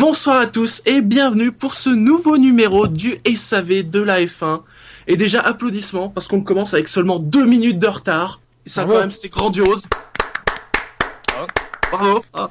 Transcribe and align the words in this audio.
Bonsoir 0.00 0.40
à 0.40 0.46
tous 0.46 0.80
et 0.86 1.02
bienvenue 1.02 1.52
pour 1.52 1.74
ce 1.74 1.90
nouveau 1.90 2.38
numéro 2.38 2.86
du 2.86 3.18
SAV 3.36 3.82
de 3.82 4.00
la 4.00 4.22
F1. 4.22 4.62
Et 5.06 5.18
déjà 5.18 5.42
applaudissements 5.42 6.08
parce 6.08 6.26
qu'on 6.26 6.40
commence 6.40 6.72
avec 6.72 6.88
seulement 6.88 7.18
deux 7.18 7.44
minutes 7.44 7.78
de 7.78 7.86
retard. 7.86 8.40
Et 8.64 8.70
ça 8.70 8.84
Bravo. 8.84 8.94
quand 8.94 9.00
même 9.04 9.12
c'est 9.12 9.28
grandiose. 9.28 9.82
Bravo. 11.92 12.24
Ah. 12.32 12.50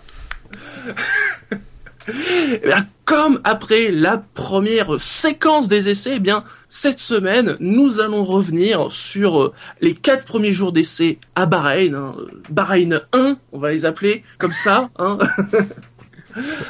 Eh 2.53 2.67
bien, 2.67 2.85
comme 3.05 3.41
après 3.43 3.89
la 3.91 4.17
première 4.17 4.99
séquence 5.01 5.67
des 5.67 5.89
essais, 5.89 6.13
eh 6.17 6.19
bien 6.19 6.43
cette 6.67 6.99
semaine 6.99 7.57
nous 7.59 7.99
allons 7.99 8.23
revenir 8.23 8.91
sur 8.91 9.41
euh, 9.41 9.53
les 9.81 9.95
quatre 9.95 10.25
premiers 10.25 10.53
jours 10.53 10.71
d'essai 10.71 11.17
à 11.35 11.47
Bahreïn. 11.47 11.95
hein. 11.95 12.15
Bahreïn 12.51 13.01
1, 13.13 13.37
on 13.53 13.59
va 13.59 13.71
les 13.71 13.85
appeler 13.85 14.23
comme 14.37 14.53
ça. 14.53 14.91
Hein. 14.99 15.17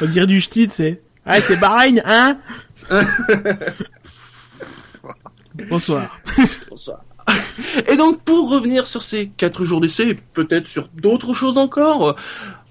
On 0.02 0.06
dirait 0.06 0.28
du 0.28 0.40
ch'ti, 0.42 0.68
c'est. 0.70 1.02
Ah, 1.26 1.42
t'es 1.42 1.56
Bahreïn, 1.58 2.02
hein? 2.06 2.40
Bonsoir. 5.70 6.20
Bonsoir. 6.70 7.02
Et 7.88 7.98
donc, 7.98 8.22
pour 8.24 8.50
revenir 8.50 8.88
sur 8.88 9.04
ces 9.04 9.28
quatre 9.28 9.64
jours 9.64 9.82
d'essai, 9.82 10.10
et 10.10 10.16
peut-être 10.34 10.68
sur 10.68 10.88
d'autres 10.96 11.34
choses 11.34 11.58
encore, 11.58 12.16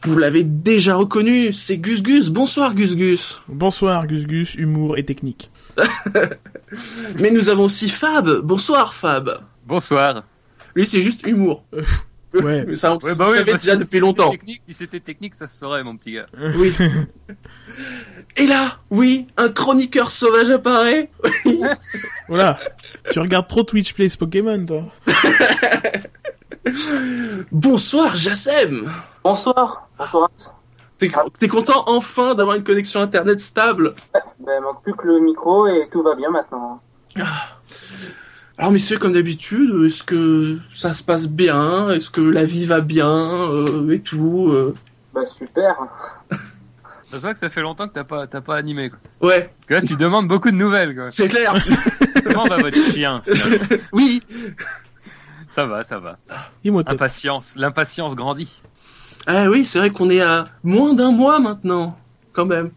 vous 0.02 0.18
l'avez 0.18 0.44
déjà 0.44 0.94
reconnu, 0.94 1.52
c'est 1.52 1.78
Gus 1.78 2.02
Gus. 2.02 2.30
Bonsoir 2.30 2.74
Gus 2.74 2.96
Gus. 2.96 3.42
Bonsoir, 3.48 4.06
Gus 4.06 4.26
Gus, 4.26 4.54
humour 4.54 4.96
et 4.96 5.04
technique. 5.04 5.50
Mais 7.20 7.30
nous 7.30 7.48
avons 7.48 7.64
aussi 7.64 7.88
Fab. 7.88 8.40
Bonsoir 8.40 8.94
Fab. 8.94 9.42
Bonsoir. 9.66 10.24
Lui, 10.74 10.86
c'est 10.86 11.02
juste 11.02 11.26
humour. 11.26 11.64
Ouais. 12.34 12.64
Mais 12.66 12.76
ça, 12.76 12.92
on 12.92 12.98
Ouais, 12.98 13.12
on 13.12 13.16
bah 13.16 13.26
oui, 13.30 13.36
savait 13.38 13.50
parce 13.52 13.64
déjà 13.64 13.76
depuis 13.76 13.96
si 13.96 14.00
longtemps. 14.00 14.30
technique- 14.30 14.62
Si 14.68 14.74
c'était 14.74 15.00
technique, 15.00 15.34
ça 15.34 15.46
se 15.46 15.56
saurait, 15.56 15.82
mon 15.82 15.96
petit 15.96 16.12
gars. 16.12 16.26
Oui. 16.56 16.74
Et 18.36 18.46
là, 18.46 18.78
oui, 18.90 19.26
un 19.36 19.48
chroniqueur 19.48 20.10
sauvage 20.10 20.50
apparaît. 20.50 21.10
Voilà. 22.28 22.60
tu 23.10 23.18
regardes 23.20 23.48
trop 23.48 23.62
Twitch 23.62 23.94
Plays 23.94 24.10
Pokémon, 24.18 24.64
toi. 24.66 24.82
Bonsoir 27.52 28.16
Jassem. 28.16 28.90
Bonsoir. 29.24 29.88
Bonsoir. 29.98 30.30
T'es 30.98 31.10
t'es 31.38 31.48
content 31.48 31.84
enfin 31.86 32.34
d'avoir 32.34 32.56
une 32.56 32.64
connexion 32.64 33.00
internet 33.00 33.40
stable? 33.40 33.94
Ben, 34.40 34.60
manque 34.62 34.82
plus 34.82 34.94
que 34.94 35.06
le 35.06 35.20
micro 35.20 35.66
et 35.66 35.88
tout 35.92 36.02
va 36.02 36.14
bien 36.14 36.30
maintenant. 36.30 36.82
Alors 38.58 38.72
messieurs, 38.72 38.98
comme 38.98 39.12
d'habitude, 39.12 39.70
est-ce 39.84 40.02
que 40.02 40.58
ça 40.74 40.92
se 40.92 41.02
passe 41.04 41.28
bien? 41.28 41.90
Est-ce 41.90 42.10
que 42.10 42.20
la 42.20 42.44
vie 42.44 42.66
va 42.66 42.80
bien 42.80 43.08
euh, 43.08 43.90
et 43.92 44.00
tout 44.00 44.48
euh? 44.50 44.74
Bah 45.14 45.24
super. 45.26 45.76
Ça 47.04 47.16
se 47.18 47.22
voit 47.22 47.32
que 47.32 47.38
ça 47.38 47.48
fait 47.48 47.60
longtemps 47.60 47.86
que 47.88 47.94
t'as 47.94 48.04
pas, 48.04 48.26
t'as 48.26 48.40
pas 48.40 48.56
animé, 48.56 48.90
quoi. 48.90 48.98
Ouais, 49.28 49.50
Parce 49.60 49.66
que 49.68 49.74
Là, 49.74 49.80
tu 49.82 49.96
demandes 49.96 50.26
beaucoup 50.26 50.50
de 50.50 50.56
nouvelles, 50.56 50.94
quoi. 50.94 51.08
c'est 51.08 51.28
clair. 51.28 51.54
Comment 52.24 52.46
va 52.46 52.56
votre 52.58 52.76
chien 52.76 53.22
finalement? 53.24 53.76
Oui. 53.92 54.22
Ça 55.50 55.64
va, 55.64 55.84
ça 55.84 55.98
va. 56.00 56.18
Impatience, 56.64 57.54
l'impatience 57.56 58.14
grandit. 58.16 58.60
Ah 59.26 59.48
oui, 59.48 59.64
c'est 59.64 59.78
vrai 59.78 59.90
qu'on 59.90 60.10
est 60.10 60.20
à 60.20 60.44
moins 60.64 60.94
d'un 60.94 61.12
mois 61.12 61.38
maintenant, 61.38 61.96
quand 62.32 62.46
même. 62.46 62.70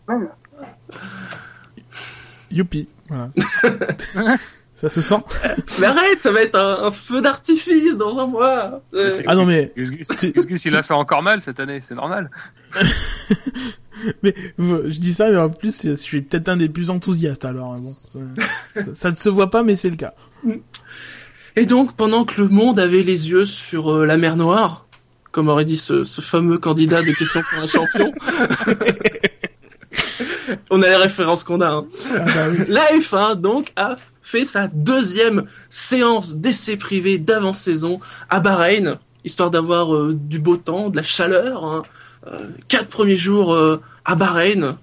Youpi. 2.52 2.88
Voilà. 3.10 3.30
Ça 4.82 4.90
se 4.90 5.02
sent. 5.02 5.24
Mais 5.80 5.86
arrête, 5.86 6.20
ça 6.20 6.32
va 6.32 6.42
être 6.42 6.56
un, 6.56 6.86
un 6.86 6.92
feu 6.92 7.22
d'artifice 7.22 7.96
dans 7.98 8.18
un 8.18 8.26
mois. 8.26 8.82
Euh, 8.96 9.22
Ah 9.28 9.36
non, 9.36 9.46
mais, 9.46 9.72
Gus 9.78 9.92
Gus, 9.92 10.66
il 10.66 10.76
a 10.76 10.82
ça 10.82 10.96
encore 10.96 11.22
mal 11.22 11.40
cette 11.40 11.60
année, 11.60 11.82
c'est 11.82 11.94
normal. 11.94 12.32
mais, 14.24 14.34
je 14.58 15.00
dis 15.00 15.14
ça, 15.14 15.30
mais 15.30 15.38
en 15.38 15.52
plus, 15.52 15.86
je 15.86 15.94
suis 15.94 16.24
peut-être 16.24 16.50
un 16.50 16.58
des 16.58 16.68
plus 16.68 16.90
enthousiastes, 16.90 17.46
alors, 17.46 17.76
bon. 17.76 17.96
Ça, 18.76 18.82
ça 18.96 19.12
ne 19.12 19.16
se 19.16 19.30
voit 19.30 19.52
pas, 19.52 19.62
mais 19.62 19.76
c'est 19.76 19.92
le 19.92 19.98
cas. 19.98 20.16
Et 21.56 21.68
donc, 21.68 21.96
pendant 21.96 22.26
que 22.26 22.42
le 22.42 22.48
monde 22.48 22.80
avait 22.80 23.04
les 23.04 23.30
yeux 23.30 23.46
sur 23.46 23.92
euh, 23.94 24.06
la 24.08 24.18
mer 24.18 24.36
Noire, 24.36 24.88
comme 25.32 25.48
aurait 25.50 25.64
dit 25.66 25.78
ce, 25.78 26.06
ce 26.06 26.22
fameux 26.22 26.58
candidat 26.58 27.04
de 27.04 27.12
questions 27.12 27.44
pour 27.52 27.60
un 27.60 27.68
champion, 27.68 28.12
on 30.70 30.82
a 30.82 30.88
les 30.88 30.96
références 30.96 31.44
qu'on 31.44 31.62
a. 31.62 31.68
Hein. 31.70 31.86
Ah 32.16 32.20
bah 32.20 32.32
oui. 32.52 32.58
La 32.68 32.86
F1 32.98 33.36
donc 33.36 33.72
a 33.76 33.96
fait 34.22 34.46
sa 34.46 34.68
deuxième 34.68 35.46
séance 35.70 36.36
d'essai 36.38 36.78
privé 36.78 37.18
d'avant-saison 37.18 38.00
à 38.30 38.40
Bahreïn, 38.40 38.98
histoire 39.26 39.52
d'avoir 39.52 39.94
euh, 39.96 40.14
du 40.16 40.40
beau 40.40 40.58
temps, 40.58 40.90
de 40.90 40.98
la 40.98 41.04
chaleur. 41.04 41.66
hein. 41.66 41.84
Euh, 42.28 42.48
quatre 42.68 42.88
premiers 42.88 43.18
jours 43.18 43.54
euh, 43.54 43.82
à 44.06 44.16
Bahreïn. 44.16 44.78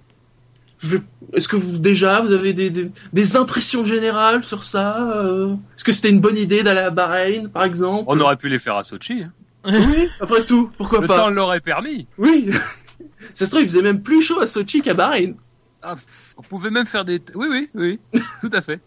Vais- 0.80 1.02
Est-ce 1.32 1.48
que 1.48 1.56
vous 1.56 1.78
déjà 1.78 2.20
vous 2.20 2.32
avez 2.32 2.52
des, 2.52 2.70
des, 2.70 2.90
des 3.12 3.36
impressions 3.36 3.84
générales 3.84 4.44
sur 4.44 4.62
ça 4.64 5.10
euh? 5.16 5.54
Est-ce 5.76 5.84
que 5.84 5.92
c'était 5.92 6.10
une 6.10 6.20
bonne 6.20 6.36
idée 6.36 6.62
d'aller 6.62 6.80
à 6.80 6.90
Bahreïn, 6.90 7.48
par 7.48 7.64
exemple? 7.64 8.04
On 8.06 8.18
aurait 8.20 8.36
pu 8.36 8.48
les 8.48 8.58
faire 8.58 8.76
à 8.76 8.84
Sochi. 8.84 9.22
hein. 9.24 9.32
Oui, 9.66 10.08
après 10.20 10.44
tout, 10.44 10.70
pourquoi 10.78 11.00
Le 11.00 11.08
pas? 11.08 11.16
temps 11.16 11.30
l'aurait 11.30 11.60
permis. 11.60 12.06
Oui. 12.16 12.48
Ça 13.34 13.44
se 13.44 13.50
trouve, 13.50 13.62
il 13.62 13.68
faisait 13.68 13.82
même 13.82 14.02
plus 14.02 14.22
chaud 14.22 14.40
à 14.40 14.46
Sochi 14.46 14.80
qu'à 14.82 14.94
Bahreïn. 14.94 15.34
Ah, 15.82 15.94
on 16.36 16.42
pouvait 16.42 16.70
même 16.70 16.86
faire 16.86 17.04
des. 17.04 17.20
Oui, 17.34 17.46
oui, 17.50 17.70
oui, 17.74 18.00
tout 18.40 18.50
à 18.52 18.60
fait. 18.60 18.80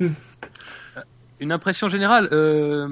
Euh, 0.00 0.08
Une 1.40 1.52
impression 1.52 1.88
générale. 1.88 2.28
Euh... 2.32 2.88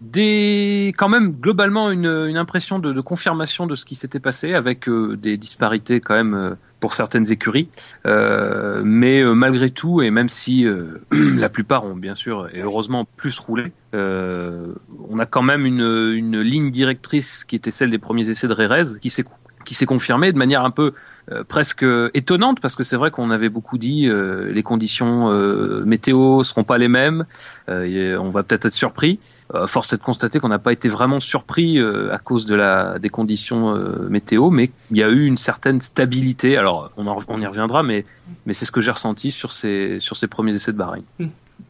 Des, 0.00 0.92
quand 0.98 1.08
même 1.08 1.32
globalement 1.32 1.90
une, 1.90 2.04
une 2.04 2.36
impression 2.36 2.78
de, 2.78 2.92
de 2.92 3.00
confirmation 3.00 3.66
de 3.66 3.74
ce 3.74 3.86
qui 3.86 3.94
s'était 3.94 4.20
passé 4.20 4.52
avec 4.52 4.86
euh, 4.86 5.16
des 5.16 5.38
disparités 5.38 6.00
quand 6.00 6.14
même 6.14 6.34
euh, 6.34 6.54
pour 6.78 6.92
certaines 6.92 7.32
écuries, 7.32 7.70
Euh, 8.04 8.82
mais 8.84 9.24
malgré 9.24 9.70
tout 9.70 10.02
et 10.02 10.10
même 10.10 10.28
si 10.28 10.66
la 11.10 11.48
plupart 11.48 11.84
ont 11.84 11.96
bien 11.96 12.14
sûr 12.14 12.48
et 12.52 12.60
heureusement 12.60 13.06
plus 13.16 13.38
roulé, 13.38 13.72
on 13.94 15.18
a 15.18 15.24
quand 15.24 15.40
même 15.42 15.64
une, 15.64 16.12
une 16.14 16.40
ligne 16.42 16.70
directrice 16.70 17.44
qui 17.44 17.56
était 17.56 17.70
celle 17.70 17.90
des 17.90 17.98
premiers 17.98 18.28
essais 18.28 18.46
de 18.48 18.52
Rérez 18.52 18.98
qui 19.00 19.08
s'est 19.08 19.24
qui 19.64 19.74
s'est 19.74 19.86
confirmée 19.86 20.32
de 20.32 20.38
manière 20.38 20.64
un 20.64 20.70
peu 20.70 20.92
euh, 21.32 21.42
presque 21.42 21.84
étonnante 22.12 22.60
parce 22.60 22.76
que 22.76 22.84
c'est 22.84 22.96
vrai 22.96 23.10
qu'on 23.10 23.30
avait 23.30 23.48
beaucoup 23.48 23.78
dit 23.78 24.06
euh, 24.06 24.52
les 24.52 24.62
conditions 24.62 25.30
euh, 25.30 25.82
météo 25.84 26.42
seront 26.42 26.64
pas 26.64 26.78
les 26.78 26.88
mêmes, 26.88 27.24
euh, 27.68 28.16
on 28.18 28.30
va 28.30 28.42
peut-être 28.42 28.66
être 28.66 28.74
surpris. 28.74 29.18
Euh, 29.54 29.66
force 29.66 29.92
est 29.92 29.96
de 29.96 30.02
constater 30.02 30.38
qu'on 30.40 30.48
n'a 30.48 30.58
pas 30.58 30.72
été 30.72 30.88
vraiment 30.88 31.20
surpris 31.20 31.78
à 31.80 32.18
cause 32.18 32.46
de 32.46 32.54
la 32.54 32.98
des 32.98 33.10
conditions 33.10 33.74
météo, 34.08 34.50
mais 34.50 34.70
il 34.90 34.98
y 34.98 35.02
a 35.02 35.08
eu 35.08 35.26
une 35.26 35.38
certaine 35.38 35.80
stabilité. 35.80 36.56
Alors 36.56 36.90
on, 36.96 37.06
on 37.06 37.40
y 37.40 37.46
reviendra, 37.46 37.82
mais 37.82 38.04
mais 38.46 38.52
c'est 38.52 38.64
ce 38.64 38.72
que 38.72 38.80
j'ai 38.80 38.90
ressenti 38.90 39.30
sur 39.30 39.52
ces 39.52 39.98
sur 40.00 40.16
ces 40.16 40.28
premiers 40.28 40.54
essais 40.54 40.72
de 40.72 40.78
Bahreïn. 40.78 41.04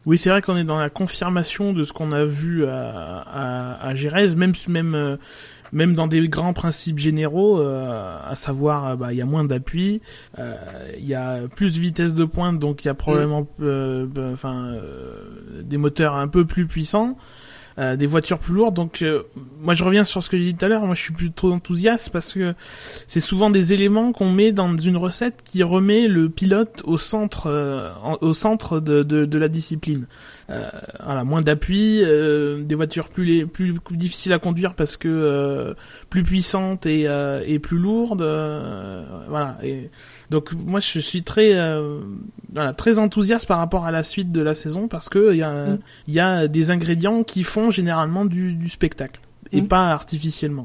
Oui, 0.05 0.17
c'est 0.17 0.29
vrai 0.29 0.41
qu'on 0.41 0.57
est 0.57 0.63
dans 0.63 0.79
la 0.79 0.89
confirmation 0.89 1.73
de 1.73 1.83
ce 1.83 1.93
qu'on 1.93 2.11
a 2.11 2.25
vu 2.25 2.65
à, 2.65 3.19
à, 3.21 3.87
à 3.87 3.95
Gérèse, 3.95 4.35
même, 4.35 4.53
même, 4.67 5.17
même 5.75 5.93
dans 5.93 6.07
des 6.07 6.27
grands 6.29 6.53
principes 6.53 6.99
généraux, 6.99 7.59
euh, 7.59 8.17
à 8.25 8.35
savoir, 8.37 8.87
euh, 8.87 8.95
bah, 8.95 9.11
il 9.11 9.17
y 9.17 9.21
a 9.21 9.25
moins 9.25 9.43
d'appui, 9.43 10.01
euh, 10.39 10.55
il 10.97 11.05
y 11.05 11.13
a 11.13 11.49
plus 11.53 11.73
de 11.73 11.79
vitesse 11.79 12.13
de 12.13 12.23
pointe, 12.23 12.59
donc 12.59 12.85
il 12.85 12.87
y 12.87 12.91
a 12.91 12.93
probablement, 12.93 13.45
euh, 13.59 14.07
bah, 14.07 14.29
enfin, 14.31 14.69
euh, 14.71 15.61
des 15.61 15.77
moteurs 15.77 16.15
un 16.15 16.29
peu 16.29 16.45
plus 16.45 16.65
puissants. 16.65 17.17
Euh, 17.77 17.95
des 17.95 18.05
voitures 18.07 18.39
plus 18.39 18.53
lourdes 18.53 18.75
donc 18.75 19.01
euh, 19.01 19.23
moi 19.61 19.73
je 19.73 19.83
reviens 19.83 20.03
sur 20.05 20.23
ce 20.23 20.29
que 20.29 20.37
j'ai 20.37 20.45
dit 20.45 20.55
tout 20.55 20.65
à 20.65 20.69
l'heure 20.69 20.85
moi 20.85 20.95
je 20.95 21.01
suis 21.01 21.13
plutôt 21.13 21.51
enthousiaste 21.51 22.09
parce 22.09 22.33
que 22.33 22.53
c'est 23.07 23.19
souvent 23.19 23.49
des 23.49 23.73
éléments 23.73 24.11
qu'on 24.13 24.31
met 24.31 24.51
dans 24.53 24.75
une 24.77 24.95
recette 24.97 25.41
qui 25.43 25.61
remet 25.63 26.07
le 26.07 26.29
pilote 26.29 26.81
au 26.85 26.97
centre 26.97 27.47
euh, 27.47 27.89
en- 28.03 28.17
au 28.21 28.33
centre 28.33 28.79
de, 28.79 29.03
de, 29.03 29.25
de 29.25 29.37
la 29.37 29.47
discipline 29.49 30.07
euh, 30.51 30.69
voilà, 31.03 31.23
moins 31.23 31.41
d'appui, 31.41 32.01
euh, 32.03 32.61
des 32.61 32.75
voitures 32.75 33.09
plus, 33.09 33.25
les, 33.25 33.45
plus 33.47 33.73
difficiles 33.89 34.31
à 34.31 34.37
conduire 34.37 34.75
parce 34.75 34.95
que 34.95 35.07
euh, 35.09 35.73
plus 36.11 36.21
puissantes 36.21 36.85
et, 36.85 37.07
euh, 37.07 37.41
et 37.47 37.57
plus 37.57 37.79
lourdes. 37.79 38.21
euh, 38.21 39.03
voilà. 39.27 39.57
Et 39.63 39.89
donc 40.29 40.53
moi 40.53 40.79
je 40.79 40.99
suis 40.99 41.23
très 41.23 41.53
euh, 41.55 41.99
voilà, 42.53 42.73
très 42.73 42.99
enthousiaste 42.99 43.47
par 43.47 43.57
rapport 43.57 43.85
à 43.85 43.91
la 43.91 44.03
suite 44.03 44.31
de 44.31 44.41
la 44.43 44.53
saison 44.53 44.87
parce 44.87 45.09
que 45.09 45.31
il 45.33 45.37
y 45.37 45.43
a 45.43 45.55
Mm. 45.55 45.79
y 46.09 46.19
a 46.19 46.47
des 46.47 46.69
ingrédients 46.69 47.23
qui 47.23 47.41
font 47.43 47.64
généralement 47.71 48.25
du, 48.25 48.53
du 48.53 48.69
spectacle 48.69 49.21
et 49.51 49.61
Mm. 49.61 49.67
pas 49.67 49.87
artificiellement. 49.91 50.63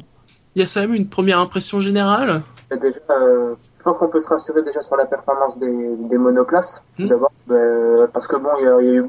Il 0.57 0.61
y 0.61 0.63
a 0.63 0.67
ça 0.67 0.81
même 0.81 0.95
une 0.95 1.09
première 1.09 1.39
impression 1.39 1.81
générale? 1.81 2.43
Déjà, 2.71 2.99
euh, 3.11 3.55
je 3.79 3.83
pense 3.85 3.99
qu'on 3.99 4.09
peut 4.09 4.21
se 4.21 4.29
rassurer 4.29 4.63
déjà 4.63 4.83
sur 4.83 4.97
la 4.97 5.07
performance 5.07 5.57
des, 5.59 5.97
des 5.97 6.19
monoplaces. 6.19 6.83
Hmm. 6.99 7.07
D'abord, 7.07 7.33
ben, 7.47 8.09
parce 8.13 8.27
que 8.27 8.37
bon, 8.37 8.49
il 8.59 8.65
y, 8.65 8.69
a, 8.69 8.81
il 8.81 8.87
y 8.87 8.91
a 8.91 8.95
eu 8.95 9.05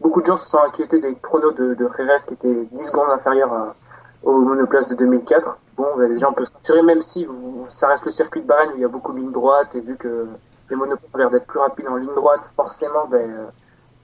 beaucoup 0.00 0.20
de 0.20 0.26
gens 0.26 0.36
se 0.36 0.46
sont 0.48 0.58
inquiétés 0.66 1.00
des 1.00 1.14
chronos 1.22 1.52
de, 1.52 1.74
de 1.74 1.88
qui 2.26 2.34
étaient 2.34 2.64
10 2.72 2.78
secondes 2.86 3.10
inférieurs 3.10 3.52
à- 3.52 3.74
aux 4.22 4.38
monoplaces 4.40 4.88
de 4.88 4.94
2004. 4.96 5.58
Bon, 5.76 5.86
déjà 6.08 6.28
on 6.28 6.32
peut 6.34 6.44
se 6.44 6.52
rassurer, 6.52 6.82
même 6.82 7.02
si 7.02 7.24
vous- 7.24 7.66
ça 7.68 7.86
reste 7.88 8.04
le 8.04 8.10
circuit 8.10 8.42
de 8.42 8.46
Bahreïn 8.46 8.72
où 8.72 8.76
il 8.76 8.80
y 8.82 8.84
a 8.84 8.88
beaucoup 8.88 9.12
de 9.12 9.18
lignes 9.18 9.32
droites 9.32 9.74
et 9.76 9.80
vu 9.80 9.96
que 9.96 10.26
les 10.68 10.76
monoplaces 10.76 11.10
ont 11.14 11.18
l'air 11.18 11.30
d'être 11.30 11.46
plus 11.46 11.58
rapides 11.60 11.86
en 11.88 11.96
ligne 11.96 12.14
droite, 12.14 12.50
forcément, 12.56 13.06
ben, 13.10 13.18
euh, 13.18 13.44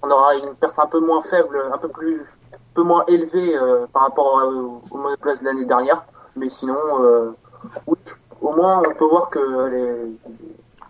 on 0.02 0.10
aura 0.10 0.34
une 0.37 0.54
perte 0.54 0.78
un 0.78 0.87
peu 0.87 1.00
moins 1.00 1.22
faible, 1.22 1.58
un 1.72 1.78
peu 1.78 1.88
plus, 1.88 2.20
un 2.52 2.56
peu 2.75 2.82
moins 2.82 3.04
élevée 3.08 3.56
euh, 3.56 3.87
par 3.93 4.02
rapport 4.02 4.40
à- 4.40 4.46
aux, 4.46 4.81
aux 4.90 4.96
monoplaces 4.98 5.40
de 5.40 5.44
l'année 5.46 5.64
dernière. 5.64 6.02
Mais 6.37 6.48
sinon, 6.50 6.76
euh, 7.00 7.31
oui, 7.87 7.96
au 8.40 8.52
moins 8.52 8.82
on 8.87 8.94
peut 8.94 9.06
voir 9.06 9.31
que 9.31 9.66
les, 9.69 10.12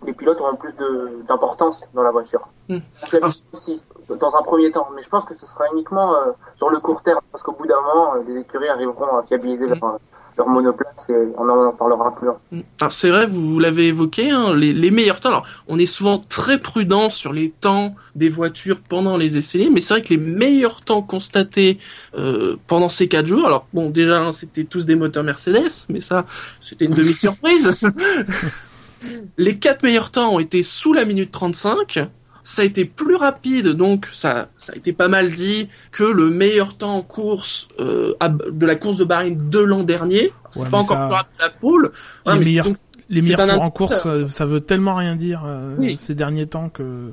les 0.05 0.13
pilotes 0.13 0.41
auront 0.41 0.57
plus 0.57 0.73
de- 0.75 1.23
d'importance 1.29 1.83
dans 1.95 2.03
la 2.03 2.11
voiture. 2.11 2.43
Donc, 2.69 2.83
la 3.21 3.27
aussi, 3.53 3.83
dans 4.09 4.37
un 4.37 4.43
premier 4.43 4.71
temps, 4.71 4.89
mais 4.95 5.03
je 5.03 5.09
pense 5.09 5.25
que 5.25 5.35
ce 5.39 5.47
sera 5.47 5.65
uniquement 5.73 6.15
euh, 6.15 6.33
sur 6.57 6.71
le 6.71 6.79
court 6.81 7.03
terme, 7.03 7.21
parce 7.33 7.43
qu'au 7.45 7.53
bout 7.53 7.67
d'un 7.67 7.81
moment, 7.81 8.15
euh, 8.17 8.23
les 8.27 8.39
écuries 8.41 8.69
arriveront 8.69 9.17
à 9.17 9.23
fiabiliser 9.23 9.67
leur, 9.67 9.83
euh, 9.85 9.99
leur 10.37 10.49
monoplace 10.49 11.09
et 11.09 11.15
on 11.39 11.49
en 11.49 11.73
parlera 11.73 12.15
plus 12.15 12.27
loin. 12.27 12.39
Alors 12.81 12.93
c'est 12.93 13.11
vrai, 13.11 13.27
vous 13.27 13.59
l'avez 13.59 13.89
évoqué, 13.89 14.31
hein, 14.31 14.55
les, 14.55 14.73
les 14.73 14.91
meilleurs 14.91 15.21
temps. 15.21 15.31
Alors 15.31 15.47
on 15.69 15.79
est 15.79 15.87
souvent 15.87 16.19
très 16.19 16.59
prudent 16.59 17.11
sur 17.11 17.33
les 17.33 17.51
temps 17.51 17.95
des 18.15 18.29
voitures 18.29 18.81
pendant 18.81 19.17
les 19.17 19.37
essais 19.39 19.59
libres, 19.59 19.73
mais 19.75 19.81
c'est 19.81 19.95
vrai 19.95 20.03
que 20.03 20.11
les 20.11 20.19
meilleurs 20.19 20.83
temps 20.83 21.03
constatés 21.03 21.79
euh, 22.19 22.57
pendant 22.67 22.89
ces 22.89 23.09
quatre 23.09 23.27
jours. 23.27 23.47
Alors 23.47 23.67
bon, 23.73 23.91
déjà 23.91 24.21
hein, 24.21 24.33
c'était 24.33 24.65
tous 24.65 24.87
des 24.87 24.95
moteurs 24.95 25.25
Mercedes, 25.25 25.87
mais 25.89 26.01
ça 26.01 26.27
c'était 26.61 26.85
une 26.85 26.95
demi 26.95 27.15
surprise. 27.15 27.77
les 29.39 29.59
quatre 29.59 29.83
meilleurs 29.83 30.11
temps 30.11 30.35
ont 30.35 30.41
été 30.41 30.63
sous 30.63 30.93
la 30.93 31.05
minute 31.05 31.31
35. 31.31 32.09
Ça 32.49 32.63
a 32.63 32.65
été 32.65 32.85
plus 32.85 33.17
rapide, 33.17 33.71
donc 33.71 34.07
ça, 34.13 34.47
ça 34.57 34.73
a 34.73 34.77
été 34.77 34.93
pas 34.93 35.09
mal 35.09 35.33
dit 35.33 35.69
que 35.91 36.05
le 36.05 36.31
meilleur 36.31 36.77
temps 36.77 36.95
en 36.95 37.03
course 37.03 37.67
euh, 37.81 38.15
de 38.53 38.67
la 38.67 38.77
course 38.77 38.99
de 38.99 39.05
Bahreïn 39.05 39.37
de 39.51 39.59
l'an 39.59 39.83
dernier. 39.83 40.33
C'est 40.53 40.61
Ouais, 40.61 40.71
pas 40.71 40.77
encore 40.79 40.97
ça- 40.97 41.07
plus 41.09 41.15
rapide 41.17 41.37
que 41.39 41.43
la 41.43 41.51
poule. 41.51 41.91
Les 42.27 42.33
mais 42.39 42.45
meilleurs- 42.45 42.65
donc, 42.67 42.77
Les 43.11 43.21
meilleurs 43.21 43.41
un 43.41 43.57
en 43.57 43.71
course, 43.73 44.01
ça, 44.01 44.15
ça 44.31 44.47
veut 44.47 44.61
tellement 44.61 44.95
rien 44.95 45.17
dire 45.17 45.43
euh, 45.45 45.75
Oui. 45.77 45.97
ces 45.99 46.15
derniers 46.15 46.47
temps 46.47 46.69
que. 46.69 47.11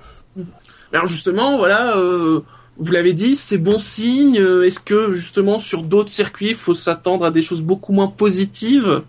Alors 0.94 1.08
justement, 1.08 1.58
voilà, 1.58 1.98
euh, 1.98 2.42
vous 2.78 2.92
l'avez 2.92 3.14
dit, 3.14 3.36
c'est 3.36 3.58
bon 3.58 3.80
signe. 3.80 4.38
Euh, 4.40 4.68
Est-ce 4.68 4.80
que 4.80 5.14
justement 5.14 5.58
sur 5.58 5.82
d'autres 5.82 6.10
circuits, 6.12 6.50
il 6.50 6.56
faut 6.56 6.76
s'attendre 6.76 7.26
à 7.26 7.32
des 7.32 7.42
choses 7.42 7.64
beaucoup 7.64 7.92
moins 7.92 8.08
positives? 8.08 9.02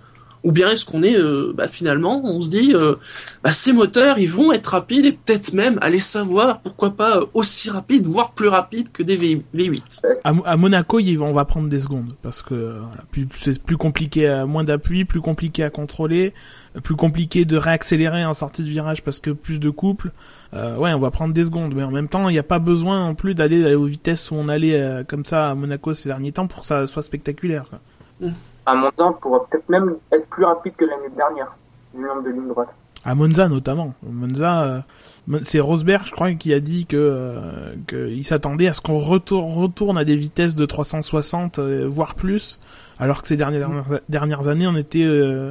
Ou 0.44 0.52
bien 0.52 0.70
est-ce 0.70 0.85
qu'on 0.85 1.02
est, 1.02 1.17
euh, 1.19 1.52
bah, 1.56 1.69
finalement, 1.69 2.20
on 2.23 2.43
se 2.43 2.50
dit, 2.50 2.73
euh, 2.75 2.96
bah, 3.43 3.50
ces 3.50 3.73
moteurs, 3.73 4.19
ils 4.19 4.31
vont 4.31 4.52
être 4.52 4.67
rapides 4.67 5.06
et 5.06 5.12
peut-être 5.12 5.55
même 5.55 5.79
aller 5.81 5.99
savoir, 5.99 6.61
pourquoi 6.61 6.91
pas 6.91 7.17
euh, 7.17 7.25
aussi 7.32 7.70
rapides, 7.70 8.06
voire 8.06 8.32
plus 8.32 8.49
rapides 8.49 8.93
que 8.93 9.02
des 9.02 9.17
V- 9.17 9.43
V8. 9.55 10.02
À, 10.23 10.32
Mo- 10.35 10.43
à 10.44 10.56
Monaco, 10.58 11.00
on 11.00 11.32
va 11.32 11.44
prendre 11.46 11.69
des 11.70 11.81
secondes 11.81 12.12
parce 12.23 12.43
que 12.43 12.76
voilà, 12.79 13.05
c'est 13.37 13.62
plus 13.62 13.79
compliqué, 13.79 14.26
à, 14.29 14.44
moins 14.44 14.64
d'appui, 14.64 15.06
plus 15.06 15.23
compliqué 15.23 15.64
à 15.64 15.70
contrôler, 15.70 16.35
plus 16.82 16.94
compliqué 16.97 17.44
de 17.47 17.56
réaccélérer 17.56 18.25
en 18.26 18.35
sortie 18.35 18.62
de 18.62 18.69
virage 18.69 19.02
parce 19.02 19.20
que 19.20 19.31
plus 19.31 19.58
de 19.58 19.70
couple. 19.70 20.12
Euh, 20.52 20.76
ouais, 20.76 20.93
on 20.93 20.99
va 21.00 21.11
prendre 21.11 21.32
des 21.35 21.44
secondes, 21.44 21.75
mais 21.75 21.82
en 21.82 21.90
même 21.90 22.08
temps, 22.08 22.29
il 22.29 22.32
n'y 22.32 22.38
a 22.38 22.43
pas 22.44 22.58
besoin 22.61 23.08
non 23.08 23.14
plus 23.14 23.35
d'aller 23.35 23.75
aux 23.75 23.87
vitesses 23.87 24.31
où 24.31 24.35
on 24.37 24.49
allait 24.49 24.79
euh, 24.81 25.02
comme 25.05 25.25
ça 25.25 25.50
à 25.50 25.55
Monaco 25.55 25.94
ces 25.94 26.11
derniers 26.11 26.32
temps 26.32 26.47
pour 26.47 26.61
que 26.61 26.67
ça 26.67 26.87
soit 26.87 27.02
spectaculaire. 27.02 27.64
quoi. 27.70 28.29
À 28.66 28.75
mon 28.75 28.90
temps, 28.90 29.12
pourra 29.14 29.46
peut-être 29.46 29.69
même 29.69 29.94
être 30.12 30.26
plus 30.28 30.44
rapide 30.44 30.75
que 30.76 30.84
l'année 30.84 31.14
dernière, 31.16 31.55
du 31.94 32.00
nombre 32.02 32.22
de 32.22 32.31
lignes 32.31 32.49
droites. 32.49 32.75
À 33.06 33.14
Monza 33.14 33.49
notamment. 33.49 33.93
Monza, 34.02 34.62
euh, 34.64 34.81
Mon- 35.26 35.40
c'est 35.43 35.61
Rosberg, 35.61 36.06
je 36.06 36.11
crois, 36.12 36.32
qui 36.32 36.55
a 36.55 36.61
dit 36.61 36.87
que 36.87 36.96
euh, 36.96 37.75
qu'il 37.87 38.25
s'attendait 38.25 38.69
à 38.69 38.72
ce 38.75 38.81
qu'on 38.81 38.99
retourne, 38.99 39.44
retourne 39.52 39.99
à 39.99 40.05
des 40.06 40.16
vitesses 40.16 40.56
de 40.56 40.64
360, 40.64 41.58
euh, 41.58 41.84
voire 41.87 42.14
plus, 42.14 42.58
alors 42.99 43.20
que 43.20 43.28
ces 43.28 43.37
dernières, 43.37 43.69
dernières 44.08 44.49
années, 44.49 44.66
on 44.66 44.76
était... 44.76 45.02
euh, 45.05 45.50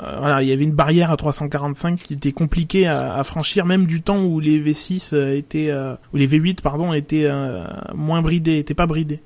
euh, 0.00 0.16
voilà, 0.20 0.40
il 0.42 0.48
y 0.48 0.52
avait 0.52 0.62
une 0.64 0.72
barrière 0.72 1.10
à 1.10 1.16
345 1.16 1.96
qui 1.98 2.14
était 2.14 2.30
compliquée 2.32 2.86
à, 2.86 3.14
à 3.16 3.24
franchir, 3.24 3.66
même 3.66 3.84
du 3.86 4.00
temps 4.02 4.22
où 4.24 4.38
les 4.40 4.58
V6 4.62 5.14
euh, 5.14 5.36
étaient, 5.36 5.68
euh, 5.70 5.94
ou 6.14 6.16
les 6.16 6.28
V8 6.28 6.62
pardon, 6.62 6.92
étaient 6.94 7.24
euh, 7.26 7.64
moins 7.94 8.22
bridés, 8.22 8.56
étaient 8.58 8.72
pas 8.74 8.86
bridés. 8.86 9.20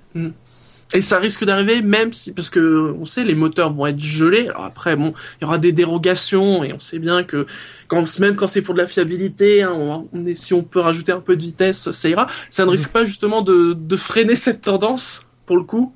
Et 0.94 1.00
ça 1.00 1.18
risque 1.18 1.44
d'arriver 1.44 1.82
même 1.82 2.12
si, 2.12 2.32
parce 2.32 2.48
que 2.48 2.94
on 2.98 3.04
sait, 3.04 3.24
les 3.24 3.34
moteurs 3.34 3.72
vont 3.72 3.86
être 3.86 3.98
gelés. 3.98 4.48
Alors 4.48 4.64
après, 4.64 4.94
bon, 4.94 5.12
il 5.38 5.44
y 5.44 5.44
aura 5.44 5.58
des 5.58 5.72
dérogations 5.72 6.62
et 6.62 6.72
on 6.72 6.78
sait 6.78 7.00
bien 7.00 7.24
que 7.24 7.46
quand, 7.88 8.18
même 8.20 8.36
quand 8.36 8.46
c'est 8.46 8.62
pour 8.62 8.74
de 8.74 8.78
la 8.80 8.86
fiabilité, 8.86 9.62
hein, 9.64 9.72
on, 9.74 10.08
on 10.12 10.24
est, 10.24 10.34
si 10.34 10.54
on 10.54 10.62
peut 10.62 10.78
rajouter 10.80 11.10
un 11.10 11.20
peu 11.20 11.36
de 11.36 11.42
vitesse, 11.42 11.90
ça 11.90 12.08
ira. 12.08 12.28
Ça 12.48 12.64
ne 12.64 12.70
risque 12.70 12.90
pas 12.90 13.04
justement 13.04 13.42
de, 13.42 13.72
de 13.72 13.96
freiner 13.96 14.36
cette 14.36 14.62
tendance 14.62 15.26
pour 15.46 15.56
le 15.56 15.64
coup. 15.64 15.92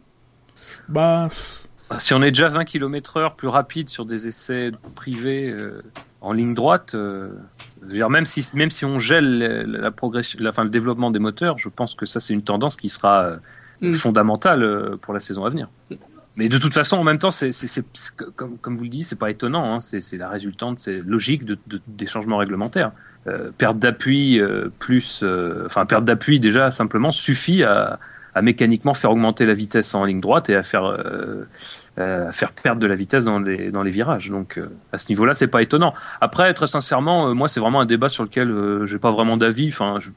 Bah, 0.88 1.28
Bah, 1.88 1.98
Si 2.00 2.12
on 2.12 2.22
est 2.22 2.30
déjà 2.32 2.48
20 2.48 2.64
km 2.64 3.18
heure 3.18 3.36
plus 3.36 3.48
rapide 3.48 3.88
sur 3.88 4.04
des 4.04 4.26
essais 4.26 4.72
privés 4.96 5.48
euh, 5.48 5.82
en 6.20 6.32
ligne 6.32 6.54
droite, 6.54 6.94
euh, 6.94 7.30
même 7.82 8.26
si 8.26 8.44
même 8.54 8.70
si 8.70 8.84
on 8.84 8.98
gèle 8.98 9.38
la, 9.38 9.62
la 9.62 9.90
progression, 9.90 10.38
la, 10.42 10.50
enfin, 10.50 10.64
le 10.64 10.70
développement 10.70 11.10
des 11.12 11.20
moteurs, 11.20 11.58
je 11.58 11.68
pense 11.68 11.94
que 11.94 12.04
ça 12.04 12.20
c'est 12.20 12.34
une 12.34 12.42
tendance 12.42 12.76
qui 12.76 12.88
sera 12.88 13.24
euh, 13.24 13.36
Mm. 13.80 13.94
fondamentale 13.94 14.62
euh, 14.62 14.96
pour 15.00 15.14
la 15.14 15.20
saison 15.20 15.44
à 15.44 15.50
venir. 15.50 15.68
Mais 16.36 16.48
de 16.48 16.58
toute 16.58 16.72
façon, 16.74 16.96
en 16.96 17.04
même 17.04 17.18
temps, 17.18 17.32
c'est 17.32 17.50
comme, 18.36 18.58
comme 18.58 18.76
vous 18.76 18.84
le 18.84 18.90
dites, 18.90 19.06
c'est 19.06 19.18
pas 19.18 19.30
étonnant. 19.30 19.74
Hein, 19.74 19.80
c'est 19.80 20.16
la 20.16 20.28
résultante, 20.28 20.78
c'est 20.80 21.00
logique 21.04 21.44
de, 21.44 21.58
de- 21.66 21.80
des 21.88 22.06
changements 22.06 22.36
réglementaires. 22.38 22.92
Euh, 23.26 23.50
perte 23.58 23.78
d'appui 23.78 24.40
euh, 24.40 24.68
plus, 24.78 25.20
euh, 25.24 25.64
enfin 25.66 25.84
perte 25.86 26.04
d'appui 26.04 26.38
déjà 26.38 26.70
simplement 26.70 27.10
suffit 27.10 27.64
à, 27.64 27.98
à 28.34 28.42
mécaniquement 28.42 28.94
faire 28.94 29.10
augmenter 29.10 29.44
la 29.46 29.54
vitesse 29.54 29.92
en 29.94 30.04
ligne 30.04 30.20
droite 30.20 30.48
et 30.48 30.54
à 30.54 30.62
faire 30.62 30.84
euh, 30.84 31.44
euh, 31.98 32.28
à 32.28 32.32
faire 32.32 32.52
perdre 32.52 32.80
de 32.80 32.86
la 32.86 32.94
vitesse 32.94 33.24
dans 33.24 33.40
les 33.40 33.72
dans 33.72 33.82
les 33.82 33.90
virages. 33.90 34.30
Donc 34.30 34.56
euh, 34.58 34.68
à 34.92 34.98
ce 34.98 35.08
niveau-là, 35.08 35.34
c'est 35.34 35.48
pas 35.48 35.62
étonnant. 35.62 35.92
Après, 36.20 36.54
très 36.54 36.68
sincèrement, 36.68 37.28
euh, 37.28 37.34
moi, 37.34 37.48
c'est 37.48 37.58
vraiment 37.58 37.80
un 37.80 37.86
débat 37.86 38.08
sur 38.08 38.22
lequel 38.22 38.48
euh, 38.50 38.86
j'ai 38.86 38.98
pas 38.98 39.10
vraiment 39.10 39.36
d'avis. 39.36 39.68
Enfin, 39.68 39.96
je, 39.98 40.10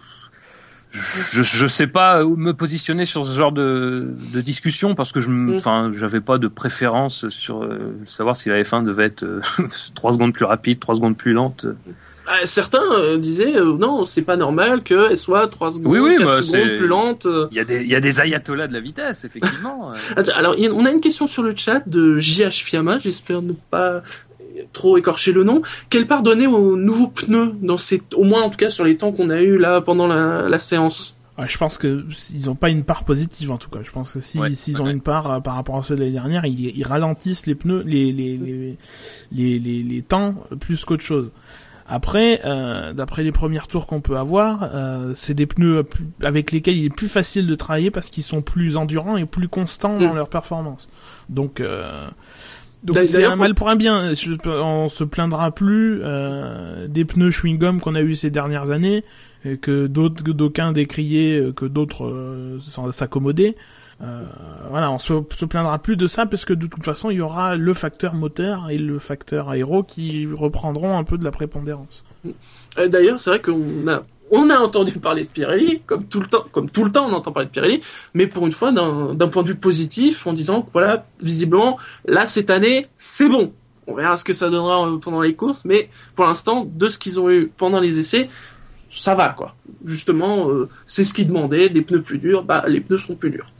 je, 0.93 1.41
je 1.43 1.67
sais 1.67 1.87
pas 1.87 2.23
où 2.25 2.35
me 2.35 2.53
positionner 2.53 3.05
sur 3.05 3.25
ce 3.25 3.35
genre 3.37 3.51
de, 3.51 4.09
de 4.33 4.41
discussion 4.41 4.95
parce 4.95 5.11
que 5.11 5.21
je, 5.21 5.29
Mm. 5.29 5.57
enfin, 5.57 5.91
j'avais 5.95 6.19
pas 6.21 6.37
de 6.37 6.47
préférence 6.47 7.29
sur 7.29 7.63
euh, 7.63 7.95
savoir 8.05 8.35
si 8.37 8.49
la 8.49 8.61
F1 8.61 8.83
devait 8.83 9.05
être 9.05 9.23
euh, 9.23 9.41
trois 9.95 10.13
secondes 10.13 10.33
plus 10.33 10.45
rapide, 10.45 10.79
trois 10.79 10.95
secondes 10.95 11.15
plus 11.17 11.33
lente. 11.33 11.65
Ah, 12.27 12.35
certains 12.43 12.83
euh, 12.99 13.17
disaient 13.17 13.57
euh, 13.57 13.75
non, 13.77 14.05
c'est 14.05 14.21
pas 14.21 14.37
normal 14.37 14.83
qu'elle 14.83 15.17
soit 15.17 15.47
3 15.47 15.71
secondes, 15.71 15.87
Oui, 15.91 15.99
oui, 15.99 16.15
4 16.17 16.25
bah, 16.27 16.41
secondes 16.43 16.77
plus 16.77 16.87
lente. 16.87 17.25
euh. 17.25 17.47
Il 17.51 17.57
y 17.57 17.59
a 17.59 17.63
des, 17.65 17.81
il 17.81 17.89
y 17.89 17.95
a 17.95 17.99
des 17.99 18.21
ayatollahs 18.21 18.67
de 18.67 18.73
la 18.73 18.79
vitesse, 18.79 19.23
effectivement. 19.25 19.91
Euh, 19.91 19.95
Attends, 20.15 20.33
alors, 20.35 20.55
on 20.71 20.85
a 20.85 20.91
une 20.91 21.01
question 21.01 21.25
sur 21.27 21.41
le 21.41 21.55
chat 21.55 21.81
de 21.87 22.19
JH 22.19 22.63
Fiamma, 22.63 22.99
j'espère 22.99 23.41
ne 23.41 23.53
pas 23.53 24.03
trop 24.73 24.97
écorcher 24.97 25.31
le 25.31 25.43
nom. 25.43 25.61
Quelle 25.89 26.07
part 26.07 26.23
donner 26.23 26.47
aux 26.47 26.75
nouveaux 26.77 27.07
pneus 27.07 27.53
dans 27.61 27.77
ces, 27.77 28.01
au 28.15 28.23
moins 28.23 28.41
en 28.43 28.49
tout 28.49 28.57
cas 28.57 28.69
sur 28.69 28.83
les 28.85 28.97
temps 28.97 29.11
qu'on 29.11 29.29
a 29.29 29.41
eu 29.41 29.57
là 29.57 29.81
pendant 29.81 30.07
la, 30.07 30.47
la 30.49 30.59
séance 30.59 31.17
Ouais, 31.37 31.47
je 31.47 31.57
pense 31.57 31.77
que 31.77 32.03
ils 32.33 32.49
ont 32.49 32.55
pas 32.55 32.69
une 32.69 32.83
part 32.83 33.03
positive 33.05 33.51
en 33.51 33.57
tout 33.57 33.69
cas. 33.69 33.79
Je 33.83 33.91
pense 33.91 34.11
que 34.13 34.19
si 34.19 34.37
Ouais, 34.37 34.53
s'ils 34.53 34.81
ont 34.81 34.89
une 34.89 35.01
part 35.01 35.31
euh, 35.31 35.39
par 35.39 35.55
rapport 35.55 35.77
à 35.77 35.81
ceux 35.83 35.95
de 35.95 36.01
l'année 36.01 36.11
dernière, 36.11 36.45
ils, 36.45 36.77
ils 36.77 36.83
ralentissent 36.85 37.45
les 37.47 37.55
pneus, 37.55 37.83
les 37.85 38.11
les 38.11 38.37
les 38.37 38.77
les, 39.31 39.57
les, 39.59 39.81
les 39.83 40.01
temps 40.01 40.35
plus 40.59 40.83
qu'autre 40.85 41.03
chose. 41.03 41.31
Après, 41.87 42.41
euh, 42.45 42.93
d'après 42.93 43.23
les 43.23 43.31
premiers 43.33 43.59
tours 43.67 43.85
qu'on 43.87 43.99
peut 44.01 44.15
avoir, 44.17 44.69
euh, 44.73 45.13
c'est 45.15 45.33
des 45.33 45.45
pneus 45.45 45.83
avec 46.21 46.51
lesquels 46.51 46.77
il 46.77 46.85
est 46.85 46.89
plus 46.95 47.09
facile 47.09 47.47
de 47.47 47.55
travailler 47.55 47.91
parce 47.91 48.09
qu'ils 48.09 48.23
sont 48.23 48.41
plus 48.41 48.77
endurants 48.77 49.17
et 49.17 49.25
plus 49.25 49.47
constants 49.49 49.97
dans 49.97 50.13
Mm. 50.13 50.15
leur 50.15 50.29
performance. 50.29 50.87
Donc 51.29 51.59
euh, 51.59 52.07
c'est 53.05 53.23
un 53.25 53.35
mal 53.35 53.53
pour 53.55 53.69
un 53.69 53.75
bien. 53.75 54.13
Je- 54.13 54.49
on 54.49 54.89
se 54.89 55.03
plaindra 55.03 55.51
plus 55.51 56.01
euh, 56.03 56.87
des 56.87 57.05
pneus 57.05 57.29
chewing-gum 57.31 57.79
qu'on 57.79 57.95
a 57.95 58.01
eu 58.01 58.15
ces 58.15 58.29
dernières 58.29 58.71
années 58.71 59.03
et 59.45 59.57
que 59.57 59.87
d'autres 59.87 60.23
d'aucuns 60.23 60.71
décriaient, 60.71 61.39
euh, 61.39 61.51
que 61.53 61.65
d'autres 61.65 62.05
euh, 62.05 62.91
s'accommodaient. 62.91 63.55
Euh, 64.03 64.23
voilà, 64.71 64.89
on 64.91 64.97
se, 64.97 65.13
se 65.35 65.45
plaindra 65.45 65.77
plus 65.77 65.95
de 65.95 66.07
ça 66.07 66.25
parce 66.25 66.43
que 66.43 66.53
de 66.53 66.65
toute 66.65 66.83
façon, 66.83 67.11
il 67.11 67.17
y 67.17 67.21
aura 67.21 67.55
le 67.55 67.73
facteur 67.75 68.15
moteur 68.15 68.71
et 68.71 68.79
le 68.79 68.97
facteur 68.97 69.49
aéro 69.49 69.83
qui 69.83 70.27
reprendront 70.33 70.97
un 70.97 71.03
peu 71.03 71.19
de 71.19 71.23
la 71.23 71.29
prépondérance. 71.29 72.03
Euh, 72.79 72.87
D'ailleurs, 72.87 73.19
c'est 73.19 73.29
vrai 73.29 73.39
qu'on 73.41 73.87
a, 73.87 74.03
on 74.31 74.49
a 74.49 74.57
entendu 74.57 74.93
parler 74.93 75.25
de 75.25 75.29
Pirelli, 75.29 75.81
comme 75.85 76.05
tout 76.05 76.21
le 76.21 76.27
temps, 76.27 76.45
comme 76.51 76.69
tout 76.69 76.85
le 76.85 76.91
temps 76.91 77.07
on 77.07 77.13
entend 77.13 77.31
parler 77.31 77.47
de 77.47 77.51
Pirelli, 77.51 77.81
mais 78.13 78.27
pour 78.27 78.47
une 78.47 78.53
fois 78.53 78.71
d'un 78.71 79.27
point 79.27 79.43
de 79.43 79.49
vue 79.49 79.55
positif, 79.55 80.25
en 80.25 80.33
disant 80.33 80.61
que 80.61 80.69
voilà, 80.71 81.05
visiblement, 81.21 81.77
là 82.05 82.25
cette 82.25 82.49
année, 82.49 82.87
c'est 82.97 83.29
bon. 83.29 83.53
On 83.87 83.93
verra 83.93 84.15
ce 84.15 84.23
que 84.23 84.33
ça 84.33 84.49
donnera 84.49 84.87
euh, 84.87 84.97
pendant 84.97 85.21
les 85.21 85.35
courses, 85.35 85.63
mais 85.65 85.89
pour 86.15 86.25
l'instant, 86.25 86.65
de 86.65 86.87
ce 86.87 86.97
qu'ils 86.97 87.19
ont 87.19 87.29
eu 87.29 87.51
pendant 87.55 87.79
les 87.79 87.99
essais, 87.99 88.29
ça 88.87 89.15
va 89.15 89.29
quoi. 89.29 89.55
Justement, 89.83 90.49
euh, 90.49 90.69
c'est 90.85 91.03
ce 91.03 91.13
qu'ils 91.13 91.27
demandaient, 91.27 91.67
des 91.69 91.81
pneus 91.81 92.01
plus 92.01 92.17
durs, 92.17 92.43
bah 92.43 92.63
les 92.67 92.79
pneus 92.79 92.99
seront 92.99 93.15
plus 93.15 93.31
durs. 93.31 93.51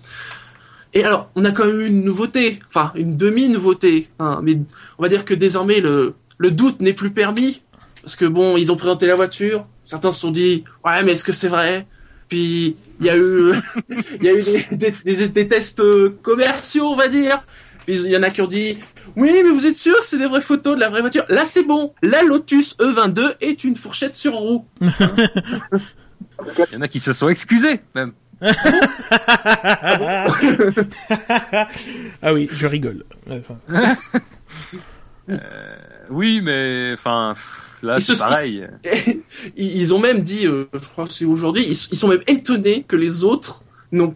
Et 0.94 1.04
alors, 1.04 1.30
on 1.36 1.44
a 1.46 1.52
quand 1.52 1.66
même 1.66 1.82
eu 1.82 1.88
une 1.88 2.04
nouveauté, 2.04 2.60
enfin 2.68 2.92
une 2.96 3.18
demi-nouveauté, 3.18 4.10
hein, 4.20 4.40
mais 4.44 4.58
on 4.98 5.04
va 5.04 5.10
dire 5.10 5.26
que 5.26 5.34
désormais 5.34 5.80
le, 5.80 6.16
le 6.38 6.52
doute 6.52 6.82
n'est 6.82 6.94
plus 6.94 7.12
permis, 7.12 7.62
parce 8.04 8.16
que 8.16 8.26
bon, 8.26 8.58
ils 8.58 8.72
ont 8.72 8.76
présenté 8.76 9.08
la 9.08 9.16
voiture, 9.16 9.66
certains 9.92 10.12
se 10.14 10.20
sont 10.22 10.32
dit, 10.32 10.64
ouais, 10.86 11.04
mais 11.04 11.12
est-ce 11.12 11.24
que 11.26 11.34
c'est 11.34 11.50
vrai? 11.50 11.86
Puis 12.30 12.78
il 13.02 13.06
y 13.06 13.10
a 13.10 13.18
eu, 13.18 13.52
il 14.22 14.24
y 14.24 14.30
a 14.30 14.34
eu 14.34 14.42
des, 14.42 14.66
des, 14.78 14.92
des- 15.04 15.28
des 15.30 15.48
tests 15.50 15.82
euh, 15.82 16.18
commerciaux, 16.24 16.86
on 16.88 16.96
va 16.96 17.10
dire. 17.10 17.44
Puis 17.86 18.00
il 18.06 18.10
y 18.12 18.16
en 18.16 18.24
a 18.24 18.30
qui 18.30 18.42
ont 18.42 18.48
dit, 18.48 18.78
oui, 19.18 19.32
mais 19.44 19.50
vous 19.50 19.66
êtes 19.68 19.76
sûr 19.76 20.00
que 20.00 20.06
c'est 20.06 20.18
des 20.18 20.28
vraies 20.28 20.40
photos 20.40 20.76
de 20.76 20.80
la 20.80 20.88
vraie 20.90 21.02
voiture? 21.02 21.26
Là, 21.28 21.44
c'est 21.44 21.64
bon. 21.64 21.94
La 22.02 22.24
Lotus 22.24 22.78
E22 22.78 23.36
est 23.42 23.66
une 23.66 23.76
fourchette 23.76 24.16
sur 24.16 24.34
roue. 24.36 24.66
Il 24.82 24.90
y 26.74 26.78
en 26.78 26.82
a 26.82 26.88
qui 26.88 27.00
se 27.02 27.12
sont 27.12 27.28
excusés, 27.28 27.82
même. 27.96 28.14
ah 32.22 32.34
oui, 32.34 32.50
je 32.52 32.66
rigole. 32.68 33.04
Enfin, 33.30 33.58
Oui, 36.10 36.42
mais 36.42 36.92
enfin, 36.94 37.36
là 37.84 37.96
Ils 37.98 38.02
c'est 38.02 38.16
se- 38.16 38.20
pareil. 38.20 38.68
ils 39.58 39.78
ils 39.78 39.94
ont 39.94 40.00
même 40.00 40.22
dit, 40.22 40.46
euh, 40.48 40.66
je 40.74 40.88
crois 40.88 41.06
que 41.08 41.14
c'est 41.14 41.26
aujourd'hui, 41.26 41.64
ils, 41.66 41.78
ils 41.92 41.98
sont 41.98 42.08
même 42.08 42.24
étonnés 42.28 42.84
que 42.88 42.96
les 42.96 43.24
autres 43.24 43.64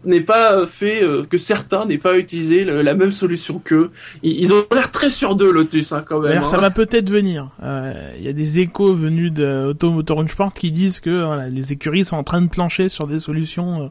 n'aient 0.06 0.22
pas 0.22 0.66
fait, 0.66 1.02
euh, 1.04 1.24
que 1.24 1.36
certains 1.36 1.84
n'aient 1.84 1.98
pas 1.98 2.16
utilisé 2.16 2.64
le- 2.64 2.80
la 2.80 2.94
même 2.94 3.12
solution 3.12 3.58
qu'eux. 3.62 3.90
Ils, 4.22 4.40
ils 4.40 4.54
ont 4.54 4.64
l'air 4.72 4.90
très 4.90 5.10
sûrs 5.10 5.36
d'eux, 5.36 5.52
Lotus, 5.52 5.92
hein, 5.92 6.02
quand 6.06 6.20
même. 6.20 6.42
Ça 6.44 6.56
hein. 6.56 6.60
va 6.60 6.70
peut-être 6.70 7.10
venir. 7.10 7.50
Euh, 7.62 8.14
Il 8.18 8.24
y 8.24 8.28
a 8.28 8.32
des 8.32 8.58
échos 8.60 8.94
venus 8.94 9.32
de 9.32 9.66
Auto 9.68 9.90
Motor 9.90 10.24
Sport 10.30 10.54
qui 10.54 10.70
disent 10.72 11.00
que 11.00 11.24
voilà, 11.24 11.48
les 11.50 11.72
écuries 11.72 12.06
sont 12.06 12.16
en 12.16 12.24
train 12.24 12.40
de 12.40 12.48
plancher 12.48 12.88
sur 12.88 13.06
des 13.06 13.18
solutions 13.18 13.82
euh, 13.82 13.88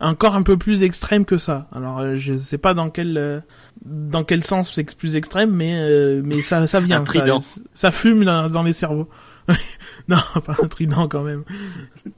encore 0.00 0.34
un 0.36 0.42
peu 0.42 0.56
plus 0.56 0.82
extrêmes 0.84 1.24
que 1.24 1.38
ça. 1.38 1.66
Alors, 1.74 1.98
euh, 2.00 2.16
je 2.16 2.34
sais 2.36 2.58
pas 2.58 2.74
dans 2.74 2.90
quel 2.90 3.16
euh, 3.18 3.40
dans 3.84 4.24
quel 4.24 4.44
sens 4.44 4.72
c'est 4.74 4.94
plus 4.96 5.16
extrême, 5.16 5.50
mais 5.50 5.78
euh, 5.80 6.22
mais 6.24 6.42
ça 6.42 6.66
ça 6.66 6.80
vient. 6.80 7.00
Un 7.00 7.04
trident. 7.04 7.40
Ça, 7.40 7.60
ça 7.74 7.90
fume 7.90 8.24
dans, 8.24 8.48
dans 8.48 8.62
les 8.62 8.72
cerveaux. 8.72 9.08
non, 10.08 10.18
pas 10.44 10.54
un 10.62 10.68
trident 10.68 11.08
quand 11.08 11.22
même. 11.22 11.44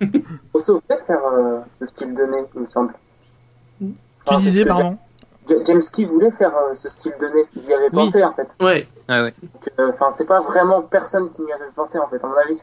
Rosso 0.52 0.82
voulait 0.88 1.00
faire 1.06 1.20
euh, 1.32 1.60
ce 1.80 1.86
style 1.88 2.14
de 2.14 2.22
nez, 2.22 2.44
il 2.56 2.60
me 2.62 2.66
semble. 2.68 2.92
Tu 3.80 3.86
Enfin, 4.26 4.38
disais, 4.38 4.64
pardon. 4.64 4.98
Ja- 5.48 5.54
James 5.66 5.82
Key 5.92 6.04
voulait 6.04 6.30
faire 6.32 6.52
euh, 6.54 6.74
ce 6.76 6.88
style 6.90 7.12
de 7.20 7.26
nez. 7.26 7.44
Ils 7.56 7.62
y 7.64 7.72
avaient 7.72 7.84
Oui. 7.92 8.06
pensé 8.06 8.22
en 8.24 8.32
fait. 8.34 8.48
Ouais. 8.60 8.88
Ah 9.12 9.24
ouais. 9.24 9.34
Euh, 9.80 9.90
Enfin, 9.94 10.10
c'est 10.16 10.26
pas 10.26 10.40
vraiment 10.40 10.82
personne 10.82 11.30
qui 11.32 11.42
n'y 11.42 11.52
avait 11.52 11.64
pensé 11.74 11.98
en 11.98 12.08
fait. 12.08 12.22
À 12.22 12.26
mon 12.28 12.34
avis, 12.36 12.56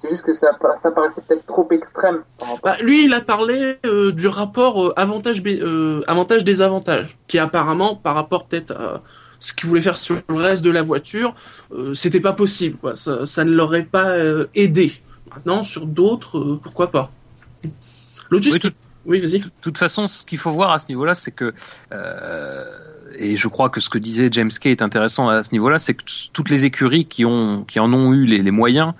c'est 0.00 0.08
juste 0.10 0.22
que 0.22 0.32
ça, 0.34 0.52
ça 0.80 0.90
paraissait 0.92 1.20
peut-être 1.26 1.44
trop 1.46 1.66
extrême. 1.72 2.22
Bah, 2.62 2.76
lui, 2.80 3.04
il 3.06 3.12
a 3.14 3.20
parlé 3.20 3.76
euh, 3.84 4.12
du 4.12 4.28
rapport 4.28 4.86
euh, 4.86 4.92
avantage 4.96 5.42
euh, 5.46 6.00
avantage 6.06 6.44
désavantage, 6.44 7.18
qui 7.26 7.38
apparemment, 7.40 7.96
par 7.96 8.14
rapport 8.14 8.46
peut-être 8.46 8.70
à 8.76 9.02
ce 9.40 9.52
qu'il 9.52 9.68
voulait 9.68 9.80
faire 9.82 9.96
sur 9.96 10.16
le 10.28 10.34
reste 10.36 10.62
de 10.64 10.70
la 10.70 10.82
voiture, 10.82 11.34
euh, 11.72 11.92
c'était 11.94 12.20
pas 12.20 12.34
possible. 12.34 12.76
Quoi. 12.76 12.94
Ça, 12.94 13.26
ça 13.26 13.42
ne 13.44 13.50
l'aurait 13.52 13.84
pas 13.84 14.10
euh, 14.10 14.46
aidé. 14.54 14.92
Maintenant, 15.34 15.64
sur 15.64 15.86
d'autres, 15.86 16.38
euh, 16.38 16.60
pourquoi 16.62 16.90
pas. 16.90 17.10
Lotus, 18.30 18.52
Oui, 18.54 18.60
qui- 18.60 18.68
tout- 18.70 18.76
oui, 19.06 19.18
vas-y. 19.18 19.40
De 19.40 19.50
toute 19.60 19.78
façon, 19.78 20.06
ce 20.06 20.24
qu'il 20.24 20.38
faut 20.38 20.50
voir 20.52 20.70
à 20.70 20.78
ce 20.78 20.88
niveau-là, 20.88 21.14
c'est 21.14 21.30
que, 21.32 21.52
euh, 21.92 22.64
et 23.18 23.36
je 23.36 23.48
crois 23.48 23.70
que 23.70 23.80
ce 23.80 23.90
que 23.90 23.98
disait 23.98 24.28
James 24.32 24.50
Kay 24.50 24.70
est 24.70 24.82
intéressant 24.82 25.28
à 25.28 25.42
ce 25.42 25.52
niveau-là, 25.52 25.78
c'est 25.78 25.94
que 25.94 26.04
toutes 26.32 26.50
les 26.50 26.64
écuries 26.64 27.06
qui 27.06 27.24
ont, 27.24 27.64
qui 27.64 27.80
en 27.80 27.92
ont 27.92 28.12
eu 28.12 28.24
les 28.24 28.50
moyens, 28.50 28.94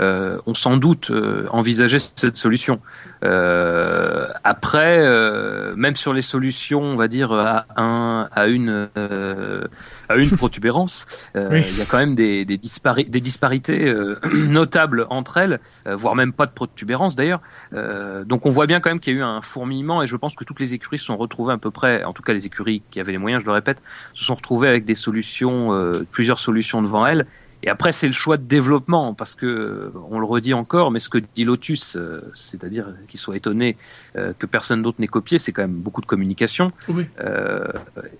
euh, 0.00 0.38
ont 0.46 0.54
sans 0.54 0.76
doute 0.76 1.10
euh, 1.10 1.46
envisagé 1.50 1.98
cette 1.98 2.36
solution. 2.36 2.80
Euh, 3.22 4.26
après, 4.44 4.98
euh, 5.00 5.74
même 5.76 5.96
sur 5.96 6.12
les 6.12 6.22
solutions, 6.22 6.82
on 6.82 6.96
va 6.96 7.06
dire 7.08 7.32
à 7.32 7.66
un, 7.76 8.28
à 8.32 8.46
une, 8.48 8.88
euh, 8.96 9.64
à 10.08 10.16
une 10.16 10.30
protubérance, 10.36 11.06
euh, 11.36 11.48
Oui. 11.52 11.64
il 11.68 11.78
y 11.78 11.82
a 11.82 11.84
quand 11.84 11.98
même 11.98 12.14
des, 12.14 12.44
des, 12.44 12.56
dispari- 12.56 13.08
des 13.08 13.20
disparités 13.20 13.88
euh, 13.88 14.18
notables 14.48 15.06
entre 15.10 15.36
elles, 15.36 15.60
voire 15.86 16.14
même 16.14 16.32
pas 16.32 16.46
de 16.46 16.52
protubérance 16.52 17.14
d'ailleurs. 17.16 17.40
Euh, 17.74 18.24
donc 18.24 18.46
on 18.46 18.50
voit 18.50 18.66
bien 18.66 18.80
quand 18.80 18.90
même 18.90 19.00
qu'il 19.00 19.14
y 19.14 19.16
a 19.16 19.20
eu 19.20 19.22
un 19.22 19.42
fourmillement 19.42 20.02
et 20.02 20.06
je 20.06 20.16
pense 20.16 20.34
que 20.34 20.44
toutes 20.44 20.60
les 20.60 20.74
écuries 20.74 20.98
se 20.98 21.04
sont 21.04 21.16
retrouvées 21.16 21.52
à 21.52 21.58
peu 21.58 21.70
près, 21.70 22.04
en 22.04 22.12
tout 22.12 22.22
cas 22.22 22.32
les 22.32 22.46
écuries 22.46 22.82
qui 22.90 23.00
avaient 23.00 23.12
les 23.12 23.18
moyens, 23.18 23.42
je 23.42 23.46
le 23.46 23.52
répète, 23.52 23.78
se 24.14 24.24
sont 24.24 24.34
retrouvées 24.34 24.68
avec 24.68 24.84
des 24.84 24.94
solutions, 24.94 25.74
euh, 25.74 26.06
plusieurs 26.10 26.38
solutions 26.38 26.82
devant 26.82 27.06
elles. 27.06 27.26
Et 27.62 27.68
après 27.68 27.92
c'est 27.92 28.06
le 28.06 28.12
choix 28.12 28.36
de 28.36 28.42
développement 28.42 29.14
parce 29.14 29.34
que 29.34 29.92
on 30.10 30.18
le 30.18 30.24
redit 30.24 30.54
encore, 30.54 30.90
mais 30.90 30.98
ce 30.98 31.08
que 31.08 31.18
dit 31.18 31.44
Lotus, 31.44 31.96
euh, 31.96 32.20
c'est-à-dire 32.32 32.86
qu'il 33.08 33.20
soit 33.20 33.36
étonné 33.36 33.76
euh, 34.16 34.32
que 34.38 34.46
personne 34.46 34.82
d'autre 34.82 35.00
n'ait 35.00 35.06
copié, 35.06 35.38
c'est 35.38 35.52
quand 35.52 35.62
même 35.62 35.72
beaucoup 35.72 36.00
de 36.00 36.06
communication. 36.06 36.72
Oui. 36.88 37.06
Euh, 37.20 37.64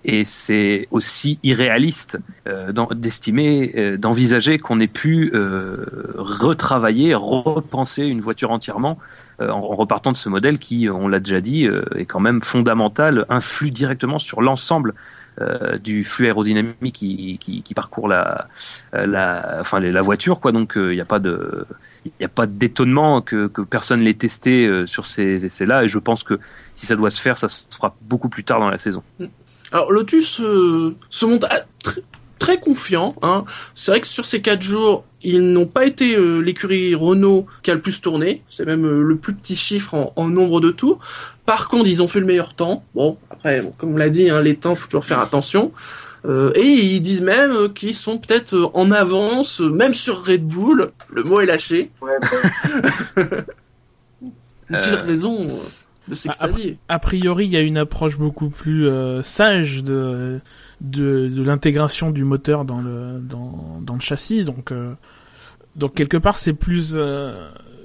et 0.05 0.23
c'est 0.23 0.87
aussi 0.91 1.39
irréaliste 1.43 2.19
euh, 2.47 2.71
d'estimer, 2.93 3.73
euh, 3.75 3.97
d'envisager 3.97 4.57
qu'on 4.59 4.79
ait 4.79 4.87
pu 4.87 5.31
euh, 5.33 5.85
retravailler, 6.17 7.15
repenser 7.15 8.03
une 8.03 8.21
voiture 8.21 8.51
entièrement 8.51 8.99
euh, 9.41 9.49
en, 9.49 9.57
en 9.57 9.75
repartant 9.75 10.11
de 10.11 10.17
ce 10.17 10.29
modèle 10.29 10.59
qui, 10.59 10.87
on 10.89 11.07
l'a 11.07 11.19
déjà 11.19 11.41
dit, 11.41 11.65
euh, 11.65 11.83
est 11.95 12.05
quand 12.05 12.19
même 12.19 12.41
fondamental, 12.43 13.25
influe 13.29 13.71
directement 13.71 14.19
sur 14.19 14.41
l'ensemble 14.41 14.93
euh, 15.39 15.77
du 15.77 16.03
flux 16.03 16.25
aérodynamique 16.25 16.95
qui, 16.95 17.73
parcourt 17.75 18.07
la, 18.07 18.47
euh, 18.95 20.01
voiture. 20.01 20.39
Donc, 20.51 20.73
il 20.75 20.89
n'y 20.89 21.01
a 21.01 21.05
pas 21.05 21.19
de, 21.19 21.65
il 22.05 22.11
n'y 22.19 22.25
a 22.25 22.29
pas 22.29 22.47
d'étonnement 22.47 23.21
que, 23.21 23.47
personne 23.69 24.01
l'ait 24.01 24.13
testé 24.13 24.65
euh, 24.65 24.85
sur 24.85 25.05
ces 25.05 25.45
essais-là. 25.45 25.83
Et 25.83 25.87
je 25.87 25.99
pense 25.99 26.23
que 26.23 26.39
si 26.73 26.85
ça 26.85 26.95
doit 26.95 27.11
se 27.11 27.21
faire, 27.21 27.37
ça 27.37 27.49
se 27.49 27.65
fera 27.73 27.95
beaucoup 28.01 28.29
plus 28.29 28.43
tard 28.43 28.59
dans 28.59 28.69
la 28.69 28.77
saison. 28.77 29.03
Alors 29.71 29.91
Lotus 29.91 30.39
euh, 30.41 30.95
se 31.09 31.25
montre 31.25 31.47
ah, 31.49 31.61
tr- 31.83 32.01
très 32.39 32.59
confiant. 32.59 33.15
Hein. 33.21 33.45
C'est 33.75 33.91
vrai 33.91 34.01
que 34.01 34.07
sur 34.07 34.25
ces 34.25 34.41
quatre 34.41 34.63
jours, 34.63 35.05
ils 35.21 35.53
n'ont 35.53 35.67
pas 35.67 35.85
été 35.85 36.15
euh, 36.15 36.39
l'écurie 36.39 36.95
Renault 36.95 37.45
qui 37.61 37.71
a 37.71 37.75
le 37.75 37.81
plus 37.81 38.01
tourné. 38.01 38.43
C'est 38.49 38.65
même 38.65 38.85
euh, 38.85 39.01
le 39.01 39.15
plus 39.17 39.35
petit 39.35 39.55
chiffre 39.55 40.11
en 40.15 40.27
nombre 40.27 40.59
de 40.59 40.71
tours. 40.71 40.99
Par 41.45 41.67
contre, 41.67 41.87
ils 41.87 42.01
ont 42.01 42.07
fait 42.07 42.19
le 42.19 42.25
meilleur 42.25 42.53
temps. 42.53 42.83
Bon, 42.95 43.17
après, 43.29 43.61
bon, 43.61 43.73
comme 43.77 43.93
on 43.93 43.97
l'a 43.97 44.09
dit, 44.09 44.29
hein, 44.29 44.41
les 44.41 44.55
temps, 44.55 44.75
faut 44.75 44.87
toujours 44.87 45.05
faire 45.05 45.19
attention. 45.19 45.71
Euh, 46.25 46.51
et 46.55 46.61
ils 46.67 47.01
disent 47.01 47.21
même 47.21 47.51
euh, 47.51 47.67
qu'ils 47.67 47.95
sont 47.95 48.19
peut-être 48.19 48.53
euh, 48.55 48.69
en 48.75 48.91
avance, 48.91 49.59
même 49.59 49.95
sur 49.95 50.23
Red 50.23 50.45
Bull. 50.45 50.91
Le 51.09 51.23
mot 51.23 51.41
est 51.41 51.47
lâché. 51.47 51.89
Ouais, 52.01 52.11
bah, 52.21 52.27
Ont-ils 54.69 54.93
Euh, 54.93 55.01
raison 55.03 55.59
de 56.07 56.15
s'extasier? 56.15 56.77
A 56.87 56.99
priori, 56.99 57.45
il 57.45 57.51
y 57.51 57.57
a 57.57 57.61
une 57.61 57.77
approche 57.77 58.17
beaucoup 58.17 58.49
plus 58.49 58.87
euh, 58.87 59.21
sage 59.21 59.83
de 59.83 60.39
de, 60.79 61.27
de 61.27 61.43
l'intégration 61.43 62.11
du 62.11 62.23
moteur 62.23 62.65
dans 62.65 62.81
le 62.81 63.19
dans, 63.19 63.79
dans 63.81 63.95
le 63.95 63.99
châssis. 63.99 64.43
Donc 64.43 64.71
euh, 64.71 64.93
donc 65.75 65.95
quelque 65.95 66.17
part, 66.17 66.37
c'est 66.37 66.53
plus 66.53 66.93
euh, 66.95 67.33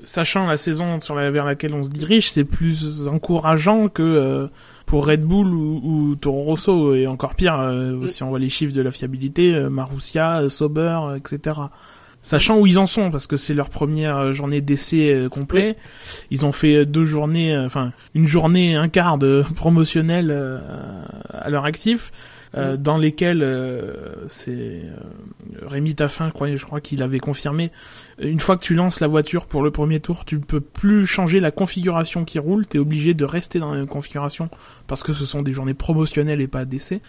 sachant 0.06 0.46
la 0.46 0.56
saison 0.56 1.00
sur 1.00 1.14
la, 1.14 1.30
vers 1.30 1.44
laquelle 1.44 1.74
on 1.74 1.82
se 1.82 1.90
dirige, 1.90 2.30
c'est 2.30 2.44
plus 2.44 3.06
encourageant 3.08 3.88
que 3.88 4.02
euh, 4.02 4.46
pour 4.86 5.06
Red 5.06 5.24
Bull 5.24 5.48
ou, 5.48 5.80
ou 5.82 6.14
Toro 6.14 6.42
Rosso 6.42 6.94
et 6.94 7.06
encore 7.06 7.34
pire 7.34 7.58
euh, 7.58 8.06
Mm. 8.06 8.08
si 8.08 8.22
on 8.22 8.28
voit 8.28 8.38
les 8.38 8.48
chiffres 8.48 8.72
de 8.72 8.82
la 8.82 8.90
fiabilité, 8.90 9.54
euh, 9.54 9.70
Marussia, 9.70 10.42
euh, 10.42 10.48
Sauber, 10.48 10.98
euh, 11.02 11.16
etc. 11.16 11.60
Sachant 12.22 12.58
où 12.58 12.66
ils 12.66 12.78
en 12.78 12.86
sont, 12.86 13.10
parce 13.10 13.26
que 13.28 13.36
c'est 13.36 13.54
leur 13.54 13.70
première 13.70 14.32
journée 14.32 14.60
d'essai 14.60 15.28
complet. 15.30 15.76
Ils 16.32 16.44
ont 16.44 16.50
fait 16.50 16.84
deux 16.84 17.04
journées, 17.04 17.56
enfin 17.56 17.92
une 18.16 18.26
journée, 18.26 18.74
un 18.74 18.88
quart 18.88 19.16
de 19.16 19.44
promotionnel 19.54 20.32
à 21.32 21.48
leur 21.50 21.64
actif, 21.66 22.10
euh, 22.54 22.76
dans 22.76 22.96
lesquels 22.96 23.42
euh, 23.42 24.26
c'est 24.28 24.52
euh, 24.52 25.66
Rémi 25.66 25.94
Taffin, 25.94 26.30
je 26.34 26.64
crois, 26.64 26.80
qu'il 26.80 27.02
avait 27.02 27.18
confirmé. 27.18 27.70
Une 28.18 28.40
fois 28.40 28.56
que 28.56 28.62
tu 28.62 28.74
lances 28.74 29.00
la 29.00 29.06
voiture 29.06 29.46
pour 29.46 29.62
le 29.62 29.70
premier 29.70 30.00
tour, 30.00 30.24
tu 30.24 30.36
ne 30.36 30.42
peux 30.42 30.60
plus 30.60 31.06
changer 31.06 31.40
la 31.40 31.50
configuration 31.50 32.24
qui 32.24 32.38
roule. 32.38 32.66
T'es 32.66 32.78
obligé 32.78 33.14
de 33.14 33.24
rester 33.24 33.58
dans 33.58 33.72
la 33.72 33.78
même 33.78 33.88
configuration 33.88 34.48
parce 34.86 35.02
que 35.02 35.12
ce 35.12 35.26
sont 35.26 35.42
des 35.42 35.52
journées 35.52 35.74
promotionnelles 35.74 36.40
et 36.40 36.48
pas 36.48 36.64
d'essai. 36.64 37.02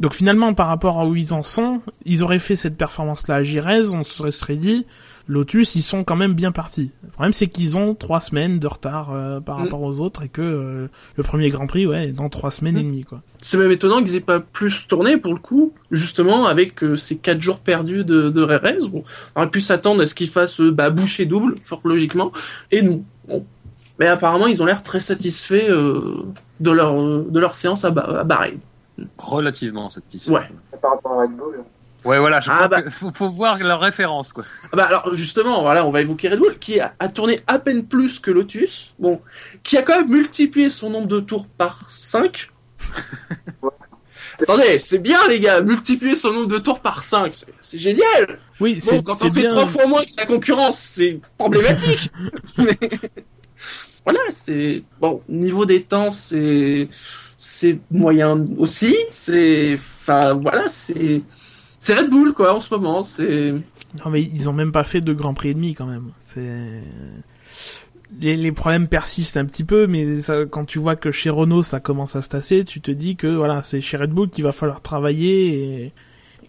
Donc 0.00 0.14
finalement, 0.14 0.54
par 0.54 0.66
rapport 0.66 0.98
à 0.98 1.06
où 1.06 1.14
ils 1.14 1.34
en 1.34 1.42
sont, 1.42 1.82
ils 2.06 2.24
auraient 2.24 2.38
fait 2.38 2.56
cette 2.56 2.76
performance-là 2.76 3.36
à 3.36 3.42
Girez, 3.44 3.88
on 3.88 4.02
se 4.02 4.30
serait 4.30 4.56
dit, 4.56 4.86
Lotus, 5.30 5.76
ils 5.76 5.82
sont 5.82 6.02
quand 6.02 6.16
même 6.16 6.32
bien 6.34 6.50
partis. 6.50 6.90
Le 7.04 7.10
problème, 7.10 7.32
c'est 7.32 7.46
qu'ils 7.46 7.78
ont 7.78 7.94
trois 7.94 8.20
semaines 8.20 8.58
de 8.58 8.66
retard 8.66 9.10
euh, 9.12 9.38
par 9.38 9.58
Mm. 9.58 9.62
rapport 9.62 9.82
aux 9.82 10.00
autres 10.00 10.24
et 10.24 10.28
que 10.28 10.42
euh, 10.42 10.88
le 11.16 11.22
premier 11.22 11.50
Grand 11.50 11.66
Prix, 11.68 11.86
ouais, 11.86 12.08
est 12.08 12.12
dans 12.12 12.28
trois 12.28 12.50
semaines 12.50 12.76
et 12.76 12.82
Mm. 12.82 12.86
demie, 12.86 13.04
quoi. 13.04 13.20
C'est 13.38 13.56
même 13.56 13.70
étonnant 13.70 14.02
qu'ils 14.02 14.16
aient 14.16 14.20
pas 14.20 14.40
plus 14.40 14.88
tourné 14.88 15.16
pour 15.16 15.32
le 15.32 15.38
coup, 15.38 15.72
justement 15.92 16.46
avec 16.46 16.82
euh, 16.82 16.96
ces 16.96 17.16
quatre 17.16 17.40
jours 17.40 17.58
perdus 17.60 18.04
de, 18.04 18.28
de 18.28 18.42
Rérez. 18.42 18.78
On 18.92 19.02
aurait 19.36 19.50
pu 19.50 19.60
s'attendre 19.60 20.02
à 20.02 20.06
ce 20.06 20.14
qu'ils 20.16 20.28
fassent 20.30 20.60
euh, 20.60 20.72
bah, 20.72 20.90
boucher 20.90 21.26
double, 21.26 21.54
fort 21.64 21.80
logiquement, 21.84 22.32
et 22.72 22.82
non. 22.82 23.04
Bon. 23.28 23.44
Mais 24.00 24.06
apparemment, 24.08 24.46
ils 24.48 24.60
ont 24.62 24.66
l'air 24.66 24.82
très 24.82 24.98
satisfaits 25.00 25.68
euh, 25.70 26.24
de 26.58 26.70
leur 26.72 27.00
euh, 27.00 27.26
de 27.30 27.38
leur 27.38 27.54
séance 27.54 27.84
à, 27.84 27.90
Ba- 27.90 28.20
à 28.20 28.24
Bahreïn. 28.24 28.58
Relativement 29.18 29.90
satisfait. 29.90 30.30
Ouais. 30.30 30.48
par 30.82 30.92
rapport 30.92 31.12
à 31.18 31.22
Red 31.22 31.36
Bull. 31.36 31.60
Ouais, 32.04 32.18
voilà. 32.18 32.40
Je 32.40 32.50
Ah 32.50 32.54
crois 32.56 32.68
bah. 32.68 32.82
que 32.82 32.90
faut, 32.90 33.12
faut 33.12 33.28
voir 33.30 33.58
leur 33.58 33.80
référence, 33.80 34.32
quoi. 34.32 34.44
Ah 34.72 34.76
bah 34.76 34.84
alors 34.84 35.12
justement, 35.14 35.62
voilà, 35.62 35.84
on 35.86 35.90
va 35.90 36.00
évoquer 36.00 36.28
Red 36.28 36.38
Bull 36.38 36.58
qui 36.58 36.80
a, 36.80 36.94
a 36.98 37.08
tourné 37.08 37.40
à 37.46 37.58
peine 37.58 37.84
plus 37.86 38.18
que 38.18 38.30
Lotus, 38.30 38.94
bon, 38.98 39.20
qui 39.62 39.76
a 39.76 39.82
quand 39.82 39.96
même 39.98 40.08
multiplié 40.10 40.70
son 40.70 40.90
nombre 40.90 41.08
de 41.08 41.20
tours 41.20 41.46
par 41.46 41.90
5. 41.90 42.50
Attendez, 44.42 44.78
c'est 44.78 44.98
bien 44.98 45.18
les 45.28 45.38
gars, 45.38 45.60
multiplier 45.60 46.14
son 46.14 46.32
nombre 46.32 46.46
de 46.48 46.58
tours 46.58 46.80
par 46.80 47.02
5, 47.02 47.34
c'est- 47.60 47.76
génial. 47.78 48.38
Oui, 48.58 48.74
Bon, 48.74 48.80
c'est 48.82 49.02
quand 49.04 49.14
c'est 49.14 49.26
on 49.26 49.30
fait 49.30 49.48
trois 49.48 49.66
fois 49.66 49.86
moins 49.86 50.02
que 50.02 50.12
la 50.16 50.24
concurrence, 50.24 50.78
c'est 50.78 51.20
problématique. 51.36 52.10
Mais 52.56 52.78
voilà, 54.04 54.20
c'est 54.30 54.82
bon. 55.00 55.22
Niveau 55.28 55.66
des 55.66 55.82
temps, 55.82 56.10
c'est 56.10 56.88
c'est 57.36 57.78
moyen 57.90 58.44
aussi. 58.58 58.96
C'est 59.10 59.78
enfin 60.02 60.32
voilà, 60.34 60.68
c'est 60.68 61.22
c'est 61.80 61.94
Red 61.94 62.10
Bull 62.10 62.34
quoi 62.34 62.54
en 62.54 62.60
ce 62.60 62.72
moment. 62.72 63.02
C'est 63.02 63.52
Non, 64.04 64.10
mais 64.10 64.22
ils 64.22 64.48
ont 64.48 64.52
même 64.52 64.70
pas 64.70 64.84
fait 64.84 65.00
de 65.00 65.12
Grand 65.12 65.34
Prix 65.34 65.48
et 65.48 65.54
demi 65.54 65.74
quand 65.74 65.86
même. 65.86 66.10
Les, 68.20 68.52
problèmes 68.52 68.86
persistent 68.86 69.36
un 69.36 69.46
petit 69.46 69.64
peu, 69.64 69.86
mais 69.86 70.18
ça, 70.18 70.44
quand 70.44 70.64
tu 70.64 70.78
vois 70.78 70.96
que 70.96 71.10
chez 71.10 71.30
Renault 71.30 71.62
ça 71.62 71.80
commence 71.80 72.16
à 72.16 72.22
se 72.22 72.28
tasser, 72.28 72.64
tu 72.64 72.80
te 72.80 72.90
dis 72.90 73.16
que 73.16 73.28
voilà, 73.28 73.62
c'est 73.62 73.80
chez 73.80 73.96
Red 73.96 74.10
Bull 74.10 74.28
qu'il 74.28 74.44
va 74.44 74.52
falloir 74.52 74.82
travailler 74.82 75.92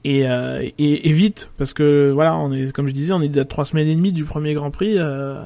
et 0.04 0.28
euh, 0.28 0.68
et, 0.80 1.10
et 1.10 1.14
vite 1.14 1.50
parce 1.58 1.74
que 1.74 2.10
voilà 2.12 2.36
on 2.36 2.52
est 2.52 2.72
comme 2.72 2.88
je 2.88 2.94
disais 2.94 3.14
on 3.14 3.22
est 3.22 3.28
déjà 3.30 3.46
trois 3.46 3.66
semaines 3.66 3.88
et 3.88 3.96
demie 3.96 4.12
du 4.12 4.26
premier 4.26 4.56
Grand 4.56 4.72
Prix 4.72 4.96
euh, 4.98 5.44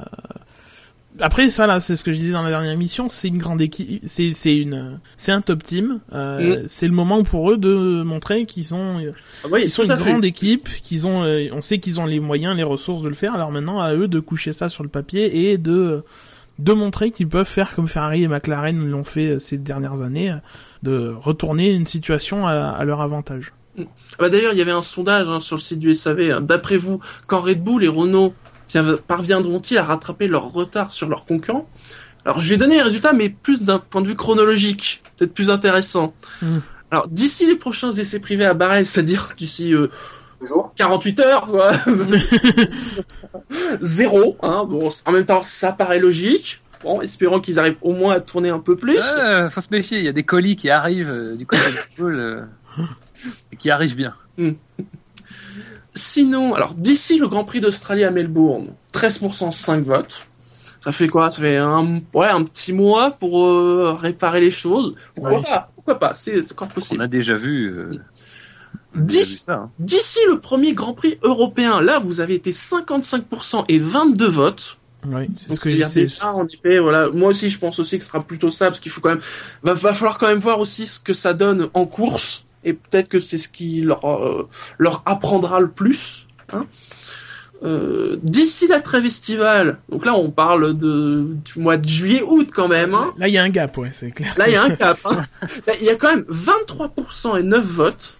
après 1.20 1.50
ça 1.50 1.66
là 1.66 1.80
c'est 1.80 1.96
ce 1.96 2.04
que 2.04 2.12
je 2.12 2.18
disais 2.18 2.32
dans 2.32 2.42
la 2.42 2.50
dernière 2.50 2.72
émission 2.72 3.08
c'est 3.08 3.28
une 3.28 3.38
grande 3.38 3.60
équipe 3.60 4.02
c'est 4.06 4.32
c'est 4.32 4.56
une 4.56 4.98
c'est 5.16 5.32
un 5.32 5.40
top 5.40 5.62
team 5.62 6.00
euh, 6.12 6.62
c'est 6.66 6.86
le 6.86 6.92
moment 6.92 7.22
pour 7.22 7.50
eux 7.50 7.56
de 7.56 8.02
montrer 8.02 8.44
qu'ils 8.46 8.64
sont 8.66 9.00
Ah 9.44 9.48
oui, 9.50 9.62
ils 9.64 9.70
sont 9.70 9.82
une 9.84 9.90
fait. 9.90 9.96
grande 9.96 10.24
équipe 10.24 10.68
qu'ils 10.82 11.06
ont 11.06 11.22
euh, 11.24 11.48
on 11.52 11.62
sait 11.62 11.78
qu'ils 11.78 12.00
ont 12.00 12.06
les 12.06 12.20
moyens 12.20 12.56
les 12.56 12.62
ressources 12.62 13.02
de 13.02 13.08
le 13.08 13.14
faire 13.14 13.34
alors 13.34 13.50
maintenant 13.50 13.80
à 13.80 13.94
eux 13.94 14.08
de 14.08 14.20
coucher 14.20 14.52
ça 14.52 14.68
sur 14.68 14.82
le 14.82 14.88
papier 14.88 15.50
et 15.50 15.58
de 15.58 16.02
de 16.58 16.72
montrer 16.72 17.10
qu'ils 17.10 17.28
peuvent 17.28 17.46
faire 17.46 17.74
comme 17.74 17.86
Ferrari 17.88 18.22
et 18.22 18.28
McLaren 18.28 18.88
l'ont 18.88 19.04
fait 19.04 19.26
euh, 19.32 19.38
ces 19.38 19.58
dernières 19.58 20.00
années 20.02 20.30
euh, 20.30 20.36
de 20.82 21.14
retourner 21.14 21.70
une 21.72 21.86
situation 21.86 22.46
à, 22.46 22.52
à 22.52 22.84
leur 22.84 23.02
avantage 23.02 23.52
Ah 23.78 23.82
bah 24.20 24.28
D'ailleurs, 24.30 24.52
il 24.54 24.58
y 24.58 24.62
avait 24.62 24.70
un 24.70 24.80
sondage 24.82 25.28
hein, 25.28 25.40
sur 25.40 25.56
le 25.56 25.60
site 25.60 25.78
du 25.78 25.94
SAV. 25.94 26.30
hein. 26.30 26.40
D'après 26.40 26.78
vous, 26.78 26.98
quand 27.26 27.40
Red 27.40 27.62
Bull 27.62 27.84
et 27.84 27.88
Renault 27.88 28.32
parviendront-ils 29.06 29.78
à 29.78 29.84
rattraper 29.84 30.28
leur 30.28 30.52
retard 30.52 30.92
sur 30.92 31.08
leurs 31.08 31.24
concurrents? 31.24 31.68
Alors, 32.24 32.40
je 32.40 32.50
vais 32.50 32.56
donner 32.56 32.76
les 32.76 32.82
résultats, 32.82 33.12
mais 33.12 33.28
plus 33.28 33.62
d'un 33.62 33.78
point 33.78 34.02
de 34.02 34.08
vue 34.08 34.16
chronologique, 34.16 35.02
peut-être 35.16 35.32
plus 35.32 35.50
intéressant. 35.50 36.14
Mm. 36.42 36.58
Alors, 36.90 37.08
d'ici 37.08 37.46
les 37.46 37.56
prochains 37.56 37.92
essais 37.92 38.20
privés 38.20 38.44
à 38.44 38.54
Bahreïn, 38.54 38.84
c'est-à-dire 38.84 39.34
d'ici 39.36 39.74
euh, 39.74 39.88
Toujours. 40.40 40.72
48 40.76 41.20
heures, 41.20 41.46
quoi. 41.46 41.72
Zéro, 43.80 44.36
hein. 44.42 44.64
Bon, 44.68 44.90
en 45.06 45.12
même 45.12 45.24
temps, 45.24 45.42
ça 45.42 45.72
paraît 45.72 45.98
logique. 45.98 46.60
Bon, 46.82 47.00
espérons 47.00 47.40
qu'ils 47.40 47.58
arrivent 47.58 47.78
au 47.80 47.92
moins 47.92 48.14
à 48.14 48.20
tourner 48.20 48.50
un 48.50 48.58
peu 48.58 48.76
plus. 48.76 49.00
Euh, 49.16 49.48
faut 49.48 49.60
se 49.60 49.68
méfier, 49.70 49.98
il 49.98 50.04
y 50.04 50.08
a 50.08 50.12
des 50.12 50.24
colis 50.24 50.56
qui 50.56 50.68
arrivent 50.68 51.10
euh, 51.10 51.36
du 51.36 51.46
côté 51.46 51.62
de 51.98 52.04
euh, 52.04 52.42
et 53.52 53.56
qui 53.56 53.70
arrivent 53.70 53.96
bien. 53.96 54.14
Sinon, 55.96 56.54
alors 56.54 56.74
d'ici 56.74 57.18
le 57.18 57.26
Grand 57.26 57.44
Prix 57.44 57.60
d'Australie 57.60 58.04
à 58.04 58.10
Melbourne, 58.10 58.68
13% 58.92 59.50
5 59.50 59.82
votes. 59.84 60.26
Ça 60.80 60.92
fait 60.92 61.08
quoi? 61.08 61.30
Ça 61.30 61.40
fait 61.40 61.56
un, 61.56 62.00
ouais, 62.14 62.28
un 62.28 62.44
petit 62.44 62.72
mois 62.72 63.10
pour 63.12 63.44
euh, 63.44 63.96
réparer 63.98 64.40
les 64.40 64.50
choses. 64.52 64.94
Pourquoi 65.14 65.38
Ouais. 65.38 65.42
pas? 65.42 65.70
Pourquoi 65.74 65.98
pas? 65.98 66.12
C'est 66.14 66.38
encore 66.52 66.68
possible. 66.68 67.00
euh, 67.00 67.04
on 67.04 67.06
a 67.06 67.08
déjà 67.08 67.34
vu 67.36 67.74
10 68.94 69.24
ça, 69.46 69.54
hein. 69.54 69.70
D'ici 69.78 70.18
le 70.28 70.38
premier 70.38 70.72
Grand 70.72 70.94
Prix 70.94 71.18
européen, 71.22 71.80
là 71.82 71.98
vous 71.98 72.20
avez 72.20 72.34
été 72.34 72.50
55% 72.52 73.64
et 73.68 73.78
22 73.78 74.26
votes. 74.28 74.78
oui 75.06 75.28
c'est 75.38 75.48
Donc 75.48 75.58
ce 75.58 75.64
que 75.64 75.68
déjà, 75.70 76.32
en 76.32 76.46
effet, 76.46 76.78
voilà. 76.78 77.10
Moi 77.10 77.28
aussi, 77.30 77.50
je 77.50 77.58
pense 77.58 77.78
aussi 77.78 77.98
que 77.98 78.04
ce 78.04 78.10
sera 78.10 78.22
plutôt 78.22 78.50
ça, 78.50 78.66
parce 78.66 78.80
qu'il 78.80 78.90
faut 78.92 79.00
quand 79.02 79.10
même, 79.10 79.20
va, 79.62 79.74
va 79.74 79.92
falloir 79.92 80.16
quand 80.18 80.28
même 80.28 80.38
voir 80.38 80.60
aussi 80.60 80.86
ce 80.86 80.98
que 80.98 81.12
ça 81.12 81.34
donne 81.34 81.68
en 81.74 81.84
course, 81.86 82.45
et 82.66 82.74
peut-être 82.74 83.08
que 83.08 83.18
c'est 83.20 83.38
ce 83.38 83.48
qui 83.48 83.80
leur 83.80 84.04
euh, 84.04 84.48
leur 84.78 85.02
apprendra 85.06 85.60
le 85.60 85.70
plus. 85.70 86.26
Hein. 86.52 86.66
Euh, 87.62 88.18
D'ici 88.22 88.68
la 88.68 88.80
trêve 88.80 89.06
estivale, 89.06 89.78
donc 89.88 90.04
là 90.04 90.14
on 90.14 90.30
parle 90.30 90.74
de 90.74 91.26
du 91.42 91.58
mois 91.58 91.78
de 91.78 91.88
juillet-août 91.88 92.50
quand 92.54 92.68
même. 92.68 92.94
Hein. 92.94 93.14
là 93.16 93.28
il 93.28 93.34
y 93.34 93.38
a 93.38 93.42
un 93.42 93.48
gap 93.48 93.78
ouais 93.78 93.90
c'est 93.94 94.10
clair 94.10 94.34
Là 94.36 94.46
il 94.48 94.52
y 94.52 94.56
a 94.56 94.62
un 94.64 94.70
cap. 94.76 94.98
Hein. 95.06 95.22
Là, 95.66 95.72
Il 95.80 95.86
y 95.86 95.90
a 95.90 95.96
quand 95.96 96.08
même 96.14 96.26
23% 96.30 97.38
et 97.40 97.42
9 97.42 97.64
votes. 97.64 98.18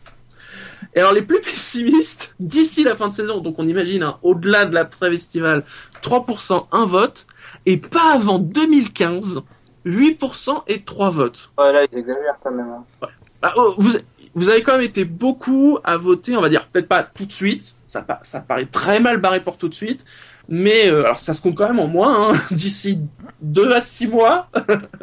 Et 0.95 1.01
alors 1.01 1.13
les 1.13 1.21
plus 1.21 1.41
pessimistes, 1.41 2.35
d'ici 2.41 2.83
la 2.83 2.97
fin 2.97 3.09
de 3.09 3.13
saison, 3.13 3.41
donc 3.41 3.57
on 3.59 3.69
imagine 3.69 4.03
hein, 4.03 4.17
au-delà 4.23 4.65
de 4.65 4.75
la 4.75 4.87
trêve 4.87 5.13
estivale, 5.13 5.65
3% 6.03 6.67
1 6.73 6.87
vote, 6.87 7.27
et 7.67 7.77
pas 7.77 8.15
avant 8.15 8.39
2015, 8.39 9.43
8% 9.85 10.63
et 10.69 10.83
3 10.83 11.11
votes. 11.11 11.51
Ouais, 11.59 11.73
là, 11.73 11.85
ils 11.93 11.99
exagèrent 11.99 12.39
quand 12.43 12.53
même. 12.53 12.67
hein. 13.03 13.09
Bah, 13.43 13.53
oh, 13.57 13.75
vous, 13.77 13.91
vous 14.37 14.49
avez 14.51 14.63
quand 14.63 14.73
même 14.73 14.83
été 14.83 15.05
beaucoup 15.05 15.79
à 15.83 15.97
voter, 15.97 16.37
on 16.37 16.41
va 16.41 16.49
dire 16.49 16.69
peut-être 16.69 16.87
pas 16.87 17.03
tout 17.03 17.25
de 17.25 17.33
suite, 17.33 17.75
ça, 17.87 18.07
ça 18.23 18.41
paraît 18.41 18.67
très 18.67 19.01
mal 19.01 19.17
barré 19.17 19.41
pour 19.41 19.57
tout 19.57 19.69
de 19.69 19.75
suite, 19.75 20.05
mais 20.49 20.89
euh, 20.89 21.05
alors 21.05 21.19
ça 21.19 21.35
se 21.35 21.43
compte 21.43 21.57
quand 21.57 21.67
même 21.67 21.81
en 21.81 21.89
moins, 21.89 22.31
hein, 22.31 22.41
d'ici 22.53 23.01
2 23.41 23.73
à 23.73 23.81
6 23.81 24.07
mois, 24.07 24.49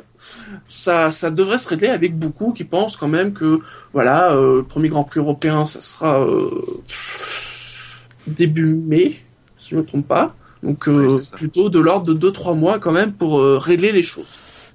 ça, 0.69 1.11
ça 1.11 1.31
devrait 1.31 1.57
se 1.57 1.67
régler 1.67 1.89
avec 1.89 2.17
beaucoup 2.17 2.53
qui 2.53 2.63
pensent 2.63 2.95
quand 2.95 3.09
même 3.09 3.33
que 3.33 3.59
voilà, 3.91 4.31
euh, 4.31 4.57
le 4.57 4.63
premier 4.63 4.87
Grand 4.87 5.03
Prix 5.03 5.19
européen, 5.19 5.65
ça 5.65 5.81
sera 5.81 6.21
euh, 6.21 6.61
début 8.27 8.73
mai, 8.73 9.19
si 9.59 9.71
je 9.71 9.75
ne 9.75 9.81
me 9.81 9.85
trompe 9.85 10.07
pas. 10.07 10.35
Donc 10.63 10.87
euh, 10.87 11.17
Oui, 11.17 11.29
plutôt 11.33 11.69
de 11.69 11.79
l'ordre 11.79 12.13
de 12.13 12.29
2-3 12.29 12.57
mois 12.57 12.79
quand 12.79 12.91
même 12.91 13.11
pour 13.13 13.39
euh, 13.39 13.57
régler 13.57 13.91
les 13.91 14.03
choses. 14.03 14.27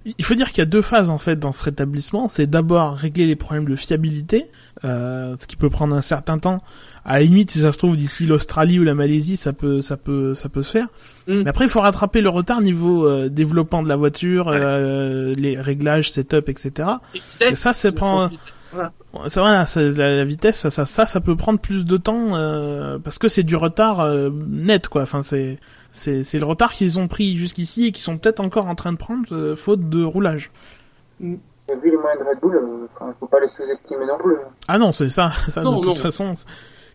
Il 0.04 0.24
faut 0.24 0.34
dire 0.34 0.48
qu'il 0.48 0.58
y 0.58 0.62
a 0.62 0.66
deux 0.66 0.80
phases 0.82 1.10
en 1.10 1.18
fait 1.18 1.36
dans 1.36 1.52
ce 1.52 1.62
rétablissement. 1.64 2.28
C'est 2.28 2.46
d'abord 2.46 2.94
régler 2.94 3.26
les 3.26 3.36
problèmes 3.36 3.66
de 3.66 3.76
fiabilité, 3.76 4.46
euh, 4.84 5.34
ce 5.38 5.46
qui 5.46 5.56
peut 5.56 5.68
prendre 5.70 5.94
un 5.94 6.00
certain 6.02 6.38
temps. 6.38 6.56
À 7.04 7.18
la 7.18 7.24
limite, 7.24 7.50
si 7.50 7.60
ça 7.60 7.72
se 7.72 7.78
trouve 7.78 7.96
d'ici 7.96 8.26
l'Australie 8.26 8.78
ou 8.78 8.84
la 8.84 8.94
Malaisie, 8.94 9.36
ça 9.36 9.52
peut, 9.52 9.80
ça 9.80 9.96
peut, 9.96 10.34
ça 10.34 10.48
peut 10.48 10.62
se 10.62 10.70
faire. 10.70 10.86
Mm. 11.26 11.42
Mais 11.42 11.48
après, 11.50 11.64
il 11.64 11.68
faut 11.70 11.80
rattraper 11.80 12.20
le 12.20 12.28
retard 12.28 12.60
niveau 12.60 13.06
euh, 13.06 13.28
développement 13.28 13.82
de 13.82 13.88
la 13.88 13.96
voiture, 13.96 14.46
Ouais. 14.48 14.56
euh, 14.60 15.34
les 15.36 15.58
réglages, 15.60 16.10
setup, 16.10 16.48
etc. 16.48 16.88
Et 17.40 17.54
ça, 17.54 17.72
c'est 17.72 17.92
prend. 17.92 18.28
C'est- 18.28 19.90
la, 19.92 20.16
la 20.16 20.24
vitesse, 20.24 20.56
ça, 20.56 20.70
ça, 20.70 20.84
ça, 20.84 21.06
ça 21.06 21.20
peut 21.20 21.34
prendre 21.36 21.58
plus 21.58 21.86
de 21.86 21.96
temps 21.96 22.36
euh, 22.36 22.98
parce 22.98 23.18
que 23.18 23.28
c'est 23.28 23.42
du 23.42 23.56
retard 23.56 24.00
euh, 24.00 24.28
net, 24.46 24.88
quoi. 24.88 25.02
Enfin, 25.02 25.22
c'est, 25.22 25.58
c'est, 25.98 26.24
c'est 26.24 26.38
le 26.38 26.46
retard 26.46 26.72
qu'ils 26.72 26.98
ont 26.98 27.08
pris 27.08 27.36
jusqu'ici 27.36 27.86
et 27.86 27.92
qu'ils 27.92 28.02
sont 28.02 28.16
peut-être 28.18 28.40
encore 28.40 28.66
en 28.66 28.74
train 28.74 28.92
de 28.92 28.96
prendre 28.98 29.26
euh, 29.32 29.54
faute 29.54 29.88
de 29.88 30.02
roulage. 30.02 30.50
Et 31.20 31.26
vu 31.76 31.90
les 31.90 31.96
moyens 31.96 32.22
de 32.24 32.28
Red 32.28 32.40
Bull, 32.40 32.56
euh, 32.56 32.86
enfin, 32.94 33.12
faut 33.20 33.26
pas 33.26 33.40
les 33.40 33.48
sous-estimer 33.48 34.06
non 34.06 34.16
plus. 34.18 34.34
hein. 34.36 34.48
Ah 34.68 34.78
non, 34.78 34.92
c'est 34.92 35.10
ça, 35.10 35.30
ça 35.48 35.62
Non, 35.62 35.72
de 35.80 35.86
non. 35.86 35.92
toute 35.94 35.98
façon. 35.98 36.32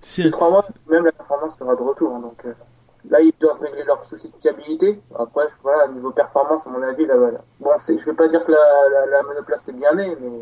C'est 0.02 0.24
Les 0.24 0.32
trois 0.32 0.50
mois, 0.50 0.66
même 0.90 1.06
la 1.06 1.12
performance 1.12 1.56
sera 1.60 1.76
de 1.76 1.82
retour. 1.82 2.16
hein, 2.16 2.20
donc 2.22 2.38
euh, 2.46 2.54
là, 3.10 3.20
ils 3.22 3.32
doivent 3.40 3.60
régler 3.62 3.84
leurs 3.86 4.04
soucis 4.06 4.30
de 4.30 4.34
fiabilité. 4.42 5.00
Après, 5.18 5.44
je- 5.50 5.56
voilà, 5.62 5.88
niveau 5.94 6.12
performance, 6.12 6.66
à 6.66 6.70
mon 6.70 6.82
avis, 6.82 7.06
là, 7.06 7.16
voilà. 7.18 7.40
Bon, 7.60 7.70
c'est- 7.80 7.98
je 8.00 8.06
vais 8.06 8.14
pas 8.14 8.28
dire 8.28 8.44
que 8.46 8.52
la, 8.52 8.58
la, 9.06 9.12
la 9.18 9.24
monoplace 9.24 9.68
est 9.68 9.74
bien 9.74 9.94
née, 9.94 10.18
mais 10.22 10.42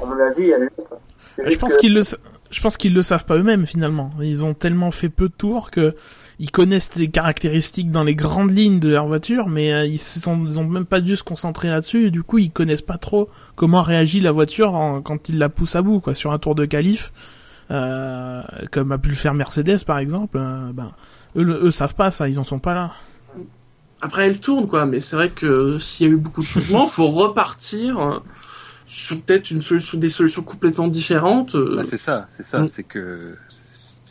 à 0.00 0.06
mon 0.06 0.18
avis, 0.20 0.50
elle 0.50 0.64
est. 0.64 1.50
je 1.50 1.58
pense 1.58 1.74
que- 1.74 1.80
qu'ils 1.80 1.94
le, 1.94 2.02
sa- 2.02 2.16
je 2.50 2.62
pense 2.62 2.76
qu'ils 2.76 2.94
le 2.94 3.02
savent 3.02 3.24
pas 3.24 3.36
eux-mêmes 3.36 3.66
finalement. 3.66 4.10
Ils 4.20 4.44
ont 4.44 4.54
tellement 4.54 4.90
fait 4.92 5.08
peu 5.08 5.28
de 5.28 5.34
tours 5.34 5.70
que 5.70 5.94
ils 6.44 6.50
connaissent 6.50 6.94
les 6.96 7.08
caractéristiques 7.08 7.90
dans 7.90 8.04
les 8.04 8.14
grandes 8.14 8.50
lignes 8.50 8.78
de 8.78 8.90
leur 8.90 9.06
voiture, 9.06 9.48
mais 9.48 9.72
euh, 9.72 9.86
ils 9.86 9.98
sont, 9.98 10.44
ils 10.46 10.58
ont 10.60 10.64
même 10.68 10.84
pas 10.84 11.00
dû 11.00 11.16
se 11.16 11.22
concentrer 11.24 11.68
là-dessus. 11.68 12.06
Et 12.08 12.10
du 12.10 12.22
coup, 12.22 12.36
ils 12.38 12.50
connaissent 12.50 12.82
pas 12.82 12.98
trop 12.98 13.30
comment 13.56 13.80
réagit 13.80 14.20
la 14.20 14.30
voiture 14.30 14.74
en- 14.74 15.00
quand 15.00 15.28
ils 15.30 15.38
la 15.38 15.48
poussent 15.48 15.76
à 15.76 15.80
bout, 15.82 16.00
quoi, 16.00 16.14
sur 16.14 16.32
un 16.32 16.38
tour 16.38 16.54
de 16.54 16.66
qualif. 16.66 17.12
Euh, 17.70 18.42
comme 18.70 18.92
a 18.92 18.98
pu 18.98 19.08
le 19.08 19.14
faire 19.14 19.32
Mercedes 19.32 19.84
par 19.86 19.98
exemple, 19.98 20.36
euh, 20.38 20.70
ben 20.74 20.92
eux, 21.34 21.60
eux 21.64 21.70
savent 21.70 21.94
pas 21.94 22.10
ça, 22.10 22.28
ils 22.28 22.38
en 22.38 22.44
sont 22.44 22.58
pas 22.58 22.74
là. 22.74 22.92
Après, 24.02 24.26
elle 24.26 24.38
tourne, 24.38 24.66
quoi, 24.66 24.84
mais 24.84 25.00
c'est 25.00 25.16
vrai 25.16 25.30
que 25.30 25.78
s'il 25.78 26.06
y 26.06 26.10
a 26.10 26.12
eu 26.12 26.16
beaucoup 26.18 26.42
de 26.42 26.46
changements, 26.46 26.86
faut 26.86 27.06
repartir 27.08 28.20
sur 28.86 29.18
peut-être 29.22 29.50
une 29.50 29.62
solution, 29.62 29.96
des 29.98 30.10
solutions 30.10 30.42
complètement 30.42 30.88
différentes. 30.88 31.56
Bah, 31.56 31.84
c'est 31.84 31.96
ça, 31.96 32.26
c'est 32.28 32.42
ça, 32.42 32.60
Mm. 32.60 32.66
c'est 32.66 32.82
que 32.84 33.34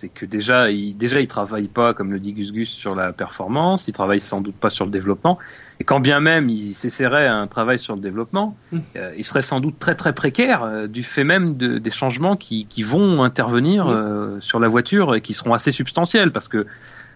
c'est 0.03 0.09
que 0.09 0.25
déjà 0.25 0.69
il 0.69 0.97
déjà 0.97 1.21
il 1.21 1.27
travaille 1.27 1.69
pas 1.69 1.93
comme 1.93 2.11
le 2.11 2.19
dit 2.19 2.33
Gus 2.33 2.51
Gus 2.51 2.69
sur 2.69 2.93
la 2.93 3.13
performance, 3.13 3.87
il 3.87 3.93
travaille 3.93 4.19
sans 4.19 4.41
doute 4.41 4.55
pas 4.55 4.69
sur 4.69 4.83
le 4.83 4.91
développement 4.91 5.39
et 5.79 5.85
quand 5.85 6.01
bien 6.01 6.19
même 6.19 6.49
il 6.49 6.73
s'essaierait 6.73 7.25
à 7.25 7.35
un 7.35 7.47
travail 7.47 7.79
sur 7.79 7.95
le 7.95 8.01
développement, 8.01 8.57
Mm. 8.73 8.79
euh, 8.97 9.13
il 9.17 9.23
serait 9.23 9.41
sans 9.41 9.61
doute 9.61 9.79
très 9.79 9.95
très 9.95 10.11
précaire 10.13 10.63
euh, 10.63 10.87
du 10.87 11.03
fait 11.03 11.23
même 11.23 11.55
de, 11.55 11.77
des 11.77 11.89
changements 11.89 12.35
qui, 12.35 12.65
qui 12.65 12.83
vont 12.83 13.23
intervenir 13.23 13.85
Mm. 13.85 13.89
euh, 13.91 14.41
sur 14.41 14.59
la 14.59 14.67
voiture 14.67 15.15
et 15.15 15.21
qui 15.21 15.33
seront 15.33 15.53
assez 15.53 15.71
substantiels 15.71 16.31
parce 16.33 16.49
que 16.49 16.67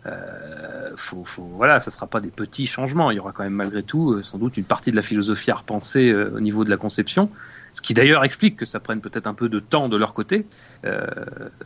euh, 0.06 0.92
faut, 0.96 1.26
faut, 1.26 1.44
voilà, 1.58 1.82
ça 1.82 1.92
sera 1.92 2.08
pas 2.08 2.22
des 2.22 2.30
petits 2.30 2.68
changements. 2.68 3.12
Il 3.12 3.16
y 3.16 3.20
aura 3.20 3.34
quand 3.34 3.44
même 3.44 3.60
malgré 3.64 3.84
tout 3.84 4.24
sans 4.24 4.38
doute 4.38 4.56
une 4.56 4.64
partie 4.64 4.92
de 4.92 4.96
la 4.96 5.02
philosophie 5.02 5.52
à 5.52 5.56
repenser 5.56 6.14
au 6.14 6.40
niveau 6.40 6.64
de 6.64 6.70
la 6.70 6.78
conception, 6.78 7.30
ce 7.78 7.82
qui 7.84 7.94
d'ailleurs 7.94 8.24
explique 8.24 8.58
que 8.58 8.66
ça 8.66 8.80
prenne 8.80 9.02
peut-être 9.02 9.28
un 9.28 9.36
peu 9.36 9.50
de 9.50 9.60
temps 9.60 9.88
de 9.88 9.98
leur 9.98 10.16
côté. 10.16 10.48
Euh, 10.84 11.06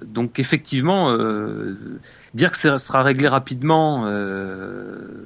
donc 0.04 0.40
effectivement, 0.40 1.10
euh, 1.10 1.78
dire 2.34 2.52
que 2.52 2.58
ça 2.58 2.78
sera 2.80 3.02
réglé 3.02 3.30
rapidement, 3.30 4.04
euh, 4.08 5.26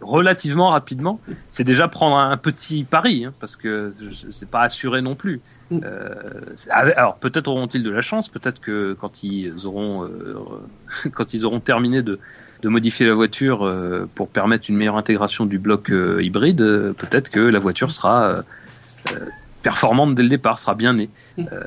relativement 0.00 0.70
rapidement, 0.70 1.20
c'est 1.48 1.62
déjà 1.62 1.86
prendre 1.86 2.16
un 2.16 2.36
petit 2.36 2.82
pari, 2.82 3.26
hein, 3.26 3.34
parce 3.38 3.54
que 3.54 3.94
c'est 4.32 4.50
pas 4.50 4.62
assuré 4.62 5.02
non 5.02 5.14
plus. 5.14 5.40
Mm. 5.70 5.78
Euh, 5.84 6.40
alors 6.70 7.14
peut-être 7.18 7.46
auront-ils 7.46 7.84
de 7.84 7.90
la 7.90 8.00
chance, 8.00 8.28
peut-être 8.28 8.60
que 8.60 8.96
quand 9.00 9.22
ils 9.22 9.68
auront 9.68 10.04
euh, 10.04 10.34
quand 11.14 11.32
ils 11.32 11.46
auront 11.46 11.60
terminé 11.60 12.02
de 12.02 12.18
de 12.60 12.68
modifier 12.68 13.06
la 13.06 13.14
voiture 13.14 13.64
euh, 13.64 14.08
pour 14.16 14.28
permettre 14.28 14.68
une 14.68 14.76
meilleure 14.76 14.96
intégration 14.96 15.46
du 15.46 15.60
bloc 15.60 15.90
euh, 15.90 16.24
hybride, 16.24 16.62
euh, 16.62 16.92
peut-être 16.92 17.30
que 17.30 17.38
la 17.38 17.60
voiture 17.60 17.92
sera 17.92 18.42
performante 19.64 20.14
dès 20.14 20.22
le 20.22 20.28
départ, 20.28 20.60
sera 20.60 20.76
bien 20.76 20.92
née. 20.92 21.08
Mm. 21.36 21.44
Euh, 21.52 21.60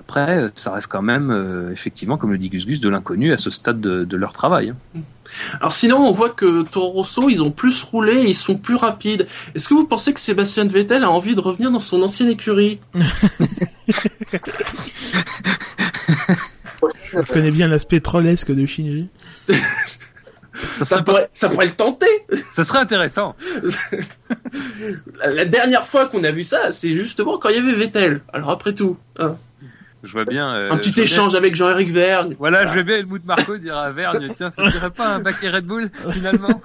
après, 0.00 0.50
ça 0.56 0.72
reste 0.72 0.88
quand 0.88 1.02
même, 1.02 1.30
euh, 1.30 1.70
effectivement, 1.72 2.18
comme 2.18 2.32
le 2.32 2.38
dit 2.38 2.48
Gus 2.48 2.66
Gus, 2.66 2.80
de 2.80 2.88
l'inconnu 2.88 3.32
à 3.32 3.38
ce 3.38 3.50
stade 3.50 3.80
de, 3.80 4.04
de 4.04 4.16
leur 4.16 4.32
travail. 4.32 4.70
hein. 4.70 5.00
Alors 5.58 5.72
sinon, 5.72 5.96
on 5.98 6.12
voit 6.12 6.30
que 6.30 6.62
Toro 6.62 6.90
Rosso, 6.90 7.28
ils 7.30 7.42
ont 7.42 7.50
plus 7.50 7.82
roulé, 7.82 8.24
ils 8.26 8.34
sont 8.34 8.56
plus 8.56 8.74
rapides. 8.74 9.26
Est-ce 9.54 9.68
que 9.68 9.74
vous 9.74 9.86
pensez 9.86 10.12
que 10.12 10.20
Sébastien 10.20 10.66
Vettel 10.66 11.02
a 11.02 11.10
envie 11.10 11.34
de 11.34 11.40
revenir 11.40 11.70
dans 11.70 11.80
son 11.80 12.02
ancienne 12.02 12.28
écurie? 12.28 12.80
Je 17.12 17.32
connais 17.32 17.50
bien 17.50 17.68
l'aspect 17.68 18.00
trollesque 18.00 18.52
de 18.52 18.66
Shinji. 18.66 19.08
ça, 20.78 20.84
ça, 20.84 21.02
pourrait, 21.02 21.28
ça 21.32 21.48
pourrait 21.48 21.66
le 21.66 21.72
tenter. 21.72 22.06
Ça 22.52 22.64
serait 22.64 22.78
intéressant. 22.78 23.34
la 25.24 25.44
dernière 25.44 25.86
fois 25.86 26.06
qu'on 26.06 26.24
a 26.24 26.30
vu 26.30 26.44
ça, 26.44 26.72
c'est 26.72 26.90
justement 26.90 27.38
quand 27.38 27.48
il 27.48 27.56
y 27.56 27.58
avait 27.58 27.74
Vettel. 27.74 28.22
Alors 28.32 28.50
après 28.50 28.72
tout. 28.72 28.96
Hein. 29.18 29.36
Je 30.04 30.12
vois 30.12 30.24
bien. 30.24 30.54
Euh, 30.54 30.70
un 30.70 30.76
petit 30.76 31.00
échange 31.00 31.32
bien... 31.32 31.38
avec 31.38 31.54
Jean-Éric 31.54 31.90
Vergne. 31.90 32.36
Voilà, 32.38 32.58
voilà, 32.58 32.72
je 32.72 32.78
vais 32.78 32.84
bien 32.84 32.98
le 32.98 33.04
bout 33.04 33.18
de 33.18 33.26
Marco 33.26 33.56
dire 33.56 33.76
à 33.76 33.90
Vergne, 33.90 34.30
tiens, 34.34 34.50
ça 34.50 34.62
ne 34.62 34.70
dirait 34.70 34.90
pas 34.90 35.14
un 35.14 35.18
baquet 35.18 35.50
Red 35.50 35.64
Bull, 35.64 35.90
finalement 36.12 36.60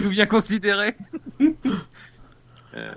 Tout 0.00 0.08
bien 0.10 0.26
considéré. 0.26 0.96
euh, 1.40 2.92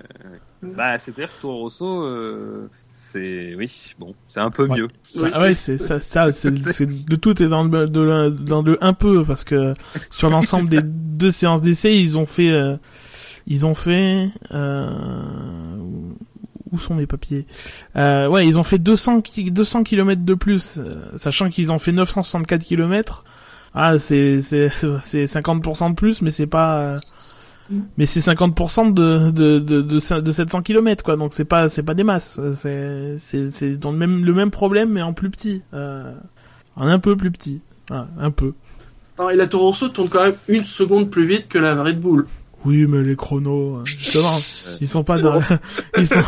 bah, 0.62 0.98
c'est-à-dire 0.98 1.34
que 1.34 1.40
Toro 1.40 1.56
Rosso, 1.56 2.02
euh, 2.04 2.70
c'est, 3.12 3.54
oui, 3.56 3.94
bon, 3.98 4.14
c'est 4.28 4.40
un 4.40 4.50
peu 4.50 4.66
ouais. 4.66 4.78
mieux. 4.78 4.88
Ah 5.32 5.40
ouais, 5.42 5.54
c'est 5.54 5.78
ça, 5.78 6.00
ça 6.00 6.32
c'est, 6.32 6.50
de 6.52 7.16
tout 7.16 7.42
est 7.42 7.48
dans 7.48 7.64
le, 7.64 7.88
de 7.88 8.00
le, 8.00 8.30
dans 8.30 8.62
le 8.62 8.82
un 8.82 8.92
peu, 8.92 9.24
parce 9.24 9.44
que 9.44 9.74
sur 10.10 10.30
l'ensemble 10.30 10.68
des 10.68 10.80
deux 10.82 11.30
séances 11.30 11.62
d'essai, 11.62 11.96
ils 11.96 12.18
ont 12.18 12.26
fait, 12.26 12.50
euh, 12.50 12.76
ils 13.46 13.66
ont 13.66 13.74
fait, 13.74 14.28
euh, 14.52 15.76
où 16.70 16.78
sont 16.78 16.94
mes 16.94 17.06
papiers? 17.06 17.46
Euh, 17.96 18.28
Ouais, 18.28 18.46
ils 18.46 18.58
ont 18.58 18.62
fait 18.62 18.78
200 18.78 19.22
200 19.50 19.82
km 19.82 20.22
de 20.24 20.34
plus, 20.34 20.78
euh, 20.78 20.96
sachant 21.16 21.50
qu'ils 21.50 21.72
ont 21.72 21.78
fait 21.78 21.92
964 21.92 22.64
km. 22.64 23.24
Ah, 23.74 23.98
c'est 23.98 24.40
c'est 24.42 24.68
c'est 25.00 25.24
50% 25.24 25.90
de 25.90 25.94
plus, 25.94 26.22
mais 26.22 26.30
c'est 26.30 26.46
pas 26.46 26.96
mais 27.96 28.06
c'est 28.06 28.20
50% 28.20 28.92
de 28.92 29.30
de, 29.30 29.58
de 29.58 29.82
de 29.82 30.20
de 30.20 30.32
700 30.32 30.62
km 30.62 31.04
quoi. 31.04 31.16
Donc 31.16 31.32
c'est 31.32 31.44
pas 31.44 31.68
pas 31.68 31.94
des 31.94 32.04
masses, 32.04 32.40
c'est 32.54 33.76
dans 33.78 33.92
le 33.92 33.98
même 33.98 34.24
le 34.24 34.34
même 34.34 34.50
problème 34.50 34.90
mais 34.90 35.02
en 35.02 35.12
plus 35.12 35.30
petit. 35.30 35.62
Euh, 35.74 36.12
en 36.76 36.86
un 36.86 36.98
peu 36.98 37.16
plus 37.16 37.30
petit. 37.30 37.60
Un 37.90 38.30
peu. 38.30 38.52
Et 39.32 39.36
la 39.36 39.46
Toro 39.46 39.66
Rosso 39.66 39.88
tourne 39.88 40.08
quand 40.08 40.22
même 40.22 40.36
une 40.48 40.64
seconde 40.64 41.10
plus 41.10 41.26
vite 41.26 41.48
que 41.48 41.58
la 41.58 41.82
Red 41.82 42.00
Bull. 42.00 42.26
Oui, 42.64 42.86
mais 42.86 43.02
les 43.02 43.16
chronos, 43.16 43.82
justement, 43.86 44.36
ils 44.82 44.86
sont 44.86 45.02
pas 45.02 45.18
dans, 45.18 45.40
ils 45.96 46.06
sont, 46.06 46.20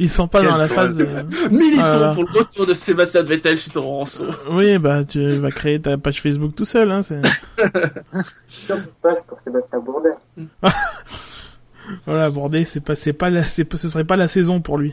ils 0.00 0.08
sont 0.08 0.26
pas 0.26 0.40
Quel 0.40 0.50
dans 0.50 0.56
la 0.56 0.66
phase. 0.68 1.00
euh, 1.00 1.22
Militons 1.50 1.76
Voilà. 1.80 2.12
pour 2.14 2.24
le 2.24 2.38
retour 2.40 2.66
de 2.66 2.74
Sébastien 2.74 3.22
Vettel 3.22 3.56
chez 3.56 3.70
Toro 3.70 3.98
Rosso. 3.98 4.24
Oui, 4.50 4.78
bah 4.78 5.04
tu 5.04 5.24
vas 5.36 5.50
créer 5.52 5.80
ta 5.80 5.96
page 5.96 6.20
Facebook 6.20 6.56
tout 6.56 6.64
seul, 6.64 6.90
hein. 6.90 7.02
C'est... 7.02 7.20
Sur 8.48 8.76
passe 9.00 9.20
pour 9.28 9.38
Sébastien 9.44 9.78
Bourdet. 9.78 10.10
Voilà, 12.04 12.30
Bourdais, 12.30 12.64
c'est 12.64 12.80
pas, 12.80 12.96
c'est 12.96 13.12
pas 13.12 13.30
la, 13.30 13.44
c'est 13.44 13.72
ce 13.76 13.88
serait 13.88 14.04
pas 14.04 14.16
la 14.16 14.26
saison 14.28 14.60
pour 14.60 14.78
lui. 14.78 14.92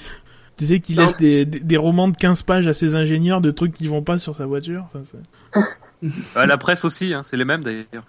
Tu 0.58 0.68
sais 0.68 0.80
qu'il 0.80 0.98
laisse 0.98 1.18
des, 1.18 1.46
des, 1.46 1.60
des 1.60 1.78
romans 1.78 2.08
de 2.08 2.16
15 2.16 2.44
pages 2.44 2.68
à 2.68 2.74
ses 2.76 2.94
ingénieurs 2.94 3.42
de 3.42 3.50
trucs 3.50 3.74
qui 3.74 3.88
vont 3.88 4.04
pas 4.04 4.20
sur 4.20 4.36
sa 4.36 4.46
voiture. 4.46 4.86
Enfin, 4.94 6.46
la 6.46 6.58
presse 6.60 6.86
aussi, 6.86 7.12
hein, 7.16 7.22
c'est 7.24 7.38
les 7.38 7.46
mêmes 7.46 7.64
d'ailleurs. 7.64 8.06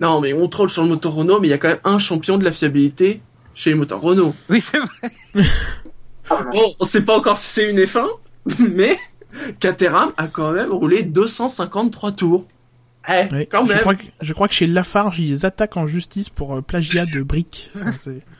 Non, 0.00 0.20
mais 0.20 0.32
on 0.32 0.48
troll 0.48 0.70
sur 0.70 0.82
le 0.82 0.88
moteur 0.88 1.12
Renault, 1.12 1.40
mais 1.40 1.48
il 1.48 1.50
y 1.50 1.54
a 1.54 1.58
quand 1.58 1.68
même 1.68 1.80
un 1.84 1.98
champion 1.98 2.38
de 2.38 2.44
la 2.44 2.52
fiabilité 2.52 3.20
chez 3.54 3.70
les 3.70 3.76
moteurs 3.76 4.00
Renault. 4.00 4.34
Oui, 4.48 4.60
c'est 4.60 4.78
vrai. 4.78 5.44
Bon, 6.52 6.74
on 6.78 6.84
sait 6.84 7.02
pas 7.02 7.18
encore 7.18 7.36
si 7.36 7.48
c'est 7.48 7.68
une 7.70 7.80
F1, 7.80 8.06
mais 8.70 8.96
Caterham 9.58 10.12
a 10.16 10.28
quand 10.28 10.52
même 10.52 10.70
roulé 10.70 11.02
253 11.02 12.12
tours. 12.12 12.44
Eh, 13.08 13.46
quand 13.46 13.66
je, 13.66 13.72
même. 13.72 13.80
crois 13.80 13.94
que, 13.96 14.04
je 14.20 14.32
crois 14.32 14.46
que 14.46 14.54
chez 14.54 14.68
Lafarge, 14.68 15.18
ils 15.18 15.44
attaquent 15.44 15.76
en 15.76 15.88
justice 15.88 16.28
pour 16.28 16.54
euh, 16.54 16.60
plagiat 16.60 17.06
de 17.06 17.22
briques. 17.22 17.72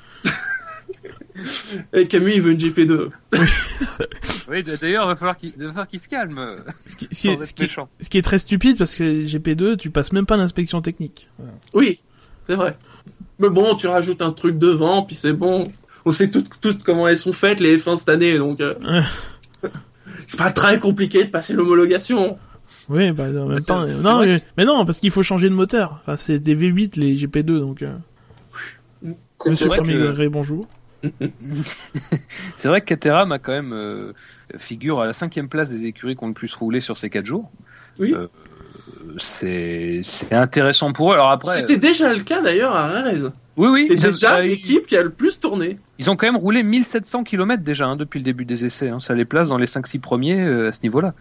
Et 1.92 2.06
Camus, 2.06 2.32
il 2.34 2.42
veut 2.42 2.52
une 2.52 2.58
GP2. 2.58 3.08
Oui, 4.48 4.62
d'ailleurs, 4.62 5.04
il 5.04 5.08
va 5.08 5.16
falloir 5.16 5.36
qu'il 5.36 6.00
se 6.00 6.08
calme. 6.08 6.64
ce, 6.86 6.96
qui, 6.96 7.06
ce 7.06 7.08
qui 7.10 7.16
Sans 7.16 7.28
est, 7.30 7.34
être 7.34 7.44
ce, 7.46 7.54
qui 7.54 7.62
est, 7.62 7.66
méchant. 7.66 7.88
ce 8.00 8.10
qui 8.10 8.18
est 8.18 8.22
très 8.22 8.38
stupide 8.38 8.76
parce 8.78 8.94
que 8.94 9.24
GP2, 9.24 9.76
tu 9.76 9.90
passes 9.90 10.12
même 10.12 10.26
pas 10.26 10.36
l'inspection 10.36 10.80
technique. 10.82 11.28
Voilà. 11.38 11.52
Oui, 11.74 12.00
c'est 12.42 12.54
vrai. 12.54 12.76
Mais 13.38 13.48
bon, 13.48 13.74
tu 13.76 13.86
rajoutes 13.86 14.22
un 14.22 14.32
truc 14.32 14.58
devant, 14.58 15.02
puis 15.04 15.16
c'est 15.16 15.32
bon. 15.32 15.70
On 16.04 16.12
sait 16.12 16.30
toutes, 16.30 16.48
toutes 16.60 16.82
comment 16.82 17.06
elles 17.08 17.16
sont 17.16 17.32
faites, 17.32 17.60
les 17.60 17.78
F1 17.78 17.96
cette 17.96 18.08
année, 18.08 18.38
donc... 18.38 18.60
euh, 18.60 18.74
c'est 20.26 20.38
pas 20.38 20.50
très 20.50 20.78
compliqué 20.80 21.24
de 21.24 21.30
passer 21.30 21.52
l'homologation. 21.52 22.38
Oui, 22.88 23.12
bah 23.12 23.24
en 23.28 23.46
même 23.46 23.60
c'est- 23.60 23.66
temps, 23.66 23.86
non, 24.02 24.20
mais, 24.24 24.42
mais 24.56 24.64
non, 24.64 24.84
parce 24.84 24.98
qu'il 25.00 25.10
faut 25.10 25.22
changer 25.22 25.48
de 25.48 25.54
moteur. 25.54 26.00
Enfin, 26.02 26.16
c'est 26.16 26.40
des 26.40 26.56
V8 26.56 26.98
les 26.98 27.14
GP2, 27.16 27.60
donc. 27.60 27.82
euh, 27.82 27.94
Monsieur 29.46 29.68
Premier 29.68 29.94
que- 29.94 30.28
bonjour. 30.28 30.66
C'est 32.56 32.68
vrai 32.68 32.80
que 32.80 32.86
Caterham 32.86 33.32
a 33.32 33.38
quand 33.38 33.52
même 33.52 33.72
euh, 33.72 34.12
figure 34.58 35.00
à 35.00 35.06
la 35.06 35.12
cinquième 35.12 35.48
place 35.48 35.70
des 35.70 35.84
écuries 35.86 36.16
qui 36.16 36.24
ont 36.24 36.28
le 36.28 36.34
plus 36.34 36.54
roulé 36.54 36.80
sur 36.80 36.96
ces 36.96 37.10
quatre 37.10 37.26
jours. 37.26 37.50
Oui. 37.98 38.14
Euh, 38.14 38.26
c'est 39.18 40.00
c'est 40.04 40.34
intéressant 40.34 40.92
pour 40.92 41.10
eux. 41.10 41.14
Alors 41.14 41.30
après, 41.30 41.50
C'était 41.60 41.76
déjà 41.78 42.12
le 42.12 42.20
cas 42.20 42.42
d'ailleurs 42.42 42.74
à 42.76 42.88
Rez. 42.88 43.22
oui, 43.56 43.68
oui, 43.72 43.86
C'était 43.88 44.06
déjà 44.06 44.40
l'équipe 44.40 44.86
qui 44.86 44.96
a 44.96 45.02
le 45.02 45.10
plus 45.10 45.40
tourné. 45.40 45.78
ils 45.98 46.10
ont 46.10 46.16
quand 46.16 46.26
même 46.26 46.36
roulé 46.36 46.62
1700 46.62 47.24
km 47.24 47.62
déjà 47.62 47.86
hein, 47.86 47.96
depuis 47.96 48.18
le 48.18 48.24
début 48.24 48.44
des 48.44 48.64
essais. 48.64 48.88
hein. 48.88 49.00
Ça 49.00 49.14
les 49.14 49.24
place 49.24 49.48
dans 49.48 49.58
les 49.58 49.66
5-6 49.66 50.00
premiers 50.00 50.40
euh, 50.40 50.68
à 50.68 50.72
ce 50.72 50.80
niveau-là. 50.82 51.14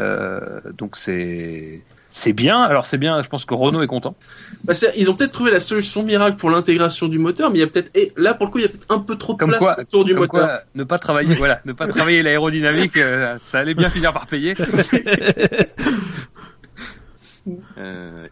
Euh, 0.00 0.60
donc 0.76 0.96
c'est 0.96 1.82
c'est 2.10 2.32
bien. 2.32 2.60
Alors 2.60 2.86
c'est 2.86 2.98
bien. 2.98 3.20
Je 3.22 3.28
pense 3.28 3.44
que 3.44 3.54
Renault 3.54 3.82
est 3.82 3.86
content. 3.86 4.16
Bah, 4.64 4.72
ils 4.96 5.10
ont 5.10 5.14
peut-être 5.14 5.32
trouvé 5.32 5.50
la 5.50 5.60
solution 5.60 6.02
miracle 6.02 6.36
pour 6.36 6.50
l'intégration 6.50 7.06
du 7.08 7.18
moteur, 7.18 7.50
mais 7.50 7.58
il 7.58 7.60
y 7.60 7.64
a 7.64 7.66
peut-être, 7.66 7.90
et 7.96 8.12
là 8.16 8.34
pour 8.34 8.46
le 8.46 8.52
coup, 8.52 8.58
il 8.58 8.62
y 8.62 8.64
a 8.64 8.68
peut-être 8.68 8.86
un 8.90 8.98
peu 8.98 9.16
trop 9.16 9.34
de 9.34 9.38
Comme 9.38 9.50
place 9.50 9.60
quoi- 9.60 9.78
autour 9.80 10.04
du 10.04 10.12
Comme 10.12 10.22
moteur. 10.22 10.46
quoi, 10.46 10.60
ne 10.74 10.84
pas 10.84 10.98
travailler, 10.98 11.34
voilà, 11.34 11.60
ne 11.64 11.72
pas 11.72 11.86
travailler 11.86 12.22
l'aérodynamique, 12.22 12.96
euh, 12.96 13.38
ça 13.44 13.58
allait 13.60 13.74
bien 13.74 13.90
finir 13.90 14.12
par 14.12 14.26
payer. 14.26 14.54
Euh, 17.78 18.26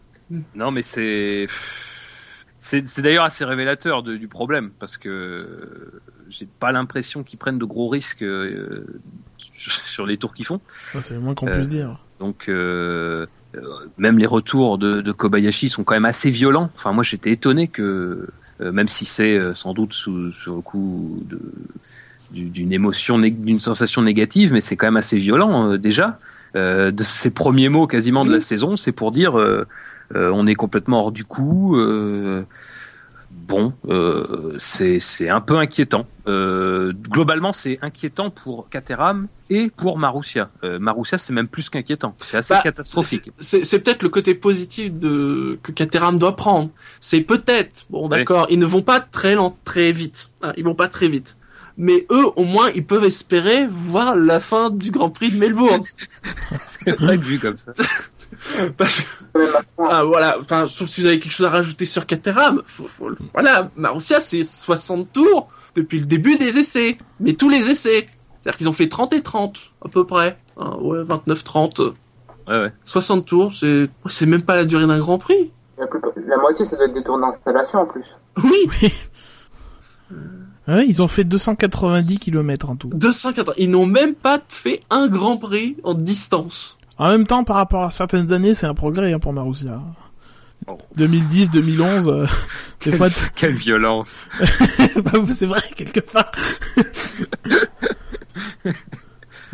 non, 0.55 0.71
mais 0.71 0.81
c'est 0.83 1.47
c'est 2.59 3.01
d'ailleurs 3.01 3.23
assez 3.23 3.45
révélateur 3.45 4.03
de- 4.03 4.17
du 4.17 4.27
problème 4.27 4.71
parce 4.79 4.97
que 4.97 6.01
j'ai 6.29 6.45
pas 6.45 6.71
l'impression 6.71 7.23
qu'ils 7.23 7.39
prennent 7.39 7.57
de 7.57 7.65
gros 7.65 7.87
risques 7.87 8.21
euh, 8.23 8.85
sur 9.55 10.05
les 10.05 10.17
tours 10.17 10.35
qu'ils 10.35 10.45
font. 10.45 10.59
Ça, 10.91 11.01
c'est 11.01 11.13
le 11.13 11.19
moins 11.21 11.33
qu'on 11.33 11.47
Euh, 11.47 11.53
puisse 11.53 11.69
dire. 11.69 11.97
Donc 12.19 12.47
euh, 12.49 13.25
même 13.97 14.17
les 14.17 14.25
retours 14.27 14.77
de, 14.77 15.01
de 15.01 15.11
Kobayashi 15.11 15.69
sont 15.69 15.83
quand 15.83 15.95
même 15.95 16.05
assez 16.05 16.29
violents. 16.29 16.69
Enfin 16.75 16.91
moi 16.93 17.03
j'étais 17.03 17.31
étonné 17.31 17.67
que 17.67 18.27
euh, 18.61 18.71
même 18.71 18.87
si 18.87 19.05
c'est 19.05 19.37
euh, 19.37 19.53
sans 19.55 19.73
doute 19.73 19.93
sous, 19.93 20.31
sous 20.31 20.55
le 20.55 20.61
coup 20.61 21.23
de 21.29 21.39
d'une 22.29 22.73
émotion, 22.73 23.17
d'une 23.17 23.61
sensation 23.61 24.01
négative, 24.01 24.51
mais 24.51 24.59
c'est 24.59 24.75
quand 24.75 24.87
même 24.87 24.97
assez 24.97 25.17
violent 25.17 25.71
euh, 25.71 25.77
déjà. 25.77 26.19
Euh, 26.55 26.91
de 26.91 27.03
ses 27.03 27.29
premiers 27.29 27.69
mots 27.69 27.87
quasiment 27.87 28.25
de 28.25 28.31
la 28.31 28.41
saison, 28.41 28.77
c'est 28.77 28.91
pour 28.91 29.11
dire 29.11 29.37
euh, 29.37 29.65
euh, 30.15 30.31
on 30.33 30.47
est 30.47 30.55
complètement 30.55 31.01
hors 31.01 31.11
du 31.11 31.23
coup. 31.23 31.77
Bon, 33.47 33.73
euh, 33.89 34.55
c'est 34.59 34.99
c'est 34.99 35.29
un 35.29 35.41
peu 35.41 35.57
inquiétant. 35.57 36.05
Euh, 36.27 36.91
globalement, 37.09 37.51
c'est 37.53 37.79
inquiétant 37.81 38.29
pour 38.29 38.69
Caterham 38.69 39.27
et 39.49 39.69
pour 39.75 39.97
Marussia. 39.97 40.49
Euh, 40.63 40.77
Marussia, 40.79 41.17
c'est 41.17 41.31
même 41.33 41.47
plus 41.47 41.69
qu'inquiétant. 41.69 42.13
C'est 42.17 42.37
assez 42.37 42.53
Bah, 42.53 42.61
catastrophique. 42.63 43.31
c'est- 43.39 43.79
peut-être 43.79 44.03
le 44.03 44.09
côté 44.09 44.35
positif 44.35 44.91
de 44.91 45.57
que 45.63 45.71
Caterham 45.71 46.17
doit 46.19 46.35
prendre. 46.35 46.69
C'est 46.99 47.21
peut-être 47.21 47.85
bon, 47.89 48.07
d'accord, 48.09 48.47
ils 48.49 48.59
ne 48.59 48.65
vont 48.65 48.81
pas 48.81 48.99
très 48.99 49.35
lent, 49.35 49.57
très 49.63 49.91
vite. 49.91 50.29
Hein, 50.41 50.53
ils 50.57 50.63
vont 50.63 50.75
pas 50.75 50.89
très 50.89 51.07
vite. 51.07 51.37
Mais 51.79 52.07
eux, 52.11 52.25
au 52.35 52.43
moins, 52.43 52.69
ils 52.73 52.83
peuvent 52.83 53.03
espérer 53.05 53.67
voir 53.67 54.15
la 54.15 54.39
fin 54.39 54.71
du 54.71 54.89
Grand 54.89 55.11
Prix 55.11 55.31
de 55.31 55.37
Melbourne. 55.37 55.83
Que 56.97 57.15
vu 57.17 57.39
comme 57.39 57.57
ça. 57.57 57.73
Parce 58.77 59.01
que, 59.01 59.39
ah, 59.79 60.03
voilà, 60.03 60.37
enfin, 60.39 60.67
sauf 60.67 60.87
si 60.89 61.01
vous 61.01 61.07
avez 61.07 61.19
quelque 61.19 61.31
chose 61.31 61.45
à 61.45 61.49
rajouter 61.49 61.85
sur 61.85 62.05
Caterham. 62.05 62.61
Faut, 62.65 62.87
faut, 62.87 63.09
le- 63.09 63.17
voilà, 63.33 63.69
Marussia, 63.75 64.19
c'est 64.19 64.43
60 64.43 65.11
tours 65.13 65.49
depuis 65.75 65.99
le 65.99 66.05
début 66.05 66.37
des 66.37 66.57
essais. 66.57 66.97
Mais 67.19 67.33
tous 67.33 67.49
les 67.49 67.69
essais. 67.69 68.07
C'est-à-dire 68.37 68.57
qu'ils 68.57 68.69
ont 68.69 68.73
fait 68.73 68.87
30 68.87 69.13
et 69.13 69.21
30, 69.21 69.59
à 69.85 69.89
peu 69.89 70.05
près. 70.05 70.37
Hein, 70.57 70.77
ouais, 70.79 71.03
29-30. 71.03 71.93
Ouais, 72.47 72.59
ouais. 72.61 72.73
60 72.85 73.25
tours, 73.25 73.53
c'est 73.53 73.89
c'est 74.07 74.25
même 74.25 74.43
pas 74.43 74.55
la 74.55 74.65
durée 74.65 74.87
d'un 74.87 74.99
Grand 74.99 75.17
Prix. 75.17 75.51
la, 75.77 76.37
moitié, 76.37 76.65
ça 76.65 76.77
doit 76.77 76.85
être 76.85 76.93
des 76.93 77.03
tours 77.03 77.19
d'installation 77.19 77.79
en 77.79 77.85
plus. 77.85 78.05
Oui, 78.43 78.69
Ouais, 80.67 80.85
ils 80.87 81.01
ont 81.01 81.07
fait 81.07 81.23
290 81.23 82.19
km 82.19 82.69
en 82.69 82.75
tout. 82.75 82.89
280. 82.93 83.53
Ils 83.57 83.71
n'ont 83.71 83.85
même 83.85 84.15
pas 84.15 84.41
fait 84.49 84.81
un 84.89 85.07
Grand 85.07 85.37
Prix 85.37 85.77
en 85.83 85.93
distance. 85.93 86.77
En 86.97 87.09
même 87.09 87.27
temps, 87.27 87.43
par 87.43 87.57
rapport 87.57 87.83
à 87.83 87.91
certaines 87.91 88.33
années, 88.33 88.53
c'est 88.53 88.65
un 88.65 88.73
progrès 88.73 89.13
hein, 89.13 89.19
pour 89.19 89.31
Marussia. 89.31 89.81
Oh. 90.65 90.77
2010, 90.97 91.51
2011, 91.51 92.09
euh, 92.09 92.25
des 92.83 92.91
fois, 92.91 93.07
Quelle 93.35 93.53
violence. 93.53 94.25
bah, 94.97 95.11
c'est 95.27 95.45
vrai 95.45 95.61
quelque 95.75 95.99
part. 96.01 96.31
Il 98.65 98.73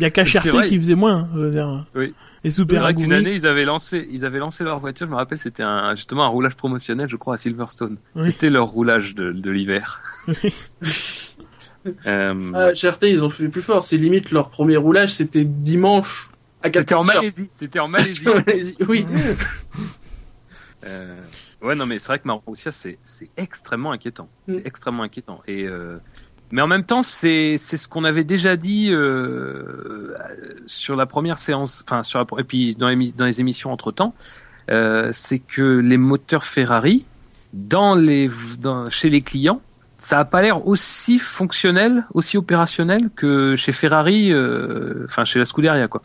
y 0.00 0.04
a 0.06 0.10
vrai. 0.50 0.66
qui 0.66 0.76
faisait 0.78 0.94
moins, 0.94 1.16
hein, 1.18 1.28
je 1.34 1.38
veux 1.38 1.50
dire. 1.52 1.86
Oui. 1.94 2.14
Et 2.42 2.50
Super 2.50 2.82
vrai 2.82 2.94
qu'une 2.94 3.12
Aguri. 3.12 3.28
année, 3.28 3.36
ils 3.36 3.46
avaient 3.46 3.64
lancé, 3.64 4.06
ils 4.10 4.24
avaient 4.24 4.38
lancé 4.38 4.64
leur 4.64 4.78
voiture. 4.80 5.06
Je 5.06 5.12
me 5.12 5.16
rappelle, 5.16 5.38
c'était 5.38 5.62
un, 5.62 5.94
justement 5.94 6.24
un 6.24 6.28
roulage 6.28 6.56
promotionnel, 6.56 7.08
je 7.08 7.16
crois, 7.16 7.34
à 7.34 7.36
Silverstone. 7.38 7.96
Oui. 8.16 8.24
C'était 8.24 8.50
leur 8.50 8.66
roulage 8.68 9.14
de, 9.14 9.32
de 9.32 9.50
l'hiver. 9.50 10.02
Euh, 12.06 12.52
Ah, 12.54 12.70
ils 13.02 13.24
ont 13.24 13.30
fait 13.30 13.48
plus 13.48 13.62
fort. 13.62 13.82
C'est 13.82 13.96
limite 13.96 14.30
leur 14.30 14.50
premier 14.50 14.76
roulage, 14.76 15.14
c'était 15.14 15.44
dimanche 15.44 16.30
À 16.62 16.70
quel 16.70 16.82
C'était 16.82 16.94
en 16.94 17.04
Malaisie. 17.04 17.48
C'était 17.56 17.78
en 17.78 17.88
Malaisie. 17.88 18.24
En 18.28 18.34
Malaisie, 18.34 18.76
oui. 18.88 19.06
Euh, 20.86 21.18
ouais, 21.62 21.74
non, 21.74 21.86
mais 21.86 21.98
c'est 21.98 22.08
vrai 22.08 22.18
que 22.18 22.26
Marussia, 22.28 22.70
c'est 22.70 22.98
c'est 23.02 23.30
extrêmement 23.38 23.92
inquiétant. 23.92 24.28
C'est 24.46 24.56
Mm. 24.56 24.66
extrêmement 24.66 25.02
inquiétant. 25.02 25.40
Et 25.46 25.66
euh, 25.66 25.96
mais 26.52 26.60
en 26.60 26.66
même 26.66 26.84
temps, 26.84 27.02
c'est 27.02 27.56
c'est 27.58 27.78
ce 27.78 27.88
qu'on 27.88 28.04
avait 28.04 28.24
déjà 28.24 28.56
dit 28.58 28.90
euh, 28.90 30.14
sur 30.66 30.94
la 30.94 31.06
première 31.06 31.38
séance, 31.38 31.82
enfin 31.86 32.02
sur 32.02 32.18
la, 32.18 32.26
et 32.38 32.44
puis 32.44 32.74
dans 32.76 32.88
les 32.90 33.12
dans 33.12 33.24
les 33.24 33.40
émissions 33.40 33.72
entre 33.72 33.92
temps, 33.92 34.14
c'est 34.68 35.38
que 35.38 35.78
les 35.78 35.96
moteurs 35.96 36.44
Ferrari 36.44 37.06
dans 37.54 37.94
les 37.94 38.28
dans, 38.58 38.90
chez 38.90 39.08
les 39.08 39.22
clients, 39.22 39.62
ça 40.04 40.18
a 40.18 40.24
pas 40.26 40.42
l'air 40.42 40.66
aussi 40.66 41.18
fonctionnel, 41.18 42.04
aussi 42.12 42.36
opérationnel 42.36 43.10
que 43.16 43.56
chez 43.56 43.72
Ferrari, 43.72 44.30
euh, 44.32 45.06
enfin 45.06 45.24
chez 45.24 45.38
la 45.38 45.46
Scuderia 45.46 45.88
quoi. 45.88 46.02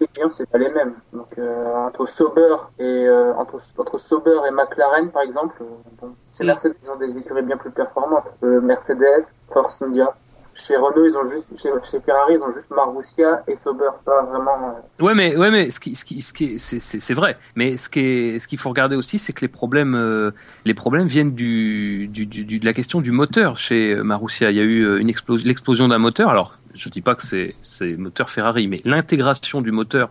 Les 0.00 0.06
clients, 0.06 0.30
c'est 0.30 0.48
pas 0.48 0.56
les 0.58 0.70
mêmes. 0.70 0.94
Donc, 1.12 1.28
euh, 1.36 1.86
entre 1.86 2.06
Sauber 2.06 2.56
et, 2.78 2.82
euh, 2.84 3.34
entre, 3.34 3.60
entre 3.76 3.98
Sauber 3.98 4.38
et 4.48 4.50
McLaren, 4.50 5.10
par 5.10 5.22
exemple, 5.22 5.54
euh, 5.60 5.66
bon, 6.00 6.14
c'est 6.32 6.44
Mm. 6.44 6.46
Mercedes, 6.46 6.74
ils 6.82 6.90
ont 6.90 6.96
des 6.96 7.18
écuries 7.18 7.42
bien 7.42 7.58
plus 7.58 7.70
performantes. 7.70 8.24
Euh, 8.42 8.60
Mercedes, 8.62 9.24
Force 9.52 9.82
India. 9.82 10.14
Chez 10.54 10.76
Renault, 10.76 11.06
ils 11.06 11.16
ont 11.16 11.28
juste, 11.28 11.46
chez, 11.56 12.00
Ferrari, 12.00 12.34
ils 12.34 12.42
ont 12.42 12.52
juste 12.52 12.70
Marussia 12.70 13.42
et 13.48 13.56
Sauber. 13.56 13.88
Pas 14.04 14.22
vraiment, 14.24 14.76
euh, 15.00 15.04
Ouais, 15.04 15.14
mais 15.14 15.34
ouais, 15.36 15.50
mais 15.50 15.70
ce 15.70 15.80
qui, 15.80 15.94
ce 15.94 16.04
qui, 16.04 16.20
ce 16.20 16.32
qui, 16.32 16.44
est- 16.44 16.58
c'est, 16.58 17.14
vrai. 17.14 17.38
Mais 17.56 17.76
ce 17.76 17.88
qui 17.88 18.38
ce 18.38 18.46
qu'il 18.46 18.58
faut 18.58 18.68
regarder 18.68 18.94
aussi, 18.96 19.18
c'est 19.18 19.32
que 19.32 19.40
les 19.40 19.48
problèmes, 19.48 19.94
euh, 19.94 20.30
les 20.64 20.74
problèmes 20.74 21.06
viennent 21.06 21.34
du, 21.34 22.08
du, 22.08 22.26
du, 22.26 22.58
de 22.58 22.66
la 22.66 22.72
question 22.74 23.00
du 23.00 23.12
moteur 23.12 23.56
chez 23.56 23.94
euh, 23.94 24.02
Marussia. 24.02 24.50
Il 24.50 24.56
y 24.56 24.60
a 24.60 24.64
eu 24.64 24.98
une 25.00 25.08
explosion, 25.08 25.46
l'explosion 25.46 25.88
d'un 25.88 25.98
moteur. 25.98 26.28
Alors, 26.28 26.58
je 26.74 26.88
dis 26.90 27.00
pas 27.00 27.14
que 27.14 27.22
c'est, 27.26 27.54
c'est 27.62 27.96
moteur 27.96 28.28
Ferrari, 28.30 28.68
mais 28.68 28.80
l'intégration 28.84 29.62
du 29.62 29.72
moteur 29.72 30.10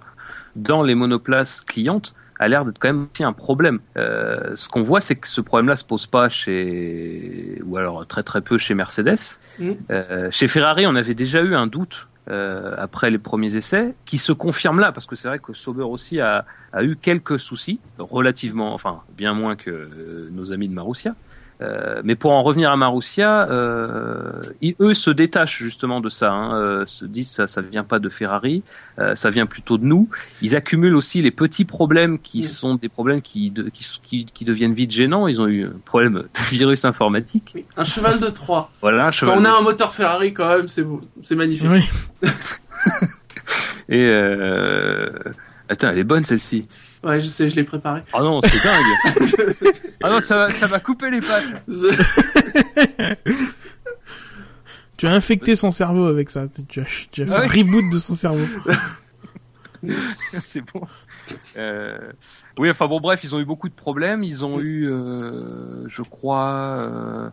dans 0.56 0.82
les 0.84 0.96
monoplaces 0.96 1.62
clientes 1.62 2.14
a 2.40 2.48
l'air 2.48 2.66
d'être 2.66 2.80
quand 2.80 2.88
même 2.90 3.08
aussi 3.14 3.24
un 3.24 3.34
problème. 3.34 3.80
Ce 3.96 4.68
qu'on 4.68 4.82
voit, 4.82 5.00
c'est 5.02 5.16
que 5.16 5.28
ce 5.28 5.42
problème-là 5.42 5.76
se 5.76 5.86
pose 5.86 6.08
pas 6.08 6.28
chez, 6.30 7.62
ou 7.66 7.78
alors 7.78 8.06
très 8.08 8.24
très 8.24 8.42
peu 8.42 8.58
chez 8.58 8.74
Mercedes. 8.74 9.38
Euh, 9.90 10.30
chez 10.32 10.48
Ferrari, 10.48 10.88
on 10.88 10.96
avait 10.96 11.14
déjà 11.14 11.42
eu 11.42 11.56
un 11.56 11.68
doute 11.68 12.08
euh, 12.30 12.76
après 12.78 13.10
les 13.10 13.18
premiers 13.18 13.56
essais, 13.56 13.96
qui 14.06 14.18
se 14.18 14.32
confirme 14.32 14.80
là, 14.80 14.92
parce 14.92 15.06
que 15.06 15.16
c'est 15.16 15.28
vrai 15.28 15.40
que 15.40 15.54
Sauber 15.54 15.84
aussi 15.84 16.20
a, 16.20 16.46
a 16.72 16.84
eu 16.84 16.96
quelques 16.96 17.40
soucis, 17.40 17.80
relativement, 17.98 18.74
enfin 18.74 19.02
bien 19.18 19.34
moins 19.34 19.56
que 19.56 19.70
euh, 19.70 20.30
nos 20.32 20.54
amis 20.54 20.70
de 20.70 20.74
Marussia. 20.74 21.16
Euh, 21.62 22.02
mais 22.04 22.16
pour 22.16 22.32
en 22.32 22.42
revenir 22.44 22.72
à 22.72 22.78
Marussia, 22.78 23.48
euh, 23.52 24.32
ils- 24.62 24.76
eux 24.80 24.94
se 24.96 25.12
détachent 25.12 25.60
justement 25.62 26.02
de 26.02 26.10
ça, 26.10 26.32
hein, 26.32 26.56
euh, 26.56 26.86
se 26.88 27.06
disent 27.06 27.30
ça, 27.30 27.46
ça 27.46 27.62
vient 27.62 27.84
pas 27.84 28.00
de 28.00 28.10
Ferrari, 28.10 28.64
euh, 29.00 29.14
ça 29.16 29.30
vient 29.30 29.46
plutôt 29.46 29.78
de 29.78 29.86
nous. 29.86 30.10
Ils 30.42 30.56
accumulent 30.56 30.96
aussi 30.96 31.22
les 31.22 31.30
petits 31.32 31.66
problèmes 31.66 32.18
qui 32.20 32.40
Mm. 32.40 32.44
sont 32.44 32.76
des 32.76 32.90
problèmes 32.90 33.22
qui, 33.22 33.52
de- 33.52 33.70
qui, 33.70 33.86
qui, 34.02 34.26
qui 34.26 34.44
deviennent 34.46 34.74
vite 34.74 34.92
gênants. 34.92 35.28
Ils 35.28 35.40
ont 35.40 35.48
eu 35.48 35.66
un 35.66 35.74
problème 35.86 36.14
de 36.34 36.56
virus 36.56 36.84
informatique. 36.86 37.52
Oui, 37.54 37.66
Un 37.78 37.84
cheval 37.84 38.20
de 38.20 38.28
Troie. 38.30 38.72
Voilà, 38.82 39.04
un 39.04 39.06
Quand 39.08 39.12
cheval 39.12 39.38
on 39.38 39.42
de- 39.42 39.48
a 39.48 39.58
un 39.58 39.62
moteur 39.62 39.94
Ferrari, 39.94 40.34
quand 40.34 40.50
même, 40.58 40.68
c'est 40.68 41.36
magnifique. 41.36 41.68
Oui. 41.70 41.84
Et. 43.90 43.98
Attends, 45.72 45.90
elle 45.90 45.98
est 46.00 46.04
bonne 46.04 46.26
celle-ci. 46.26 46.68
Ouais, 47.04 47.20
je 47.20 47.28
sais, 47.28 47.50
je 47.50 47.56
l'ai 47.56 47.64
préparé. 47.64 48.02
Ah 48.14 48.22
non, 48.22 48.40
c'est 48.42 48.64
dingue. 48.64 49.66
ah 50.04 50.10
non, 50.10 50.22
ça 50.22 50.38
va, 50.38 50.50
ça 50.50 50.68
va 50.68 50.80
couper 50.80 51.10
les 51.10 51.22
pattes. 51.22 51.64
Tu 54.98 55.08
as 55.08 55.14
infecté 55.14 55.56
son 55.56 55.72
cerveau 55.72 56.06
avec 56.06 56.30
ça. 56.30 56.48
Tu- 56.48 56.64
Tu 56.66 56.80
as, 56.80 56.86
tu 57.12 57.24
as 57.24 57.26
fait 57.26 57.34
Ah 57.34 57.42
un 57.42 57.48
reboot 57.48 57.90
de 57.92 57.98
son 57.98 58.14
cerveau. 58.14 58.46
c'est 60.46 60.62
bon. 60.72 60.82
Euh... 61.58 61.98
Oui, 62.60 62.70
enfin 62.70 62.86
bon, 62.88 63.00
bref, 63.00 63.24
ils 63.24 63.34
ont 63.36 63.40
eu 63.40 63.46
beaucoup 63.46 63.68
de 63.68 63.74
problèmes. 63.74 64.22
Ils 64.24 64.46
ont 64.46 64.60
eu, 64.60 64.88
euh, 64.88 65.88
je 65.88 66.04
crois, 66.04 67.32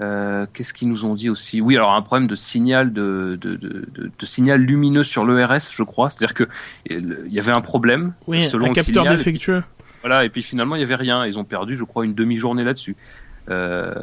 euh, 0.00 0.04
euh, 0.04 0.46
qu'est-ce 0.52 0.74
qu'ils 0.74 0.88
nous 0.88 1.04
ont 1.04 1.14
dit 1.14 1.30
aussi? 1.30 1.60
Oui, 1.60 1.76
alors 1.76 1.92
un 1.92 2.02
problème 2.02 2.26
de 2.28 2.36
signal 2.36 2.92
de, 2.92 3.38
de, 3.40 3.56
de, 3.56 3.86
de, 3.92 4.10
de 4.18 4.26
signal 4.26 4.60
lumineux 4.60 5.04
sur 5.04 5.24
l'ERS, 5.24 5.70
je 5.72 5.82
crois. 5.82 6.10
C'est-à-dire 6.10 6.34
que 6.34 6.44
il 6.90 7.32
y 7.32 7.38
avait 7.38 7.56
un 7.56 7.60
problème 7.60 8.14
Oui, 8.26 8.48
selon 8.48 8.66
un 8.66 8.68
le 8.68 8.74
capteur 8.74 9.04
signal. 9.04 9.16
défectueux. 9.16 9.62
Voilà, 10.00 10.24
et 10.24 10.28
puis 10.28 10.42
finalement, 10.42 10.76
il 10.76 10.80
y 10.80 10.84
avait 10.84 10.96
rien. 10.96 11.24
Ils 11.26 11.38
ont 11.38 11.44
perdu, 11.44 11.76
je 11.76 11.84
crois, 11.84 12.04
une 12.04 12.14
demi-journée 12.14 12.64
là-dessus. 12.64 12.96
Euh, 13.50 13.94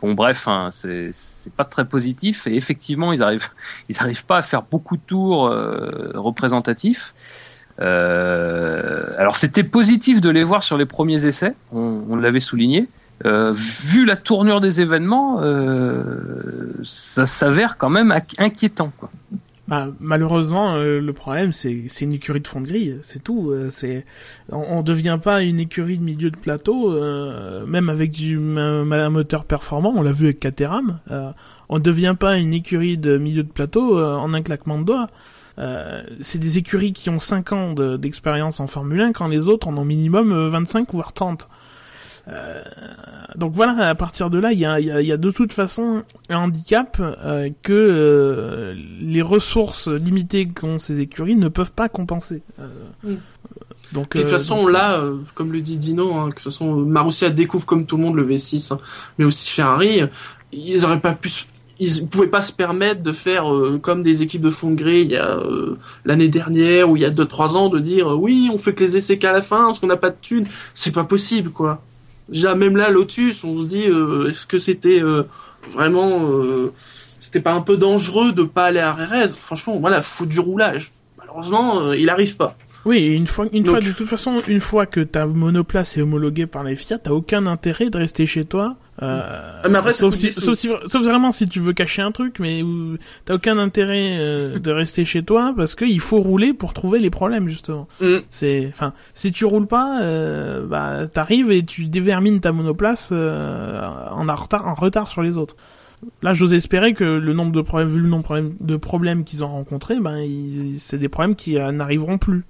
bon, 0.00 0.14
bref, 0.14 0.48
hein, 0.48 0.68
c'est 0.72 1.12
pas 1.56 1.64
très 1.64 1.84
positif. 1.86 2.46
Et 2.46 2.56
effectivement, 2.56 3.12
ils 3.12 3.22
arrivent, 3.22 3.48
ils 3.88 3.98
arrivent 3.98 4.26
pas 4.26 4.38
à 4.38 4.42
faire 4.42 4.62
beaucoup 4.62 4.96
de 4.96 5.02
tours 5.06 5.46
euh, 5.46 6.10
représentatifs. 6.14 7.14
Euh, 7.80 9.14
alors, 9.18 9.36
c'était 9.36 9.64
positif 9.64 10.20
de 10.20 10.30
les 10.30 10.44
voir 10.44 10.62
sur 10.62 10.76
les 10.78 10.86
premiers 10.86 11.24
essais. 11.26 11.54
On, 11.72 12.02
on 12.08 12.16
l'avait 12.16 12.40
souligné. 12.40 12.88
Euh, 13.24 13.52
vu 13.54 14.04
la 14.04 14.16
tournure 14.16 14.60
des 14.60 14.80
événements, 14.80 15.40
euh, 15.40 16.72
ça 16.82 17.26
s'avère 17.26 17.78
quand 17.78 17.88
même 17.90 18.12
inqui- 18.12 18.34
inquiétant. 18.38 18.92
Quoi. 18.98 19.10
Bah, 19.68 19.88
malheureusement, 20.00 20.74
euh, 20.76 21.00
le 21.00 21.12
problème, 21.12 21.50
c'est 21.52 21.72
une 22.02 22.12
écurie 22.12 22.40
de 22.40 22.46
fond 22.46 22.60
de 22.60 22.66
grille, 22.68 22.98
c'est 23.02 23.24
tout. 23.24 23.50
euh, 23.50 23.70
on, 24.52 24.58
on 24.78 24.82
devient 24.82 25.18
pas 25.20 25.42
une 25.42 25.58
écurie 25.58 25.98
de 25.98 26.04
milieu 26.04 26.30
de 26.30 26.36
plateau, 26.36 26.90
même 27.66 27.88
avec 27.88 28.10
du 28.10 28.38
un, 28.38 29.08
moteur 29.10 29.44
performant. 29.44 29.92
On 29.96 30.02
l'a 30.02 30.12
vu 30.12 30.26
avec 30.26 30.38
Caterham. 30.40 31.00
On 31.68 31.78
devient 31.80 32.14
pas 32.18 32.36
une 32.36 32.52
écurie 32.52 32.96
de 32.98 33.16
milieu 33.18 33.42
de 33.42 33.50
plateau 33.50 33.98
en 34.00 34.32
un 34.34 34.42
claquement 34.42 34.78
de 34.78 34.84
doigts. 34.84 35.08
C'est 36.20 36.38
des 36.38 36.58
écuries 36.58 36.92
qui 36.92 37.10
ont 37.10 37.18
5 37.18 37.52
ans 37.52 37.72
de- 37.72 37.96
d'expérience 37.96 38.60
en 38.60 38.66
Formule 38.68 39.00
1 39.00 39.12
quand 39.12 39.26
les 39.26 39.48
autres 39.48 39.66
en 39.68 39.76
ont 39.78 39.84
minimum 39.84 40.30
euh, 40.32 40.48
25 40.50 40.92
voire 40.92 41.12
30. 41.12 41.48
Euh, 42.28 42.60
donc 43.36 43.52
voilà, 43.54 43.88
à 43.88 43.94
partir 43.94 44.30
de 44.30 44.38
là, 44.38 44.52
il 44.52 44.58
y 44.58 44.66
a, 44.66 44.80
il 44.80 44.86
y 44.86 44.90
a- 44.90 45.00
il 45.00 45.06
y 45.06 45.12
a 45.12 45.16
de 45.16 45.30
toute 45.30 45.52
façon 45.52 46.02
un 46.28 46.36
handicap 46.38 46.96
euh, 47.00 47.50
que 47.62 47.72
euh, 47.72 48.74
les 49.00 49.22
ressources 49.22 49.88
limitées 49.88 50.48
qu'ont 50.48 50.78
ces 50.78 51.00
écuries 51.00 51.36
ne 51.36 51.48
peuvent 51.48 51.72
pas 51.72 51.88
compenser. 51.88 52.42
Euh, 52.60 52.66
Mm. 53.04 53.14
Donc, 53.92 54.16
de 54.16 54.22
toute 54.22 54.30
façon, 54.30 54.62
donc, 54.64 54.72
là, 54.72 54.98
euh, 54.98 55.18
comme 55.34 55.52
le 55.52 55.60
dit 55.60 55.76
Dino, 55.76 56.14
hein, 56.16 56.24
que 56.24 56.30
de 56.30 56.34
toute 56.34 56.44
façon, 56.52 56.74
Marussia 56.76 57.30
découvre 57.30 57.64
comme 57.66 57.86
tout 57.86 57.96
le 57.96 58.02
monde 58.02 58.16
le 58.16 58.26
V6, 58.26 58.72
hein, 58.72 58.78
mais 59.18 59.24
aussi 59.24 59.48
Ferrari. 59.48 60.00
Ils 60.52 60.84
auraient 60.84 60.98
pas 61.00 61.12
pu, 61.12 61.28
se- 61.28 61.44
ils 61.78 62.08
pouvaient 62.08 62.26
pas 62.26 62.42
se 62.42 62.52
permettre 62.52 63.02
de 63.02 63.12
faire 63.12 63.52
euh, 63.52 63.78
comme 63.80 64.02
des 64.02 64.22
équipes 64.22 64.42
de 64.42 64.50
fond 64.50 64.70
de 64.70 64.74
grille 64.76 65.02
il 65.02 65.10
y 65.12 65.16
a 65.16 65.36
euh, 65.36 65.76
l'année 66.04 66.28
dernière 66.28 66.90
ou 66.90 66.96
il 66.96 67.02
y 67.02 67.04
a 67.04 67.10
deux 67.10 67.26
trois 67.26 67.56
ans 67.56 67.68
de 67.68 67.78
dire 67.78 68.10
euh, 68.12 68.16
oui, 68.16 68.50
on 68.52 68.58
fait 68.58 68.74
que 68.74 68.82
les 68.82 68.96
essais 68.96 69.18
qu'à 69.18 69.30
la 69.30 69.42
fin 69.42 69.66
parce 69.66 69.78
qu'on 69.78 69.86
n'a 69.86 69.96
pas 69.96 70.10
de 70.10 70.16
thunes. 70.20 70.46
C'est 70.74 70.92
pas 70.92 71.04
possible, 71.04 71.50
quoi. 71.50 71.80
Déjà, 72.28 72.54
même 72.54 72.76
là, 72.76 72.90
Lotus, 72.90 73.44
on 73.44 73.62
se 73.62 73.68
dit, 73.68 73.86
euh, 73.86 74.30
est-ce 74.30 74.46
que 74.46 74.58
c'était 74.58 75.02
euh, 75.02 75.24
vraiment, 75.70 76.28
euh, 76.32 76.72
c'était 77.20 77.40
pas 77.40 77.52
un 77.52 77.60
peu 77.60 77.76
dangereux 77.76 78.32
de 78.32 78.42
pas 78.42 78.66
aller 78.66 78.80
à 78.80 78.92
Rérez 78.92 79.28
Franchement, 79.28 79.78
voilà, 79.78 80.02
faut 80.02 80.26
du 80.26 80.40
roulage. 80.40 80.92
Malheureusement, 81.18 81.92
il 81.92 82.10
arrive 82.10 82.36
pas. 82.36 82.56
Oui, 82.86 82.98
et 82.98 83.12
une 83.14 83.26
fois, 83.26 83.46
une 83.52 83.64
Donc- 83.64 83.74
fois, 83.74 83.80
de 83.80 83.90
toute 83.90 84.06
façon, 84.06 84.40
une 84.46 84.60
fois 84.60 84.86
que 84.86 85.00
ta 85.00 85.26
monoplace 85.26 85.98
est 85.98 86.02
homologuée 86.02 86.46
par 86.46 86.62
la 86.62 86.74
FIA, 86.74 86.98
t'as 86.98 87.10
aucun 87.10 87.46
intérêt 87.46 87.90
de 87.90 87.98
rester 87.98 88.26
chez 88.26 88.44
toi. 88.44 88.76
Euh, 89.02 89.60
Ah, 89.64 89.68
mais 89.68 89.76
après, 89.78 89.92
sauf, 89.92 90.14
si, 90.14 90.32
sauf, 90.32 90.56
si- 90.56 90.70
sauf 90.86 91.04
vraiment 91.04 91.32
si 91.32 91.48
tu 91.48 91.58
veux 91.60 91.72
cacher 91.74 92.00
un 92.00 92.12
truc, 92.12 92.38
mais 92.38 92.62
t'as 93.24 93.34
aucun 93.34 93.58
intérêt 93.58 94.16
euh, 94.18 94.58
de 94.58 94.70
rester 94.70 95.04
chez 95.04 95.22
toi 95.22 95.52
parce 95.56 95.74
qu'il 95.74 96.00
faut 96.00 96.18
rouler 96.18 96.54
pour 96.54 96.72
trouver 96.72 96.98
les 97.00 97.10
problèmes 97.10 97.48
justement. 97.48 97.88
Mm. 98.00 98.18
C'est, 98.30 98.66
enfin, 98.70 98.94
si 99.14 99.32
tu 99.32 99.44
roules 99.44 99.66
pas, 99.66 100.00
euh, 100.02 100.64
bah 100.64 101.08
t'arrives 101.12 101.50
et 101.50 101.62
tu 101.64 101.84
dévermines 101.86 102.40
ta 102.40 102.52
monoplace 102.52 103.10
euh, 103.12 103.82
en, 104.12 104.24
retard, 104.34 104.66
en 104.66 104.74
retard 104.74 105.08
sur 105.08 105.22
les 105.22 105.36
autres. 105.36 105.56
Là, 106.22 106.34
j'ose 106.34 106.54
espérer 106.54 106.94
que 106.94 107.04
le 107.04 107.32
nombre 107.32 107.52
de 107.52 107.60
problèmes, 107.62 107.88
vu 107.88 108.00
le 108.00 108.08
nombre 108.08 108.40
de 108.60 108.76
problèmes, 108.76 109.24
qu'ils 109.24 109.42
ont 109.42 109.48
rencontrés, 109.48 109.98
ben, 109.98 110.24
c'est 110.78 110.98
des 110.98 111.08
problèmes 111.08 111.34
qui 111.34 111.58
euh, 111.58 111.72
n'arriveront 111.72 112.18
plus. 112.18 112.44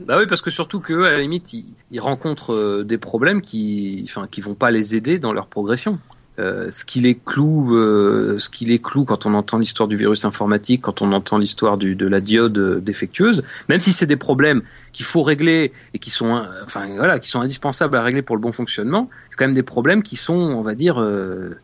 Bah 0.00 0.16
oui, 0.18 0.26
parce 0.28 0.42
que 0.42 0.50
surtout 0.50 0.80
qu'eux, 0.80 1.04
à 1.04 1.10
la 1.10 1.18
limite, 1.18 1.52
ils, 1.52 2.00
rencontrent 2.00 2.54
euh, 2.54 2.84
des 2.84 2.98
problèmes 2.98 3.42
qui, 3.42 4.04
enfin, 4.04 4.28
qui 4.30 4.40
vont 4.40 4.54
pas 4.54 4.70
les 4.70 4.94
aider 4.94 5.18
dans 5.18 5.32
leur 5.32 5.48
progression. 5.48 5.98
Euh, 6.38 6.70
ce 6.70 6.84
qui 6.84 7.00
les 7.00 7.16
cloue, 7.16 7.74
euh, 7.76 8.38
ce 8.38 8.48
qui 8.48 8.64
les 8.64 8.78
cloue 8.78 9.04
quand 9.04 9.26
on 9.26 9.34
entend 9.34 9.58
l'histoire 9.58 9.88
du 9.88 9.96
virus 9.96 10.24
informatique, 10.24 10.82
quand 10.82 11.02
on 11.02 11.10
entend 11.12 11.36
l'histoire 11.36 11.78
de 11.78 12.06
la 12.06 12.20
diode 12.20 12.80
défectueuse, 12.80 13.42
même 13.68 13.80
si 13.80 13.92
c'est 13.92 14.06
des 14.06 14.16
problèmes 14.16 14.62
qu'il 14.92 15.04
faut 15.04 15.24
régler 15.24 15.72
et 15.94 15.98
qui 15.98 16.10
sont, 16.10 16.40
enfin 16.64 16.86
voilà, 16.94 17.18
qui 17.18 17.28
sont 17.28 17.40
indispensables 17.40 17.96
à 17.96 18.02
régler 18.04 18.22
pour 18.22 18.36
le 18.36 18.40
bon 18.40 18.52
fonctionnement, 18.52 19.10
c'est 19.30 19.36
quand 19.36 19.46
même 19.46 19.54
des 19.54 19.64
problèmes 19.64 20.04
qui 20.04 20.14
sont, 20.14 20.36
on 20.36 20.62
va 20.62 20.76
dire, 20.76 21.04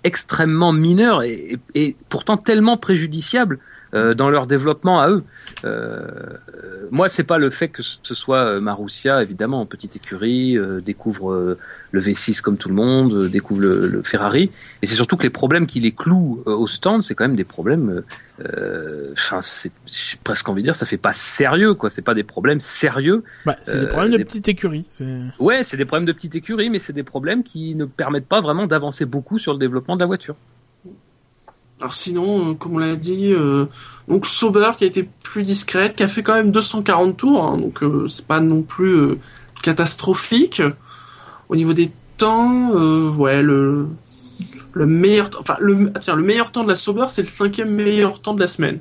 extrêmement 0.02 0.72
mineurs 0.72 1.22
et 1.22 1.96
pourtant 2.08 2.36
tellement 2.36 2.76
préjudiciables 2.76 3.60
euh, 3.94 4.14
dans 4.14 4.28
leur 4.30 4.46
développement 4.46 5.00
à 5.00 5.08
eux. 5.10 5.22
Euh, 5.64 6.02
moi, 6.90 7.08
c'est 7.08 7.24
pas 7.24 7.38
le 7.38 7.50
fait 7.50 7.68
que 7.68 7.82
ce 7.82 8.14
soit 8.14 8.38
euh, 8.44 8.60
Marussia, 8.60 9.22
évidemment, 9.22 9.60
en 9.60 9.66
petite 9.66 9.96
écurie, 9.96 10.58
découvre 10.84 11.56
le 11.92 12.00
V6 12.00 12.40
comme 12.40 12.56
tout 12.56 12.68
le 12.68 12.74
monde, 12.74 13.28
découvre 13.28 13.60
le, 13.60 13.86
le 13.88 14.02
Ferrari, 14.02 14.50
et 14.82 14.86
c'est 14.86 14.94
surtout 14.96 15.16
que 15.16 15.22
les 15.22 15.30
problèmes 15.30 15.66
qui 15.66 15.80
les 15.80 15.92
clouent 15.92 16.42
au 16.46 16.66
stand, 16.66 17.02
c'est 17.02 17.14
quand 17.14 17.24
même 17.24 17.36
des 17.36 17.44
problèmes. 17.44 18.02
Enfin, 19.12 19.40
c'est 19.42 19.70
j'ai 19.86 20.16
presque 20.24 20.48
envie 20.48 20.62
de 20.62 20.66
dire, 20.66 20.76
ça 20.76 20.86
fait 20.86 20.96
pas 20.96 21.12
sérieux, 21.12 21.74
quoi. 21.74 21.90
C'est 21.90 22.02
pas 22.02 22.14
des 22.14 22.24
problèmes 22.24 22.60
sérieux. 22.60 23.22
Bah, 23.46 23.56
c'est 23.62 23.78
des 23.78 23.86
problèmes 23.86 24.12
de 24.12 24.16
des- 24.18 24.24
petite 24.24 24.48
écurie. 24.48 24.86
Ouais, 25.38 25.62
c'est 25.62 25.76
des 25.76 25.84
problèmes 25.84 26.06
de 26.06 26.12
petite 26.12 26.34
écurie, 26.34 26.70
mais 26.70 26.78
c'est 26.78 26.92
des 26.92 27.02
problèmes 27.04 27.42
qui 27.44 27.74
ne 27.74 27.84
permettent 27.84 28.28
pas 28.28 28.40
vraiment 28.40 28.66
d'avancer 28.66 29.04
beaucoup 29.04 29.38
sur 29.38 29.52
le 29.52 29.58
développement 29.58 29.94
de 29.94 30.00
la 30.00 30.06
voiture. 30.06 30.36
Alors 31.84 31.92
sinon, 31.92 32.52
euh, 32.52 32.54
comme 32.54 32.76
on 32.76 32.78
l'a 32.78 32.96
dit, 32.96 33.30
euh, 33.30 33.66
donc 34.08 34.24
Sauber 34.24 34.70
qui 34.78 34.84
a 34.84 34.86
été 34.86 35.06
plus 35.22 35.42
discrète, 35.42 35.96
qui 35.96 36.02
a 36.02 36.08
fait 36.08 36.22
quand 36.22 36.32
même 36.32 36.50
240 36.50 37.14
tours, 37.14 37.44
hein, 37.44 37.58
donc 37.58 37.82
euh, 37.82 38.08
c'est 38.08 38.26
pas 38.26 38.40
non 38.40 38.62
plus 38.62 38.94
euh, 38.96 39.18
catastrophique. 39.62 40.62
Au 41.50 41.56
niveau 41.56 41.74
des 41.74 41.90
temps, 42.16 42.70
euh, 42.74 43.10
ouais, 43.10 43.42
le 43.42 43.86
le 44.72 44.86
meilleur, 44.86 45.28
temps- 45.28 45.40
enfin 45.42 45.58
le, 45.60 45.92
ah, 45.94 45.98
tiens, 45.98 46.16
le 46.16 46.22
meilleur 46.22 46.52
temps 46.52 46.64
de 46.64 46.70
la 46.70 46.74
Sauber, 46.74 47.04
c'est 47.08 47.20
le 47.20 47.28
cinquième 47.28 47.68
meilleur 47.68 48.18
temps 48.22 48.32
de 48.32 48.40
la 48.40 48.46
semaine. 48.48 48.78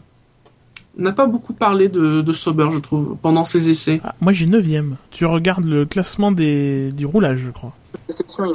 On 0.97 1.01
n'a 1.01 1.11
pas 1.11 1.25
beaucoup 1.25 1.53
parlé 1.53 1.89
de, 1.89 2.21
de 2.21 2.31
Sauber, 2.31 2.69
je 2.71 2.77
trouve, 2.79 3.17
pendant 3.21 3.43
ses 3.43 3.69
essais. 3.69 3.99
Ah, 4.05 4.15
moi 4.21 4.31
j'ai 4.31 4.45
9 4.45 4.65
Tu 5.11 5.25
regardes 5.25 5.65
le 5.65 5.85
classement 5.85 6.31
des... 6.31 6.93
du 6.93 7.05
roulage, 7.05 7.39
je 7.39 7.51
crois. 7.51 7.73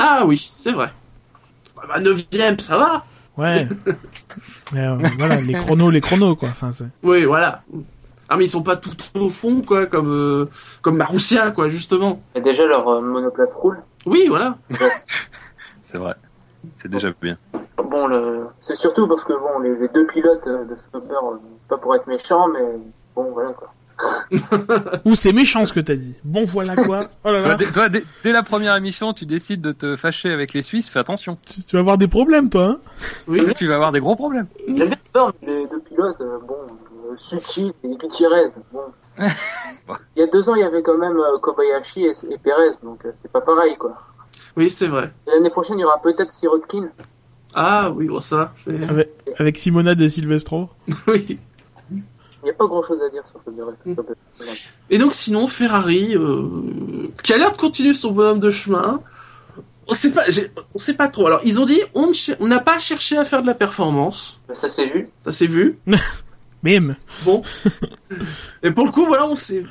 Ah 0.00 0.22
oui, 0.24 0.48
c'est 0.54 0.72
vrai. 0.72 0.90
Bah, 1.76 1.82
bah, 1.86 2.00
neuvième, 2.00 2.58
ça 2.60 2.78
va. 2.78 3.04
Ouais. 3.38 3.68
Mais 4.72 4.86
euh, 4.86 4.96
voilà, 5.16 5.40
les 5.40 5.54
chronos, 5.54 5.90
les 5.90 6.00
chronos, 6.00 6.36
quoi. 6.36 6.48
Enfin, 6.50 6.72
c'est... 6.72 6.86
Oui, 7.02 7.24
voilà. 7.24 7.62
Ah 8.30 8.36
mais 8.36 8.44
ils 8.44 8.48
sont 8.48 8.62
pas 8.62 8.76
tout 8.76 8.90
au 9.18 9.30
fond, 9.30 9.62
quoi, 9.62 9.86
comme 9.86 10.10
euh, 10.10 10.50
comme 10.82 10.98
Marussia, 10.98 11.50
quoi, 11.50 11.70
justement. 11.70 12.20
Et 12.34 12.42
déjà, 12.42 12.66
leur 12.66 12.86
euh, 12.86 13.00
monoplace 13.00 13.54
roule. 13.54 13.78
Oui, 14.04 14.26
voilà. 14.28 14.58
C'est 15.82 15.96
vrai. 15.96 16.14
C'est 16.76 16.90
déjà 16.90 17.10
bien. 17.22 17.36
Bon, 17.82 18.06
le... 18.06 18.46
c'est 18.60 18.76
surtout 18.76 19.06
parce 19.08 19.24
que 19.24 19.32
bon, 19.32 19.60
les, 19.60 19.74
les 19.76 19.88
deux 19.88 20.06
pilotes 20.06 20.46
euh, 20.46 20.64
de 20.64 20.74
euh, 20.94 21.36
pas 21.68 21.78
pour 21.78 21.94
être 21.94 22.06
méchants, 22.06 22.48
mais 22.48 22.60
bon, 23.14 23.30
voilà 23.32 23.52
quoi. 23.52 23.72
Ou 25.04 25.14
c'est 25.14 25.32
méchant 25.32 25.64
ce 25.66 25.72
que 25.72 25.80
t'as 25.80 25.96
dit. 25.96 26.14
Bon, 26.24 26.44
voilà 26.44 26.76
quoi. 26.76 27.08
Oh 27.24 27.30
là 27.32 27.40
Toi, 27.40 27.48
là. 27.50 27.54
dès, 27.56 27.66
toi, 27.66 27.88
dès- 27.88 28.04
dès 28.22 28.32
la 28.32 28.42
première 28.42 28.76
émission, 28.76 29.12
tu 29.12 29.26
décides 29.26 29.60
de 29.60 29.72
te 29.72 29.96
fâcher 29.96 30.30
avec 30.32 30.52
les 30.54 30.62
Suisses, 30.62 30.90
fais 30.90 30.98
attention. 30.98 31.38
Tu, 31.48 31.62
tu 31.62 31.76
vas 31.76 31.80
avoir 31.80 31.98
des 31.98 32.08
problèmes, 32.08 32.48
toi, 32.50 32.64
hein 32.66 32.78
Oui. 33.26 33.40
Tu 33.56 33.66
vas 33.66 33.74
avoir 33.76 33.92
des 33.92 34.00
gros 34.00 34.16
problèmes. 34.16 34.46
J'aime 34.66 34.94
bien 35.14 35.32
les 35.46 35.66
deux 35.66 35.80
pilotes, 35.80 36.20
euh, 36.20 36.38
bon, 36.46 36.54
euh, 37.10 37.14
Suchi 37.18 37.72
et 37.84 37.96
Gutiérrez, 37.96 38.46
bon. 38.72 38.80
il 40.16 40.20
y 40.20 40.22
a 40.22 40.26
deux 40.28 40.48
ans, 40.48 40.54
il 40.54 40.60
y 40.60 40.64
avait 40.64 40.82
quand 40.82 40.96
même 40.96 41.16
euh, 41.16 41.38
Kobayashi 41.40 42.04
et, 42.04 42.12
et 42.30 42.38
Perez, 42.38 42.70
donc 42.84 43.04
euh, 43.04 43.10
c'est 43.20 43.30
pas 43.32 43.40
pareil 43.40 43.76
quoi. 43.76 43.96
Oui, 44.56 44.70
c'est 44.70 44.86
vrai. 44.86 45.12
Et 45.26 45.30
L'année 45.32 45.50
prochaine, 45.50 45.78
il 45.78 45.82
y 45.82 45.84
aura 45.84 46.00
peut-être 46.00 46.32
Sirotkin. 46.32 46.88
Ah 47.54 47.90
oui, 47.90 48.06
bon, 48.06 48.20
ça, 48.20 48.52
c'est... 48.54 48.80
avec, 48.88 49.10
avec 49.38 49.56
Simona 49.58 49.94
de 49.94 50.06
Silvestro. 50.06 50.68
oui. 51.08 51.38
Il 52.42 52.46
n'y 52.46 52.50
a 52.50 52.54
pas 52.54 52.66
grand 52.66 52.82
chose 52.82 53.00
à 53.02 53.10
dire 53.10 53.26
sur 53.26 53.40
Sauber. 53.44 53.64
Sauber. 53.84 54.14
Et 54.90 54.98
donc 54.98 55.14
sinon, 55.14 55.46
Ferrari, 55.46 56.16
euh, 56.16 57.08
qui 57.22 57.32
a 57.32 57.38
l'air 57.38 57.52
de 57.52 57.56
continuer 57.56 57.94
son 57.94 58.12
bonhomme 58.12 58.40
de 58.40 58.50
chemin, 58.50 59.00
on 59.88 59.94
sait 59.94 60.12
pas, 60.12 60.24
on 60.74 60.78
sait 60.78 60.94
pas 60.94 61.08
trop. 61.08 61.26
Alors, 61.26 61.40
ils 61.44 61.58
ont 61.58 61.64
dit, 61.64 61.80
on 61.94 62.46
n'a 62.46 62.60
pas 62.60 62.78
cherché 62.78 63.16
à 63.16 63.24
faire 63.24 63.42
de 63.42 63.46
la 63.46 63.54
performance. 63.54 64.38
Ça 64.60 64.68
s'est 64.68 64.86
vu. 64.86 65.08
Ça 65.24 65.32
s'est 65.32 65.46
vu. 65.46 65.78
Bim 66.62 66.96
Bon. 67.24 67.42
Et 68.62 68.70
pour 68.70 68.84
le 68.84 68.92
coup, 68.92 69.06
voilà, 69.06 69.26
on 69.26 69.34
sait. 69.34 69.64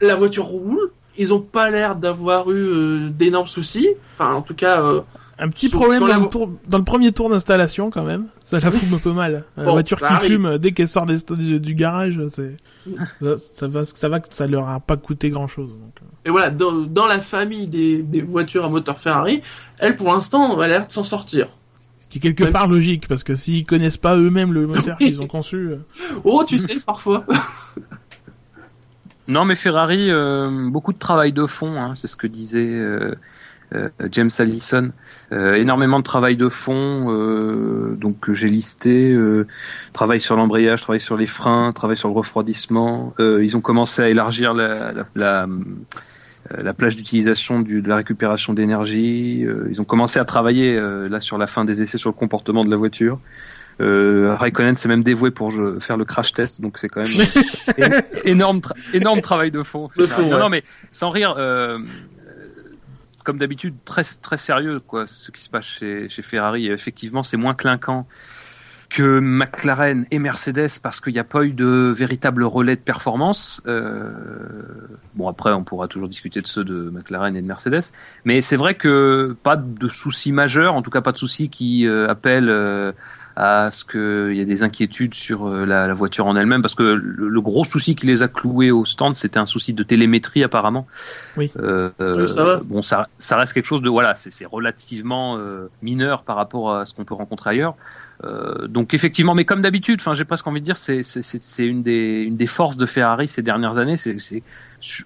La 0.00 0.14
voiture 0.14 0.46
roule. 0.46 0.90
Ils 1.20 1.34
ont 1.34 1.40
pas 1.40 1.68
l'air 1.68 1.96
d'avoir 1.96 2.50
eu 2.50 2.54
euh, 2.54 3.08
d'énormes 3.10 3.48
soucis. 3.48 3.88
Enfin, 4.14 4.34
en 4.34 4.42
tout 4.42 4.54
cas, 4.54 4.80
euh, 4.82 5.00
Un 5.40 5.48
petit 5.50 5.68
Sur- 5.68 5.78
problème 5.78 6.00
sur 6.00 6.06
dans, 6.08 6.12
la 6.12 6.18
le 6.18 6.24
vo- 6.24 6.28
tour, 6.30 6.50
dans 6.68 6.78
le 6.78 6.84
premier 6.84 7.12
tour 7.12 7.30
d'installation, 7.30 7.90
quand 7.90 8.02
même. 8.02 8.26
Ça 8.44 8.58
la 8.58 8.70
fout 8.72 8.88
un 8.92 8.98
peu 8.98 9.12
mal. 9.12 9.44
La 9.56 9.64
Bon, 9.66 9.72
voiture 9.72 9.98
qui 9.98 10.04
arrive. 10.04 10.30
fume 10.32 10.58
dès 10.58 10.72
qu'elle 10.72 10.88
sort 10.88 11.06
des, 11.06 11.18
du, 11.36 11.60
du 11.60 11.74
garage, 11.74 12.20
c'est... 12.28 12.56
Ça, 13.22 13.36
ça 13.36 13.68
va, 13.68 13.84
ça 13.84 14.08
va, 14.08 14.20
ça 14.30 14.46
leur 14.48 14.68
a 14.68 14.80
pas 14.80 14.96
coûté 14.96 15.30
grand 15.30 15.46
chose. 15.46 15.70
Donc. 15.78 15.94
euh. 16.02 16.06
et 16.24 16.30
voilà, 16.30 16.50
dans, 16.50 16.72
dans 16.72 17.06
la 17.06 17.20
famille 17.20 17.68
des, 17.68 18.02
des 18.02 18.20
voitures 18.22 18.64
à 18.64 18.68
moteur 18.68 18.98
Ferrari, 18.98 19.42
elle, 19.78 19.94
pour 19.96 20.12
l'instant, 20.12 20.58
a 20.58 20.66
l'air 20.66 20.86
de 20.88 20.92
s'en 20.92 21.04
sortir. 21.04 21.48
Ce 22.00 22.08
qui 22.08 22.18
est 22.18 22.20
quelque 22.20 22.42
Même 22.44 22.52
part 22.52 22.64
si- 22.66 22.70
logique, 22.72 23.06
parce 23.06 23.22
que 23.22 23.34
s'ils 23.36 23.64
connaissent 23.64 23.96
pas 23.96 24.16
eux-mêmes 24.16 24.52
le 24.52 24.66
moteur 24.66 24.96
qu'ils 24.98 25.22
ont 25.22 25.26
conçu... 25.28 25.56
euh, 25.56 25.76
Oh, 26.24 26.42
tu 26.46 26.58
sais, 26.58 26.80
parfois. 26.80 27.24
Non, 29.28 29.44
mais 29.44 29.56
Ferrari, 29.56 30.10
euh, 30.10 30.70
beaucoup 30.70 30.92
de 30.94 30.98
travail 30.98 31.32
de 31.34 31.46
fond, 31.46 31.78
hein, 31.78 31.92
c'est 31.94 32.06
ce 32.06 32.16
que 32.16 32.26
disait 32.26 32.66
euh, 32.72 33.14
James 34.10 34.30
Allison. 34.38 34.90
Euh, 35.32 35.54
énormément 35.54 35.98
de 35.98 36.04
travail 36.04 36.36
de 36.36 36.48
fond, 36.48 37.06
euh, 37.10 37.94
donc 37.96 38.18
que 38.20 38.32
j'ai 38.32 38.48
listé. 38.48 39.12
Euh, 39.12 39.46
travail 39.92 40.20
sur 40.20 40.36
l'embrayage, 40.36 40.82
travail 40.82 41.00
sur 41.00 41.16
les 41.16 41.26
freins, 41.26 41.72
travail 41.72 41.96
sur 41.96 42.08
le 42.08 42.14
refroidissement. 42.14 43.12
Euh, 43.20 43.44
ils 43.44 43.56
ont 43.56 43.60
commencé 43.60 44.00
à 44.02 44.08
élargir 44.08 44.54
la, 44.54 44.92
la, 44.92 45.04
la, 45.14 45.42
euh, 45.42 46.56
la 46.62 46.72
plage 46.72 46.96
d'utilisation 46.96 47.60
du- 47.60 47.82
de 47.82 47.88
la 47.88 47.96
récupération 47.96 48.54
d'énergie. 48.54 49.44
Euh, 49.44 49.68
ils 49.70 49.80
ont 49.80 49.84
commencé 49.84 50.18
à 50.18 50.24
travailler 50.24 50.76
euh, 50.76 51.08
là 51.08 51.20
sur 51.20 51.36
la 51.36 51.46
fin 51.46 51.64
des 51.66 51.82
essais 51.82 51.98
sur 51.98 52.08
le 52.08 52.14
comportement 52.14 52.64
de 52.64 52.70
la 52.70 52.76
voiture. 52.76 53.18
Euh, 53.80 54.34
Raikkonen 54.36 54.74
s'est 54.76 54.88
même 54.88 55.04
dévoué 55.04 55.30
pour 55.30 55.50
je- 55.52 55.78
faire 55.78 55.96
le 55.96 56.04
crash 56.04 56.32
test, 56.32 56.60
donc 56.60 56.78
c'est 56.78 56.88
quand 56.88 57.02
même 57.02 57.28
euh, 57.78 58.00
énorme, 58.24 58.58
tra- 58.58 58.74
énorme 58.92 59.20
travail 59.20 59.50
de 59.52 59.62
fond. 59.62 59.88
De 59.96 60.04
fond, 60.06 60.22
non, 60.22 60.32
ouais. 60.32 60.40
non, 60.40 60.48
mais 60.48 60.64
sans 60.90 61.10
rire, 61.10 61.34
euh, 61.38 61.78
euh, 61.78 61.78
comme 63.28 63.36
d'habitude, 63.36 63.74
très 63.84 64.04
très 64.22 64.38
sérieux 64.38 64.80
quoi, 64.80 65.06
ce 65.06 65.30
qui 65.30 65.44
se 65.44 65.50
passe 65.50 65.66
chez, 65.66 66.08
Ferrari. 66.08 66.68
Et 66.68 66.70
effectivement, 66.70 67.22
c'est 67.22 67.36
moins 67.36 67.52
clinquant 67.52 68.06
que 68.88 69.18
McLaren 69.20 70.06
et 70.10 70.18
Mercedes 70.18 70.80
parce 70.82 71.02
qu'il 71.02 71.12
n'y 71.12 71.18
a 71.18 71.24
pas 71.24 71.44
eu 71.44 71.52
de 71.52 71.92
véritable 71.94 72.42
relais 72.42 72.74
de 72.74 72.80
performance. 72.80 73.60
Euh, 73.66 74.12
bon, 75.14 75.28
après, 75.28 75.52
on 75.52 75.62
pourra 75.62 75.88
toujours 75.88 76.08
discuter 76.08 76.40
de 76.40 76.46
ceux 76.46 76.64
de 76.64 76.88
McLaren 76.88 77.36
et 77.36 77.42
de 77.42 77.46
Mercedes, 77.46 77.92
mais 78.24 78.40
c'est 78.40 78.56
vrai 78.56 78.76
que 78.76 79.36
pas 79.42 79.56
de 79.56 79.88
soucis 79.88 80.32
majeurs, 80.32 80.72
en 80.72 80.80
tout 80.80 80.90
cas 80.90 81.02
pas 81.02 81.12
de 81.12 81.18
soucis 81.18 81.50
qui 81.50 81.86
euh, 81.86 82.08
appellent 82.08 82.48
euh, 82.48 82.92
à 83.40 83.70
ce 83.70 83.84
qu'il 83.84 84.36
y 84.36 84.40
ait 84.40 84.44
des 84.44 84.64
inquiétudes 84.64 85.14
sur 85.14 85.46
euh, 85.46 85.64
la, 85.64 85.86
la 85.86 85.94
voiture 85.94 86.26
en 86.26 86.34
elle-même, 86.34 86.60
parce 86.60 86.74
que 86.74 86.82
le, 86.82 87.28
le 87.28 87.40
gros 87.40 87.64
souci 87.64 87.94
qui 87.94 88.04
les 88.04 88.24
a 88.24 88.28
cloués 88.28 88.72
au 88.72 88.84
stand, 88.84 89.14
c'était 89.14 89.38
un 89.38 89.46
souci 89.46 89.74
de 89.74 89.84
télémétrie 89.84 90.42
apparemment. 90.42 90.88
Oui. 91.36 91.52
Euh, 91.56 91.90
euh, 92.00 92.22
Oui, 92.22 92.28
ça 92.28 92.44
va. 92.44 92.60
Bon, 92.64 92.82
ça, 92.82 93.08
ça 93.18 93.36
reste 93.36 93.52
quelque 93.52 93.66
chose 93.66 93.80
de 93.80 93.88
voilà, 93.88 94.16
c'est 94.16 94.32
c'est 94.32 94.44
relativement 94.44 95.36
euh, 95.38 95.70
mineur 95.82 96.24
par 96.24 96.34
rapport 96.34 96.74
à 96.74 96.84
ce 96.84 96.92
qu'on 96.94 97.04
peut 97.04 97.14
rencontrer 97.14 97.50
ailleurs. 97.50 97.76
Euh, 98.24 98.66
donc 98.66 98.94
effectivement, 98.94 99.36
mais 99.36 99.44
comme 99.44 99.62
d'habitude, 99.62 100.00
enfin 100.00 100.14
j'ai 100.14 100.24
presque 100.24 100.48
envie 100.48 100.60
de 100.60 100.64
dire, 100.64 100.76
c'est 100.76 101.04
c'est 101.04 101.22
c'est 101.22 101.40
c'est 101.40 101.64
une 101.64 101.84
des 101.84 102.24
une 102.26 102.36
des 102.36 102.48
forces 102.48 102.76
de 102.76 102.86
Ferrari 102.86 103.28
ces 103.28 103.42
dernières 103.42 103.78
années. 103.78 103.96
C'est 103.96 104.42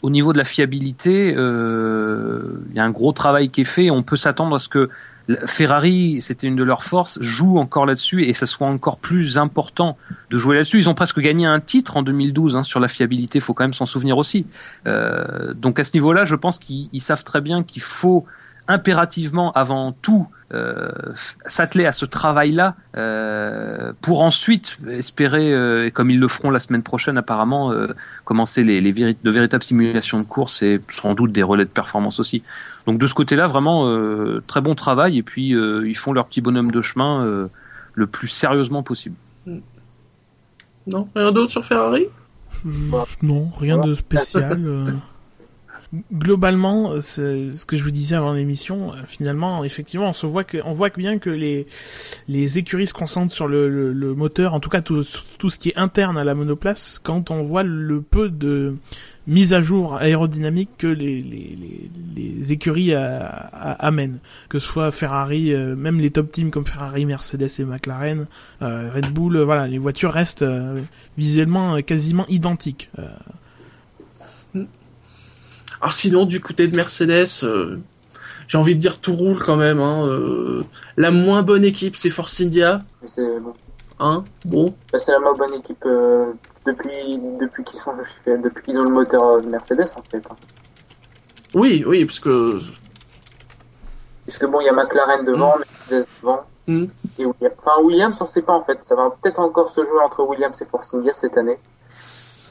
au 0.00 0.08
niveau 0.08 0.32
de 0.32 0.38
la 0.38 0.44
fiabilité, 0.44 1.34
euh, 1.36 2.40
il 2.70 2.76
y 2.76 2.80
a 2.80 2.84
un 2.84 2.90
gros 2.90 3.12
travail 3.12 3.50
qui 3.50 3.60
est 3.60 3.64
fait. 3.64 3.90
On 3.90 4.02
peut 4.02 4.16
s'attendre 4.16 4.56
à 4.56 4.58
ce 4.58 4.68
que 4.70 4.88
Ferrari, 5.46 6.20
c'était 6.20 6.46
une 6.46 6.56
de 6.56 6.64
leurs 6.64 6.84
forces, 6.84 7.18
joue 7.20 7.58
encore 7.58 7.86
là-dessus 7.86 8.24
et 8.24 8.32
ça 8.32 8.46
soit 8.46 8.66
encore 8.66 8.98
plus 8.98 9.38
important 9.38 9.96
de 10.30 10.38
jouer 10.38 10.56
là-dessus. 10.56 10.78
Ils 10.78 10.88
ont 10.88 10.94
presque 10.94 11.20
gagné 11.20 11.46
un 11.46 11.60
titre 11.60 11.96
en 11.96 12.02
2012 12.02 12.56
hein, 12.56 12.62
sur 12.62 12.80
la 12.80 12.88
fiabilité, 12.88 13.40
faut 13.40 13.54
quand 13.54 13.64
même 13.64 13.74
s'en 13.74 13.86
souvenir 13.86 14.18
aussi. 14.18 14.46
Euh, 14.86 15.54
donc 15.54 15.78
à 15.78 15.84
ce 15.84 15.94
niveau-là, 15.94 16.24
je 16.24 16.34
pense 16.34 16.58
qu'ils 16.58 16.88
ils 16.92 17.00
savent 17.00 17.24
très 17.24 17.40
bien 17.40 17.62
qu'il 17.62 17.82
faut 17.82 18.26
impérativement, 18.68 19.52
avant 19.52 19.92
tout, 19.92 20.28
euh, 20.54 20.90
s'atteler 21.46 21.86
à 21.86 21.92
ce 21.92 22.04
travail-là 22.04 22.76
euh, 22.96 23.92
pour 24.02 24.22
ensuite 24.22 24.76
espérer, 24.88 25.52
euh, 25.52 25.90
comme 25.90 26.10
ils 26.10 26.20
le 26.20 26.28
feront 26.28 26.50
la 26.50 26.60
semaine 26.60 26.82
prochaine 26.82 27.16
apparemment, 27.16 27.72
euh, 27.72 27.88
commencer 28.24 28.62
les, 28.62 28.80
les 28.80 28.92
de 28.92 29.30
véritables 29.30 29.62
simulations 29.62 30.18
de 30.18 30.24
course 30.24 30.62
et 30.62 30.80
sans 30.88 31.14
doute 31.14 31.32
des 31.32 31.42
relais 31.42 31.64
de 31.64 31.70
performance 31.70 32.20
aussi. 32.20 32.42
Donc 32.86 32.98
de 32.98 33.06
ce 33.06 33.14
côté-là, 33.14 33.46
vraiment 33.46 33.86
euh, 33.88 34.42
très 34.46 34.60
bon 34.60 34.74
travail 34.74 35.18
et 35.18 35.22
puis 35.22 35.54
euh, 35.54 35.88
ils 35.88 35.96
font 35.96 36.12
leur 36.12 36.26
petit 36.26 36.40
bonhomme 36.40 36.70
de 36.70 36.82
chemin 36.82 37.24
euh, 37.24 37.48
le 37.94 38.06
plus 38.06 38.28
sérieusement 38.28 38.82
possible. 38.82 39.16
Non, 40.86 41.08
rien 41.14 41.30
d'autre 41.32 41.52
sur 41.52 41.64
Ferrari? 41.64 42.06
Euh, 42.66 42.70
Non, 43.22 43.48
rien 43.56 43.78
de 43.78 43.94
spécial. 43.94 44.60
euh. 44.66 44.90
Globalement, 46.10 47.02
c'est 47.02 47.52
ce 47.52 47.66
que 47.66 47.76
je 47.76 47.84
vous 47.84 47.90
disais 47.90 48.16
avant 48.16 48.32
l'émission. 48.32 48.94
euh, 48.94 48.96
Finalement, 49.06 49.62
effectivement, 49.62 50.08
on 50.08 50.12
se 50.14 50.24
voit 50.26 50.42
que, 50.42 50.56
on 50.64 50.72
voit 50.72 50.88
que 50.88 50.96
bien 50.96 51.18
que 51.18 51.28
les 51.28 51.66
les 52.28 52.56
écuries 52.56 52.86
se 52.86 52.94
concentrent 52.94 53.32
sur 53.34 53.46
le, 53.46 53.68
le, 53.68 53.92
le 53.92 54.14
moteur, 54.14 54.54
en 54.54 54.60
tout 54.60 54.70
cas 54.70 54.80
tout, 54.80 55.04
tout 55.38 55.50
ce 55.50 55.58
qui 55.58 55.68
est 55.68 55.76
interne 55.76 56.16
à 56.16 56.24
la 56.24 56.34
monoplace. 56.34 56.98
Quand 57.02 57.30
on 57.30 57.42
voit 57.42 57.62
le 57.62 58.00
peu 58.00 58.30
de 58.30 58.74
mise 59.26 59.54
à 59.54 59.60
jour 59.60 59.96
aérodynamique 59.96 60.70
que 60.78 60.86
les, 60.86 61.22
les, 61.22 61.56
les, 61.56 61.90
les 62.16 62.52
écuries 62.52 62.94
amènent. 62.94 64.18
Que 64.48 64.58
ce 64.58 64.66
soit 64.66 64.90
Ferrari, 64.90 65.52
euh, 65.52 65.76
même 65.76 66.00
les 66.00 66.10
top 66.10 66.30
teams 66.30 66.50
comme 66.50 66.66
Ferrari, 66.66 67.06
Mercedes 67.06 67.48
et 67.58 67.64
McLaren, 67.64 68.26
euh, 68.62 68.90
Red 68.94 69.12
Bull, 69.12 69.36
euh, 69.36 69.44
voilà, 69.44 69.66
les 69.66 69.78
voitures 69.78 70.12
restent 70.12 70.44
visuellement 71.16 71.80
quasiment 71.82 72.26
identiques. 72.28 72.90
Alors 75.80 75.92
sinon, 75.92 76.26
du 76.26 76.40
côté 76.40 76.68
de 76.68 76.76
Mercedes, 76.76 77.44
j'ai 78.48 78.58
envie 78.58 78.74
de 78.74 78.80
dire 78.80 78.98
tout 78.98 79.14
roule 79.14 79.38
quand 79.38 79.56
même. 79.56 79.80
Hein, 79.80 80.64
la 80.96 81.10
moins 81.10 81.42
bonne 81.42 81.64
équipe, 81.64 81.96
c'est 81.96 82.10
Force 82.10 82.40
India. 82.40 82.84
C'est 83.06 83.40
bon. 83.40 83.54
Hein? 83.98 84.24
Bon? 84.44 84.74
Bah, 84.92 84.98
c'est 84.98 85.12
la 85.12 85.20
moins 85.20 85.34
bonne 85.34 85.54
équipe 85.54 85.84
depuis 86.66 87.18
depuis 87.40 87.64
qu'ils 87.64 87.80
sont 87.80 87.92
depuis 88.26 88.64
qu'ils 88.64 88.78
ont 88.78 88.84
le 88.84 88.90
moteur 88.90 89.42
Mercedes 89.42 89.90
en 89.96 90.02
fait. 90.02 90.22
Hein. 90.30 90.36
Oui, 91.54 91.84
oui, 91.86 92.04
parce 92.04 92.20
que 92.20 92.58
parce 94.26 94.38
que 94.38 94.46
bon, 94.46 94.60
il 94.60 94.66
y 94.66 94.68
a 94.68 94.72
McLaren 94.72 95.24
devant, 95.24 95.56
mm. 95.56 95.60
Mercedes 95.60 96.08
devant. 96.20 96.40
Mm. 96.66 96.84
Et 97.18 97.26
Williams. 97.26 97.54
Enfin, 97.58 97.82
Williams, 97.82 98.18
on 98.20 98.26
sait 98.26 98.42
pas 98.42 98.52
en 98.52 98.64
fait. 98.64 98.78
Ça 98.82 98.94
va 98.94 99.10
peut-être 99.20 99.40
encore 99.40 99.70
se 99.70 99.84
jouer 99.84 100.00
entre 100.04 100.22
Williams 100.22 100.60
et 100.60 100.64
Force 100.64 100.94
India 100.94 101.12
cette 101.12 101.36
année. 101.36 101.58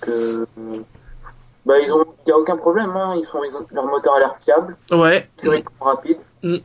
Que 0.01 0.45
bah 1.66 1.80
ils 1.80 1.91
ont, 1.93 2.03
il 2.26 2.30
y 2.30 2.32
a 2.32 2.38
aucun 2.38 2.57
problème. 2.57 2.89
Hein. 2.95 3.16
Ils 3.18 3.26
sont, 3.26 3.43
ils 3.43 3.55
ont, 3.55 3.66
leur 3.72 3.86
moteur 3.86 4.16
a 4.16 4.20
l'air 4.20 4.36
fiable. 4.43 4.76
Ouais. 4.91 5.30
Théoriquement 5.38 5.86
rapide. 5.86 6.18
Mm. 6.43 6.57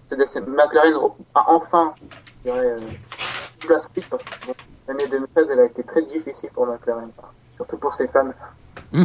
McLaren 0.48 0.94
a 1.34 1.50
enfin, 1.50 1.94
je 2.44 2.50
dirais, 2.50 2.66
euh, 2.66 3.66
place 3.66 3.84
rapide 3.84 4.04
parce 4.10 4.24
que 4.24 4.46
bon, 4.46 4.54
l'année 4.88 5.06
2013, 5.10 5.46
elle 5.52 5.60
a 5.60 5.64
été 5.64 5.82
très 5.82 6.02
difficile 6.02 6.50
pour 6.54 6.66
McLaren, 6.66 7.10
surtout 7.56 7.76
pour 7.76 7.94
ses 7.94 8.08
fans. 8.08 8.30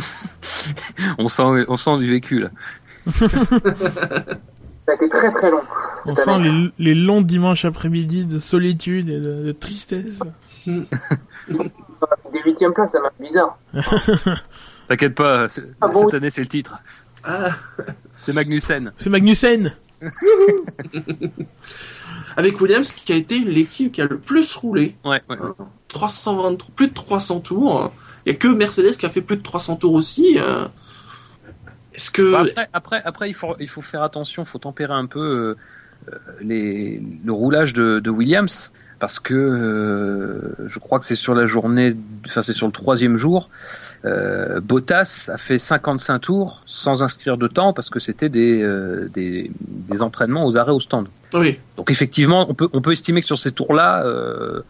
on 1.17 1.27
sent, 1.27 1.65
on 1.67 1.75
sent 1.75 1.97
du 1.97 2.09
vécu 2.09 2.39
là. 2.39 2.49
Ça 4.85 4.93
a 4.93 4.95
été 4.95 5.09
très 5.09 5.31
très 5.31 5.51
long. 5.51 5.61
On 6.05 6.15
sent 6.15 6.39
les, 6.39 6.71
les, 6.79 6.95
longs 6.95 7.21
dimanches 7.21 7.65
après-midi 7.65 8.25
de 8.25 8.39
solitude 8.39 9.09
et 9.09 9.19
de, 9.19 9.51
tristesse. 9.51 10.19
Des 10.65 10.85
huitièmes 12.43 12.73
places, 12.73 12.93
ça 12.93 12.99
m'a 12.99 13.11
bizarre. 13.19 13.59
T'inquiète 14.87 15.13
pas, 15.15 15.45
ah 15.81 15.93
cette 15.93 16.13
année 16.15 16.31
c'est 16.31 16.41
le 16.41 16.47
titre. 16.47 16.81
Ah. 17.23 17.49
C'est 18.17 18.33
Magnussen. 18.33 18.91
C'est 18.97 19.09
Magnussen 19.11 19.71
Avec 22.37 22.59
Williams 22.61 22.91
qui 22.91 23.11
a 23.13 23.15
été 23.15 23.39
l'équipe 23.39 23.91
qui 23.91 24.01
a 24.01 24.05
le 24.05 24.19
plus 24.19 24.53
roulé. 24.55 24.95
Ouais, 25.03 25.21
ouais. 25.29 25.37
323, 25.89 26.75
plus 26.75 26.87
de 26.87 26.93
300 26.93 27.39
tours. 27.41 27.91
Il 28.25 28.31
n'y 28.31 28.35
a 28.35 28.39
que 28.39 28.47
Mercedes 28.47 28.97
qui 28.97 29.05
a 29.05 29.09
fait 29.09 29.21
plus 29.21 29.37
de 29.37 29.41
300 29.41 29.77
tours 29.77 29.93
aussi. 29.93 30.37
Euh. 30.39 30.67
Est-ce 31.93 32.11
que 32.11 32.31
bah, 32.31 32.67
après, 32.73 33.01
après, 33.03 33.29
il 33.29 33.33
faut 33.33 33.55
il 33.59 33.67
faut 33.67 33.81
faire 33.81 34.01
attention, 34.01 34.43
il 34.43 34.45
faut 34.45 34.59
tempérer 34.59 34.93
un 34.93 35.07
peu 35.07 35.55
euh, 36.09 36.15
les, 36.39 37.01
le 37.23 37.33
roulage 37.33 37.73
de, 37.73 37.99
de 37.99 38.09
Williams 38.09 38.71
parce 39.01 39.19
que 39.19 39.33
euh, 39.33 40.67
je 40.67 40.79
crois 40.79 40.99
que 40.99 41.05
c'est 41.05 41.15
sur 41.15 41.33
la 41.33 41.47
journée, 41.47 41.97
enfin 42.27 42.43
c'est 42.43 42.53
sur 42.53 42.67
le 42.67 42.71
troisième 42.71 43.17
jour. 43.17 43.49
Euh, 44.03 44.59
Bottas 44.61 45.29
a 45.31 45.37
fait 45.37 45.59
55 45.59 46.19
tours 46.19 46.63
sans 46.65 47.03
inscrire 47.03 47.37
de 47.37 47.47
temps 47.47 47.71
parce 47.71 47.89
que 47.89 47.99
c'était 47.99 48.29
des, 48.29 48.61
euh, 48.61 49.09
des, 49.13 49.51
des 49.59 50.01
entraînements 50.01 50.45
aux 50.45 50.57
arrêts 50.57 50.71
au 50.71 50.79
stand. 50.79 51.07
Oui. 51.33 51.59
Donc 51.77 51.91
effectivement, 51.91 52.49
on 52.49 52.53
peut 52.53 52.67
on 52.73 52.81
peut 52.81 52.91
estimer 52.91 53.21
que 53.21 53.27
sur 53.27 53.37
ces 53.37 53.51
tours-là, 53.51 54.03
euh, 54.03 54.61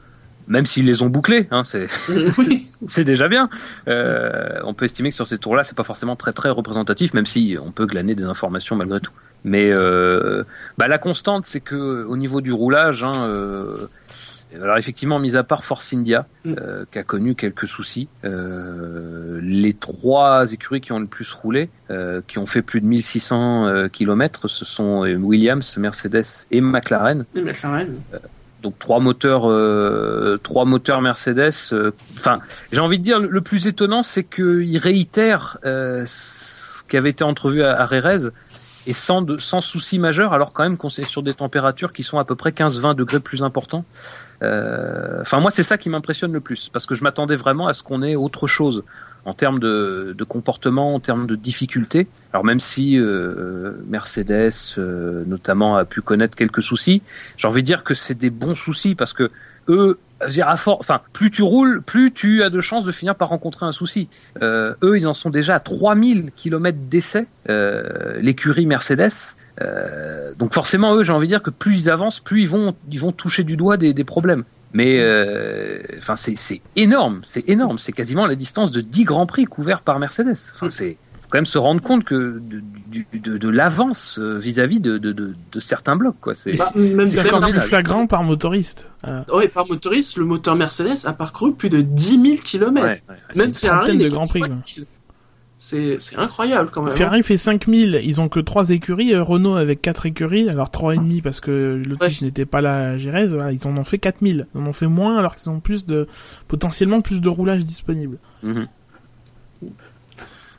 même 0.47 0.65
s'ils 0.65 0.85
les 0.85 1.01
ont 1.01 1.07
bouclés, 1.07 1.47
hein, 1.51 1.63
c'est 1.63 1.87
c'est 2.83 3.05
déjà 3.05 3.29
bien. 3.29 3.49
Euh, 3.87 4.59
on 4.65 4.73
peut 4.73 4.85
estimer 4.85 5.09
que 5.09 5.15
sur 5.15 5.27
ces 5.27 5.37
tours-là, 5.37 5.63
c'est 5.63 5.77
pas 5.77 5.83
forcément 5.83 6.17
très 6.17 6.33
très 6.33 6.49
représentatif, 6.49 7.13
même 7.13 7.25
si 7.25 7.57
on 7.63 7.71
peut 7.71 7.85
glaner 7.85 8.15
des 8.15 8.25
informations 8.25 8.75
malgré 8.75 8.99
tout. 8.99 9.13
Mais 9.43 9.71
euh, 9.71 10.43
bah, 10.77 10.87
la 10.87 10.97
constante, 10.97 11.45
c'est 11.45 11.61
que 11.61 12.05
au 12.05 12.17
niveau 12.17 12.41
du 12.41 12.51
roulage, 12.51 13.03
hein, 13.03 13.27
euh, 13.27 13.87
alors 14.55 14.77
effectivement, 14.77 15.19
mis 15.19 15.37
à 15.37 15.43
part 15.43 15.63
Force 15.63 15.93
India, 15.93 16.25
mm. 16.45 16.55
euh, 16.59 16.85
qui 16.91 16.99
a 16.99 17.03
connu 17.03 17.35
quelques 17.35 17.67
soucis, 17.67 18.07
euh, 18.23 19.39
les 19.43 19.73
trois 19.73 20.51
écuries 20.51 20.81
qui 20.81 20.91
ont 20.91 20.99
le 20.99 21.07
plus 21.07 21.31
roulé, 21.31 21.69
euh, 21.89 22.21
qui 22.27 22.37
ont 22.37 22.45
fait 22.45 22.61
plus 22.61 22.81
de 22.81 22.85
1600 22.85 23.89
km, 23.89 24.47
ce 24.47 24.65
sont 24.65 25.01
Williams, 25.01 25.77
Mercedes 25.77 26.47
et 26.51 26.61
McLaren. 26.61 27.25
Et 27.35 27.41
McLaren 27.41 27.95
donc 28.61 28.77
trois 28.79 28.99
moteurs, 28.99 29.49
euh, 29.49 30.39
trois 30.41 30.65
moteurs 30.65 31.01
Mercedes. 31.01 31.51
Euh, 31.73 31.91
enfin, 32.17 32.39
j'ai 32.71 32.79
envie 32.79 32.99
de 32.99 33.03
dire 33.03 33.19
le 33.19 33.41
plus 33.41 33.67
étonnant, 33.67 34.03
c'est 34.03 34.23
qu'il 34.23 34.77
réitère 34.77 35.57
euh, 35.65 36.03
ce 36.05 36.83
qui 36.83 36.97
avait 36.97 37.09
été 37.09 37.23
entrevu 37.23 37.63
à, 37.63 37.79
à 37.79 37.85
Rérez 37.85 38.29
et 38.87 38.93
sans 38.93 39.21
de, 39.21 39.37
sans 39.37 39.61
souci 39.61 39.99
majeur, 39.99 40.33
alors 40.33 40.53
quand 40.53 40.63
même 40.63 40.77
qu'on 40.77 40.89
est 40.89 41.03
sur 41.03 41.21
des 41.21 41.33
températures 41.33 41.93
qui 41.93 42.03
sont 42.03 42.17
à 42.17 42.25
peu 42.25 42.35
près 42.35 42.51
15-20 42.51 42.95
degrés 42.95 43.19
plus 43.19 43.43
importants. 43.43 43.85
Enfin, 44.41 45.39
moi, 45.39 45.51
c'est 45.51 45.63
ça 45.63 45.77
qui 45.77 45.89
m'impressionne 45.89 46.33
le 46.33 46.41
plus, 46.41 46.69
parce 46.69 46.85
que 46.85 46.95
je 46.95 47.03
m'attendais 47.03 47.35
vraiment 47.35 47.67
à 47.67 47.73
ce 47.73 47.83
qu'on 47.83 48.01
ait 48.01 48.15
autre 48.15 48.47
chose 48.47 48.83
en 49.25 49.33
termes 49.33 49.59
de, 49.59 50.15
de, 50.17 50.23
comportement, 50.23 50.95
en 50.95 50.99
termes 50.99 51.27
de 51.27 51.35
difficulté. 51.35 52.07
Alors 52.33 52.43
même 52.43 52.59
si 52.59 52.97
euh, 52.97 53.73
Mercedes 53.87 54.51
euh, 54.77 55.23
notamment 55.25 55.77
a 55.77 55.85
pu 55.85 56.01
connaître 56.01 56.35
quelques 56.35 56.63
soucis, 56.63 57.01
j'ai 57.37 57.47
envie 57.47 57.61
de 57.61 57.67
dire 57.67 57.83
que 57.83 57.93
c'est 57.93 58.17
des 58.17 58.29
bons 58.29 58.55
soucis 58.55 58.95
parce 58.95 59.13
que 59.13 59.29
eux, 59.69 59.99
à 60.19 60.57
fort, 60.57 60.77
enfin 60.79 61.01
plus 61.13 61.29
tu 61.29 61.43
roules, 61.43 61.81
plus 61.83 62.11
tu 62.11 62.43
as 62.43 62.49
de 62.49 62.59
chances 62.59 62.83
de 62.83 62.91
finir 62.91 63.15
par 63.15 63.29
rencontrer 63.29 63.65
un 63.65 63.71
souci. 63.71 64.07
Euh, 64.41 64.73
eux, 64.83 64.97
ils 64.97 65.07
en 65.07 65.13
sont 65.13 65.29
déjà 65.29 65.55
à 65.55 65.59
3000 65.59 66.31
km 66.35 66.77
d'essai, 66.89 67.27
euh, 67.49 68.19
l'écurie 68.21 68.65
Mercedes. 68.65 69.35
Euh, 69.61 70.33
donc 70.37 70.53
forcément, 70.53 70.95
eux, 70.95 71.03
j'ai 71.03 71.13
envie 71.13 71.27
de 71.27 71.31
dire 71.31 71.43
que 71.43 71.49
plus 71.49 71.83
ils 71.83 71.89
avancent, 71.89 72.19
plus 72.19 72.41
ils 72.41 72.49
vont, 72.49 72.75
ils 72.91 72.99
vont 72.99 73.11
toucher 73.11 73.43
du 73.43 73.57
doigt 73.57 73.77
des, 73.77 73.93
des 73.93 74.03
problèmes. 74.03 74.43
Mais 74.73 74.99
euh, 74.99 75.81
enfin, 75.97 76.15
c'est 76.15 76.61
énorme, 76.75 77.21
c'est 77.23 77.47
énorme. 77.49 77.77
C'est 77.77 77.91
quasiment 77.91 78.25
la 78.25 78.35
distance 78.35 78.71
de 78.71 78.81
10 78.81 79.03
grands 79.03 79.25
prix 79.25 79.45
couverts 79.45 79.81
par 79.81 79.99
Mercedes. 79.99 80.37
Enfin, 80.55 80.69
c'est 80.69 80.97
quand 81.31 81.37
même 81.37 81.45
se 81.45 81.57
rendre 81.57 81.81
compte 81.81 82.03
que 82.03 82.41
de, 82.41 82.61
de, 83.13 83.37
de 83.37 83.49
l'avance 83.49 84.19
euh, 84.19 84.37
vis-à-vis 84.37 84.81
de, 84.81 84.97
de, 84.97 85.13
de, 85.13 85.59
certains 85.59 85.95
blocs 85.95 86.19
quoi. 86.19 86.35
C'est 86.35 86.57
bah, 86.57 86.65
encore 86.75 87.49
plus 87.49 87.59
flagrant 87.61 88.05
par 88.05 88.23
motoriste. 88.23 88.91
Euh... 89.07 89.21
oui 89.33 89.47
par 89.47 89.65
motoriste 89.65 90.17
le 90.17 90.25
moteur 90.25 90.57
Mercedes 90.57 91.05
a 91.05 91.13
parcouru 91.13 91.53
plus 91.53 91.69
de 91.69 91.79
10 91.79 92.21
000 92.21 92.35
km 92.43 92.99
même 93.35 93.53
Ferrari 93.53 93.95
de 93.95 94.09
Grand 94.09 94.27
Prix 94.27 94.43
c'est 95.63 95.99
incroyable 96.17 96.71
quand 96.71 96.81
même. 96.81 96.95
Ferrari 96.95 97.19
hein. 97.19 97.23
fait 97.23 97.37
5000, 97.37 98.01
ils 98.03 98.19
ont 98.19 98.29
que 98.29 98.39
3 98.39 98.71
écuries, 98.71 99.13
euh, 99.13 99.21
Renault 99.21 99.53
avec 99.53 99.79
4 99.79 100.07
écuries, 100.07 100.49
alors 100.49 100.69
3,5 100.69 101.21
parce 101.21 101.39
que 101.39 101.79
Lotus 101.85 102.23
n'était 102.23 102.47
pas 102.47 102.61
là 102.61 102.89
à 102.89 102.97
Jerez, 102.97 103.27
ils 103.53 103.67
en 103.67 103.77
ont 103.77 103.83
fait 103.83 103.99
4000. 103.99 104.47
Ils 104.55 104.59
en 104.59 104.65
ont 104.65 104.73
fait 104.73 104.87
moins 104.87 105.19
alors 105.19 105.35
qu'ils 105.35 105.51
ont 105.51 105.59
plus 105.59 105.85
de 105.85 106.07
potentiellement 106.47 107.01
plus 107.01 107.21
de 107.21 107.29
roulage 107.29 107.63
disponible. 107.63 108.17
Mm 108.41 108.63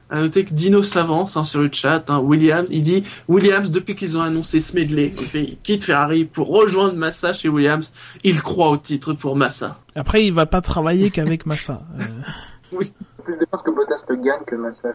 À 0.08 0.20
noter 0.20 0.44
que 0.44 0.54
Dino 0.54 0.84
s'avance 0.84 1.36
hein, 1.36 1.42
sur 1.42 1.62
le 1.62 1.70
chat. 1.72 2.08
Hein, 2.08 2.20
Williams, 2.20 2.68
il 2.70 2.84
dit 2.84 3.02
Williams 3.26 3.72
depuis 3.72 3.96
qu'ils 3.96 4.16
ont 4.18 4.22
annoncé 4.22 4.60
ce 4.60 4.76
medley, 4.76 5.12
il, 5.34 5.58
quitte 5.64 5.82
Ferrari 5.82 6.26
pour 6.26 6.46
rejoindre 6.46 6.94
Massa 6.94 7.32
chez 7.32 7.48
Williams. 7.48 7.92
Il 8.22 8.40
croit 8.40 8.70
au 8.70 8.76
titre 8.76 9.14
pour 9.14 9.34
Massa. 9.34 9.80
Après, 9.96 10.24
il 10.24 10.32
va 10.32 10.46
pas 10.46 10.60
travailler 10.60 11.10
qu'avec 11.10 11.44
Massa. 11.44 11.82
Euh... 11.98 12.78
Oui 12.78 12.92
plus 13.22 13.36
de 13.36 13.46
chances 13.50 13.62
que 13.62 13.70
Bottas 13.70 14.02
le 14.08 14.16
gagne 14.16 14.44
que 14.46 14.54
Massa, 14.54 14.90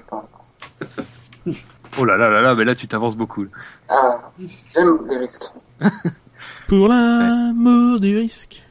je 1.45 1.53
oh 1.99 2.05
là 2.05 2.17
là 2.17 2.29
là 2.29 2.41
là, 2.41 2.55
mais 2.55 2.65
là 2.65 2.75
tu 2.75 2.87
t'avances 2.87 3.15
beaucoup. 3.15 3.45
Ah, 3.89 4.31
j'aime 4.73 4.99
les 5.09 5.17
risques. 5.17 5.45
Pour 6.67 6.87
l'amour 6.87 7.99
du 7.99 8.17
risque. 8.17 8.63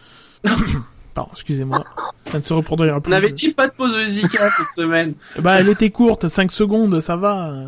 Pardon, 1.15 1.31
excusez-moi. 1.33 1.83
Ça 2.27 2.39
ne 2.39 2.43
se 2.43 2.53
reproduira 2.53 3.01
plus. 3.01 3.11
On 3.11 3.17
avait 3.17 3.33
dit 3.33 3.53
pas 3.53 3.69
de 3.69 3.73
pause 3.73 3.97
musicale 3.97 4.51
cette 4.57 4.73
semaine. 4.73 5.15
Bah, 5.39 5.61
elle 5.61 5.69
était 5.71 5.89
courte, 5.89 6.29
5 6.29 6.53
secondes, 6.53 7.01
ça 7.01 7.17
va. 7.17 7.65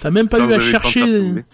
T'as 0.00 0.10
même 0.10 0.28
pas 0.28 0.38
eu 0.38 0.50
à 0.52 0.60
chercher. 0.60 1.44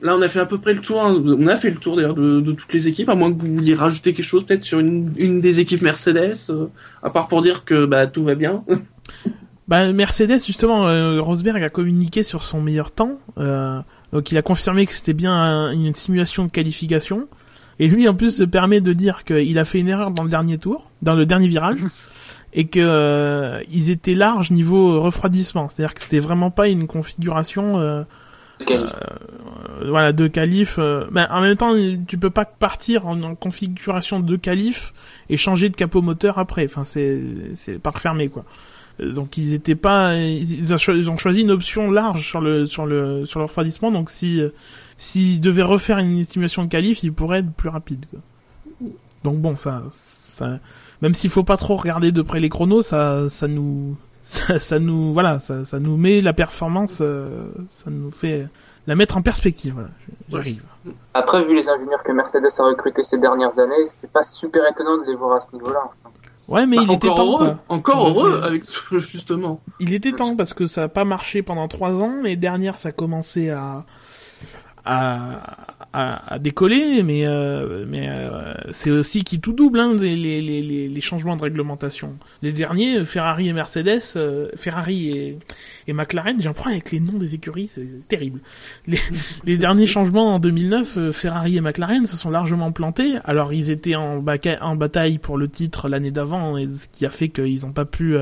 Là, 0.00 0.16
on 0.16 0.22
a 0.22 0.28
fait 0.28 0.40
à 0.40 0.46
peu 0.46 0.58
près 0.58 0.74
le 0.74 0.80
tour. 0.80 1.02
Hein. 1.02 1.22
On 1.24 1.46
a 1.46 1.56
fait 1.56 1.70
le 1.70 1.76
tour 1.76 1.96
d'ailleurs 1.96 2.14
de, 2.14 2.52
toutes 2.52 2.72
les 2.72 2.88
équipes, 2.88 3.08
à 3.08 3.14
moins 3.14 3.32
que 3.32 3.40
vous 3.40 3.54
vouliez 3.54 3.74
rajouter 3.74 4.14
quelque 4.14 4.24
chose 4.24 4.44
peut-être 4.44 4.64
sur 4.64 4.78
une, 4.78 5.10
des 5.40 5.60
équipes 5.60 5.82
Mercedes, 5.82 6.36
euh, 6.50 6.66
à 7.02 7.10
part 7.10 7.28
pour 7.28 7.40
dire 7.40 7.64
que 7.64 7.86
bah 7.86 8.06
tout 8.06 8.22
va 8.22 8.34
bien. 8.34 8.64
bah 9.68 9.92
Mercedes 9.92 10.44
justement, 10.44 10.86
euh, 10.86 11.20
Rosberg 11.20 11.62
a 11.62 11.70
communiqué 11.70 12.22
sur 12.22 12.42
son 12.42 12.60
meilleur 12.60 12.92
temps, 12.92 13.18
euh, 13.38 13.80
donc 14.12 14.30
il 14.30 14.38
a 14.38 14.42
confirmé 14.42 14.86
que 14.86 14.92
c'était 14.92 15.14
bien 15.14 15.70
une 15.72 15.94
simulation 15.94 16.44
de 16.44 16.50
qualification. 16.50 17.26
Et 17.80 17.86
lui 17.86 18.08
en 18.08 18.14
plus 18.14 18.38
se 18.38 18.42
permet 18.42 18.80
de 18.80 18.92
dire 18.92 19.22
qu'il 19.22 19.56
a 19.58 19.64
fait 19.64 19.78
une 19.78 19.88
erreur 19.88 20.10
dans 20.10 20.24
le 20.24 20.28
dernier 20.28 20.58
tour, 20.58 20.90
dans 21.02 21.14
le 21.14 21.26
dernier 21.26 21.46
virage. 21.46 21.78
et 22.52 22.66
que 22.66 23.60
ils 23.70 23.90
étaient 23.90 24.14
larges 24.14 24.50
niveau 24.50 25.00
refroidissement, 25.02 25.68
c'est-à-dire 25.68 25.94
que 25.94 26.00
c'était 26.00 26.18
vraiment 26.18 26.50
pas 26.50 26.68
une 26.68 26.86
configuration 26.86 27.78
euh, 27.78 28.02
voilà, 28.66 30.12
deux 30.12 30.28
qualifs. 30.28 30.76
Euh, 30.78 31.06
ben, 31.10 31.26
en 31.30 31.40
même 31.40 31.56
temps, 31.56 31.74
tu 32.06 32.18
peux 32.18 32.30
pas 32.30 32.44
partir 32.44 33.06
en, 33.06 33.34
configuration 33.34 34.20
de 34.20 34.36
qualifs 34.36 34.92
et 35.28 35.36
changer 35.36 35.68
de 35.68 35.76
capot 35.76 36.02
moteur 36.02 36.38
après. 36.38 36.64
Enfin, 36.64 36.84
c'est 36.84 37.20
c'est 37.54 37.78
pas 37.78 37.90
refermé 37.90 38.28
quoi. 38.28 38.44
donc 39.00 39.36
ils 39.36 39.54
étaient 39.54 39.74
pas, 39.74 40.16
ils, 40.16 40.72
ont 40.74 41.16
choisi 41.16 41.42
une 41.42 41.50
option 41.50 41.90
large 41.90 42.26
sur 42.26 42.40
le 42.40 42.66
sur 42.66 42.86
le 42.86 43.24
sur 43.24 43.40
le 43.40 43.44
refroidissement. 43.44 43.90
Donc 43.90 44.10
si 44.10 44.40
s'ils 44.96 45.40
devaient 45.40 45.62
refaire 45.62 45.98
une 45.98 46.18
estimation 46.18 46.62
de 46.64 46.68
qualif, 46.68 47.02
ils 47.02 47.12
pourraient 47.12 47.40
être 47.40 47.52
plus 47.52 47.68
rapides. 47.68 48.06
Donc 49.24 49.38
bon, 49.38 49.56
ça, 49.56 49.84
ça 49.90 50.58
même 51.02 51.14
s'il 51.14 51.30
faut 51.30 51.44
pas 51.44 51.56
trop 51.56 51.76
regarder 51.76 52.12
de 52.12 52.22
près 52.22 52.40
les 52.40 52.48
chronos, 52.48 52.82
ça 52.82 53.28
ça 53.28 53.48
nous 53.48 53.96
ça, 54.28 54.78
nous 54.78 55.12
voilà, 55.12 55.40
ça, 55.40 55.64
ça 55.64 55.78
nous 55.80 55.96
met 55.96 56.20
la 56.20 56.32
performance, 56.32 57.02
ça 57.68 57.90
nous 57.90 58.10
fait 58.10 58.46
la 58.86 58.94
mettre 58.94 59.16
en 59.16 59.22
perspective. 59.22 59.74
Voilà, 59.74 59.90
j'arrive. 60.30 60.62
Après, 61.14 61.44
vu 61.44 61.54
les 61.54 61.68
ingénieurs 61.68 62.02
que 62.02 62.12
Mercedes 62.12 62.48
a 62.58 62.62
recrutés 62.62 63.04
ces 63.04 63.18
dernières 63.18 63.58
années, 63.58 63.88
c'est 63.92 64.10
pas 64.10 64.22
super 64.22 64.62
étonnant 64.70 64.98
de 64.98 65.04
les 65.06 65.14
voir 65.14 65.36
à 65.36 65.40
ce 65.40 65.54
niveau-là. 65.54 65.90
Ouais, 66.48 66.66
mais 66.66 66.76
bah, 66.76 66.82
il 66.86 66.92
était 66.92 67.08
temps. 67.08 67.26
Heureux, 67.26 67.56
Encore 67.68 68.08
heureux, 68.08 68.40
avec 68.42 68.64
justement. 68.92 69.60
Il 69.80 69.92
était 69.92 70.12
temps 70.12 70.34
parce 70.34 70.54
que 70.54 70.66
ça 70.66 70.84
a 70.84 70.88
pas 70.88 71.04
marché 71.04 71.42
pendant 71.42 71.68
trois 71.68 72.02
ans. 72.02 72.14
Les 72.22 72.36
dernières, 72.36 72.78
ça 72.78 72.88
a 72.88 72.92
commencé 72.92 73.50
à, 74.88 75.66
à, 75.92 76.34
à, 76.34 76.38
décoller, 76.38 77.02
mais 77.02 77.26
euh, 77.26 77.84
mais 77.86 78.08
euh, 78.08 78.54
c'est 78.70 78.90
aussi 78.90 79.22
qui 79.22 79.38
tout 79.38 79.52
double 79.52 79.78
hein, 79.80 79.94
les, 79.98 80.16
les, 80.16 80.40
les, 80.40 80.88
les, 80.88 81.00
changements 81.02 81.36
de 81.36 81.42
réglementation. 81.42 82.16
Les 82.40 82.52
derniers, 82.52 83.04
Ferrari 83.04 83.48
et 83.48 83.52
Mercedes, 83.52 84.00
euh, 84.16 84.48
Ferrari 84.56 85.10
et, 85.10 85.38
et 85.88 85.92
McLaren, 85.92 86.40
j'ai 86.40 86.48
un 86.48 86.54
problème 86.54 86.76
avec 86.76 86.90
les 86.90 87.00
noms 87.00 87.18
des 87.18 87.34
écuries, 87.34 87.68
c'est 87.68 88.08
terrible. 88.08 88.40
Les, 88.86 88.98
les 89.44 89.58
derniers 89.58 89.86
changements 89.86 90.34
en 90.34 90.38
2009, 90.38 91.10
Ferrari 91.12 91.58
et 91.58 91.60
McLaren 91.60 92.06
se 92.06 92.16
sont 92.16 92.30
largement 92.30 92.72
plantés. 92.72 93.16
Alors 93.24 93.52
ils 93.52 93.70
étaient 93.70 93.94
en, 93.94 94.24
en 94.60 94.76
bataille 94.76 95.18
pour 95.18 95.36
le 95.36 95.48
titre 95.48 95.88
l'année 95.88 96.10
d'avant, 96.10 96.56
ce 96.56 96.86
qui 96.90 97.04
a 97.04 97.10
fait 97.10 97.28
qu'ils 97.28 97.60
n'ont 97.66 97.72
pas 97.72 97.84
pu 97.84 98.16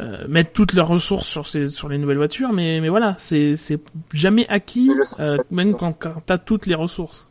euh, 0.00 0.26
mettre 0.28 0.52
toutes 0.52 0.72
leurs 0.74 0.88
ressources 0.88 1.26
sur 1.26 1.46
ces, 1.46 1.68
sur 1.68 1.88
les 1.88 1.98
nouvelles 1.98 2.16
voitures, 2.18 2.52
mais 2.52 2.80
mais 2.80 2.88
voilà, 2.88 3.16
c'est 3.18 3.56
c'est 3.56 3.80
jamais 4.12 4.46
acquis, 4.48 4.90
euh, 5.18 5.38
même 5.50 5.74
quand, 5.74 5.92
quand 5.98 6.22
t'as 6.24 6.38
toutes 6.38 6.66
les 6.66 6.74
ressources. 6.74 7.27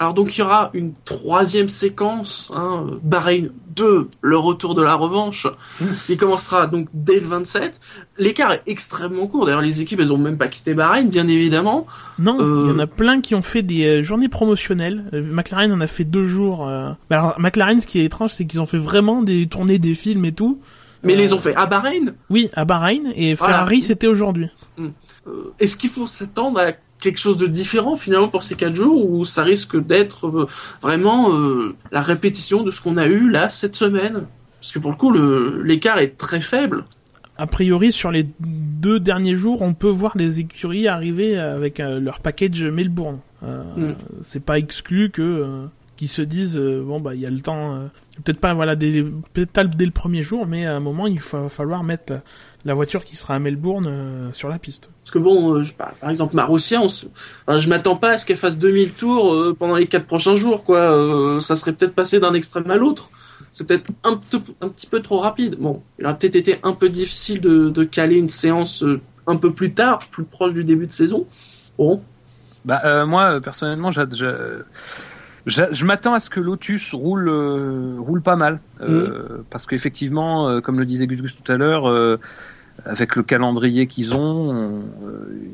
Alors 0.00 0.14
donc 0.14 0.36
il 0.36 0.40
y 0.40 0.42
aura 0.42 0.70
une 0.74 0.92
troisième 1.04 1.68
séquence, 1.68 2.52
hein, 2.54 2.86
Bahreïn 3.02 3.48
2, 3.74 4.08
le 4.20 4.36
retour 4.36 4.76
de 4.76 4.82
la 4.82 4.94
revanche, 4.94 5.46
mmh. 5.80 5.84
qui 6.06 6.16
commencera 6.16 6.68
donc 6.68 6.88
dès 6.94 7.18
le 7.18 7.26
27. 7.26 7.80
L'écart 8.16 8.52
est 8.52 8.62
extrêmement 8.66 9.26
court. 9.26 9.46
D'ailleurs 9.46 9.60
les 9.60 9.80
équipes 9.80 9.98
elles 9.98 10.12
ont 10.12 10.18
même 10.18 10.38
pas 10.38 10.46
quitté 10.46 10.74
Bahreïn, 10.74 11.08
bien 11.08 11.26
évidemment. 11.26 11.86
Non, 12.20 12.36
il 12.38 12.68
y 12.68 12.72
en 12.72 12.78
a 12.78 12.82
euh, 12.82 12.86
plein 12.86 13.20
qui 13.20 13.34
ont 13.34 13.42
fait 13.42 13.62
des 13.62 13.84
euh, 13.84 14.02
journées 14.02 14.28
promotionnelles. 14.28 15.04
Euh, 15.14 15.22
McLaren 15.32 15.72
en 15.72 15.80
a 15.80 15.88
fait 15.88 16.04
deux 16.04 16.26
jours. 16.26 16.70
Alors 17.10 17.40
McLaren, 17.40 17.80
ce 17.80 17.86
qui 17.86 18.00
est 18.00 18.04
étrange, 18.04 18.32
c'est 18.32 18.44
qu'ils 18.44 18.60
ont 18.60 18.66
fait 18.66 18.78
vraiment 18.78 19.22
des 19.22 19.48
tournées 19.48 19.80
des 19.80 19.94
films 19.94 20.24
et 20.24 20.32
tout. 20.32 20.60
Mais 21.02 21.16
les 21.16 21.32
ont 21.32 21.38
fait 21.38 21.54
à 21.54 21.66
Bahreïn? 21.66 22.14
Oui, 22.30 22.50
à 22.54 22.64
Bahreïn 22.64 23.12
et 23.16 23.34
Ferrari 23.34 23.82
c'était 23.82 24.06
aujourd'hui. 24.06 24.48
Mmh. 24.76 24.88
Est-ce 25.58 25.76
qu'il 25.76 25.90
faut 25.90 26.06
s'attendre 26.06 26.60
à 26.60 26.72
quelque 27.00 27.18
chose 27.18 27.36
de 27.36 27.46
différent 27.46 27.96
finalement 27.96 28.28
pour 28.28 28.42
ces 28.42 28.54
quatre 28.54 28.74
jours 28.74 29.10
ou 29.10 29.24
ça 29.24 29.42
risque 29.42 29.76
d'être 29.80 30.26
euh, 30.26 30.48
vraiment 30.82 31.34
euh, 31.34 31.74
la 31.92 32.00
répétition 32.00 32.62
de 32.62 32.70
ce 32.70 32.80
qu'on 32.80 32.96
a 32.96 33.06
eu 33.06 33.30
là 33.30 33.48
cette 33.48 33.76
semaine? 33.76 34.26
Parce 34.60 34.72
que 34.72 34.78
pour 34.78 34.90
le 34.90 34.96
coup, 34.96 35.12
l'écart 35.62 35.98
est 35.98 36.16
très 36.16 36.40
faible. 36.40 36.84
A 37.36 37.46
priori, 37.46 37.92
sur 37.92 38.10
les 38.10 38.26
deux 38.40 38.98
derniers 38.98 39.36
jours, 39.36 39.62
on 39.62 39.72
peut 39.72 39.88
voir 39.88 40.16
des 40.16 40.40
écuries 40.40 40.88
arriver 40.88 41.38
avec 41.38 41.78
euh, 41.78 42.00
leur 42.00 42.18
package 42.20 42.64
Melbourne. 42.64 43.20
Mm. 43.42 43.92
C'est 44.22 44.42
pas 44.42 44.58
exclu 44.58 45.10
que 45.10 45.68
qu'ils 45.96 46.08
se 46.08 46.22
disent 46.22 46.58
bon 46.58 47.00
bah 47.00 47.14
il 47.14 47.20
y 47.20 47.26
a 47.26 47.30
le 47.30 47.40
temps, 47.40 47.88
peut-être 48.24 48.40
pas 48.40 48.52
voilà 48.54 48.74
dès, 48.74 49.04
dès 49.34 49.84
le 49.84 49.90
premier 49.92 50.24
jour, 50.24 50.46
mais 50.46 50.66
à 50.66 50.74
un 50.74 50.80
moment 50.80 51.06
il 51.06 51.20
va 51.20 51.48
falloir 51.48 51.84
mettre 51.84 52.14
la 52.64 52.74
voiture 52.74 53.04
qui 53.04 53.16
sera 53.16 53.34
à 53.34 53.38
Melbourne 53.38 53.86
euh, 53.88 54.32
sur 54.32 54.48
la 54.48 54.58
piste. 54.58 54.90
Parce 55.08 55.24
que 55.24 55.24
bon, 55.24 55.56
euh, 55.56 55.64
par 55.98 56.10
exemple 56.10 56.36
Marussia, 56.36 56.82
on 56.82 56.88
je 57.56 57.68
m'attends 57.70 57.96
pas 57.96 58.10
à 58.10 58.18
ce 58.18 58.26
qu'elle 58.26 58.36
fasse 58.36 58.58
2000 58.58 58.92
tours 58.92 59.32
euh, 59.32 59.56
pendant 59.58 59.76
les 59.76 59.86
quatre 59.86 60.04
prochains 60.04 60.34
jours, 60.34 60.64
quoi. 60.64 61.40
ça 61.40 61.56
serait 61.56 61.72
peut-être 61.72 61.94
passé 61.94 62.20
d'un 62.20 62.34
extrême 62.34 62.70
à 62.70 62.76
l'autre. 62.76 63.08
C'est 63.50 63.66
peut-être 63.66 63.90
un, 64.04 64.20
un, 64.60 64.68
petit 64.68 64.86
peu 64.86 65.00
trop 65.00 65.16
rapide. 65.16 65.56
Bon, 65.58 65.82
il 65.98 66.04
aurait 66.04 66.18
peut-être 66.18 66.36
été 66.36 66.58
un 66.62 66.74
peu 66.74 66.90
difficile 66.90 67.40
de, 67.40 67.70
de 67.70 67.84
caler 67.84 68.18
une 68.18 68.28
séance 68.28 68.84
un 69.26 69.36
peu 69.36 69.50
plus 69.50 69.72
tard, 69.72 70.00
plus 70.10 70.24
proche 70.24 70.52
du 70.52 70.62
début 70.62 70.86
de 70.86 70.92
saison. 70.92 71.26
Bon. 71.78 72.02
Bah 72.66 73.06
moi 73.06 73.40
personnellement, 73.40 73.90
je, 73.90 74.04
m'attends 75.84 76.12
à 76.12 76.20
ce 76.20 76.28
que 76.28 76.40
Lotus 76.40 76.92
roule 76.92 77.30
roule 77.98 78.20
pas 78.20 78.36
mal 78.36 78.60
euh, 78.82 79.38
parce 79.48 79.64
qu'effectivement, 79.64 80.60
comme 80.60 80.78
le 80.78 80.84
disait 80.84 81.06
Gus 81.06 81.22
Gus 81.22 81.42
tout 81.42 81.50
à 81.50 81.56
l'heure, 81.56 82.18
avec 82.88 83.16
le 83.16 83.22
calendrier 83.22 83.86
qu'ils 83.86 84.16
ont, 84.16 84.50
euh, 84.52 84.82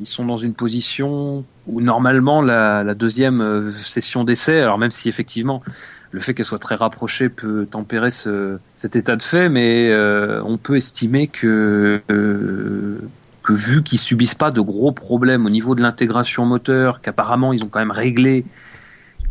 ils 0.01 0.07
sont 0.07 0.25
dans 0.25 0.37
une 0.37 0.55
position 0.55 1.45
où 1.67 1.81
normalement 1.81 2.41
la, 2.41 2.95
deuxième 2.95 3.41
euh, 3.41 3.73
session 3.73 4.25
d'essai, 4.25 4.61
alors 4.61 4.79
même 4.79 4.93
si 4.93 5.09
effectivement 5.09 5.61
le 6.13 6.21
fait 6.21 6.33
qu'elle 6.33 6.47
soit 6.47 6.61
très 6.61 6.77
rapprochée 6.77 7.29
peut 7.29 7.67
tempérer 7.69 8.13
ce, 8.13 8.59
cet 8.77 8.95
état 8.95 9.17
de 9.17 9.23
fait, 9.23 9.49
mais 9.49 9.91
euh, 9.91 10.41
on 10.45 10.57
peut 10.59 10.77
estimer 10.77 11.27
que 11.27 12.01
que 12.09 13.53
vu 13.53 13.83
qu'ils 13.83 13.99
subissent 13.99 14.37
pas 14.37 14.51
de 14.51 14.61
gros 14.61 14.93
problèmes 14.93 15.45
au 15.45 15.51
niveau 15.51 15.75
de 15.75 15.83
l'intégration 15.83 16.47
moteur, 16.47 17.03
qu'apparemment 17.03 17.53
ils 17.53 17.63
ont 17.63 17.69
quand 17.69 17.81
même 17.81 17.91
réglé 17.91 18.45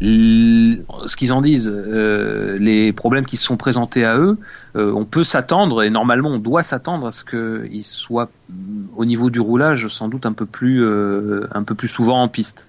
ce 0.01 1.15
qu'ils 1.15 1.33
en 1.33 1.41
disent, 1.41 1.71
euh, 1.73 2.57
les 2.59 2.91
problèmes 2.93 3.25
qui 3.25 3.37
se 3.37 3.45
sont 3.45 3.57
présentés 3.57 4.05
à 4.05 4.17
eux, 4.17 4.37
euh, 4.75 4.91
on 4.91 5.05
peut 5.05 5.23
s'attendre 5.23 5.83
et 5.83 5.89
normalement 5.89 6.29
on 6.29 6.39
doit 6.39 6.63
s'attendre 6.63 7.07
à 7.07 7.11
ce 7.11 7.23
qu'ils 7.23 7.83
soient 7.83 8.29
mm, 8.49 8.85
au 8.95 9.05
niveau 9.05 9.29
du 9.29 9.39
roulage 9.39 9.87
sans 9.87 10.09
doute 10.09 10.25
un 10.25 10.33
peu 10.33 10.45
plus 10.45 10.83
euh, 10.83 11.47
un 11.53 11.63
peu 11.63 11.75
plus 11.75 11.87
souvent 11.87 12.21
en 12.21 12.27
piste. 12.27 12.67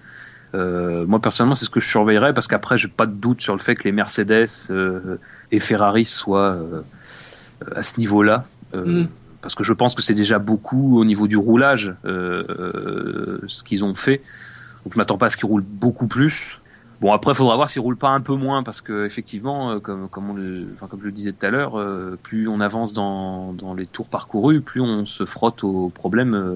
moi 0.53 1.19
personnellement 1.19 1.55
c'est 1.55 1.65
ce 1.65 1.69
que 1.69 1.81
je 1.81 1.89
surveillerais 1.89 2.33
parce 2.33 2.47
qu'après 2.47 2.77
j'ai 2.77 2.87
pas 2.87 3.05
de 3.05 3.11
doute 3.11 3.41
sur 3.41 3.53
le 3.53 3.59
fait 3.59 3.75
que 3.75 3.83
les 3.83 3.91
Mercedes 3.91 4.47
et 5.51 5.59
Ferrari 5.59 6.05
soient 6.05 6.57
à 7.75 7.83
ce 7.83 7.99
niveau-là. 7.99 8.45
Mm. 8.73 9.05
Parce 9.41 9.53
que 9.53 9.65
je 9.65 9.73
pense 9.73 9.93
que 9.95 10.01
c'est 10.01 10.13
déjà 10.13 10.39
beaucoup 10.39 10.97
au 10.97 11.03
niveau 11.03 11.27
du 11.27 11.35
roulage 11.35 11.93
ce 12.05 13.63
qu'ils 13.65 13.83
ont 13.83 13.93
fait. 13.93 14.21
Donc 14.83 14.93
je 14.93 14.97
m'attends 14.97 15.17
pas 15.17 15.25
à 15.25 15.29
ce 15.29 15.35
qu'ils 15.35 15.49
roulent 15.49 15.65
beaucoup 15.67 16.07
plus. 16.07 16.61
Bon 17.01 17.11
après, 17.11 17.33
il 17.33 17.35
faudra 17.35 17.55
voir 17.55 17.69
s'il 17.69 17.81
roule 17.81 17.97
pas 17.97 18.09
un 18.09 18.21
peu 18.21 18.35
moins 18.35 18.63
parce 18.63 18.81
que 18.81 19.05
effectivement, 19.05 19.71
euh, 19.71 19.79
comme 19.79 20.07
comme 20.07 20.29
on 20.29 20.33
le, 20.33 20.67
enfin, 20.75 20.87
comme 20.87 21.01
je 21.01 21.05
le 21.05 21.11
disais 21.11 21.33
tout 21.33 21.45
à 21.45 21.49
l'heure, 21.49 21.77
euh, 21.77 22.17
plus 22.21 22.47
on 22.47 22.61
avance 22.61 22.93
dans, 22.93 23.53
dans 23.53 23.73
les 23.73 23.85
tours 23.85 24.07
parcourus, 24.07 24.61
plus 24.61 24.81
on 24.81 25.05
se 25.05 25.25
frotte 25.25 25.63
aux 25.63 25.89
problèmes 25.89 26.33
euh, 26.33 26.55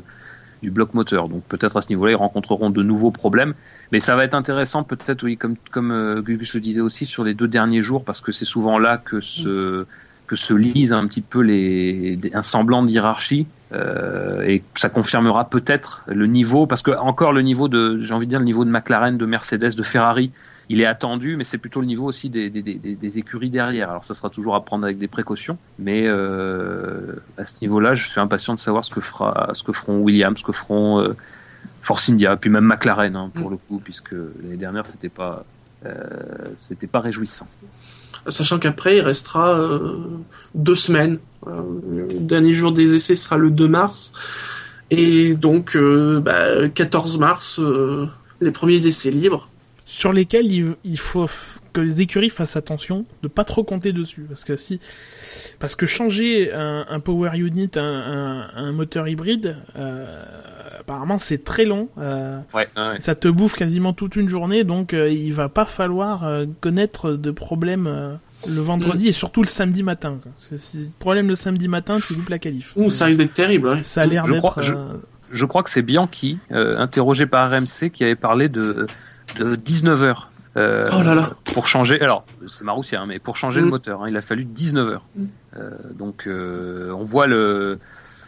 du 0.62 0.72
bloc 0.72 0.94
moteur. 0.94 1.28
Donc 1.28 1.44
peut-être 1.44 1.76
à 1.78 1.82
ce 1.82 1.90
niveau-là, 1.90 2.14
ils 2.14 2.16
rencontreront 2.16 2.70
de 2.70 2.82
nouveaux 2.84 3.12
problèmes, 3.12 3.54
mais 3.92 4.00
ça 4.00 4.16
va 4.16 4.24
être 4.24 4.34
intéressant 4.34 4.84
peut-être, 4.84 5.24
oui, 5.24 5.36
comme 5.36 5.56
comme 5.72 6.22
Gugus 6.22 6.54
le 6.54 6.62
disait 6.62 6.82
aussi 6.82 7.06
sur 7.06 7.24
les 7.26 7.34
deux 7.34 7.48
derniers 7.48 7.82
jours 7.82 8.06
parce 8.06 8.22
que 8.22 8.32
c'est 8.32 8.46
souvent 8.46 8.80
là 8.80 8.98
que 8.98 9.20
se 9.20 9.86
que 10.28 10.36
se 10.38 10.54
lisent 10.54 10.94
un 10.94 11.06
petit 11.08 11.22
peu 11.22 11.42
les 11.42 12.18
un 12.34 12.44
semblant 12.44 12.84
de 12.84 12.90
hiérarchie 12.90 13.48
euh, 13.72 14.42
et 14.42 14.64
ça 14.76 14.90
confirmera 14.90 15.50
peut-être 15.50 16.04
le 16.08 16.28
niveau, 16.28 16.66
parce 16.66 16.82
que 16.82 16.92
encore 16.92 17.34
le 17.34 17.42
niveau 17.42 17.68
de, 17.68 18.00
j'ai 18.02 18.14
envie 18.14 18.26
de 18.26 18.32
dire 18.32 18.40
le 18.40 18.46
niveau 18.46 18.66
de 18.66 18.72
McLaren, 18.72 19.18
de 19.18 19.26
Mercedes, 19.26 19.76
de 19.76 19.84
Ferrari, 19.84 20.32
il 20.70 20.82
est 20.82 20.86
attendu, 20.86 21.36
mais 21.36 21.44
c'est 21.44 21.58
plutôt 21.58 21.82
le 21.82 21.88
niveau 21.88 22.06
aussi 22.06 22.30
des, 22.30 22.50
des, 22.52 22.62
des, 22.62 22.76
des, 22.76 23.18
écuries 23.18 23.50
derrière. 23.50 23.90
Alors 23.90 24.06
ça 24.06 24.14
sera 24.14 24.30
toujours 24.30 24.56
à 24.56 24.64
prendre 24.64 24.86
avec 24.86 25.00
des 25.00 25.08
précautions, 25.08 25.58
mais 25.80 26.04
euh, 26.06 27.16
à 27.38 27.46
ce 27.46 27.56
niveau-là, 27.62 27.96
je 27.96 28.08
suis 28.08 28.20
impatient 28.20 28.54
de 28.54 28.60
savoir 28.60 28.86
ce 28.86 28.92
que 28.92 29.02
fera, 29.02 29.50
ce 29.54 29.64
que 29.64 29.74
feront 29.74 30.00
Williams, 30.00 30.38
ce 30.38 30.44
que 30.44 30.52
feront 30.52 31.00
euh, 31.00 31.16
Force 31.82 32.08
India, 32.10 32.38
puis 32.38 32.52
même 32.52 32.66
McLaren 32.66 33.16
hein, 33.16 33.32
pour 33.34 33.50
mm. 33.50 33.52
le 33.52 33.58
coup, 33.58 33.82
puisque 33.84 34.12
l'année 34.12 34.58
dernière 34.58 34.86
c'était 34.86 35.10
pas, 35.10 35.44
euh, 35.86 35.96
c'était 36.54 36.88
pas 36.88 37.00
réjouissant 37.00 37.48
sachant 38.28 38.60
qu'après 38.60 38.98
il 38.98 39.02
restera 39.02 39.54
euh, 39.54 39.98
deux 40.56 40.76
semaines. 40.76 41.20
Euh, 41.48 41.62
le 41.90 42.20
dernier 42.20 42.54
jour 42.54 42.72
des 42.72 42.96
essais 42.96 43.16
sera 43.16 43.38
le 43.38 43.50
2 43.50 43.68
mars. 43.68 44.14
Et 44.92 45.36
donc, 45.36 45.76
euh, 45.76 46.20
bah, 46.20 46.68
14 46.70 47.20
mars, 47.20 47.62
les 48.42 48.52
premiers 48.52 48.86
essais 48.86 49.12
libres. 49.12 49.50
Sur 49.86 50.14
lesquels 50.14 50.76
il, 50.84 50.98
faut 51.00 51.28
que 51.74 51.82
les 51.82 52.02
écuries 52.02 52.30
fassent 52.30 52.56
attention 52.56 53.06
de 53.24 53.28
pas 53.28 53.44
trop 53.44 53.64
compter 53.64 53.92
dessus. 53.92 54.26
Parce 54.28 54.44
que 54.44 54.56
si, 54.56 54.80
parce 55.58 55.76
que 55.76 55.88
changer 55.88 56.52
un, 56.54 57.00
power 57.00 57.32
unit, 57.36 57.72
un, 57.76 58.50
un 58.54 58.72
moteur 58.72 59.08
hybride, 59.08 59.58
apparemment 60.90 61.20
c'est 61.20 61.44
très 61.44 61.66
long. 61.66 61.90
Euh, 61.98 62.40
Ça 63.00 63.16
te 63.16 63.28
bouffe 63.28 63.56
quasiment 63.56 63.94
toute 63.94 64.16
une 64.16 64.28
journée, 64.28 64.64
donc 64.64 64.94
euh, 64.94 65.10
il 65.10 65.34
va 65.34 65.48
pas 65.48 65.66
falloir 65.66 66.26
euh, 66.26 66.46
connaître 66.62 67.12
de 67.12 67.32
problèmes 67.32 67.88
euh, 67.88 68.16
le 68.48 68.62
vendredi 68.62 69.06
mm. 69.06 69.10
et 69.10 69.12
surtout 69.12 69.44
le 69.44 69.48
samedi 69.48 69.84
matin. 69.84 70.20
Si 70.56 70.92
problème 70.98 71.28
le 71.28 71.36
samedi 71.36 71.68
matin, 71.68 71.98
tu 72.00 72.16
loupes 72.16 72.30
la 72.30 72.40
qualif. 72.40 72.74
Ouh, 72.76 72.90
ça 72.90 73.06
risque 73.06 73.20
d'être 73.20 73.34
terrible. 73.34 73.84
Ça 73.84 74.02
a 74.02 74.06
l'air 74.06 74.26
d'être. 74.26 74.62
Je, 75.32 75.46
crois 75.46 75.62
que 75.62 75.70
c'est 75.70 75.84
Bianchi, 75.84 76.40
interrogé 76.50 77.28
par 77.28 77.52
RMC, 77.52 77.92
qui 77.94 78.04
avait 78.04 78.16
parlé 78.16 78.50
de, 78.50 78.88
de 79.38 79.56
19 79.56 80.02
heures 80.02 80.32
Euh, 80.58 80.84
Oh 80.92 81.04
là 81.04 81.14
là. 81.14 81.34
Pour 81.54 81.68
changer, 81.68 82.02
alors 82.02 82.26
c'est 82.48 82.64
Marussia, 82.64 83.00
hein, 83.00 83.06
mais 83.08 83.20
pour 83.20 83.38
changer 83.38 83.62
Mm. 83.62 83.66
le 83.66 83.70
moteur, 83.70 84.02
hein, 84.02 84.08
il 84.10 84.18
a 84.18 84.24
fallu 84.24 84.46
19 84.46 84.88
heures. 84.90 85.06
Mm. 85.16 85.24
Euh, 85.58 85.70
donc 85.98 86.26
euh, 86.26 86.92
on 86.92 87.04
voit 87.04 87.28
le, 87.28 87.78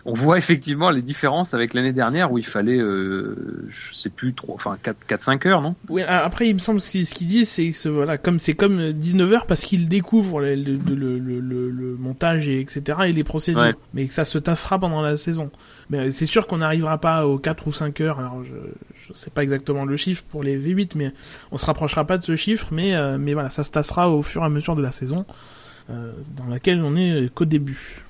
on 0.06 0.14
voit 0.14 0.38
effectivement 0.38 0.90
les 0.90 1.02
différences 1.02 1.54
avec 1.54 1.74
l'année 1.74 1.94
dernière 1.94 2.32
où 2.32 2.38
il 2.38 2.46
fallait, 2.46 2.80
euh, 2.80 3.66
je 3.70 3.94
sais 3.94 4.10
plus 4.10 4.34
trop, 4.34 4.54
enfin 4.56 4.78
4-5 5.08 5.48
heures, 5.48 5.62
non? 5.62 5.76
Oui, 5.90 6.02
après, 6.04 6.48
il 6.50 6.54
me 6.56 6.60
semble 6.60 6.82
ce 6.82 6.90
qu'il 6.90 7.06
ce 7.06 7.14
qu'il 7.14 7.28
dit, 7.28 7.46
c'est 7.46 7.70
que 7.70 7.76
ce- 7.78 7.90
voilà, 7.90 8.18
comme 8.18 8.40
c'est 8.40 8.56
comme 8.56 8.92
19h 8.92 9.46
parce 9.48 9.62
qu'il 9.62 9.88
découvre 9.90 10.42
le, 10.42 10.56
le, 10.56 11.20
le, 11.20 11.40
le, 11.40 11.96
montage 11.98 12.48
et 12.48 12.60
etc. 12.60 13.00
et 13.08 13.14
les 13.14 13.24
procédures, 13.24 13.62
Ouais. 13.62 13.76
mais 13.94 14.08
que 14.08 14.14
ça 14.14 14.26
se 14.26 14.38
tassera 14.38 14.80
pendant 14.80 15.02
la 15.02 15.18
saison. 15.18 15.52
Mais 15.90 16.00
euh, 16.00 16.10
c'est 16.10 16.26
sûr 16.26 16.48
qu'on 16.48 16.58
n'arrivera 16.58 16.98
pas 17.00 17.28
aux 17.28 17.38
4 17.38 17.68
ou 17.68 17.72
5 17.72 18.02
heures. 18.02 18.20
Alors, 18.20 18.44
je, 18.44 18.54
je 19.08 19.14
sais 19.14 19.30
pas 19.30 19.44
exactement 19.44 19.86
le 19.86 19.98
chiffre 19.98 20.24
pour 20.32 20.42
les 20.42 20.58
V8, 20.58 20.92
mais 20.96 21.12
on 21.52 21.58
se 21.58 21.66
rapprochera 21.66 22.06
pas 22.06 22.18
de 22.18 22.24
ce 22.24 22.36
chiffre. 22.36 22.70
Mais 22.72 22.96
euh, 22.96 23.18
mais 23.20 23.34
voilà, 23.34 23.50
ça 23.50 23.64
se 23.64 23.72
tassera 23.72 24.10
au 24.10 24.22
fur 24.24 24.42
et 24.42 24.46
à 24.46 24.50
mesure 24.50 24.76
de 24.76 24.82
la 24.82 24.92
saison, 24.92 25.26
euh, 25.90 26.12
dans 26.38 26.46
laquelle 26.46 26.82
on 26.82 26.96
est 26.96 27.30
qu'au 27.34 27.46
début. 27.46 28.04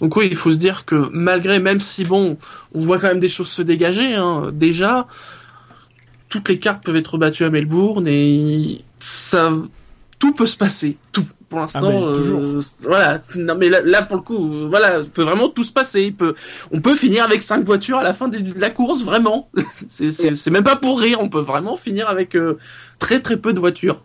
Donc 0.00 0.16
oui, 0.16 0.28
il 0.30 0.36
faut 0.36 0.50
se 0.50 0.56
dire 0.56 0.84
que 0.84 1.08
malgré, 1.12 1.58
même 1.58 1.80
si 1.80 2.04
bon, 2.04 2.36
on 2.74 2.80
voit 2.80 2.98
quand 2.98 3.08
même 3.08 3.20
des 3.20 3.28
choses 3.28 3.48
se 3.48 3.62
dégager, 3.62 4.14
hein, 4.14 4.50
déjà, 4.52 5.06
toutes 6.28 6.48
les 6.48 6.58
cartes 6.58 6.84
peuvent 6.84 6.96
être 6.96 7.18
battues 7.18 7.44
à 7.44 7.50
Melbourne 7.50 8.06
et 8.06 8.84
ça, 8.98 9.52
tout 10.18 10.32
peut 10.32 10.46
se 10.46 10.56
passer, 10.56 10.96
tout. 11.12 11.24
Pour 11.48 11.60
l'instant, 11.60 11.88
Ah 11.88 11.90
ben, 12.08 12.12
toujours. 12.12 12.40
euh, 12.42 12.60
voilà. 12.82 13.22
Non 13.34 13.54
mais 13.54 13.70
là, 13.70 13.80
là, 13.82 14.02
pour 14.02 14.18
le 14.18 14.22
coup, 14.22 14.52
euh, 14.52 14.66
voilà, 14.68 15.02
peut 15.02 15.22
vraiment 15.22 15.48
tout 15.48 15.64
se 15.64 15.72
passer. 15.72 16.02
Il 16.02 16.14
peut, 16.14 16.34
on 16.72 16.82
peut 16.82 16.94
finir 16.94 17.24
avec 17.24 17.40
cinq 17.42 17.64
voitures 17.64 17.96
à 17.96 18.02
la 18.04 18.12
fin 18.12 18.28
de, 18.28 18.36
de 18.38 18.60
la 18.60 18.68
course, 18.68 19.02
vraiment. 19.02 19.48
c'est 19.72 20.50
même 20.50 20.62
pas 20.62 20.76
pour 20.76 21.00
rire. 21.00 21.20
On 21.22 21.30
peut 21.30 21.40
vraiment 21.40 21.76
finir 21.76 22.06
avec 22.10 22.36
euh, 22.36 22.58
très 22.98 23.20
très 23.20 23.38
peu 23.38 23.54
de 23.54 23.60
voitures. 23.60 23.98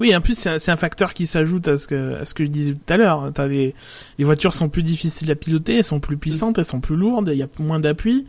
Oui, 0.00 0.14
en 0.16 0.20
plus 0.20 0.34
c'est 0.34 0.48
un, 0.50 0.58
c'est 0.58 0.70
un 0.72 0.76
facteur 0.76 1.12
qui 1.14 1.26
s'ajoute 1.26 1.68
à 1.68 1.76
ce 1.78 1.86
que 1.86 2.14
à 2.20 2.24
ce 2.24 2.32
que 2.34 2.44
je 2.44 2.50
disais 2.50 2.72
tout 2.74 2.92
à 2.92 2.96
l'heure. 2.96 3.30
T'as 3.34 3.46
les 3.46 3.74
les 4.18 4.24
voitures 4.24 4.54
sont 4.54 4.68
plus 4.68 4.82
difficiles 4.82 5.30
à 5.30 5.34
piloter, 5.34 5.78
elles 5.78 5.84
sont 5.84 6.00
plus 6.00 6.16
puissantes, 6.16 6.58
elles 6.58 6.64
sont 6.64 6.80
plus 6.80 6.96
lourdes, 6.96 7.28
il 7.32 7.38
y 7.38 7.42
a 7.42 7.48
moins 7.58 7.80
d'appui. 7.80 8.26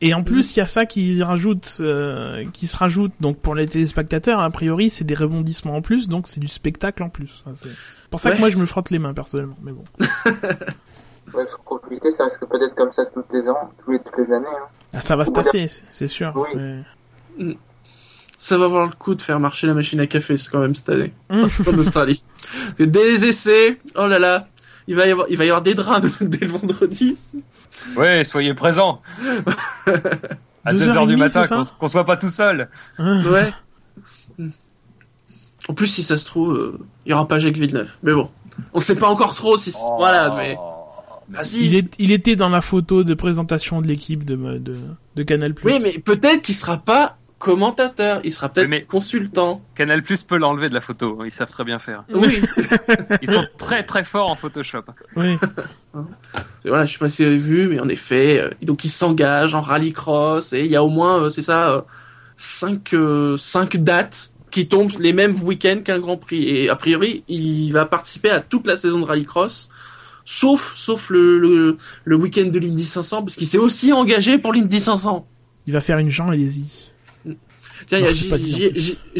Et 0.00 0.12
en 0.12 0.22
plus, 0.24 0.54
il 0.54 0.58
y 0.58 0.62
a 0.62 0.66
ça 0.66 0.84
qui 0.86 1.22
rajoute, 1.22 1.76
euh, 1.80 2.44
qui 2.52 2.66
se 2.66 2.76
rajoute. 2.76 3.12
Donc 3.20 3.38
pour 3.38 3.54
les 3.54 3.66
téléspectateurs, 3.68 4.40
a 4.40 4.50
priori, 4.50 4.90
c'est 4.90 5.04
des 5.04 5.14
rebondissements 5.14 5.76
en 5.76 5.82
plus, 5.82 6.08
donc 6.08 6.26
c'est 6.26 6.40
du 6.40 6.48
spectacle 6.48 7.02
en 7.04 7.08
plus. 7.08 7.42
Enfin, 7.46 7.54
c'est 7.54 7.70
pour 8.10 8.18
ça 8.20 8.30
Ouais. 8.30 8.34
que 8.34 8.40
moi 8.40 8.50
je 8.50 8.58
me 8.58 8.66
frotte 8.66 8.90
les 8.90 8.98
mains 8.98 9.14
personnellement. 9.14 9.56
Mais 9.62 9.72
bon, 9.72 9.84
Ouais, 11.32 11.44
faut 11.48 11.78
profiter, 11.80 12.10
ça 12.10 12.24
risque 12.24 12.40
peut-être 12.50 12.74
comme 12.74 12.92
ça 12.92 13.04
tous 13.06 13.24
les 13.32 13.48
ans, 13.48 13.70
tous 13.84 13.92
les, 13.92 13.98
toutes 14.00 14.18
les 14.18 14.34
années. 14.34 14.46
Hein. 14.46 14.66
Ah, 14.92 15.00
ça 15.00 15.16
va 15.16 15.24
se 15.24 15.30
tasser, 15.32 15.68
c'est- 15.68 15.82
c'est 15.90 16.08
sûr. 16.08 16.32
Oui. 16.36 16.82
mais- 17.38 17.56
Ça 18.44 18.58
va 18.58 18.66
avoir 18.66 18.84
le 18.84 18.92
coup 18.92 19.14
de 19.14 19.22
faire 19.22 19.40
marcher 19.40 19.66
la 19.66 19.72
machine 19.72 19.98
à 20.00 20.06
café, 20.06 20.36
c'est 20.36 20.50
quand 20.50 20.58
même 20.58 20.74
cette 20.74 20.90
année. 20.90 21.14
Hum. 21.30 21.48
en 21.66 21.78
Australie. 21.78 22.22
Les 22.78 23.24
essais, 23.24 23.80
oh 23.94 24.06
là 24.06 24.18
là, 24.18 24.48
il 24.86 24.96
va 24.96 25.06
y 25.06 25.10
avoir, 25.10 25.26
il 25.30 25.38
va 25.38 25.46
y 25.46 25.48
avoir 25.48 25.62
des 25.62 25.72
drames 25.72 26.12
dès 26.20 26.44
le 26.44 26.48
vendredi. 26.48 27.18
Ouais, 27.96 28.22
soyez 28.22 28.52
présents. 28.52 29.00
à 30.66 30.72
Deux 30.72 30.78
2 30.80 30.88
heures 30.88 30.96
heures 30.96 31.02
et 31.04 31.06
du 31.06 31.12
demie, 31.12 31.20
matin, 31.22 31.46
qu'on 31.46 31.64
qu'on 31.64 31.88
soit 31.88 32.04
pas 32.04 32.18
tout 32.18 32.28
seul. 32.28 32.68
Ouais. 32.98 33.50
En 35.70 35.72
plus, 35.72 35.86
si 35.86 36.02
ça 36.02 36.18
se 36.18 36.26
trouve, 36.26 36.52
euh, 36.52 36.78
il 37.06 37.12
y 37.12 37.14
aura 37.14 37.26
pas 37.26 37.38
Jacques 37.38 37.56
Villeneuve. 37.56 37.92
Mais 38.02 38.12
bon, 38.12 38.28
on 38.74 38.80
sait 38.80 38.96
pas 38.96 39.08
encore 39.08 39.34
trop 39.34 39.56
si. 39.56 39.72
Oh. 39.74 39.94
Voilà, 39.96 40.34
mais. 40.36 40.58
Si. 41.44 41.66
Il, 41.66 41.76
est, 41.76 41.94
il 41.98 42.12
était 42.12 42.36
dans 42.36 42.50
la 42.50 42.60
photo 42.60 43.04
de 43.04 43.14
présentation 43.14 43.80
de 43.80 43.86
l'équipe 43.86 44.22
de, 44.22 44.36
de, 44.58 44.76
de 45.16 45.22
Canal+. 45.22 45.54
Oui, 45.64 45.78
mais 45.82 45.92
peut-être 45.98 46.42
qu'il 46.42 46.54
sera 46.54 46.76
pas 46.76 47.16
commentateur. 47.44 48.20
Il 48.24 48.32
sera 48.32 48.48
peut-être 48.48 48.70
Oui, 48.70 48.84
consultant. 48.86 49.60
Canal 49.74 50.02
Plus 50.02 50.22
peut 50.22 50.38
l'enlever 50.38 50.70
de 50.70 50.74
la 50.74 50.80
photo. 50.80 51.24
Ils 51.24 51.30
savent 51.30 51.50
très 51.50 51.64
bien 51.64 51.78
faire. 51.78 52.04
Oui. 52.12 52.40
Ils 53.22 53.30
sont 53.30 53.46
très 53.58 53.84
très 53.84 54.02
forts 54.02 54.30
en 54.30 54.34
Photoshop. 54.34 54.84
Oui. 55.14 55.36
Voilà, 56.64 56.86
je 56.86 56.94
sais 56.94 56.98
pas 56.98 57.10
si 57.10 57.22
vous 57.22 57.28
avez 57.28 57.38
vu, 57.38 57.68
mais 57.68 57.80
en 57.80 57.88
effet, 57.88 58.40
euh, 58.40 58.50
donc 58.62 58.84
il 58.84 58.88
s'engage 58.88 59.54
en 59.54 59.60
rallycross 59.60 60.54
et 60.54 60.64
il 60.64 60.70
y 60.70 60.76
a 60.76 60.82
au 60.82 60.88
moins, 60.88 61.24
euh, 61.24 61.28
c'est 61.28 61.42
ça, 61.42 61.70
euh, 61.70 61.82
cinq, 62.38 62.94
euh, 62.94 63.36
cinq 63.36 63.76
dates 63.76 64.32
qui 64.50 64.66
tombent 64.66 64.92
les 64.98 65.12
mêmes 65.12 65.36
week-ends 65.42 65.82
qu'un 65.84 65.98
Grand 65.98 66.16
Prix. 66.16 66.48
Et 66.48 66.70
a 66.70 66.76
priori, 66.76 67.24
il 67.28 67.70
va 67.72 67.84
participer 67.84 68.30
à 68.30 68.40
toute 68.40 68.66
la 68.66 68.76
saison 68.76 69.00
de 69.00 69.04
rallycross, 69.04 69.68
sauf, 70.24 70.72
sauf 70.74 71.10
le, 71.10 71.38
le, 71.38 71.76
le 72.04 72.16
week-end 72.16 72.46
de 72.46 72.58
l'Indy 72.58 72.84
500, 72.86 73.22
parce 73.22 73.36
qu'il 73.36 73.46
s'est 73.46 73.58
aussi 73.58 73.92
engagé 73.92 74.38
pour 74.38 74.54
l'Indy 74.54 74.80
500. 74.80 75.26
Il 75.66 75.74
va 75.74 75.80
faire 75.80 75.98
une 75.98 76.10
Jean 76.10 76.30
allez-y. 76.30 76.93
Tiens, 77.86 77.98
il 77.98 78.04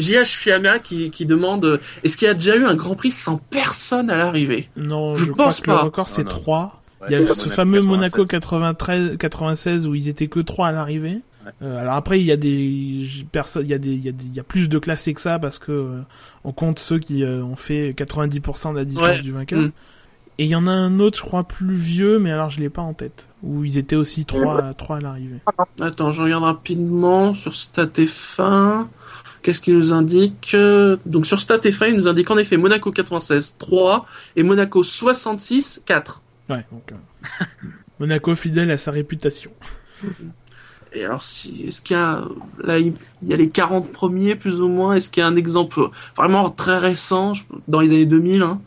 y 0.09 0.17
a 0.17 0.23
JH 0.23 0.35
Fiamma 0.37 0.79
qui, 0.79 1.09
qui 1.11 1.25
demande, 1.25 1.65
euh, 1.65 1.77
est-ce 2.03 2.17
qu'il 2.17 2.27
y 2.27 2.31
a 2.31 2.33
déjà 2.33 2.55
eu 2.55 2.65
un 2.65 2.75
Grand 2.75 2.95
Prix 2.95 3.11
sans 3.11 3.37
personne 3.37 4.09
à 4.09 4.15
l'arrivée? 4.17 4.69
Non, 4.75 5.15
Je 5.15 5.25
je, 5.25 5.31
crois 5.31 5.45
pense 5.45 5.61
que 5.61 5.71
le 5.71 5.77
record 5.77 6.07
c'est 6.09 6.23
non. 6.23 6.29
3. 6.29 6.81
Ouais, 7.01 7.07
Il 7.09 7.13
y 7.13 7.15
a 7.29 7.35
ce 7.35 7.49
fameux 7.49 7.79
96. 7.81 7.85
Monaco 7.87 8.25
93, 8.25 9.17
96 9.17 9.87
où 9.87 9.95
ils 9.95 10.07
étaient 10.07 10.27
que 10.27 10.39
3 10.39 10.67
à 10.67 10.71
l'arrivée. 10.71 11.19
Ouais. 11.45 11.51
Euh, 11.61 11.79
alors 11.79 11.93
après 11.93 12.19
il 12.19 12.25
y 12.25 12.31
a 12.31 12.37
des 12.37 13.07
personnes, 13.31 13.63
il 13.65 13.69
y 13.69 13.73
a 13.73 13.77
des, 13.77 13.91
il 13.91 14.03
y 14.03 14.09
a 14.09 14.11
des, 14.11 14.25
il 14.25 14.33
y 14.35 14.39
a 14.39 14.43
plus 14.43 14.67
de 14.67 14.79
classés 14.79 15.13
que 15.13 15.21
ça 15.21 15.37
parce 15.37 15.59
que 15.59 15.71
euh, 15.71 16.01
on 16.43 16.51
compte 16.53 16.79
ceux 16.79 16.97
qui 16.97 17.23
euh, 17.23 17.43
ont 17.43 17.55
fait 17.55 17.91
90% 17.95 18.71
de 18.73 18.77
la 18.79 18.85
distance 18.85 19.07
Ouais. 19.09 19.21
du 19.21 19.31
vainqueur. 19.31 19.59
Mm. 19.61 19.71
Et 20.37 20.45
il 20.45 20.49
y 20.49 20.55
en 20.55 20.67
a 20.67 20.71
un 20.71 20.99
autre, 20.99 21.17
je 21.17 21.23
crois, 21.23 21.45
plus 21.45 21.75
vieux, 21.75 22.19
mais 22.19 22.31
alors 22.31 22.49
je 22.49 22.59
l'ai 22.59 22.69
pas 22.69 22.81
en 22.81 22.93
tête, 22.93 23.29
où 23.41 23.63
ils 23.63 23.77
étaient 23.77 23.95
aussi 23.95 24.25
3, 24.25 24.73
3 24.73 24.97
à 24.97 24.99
l'arrivée. 24.99 25.39
Attends, 25.79 26.11
je 26.11 26.21
regarde 26.21 26.43
rapidement 26.43 27.33
sur 27.33 27.53
StatF1. 27.53 28.87
Qu'est-ce 29.41 29.61
qu'il 29.61 29.77
nous 29.77 29.93
indique? 29.93 30.55
Donc 31.05 31.25
sur 31.25 31.37
StatF1, 31.37 31.89
il 31.89 31.95
nous 31.95 32.07
indique 32.07 32.29
en 32.31 32.37
effet 32.37 32.57
Monaco 32.57 32.91
96 32.91 33.55
3 33.57 34.05
et 34.35 34.43
Monaco 34.43 34.83
66 34.83 35.83
4. 35.85 36.21
Ouais, 36.49 36.65
donc 36.71 36.91
euh, 36.91 37.45
Monaco 37.99 38.35
fidèle 38.35 38.71
à 38.71 38.77
sa 38.77 38.91
réputation. 38.91 39.51
Et 40.93 41.03
alors, 41.03 41.23
si, 41.23 41.65
est-ce 41.67 41.81
qu'il 41.81 41.95
y 41.95 41.99
a, 41.99 42.23
là, 42.63 42.79
il 42.79 42.93
y 43.23 43.33
a 43.33 43.37
les 43.37 43.49
40 43.49 43.91
premiers, 43.91 44.35
plus 44.35 44.61
ou 44.61 44.69
moins? 44.69 44.93
Est-ce 44.93 45.09
qu'il 45.09 45.21
y 45.21 45.23
a 45.23 45.27
un 45.27 45.35
exemple 45.35 45.89
vraiment 46.15 46.49
très 46.49 46.77
récent, 46.77 47.33
dans 47.67 47.81
les 47.81 47.89
années 47.89 48.05
2000, 48.05 48.41
hein? 48.43 48.61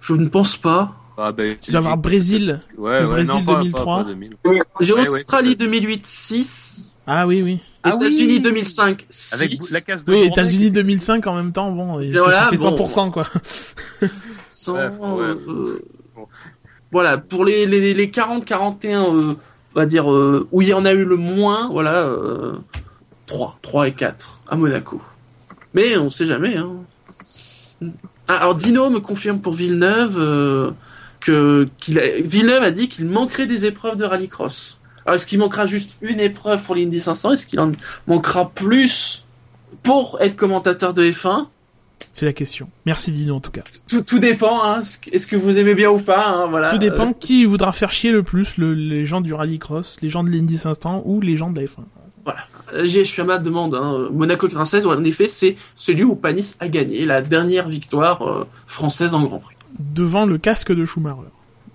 Je 0.00 0.14
ne 0.14 0.26
pense 0.26 0.56
pas. 0.56 0.94
Ah, 1.16 1.32
ben, 1.32 1.56
Tu 1.60 1.72
dois 1.72 1.78
avoir 1.80 1.96
Brésil. 1.98 2.60
Ouais, 2.76 3.00
le 3.00 3.06
ouais, 3.06 3.12
Brésil 3.12 3.34
non, 3.34 3.44
pas- 3.44 3.54
pas- 3.54 3.58
2003. 3.60 3.98
pas 3.98 4.04
2000. 4.04 4.36
J'ai 4.80 4.92
Ouais, 4.92 5.00
Australie 5.00 5.56
peut-être. 5.56 5.58
2008 5.70 6.06
6, 6.06 6.86
Ah 7.06 7.26
oui, 7.26 7.42
oui. 7.42 7.60
Ah 7.82 7.94
États-Unis 7.94 8.34
oui 8.34 8.40
2005 8.40 9.06
6. 9.08 9.34
Avec 9.34 9.50
la 9.72 9.80
case 9.80 10.04
de 10.04 10.12
Oui, 10.12 10.22
États-Unis 10.24 10.64
qui- 10.66 10.70
2005 10.70 11.26
en 11.26 11.34
même 11.34 11.52
temps, 11.52 11.72
bon, 11.72 11.98
et 12.00 12.10
voilà, 12.10 12.40
ça 12.44 12.48
fait 12.50 12.56
bon. 12.56 12.76
100% 12.76 13.10
quoi. 13.10 13.26
Sans, 14.48 14.74
Ouais, 14.74 14.88
ouais. 14.88 15.24
euh, 15.48 15.82
Bon. 16.14 16.26
Voilà, 16.92 17.18
pour 17.18 17.44
les, 17.44 17.66
les, 17.66 17.94
les 17.94 18.10
40-41, 18.10 19.14
euh, 19.14 19.34
on 19.74 19.78
va 19.78 19.86
dire, 19.86 20.10
euh, 20.12 20.46
où 20.52 20.62
il 20.62 20.68
y 20.68 20.72
en 20.74 20.84
a 20.84 20.92
eu 20.92 21.04
le 21.04 21.16
moins, 21.16 21.68
voilà, 21.70 21.96
euh, 22.04 22.56
3, 23.26 23.58
3 23.62 23.88
et 23.88 23.92
4 23.92 24.40
à 24.48 24.56
Monaco. 24.56 25.00
Mais 25.74 25.96
on 25.96 26.10
sait 26.10 26.26
jamais. 26.26 26.56
Hein. 26.56 26.76
Ah, 28.28 28.34
alors 28.36 28.54
Dino 28.54 28.90
me 28.90 29.00
confirme 29.00 29.40
pour 29.40 29.54
Villeneuve 29.54 30.16
euh, 30.18 30.70
que 31.20 31.68
qu'il 31.78 31.98
a- 31.98 32.20
Villeneuve 32.20 32.62
a 32.62 32.70
dit 32.70 32.88
qu'il 32.88 33.06
manquerait 33.06 33.46
des 33.46 33.64
épreuves 33.66 33.96
de 33.96 34.04
rallycross. 34.04 34.78
Alors 35.06 35.14
est-ce 35.16 35.26
qu'il 35.26 35.38
manquera 35.38 35.64
juste 35.66 35.90
une 36.02 36.20
épreuve 36.20 36.62
pour 36.62 36.74
l'Indy 36.74 37.00
500 37.00 37.32
Est-ce 37.32 37.46
qu'il 37.46 37.58
en 37.60 37.72
manquera 38.06 38.50
plus 38.50 39.24
pour 39.82 40.18
être 40.20 40.36
commentateur 40.36 40.92
de 40.92 41.02
F1 41.04 41.46
C'est 42.12 42.26
la 42.26 42.32
question. 42.34 42.68
Merci 42.84 43.10
Dino 43.12 43.36
en 43.36 43.40
tout 43.40 43.50
cas. 43.50 43.62
tout, 43.88 44.02
tout 44.02 44.18
dépend. 44.18 44.62
Hein. 44.64 44.80
Est-ce 45.10 45.26
que 45.26 45.36
vous 45.36 45.56
aimez 45.56 45.74
bien 45.74 45.88
ou 45.90 45.98
pas 45.98 46.26
hein, 46.28 46.46
Voilà. 46.50 46.70
Tout 46.70 46.78
dépend 46.78 47.12
qui 47.14 47.44
voudra 47.46 47.72
faire 47.72 47.90
chier 47.92 48.10
le 48.12 48.22
plus, 48.22 48.58
le- 48.58 48.74
les 48.74 49.06
gens 49.06 49.20
du 49.22 49.32
rallycross, 49.32 49.96
les 50.02 50.10
gens 50.10 50.22
de 50.24 50.30
l'Indy 50.30 50.58
500 50.58 51.02
ou 51.06 51.20
les 51.22 51.36
gens 51.38 51.50
de 51.50 51.58
la 51.60 51.66
F1. 51.66 51.78
Euh, 52.26 52.32
JH 52.74 53.06
Fiamma 53.06 53.38
demande 53.38 53.74
hein, 53.74 54.08
Monaco 54.12 54.46
96. 54.48 54.86
ouais, 54.86 54.96
en 54.96 55.04
effet, 55.04 55.26
c'est 55.28 55.56
celui 55.74 56.04
où 56.04 56.16
Panis 56.16 56.54
a 56.60 56.68
gagné 56.68 57.04
la 57.04 57.22
dernière 57.22 57.68
victoire 57.68 58.22
euh, 58.22 58.44
française 58.66 59.14
en 59.14 59.22
Grand 59.24 59.38
Prix. 59.38 59.56
Devant 59.78 60.26
le 60.26 60.38
casque 60.38 60.72
de 60.72 60.84
Schumacher. 60.84 61.30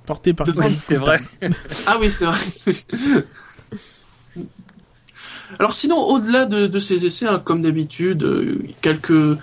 Porté 0.06 0.34
par 0.34 0.48
Devant, 0.48 0.70
C'est 0.70 0.96
vrai. 0.96 1.22
Ah 1.88 1.98
oui, 2.00 2.10
c'est 2.10 2.26
vrai. 2.26 2.38
Alors 5.60 5.74
sinon, 5.74 5.98
au-delà 5.98 6.46
de, 6.46 6.68
de 6.68 6.80
ces 6.80 7.06
essais, 7.06 7.28
hein, 7.28 7.42
comme 7.44 7.62
d'habitude, 7.62 8.24
euh, 8.24 8.64
quelques 8.82 9.38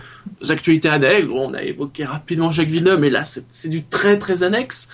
actualités 0.48 0.88
annexes. 0.88 1.26
Bon, 1.26 1.50
on 1.50 1.54
a 1.54 1.62
évoqué 1.62 2.04
rapidement 2.04 2.50
Jacques 2.50 2.68
Villeneuve, 2.68 3.00
mais 3.00 3.10
là, 3.10 3.24
c'est 3.24 3.68
du 3.68 3.84
très 3.84 4.18
très 4.18 4.42
annexe. 4.42 4.88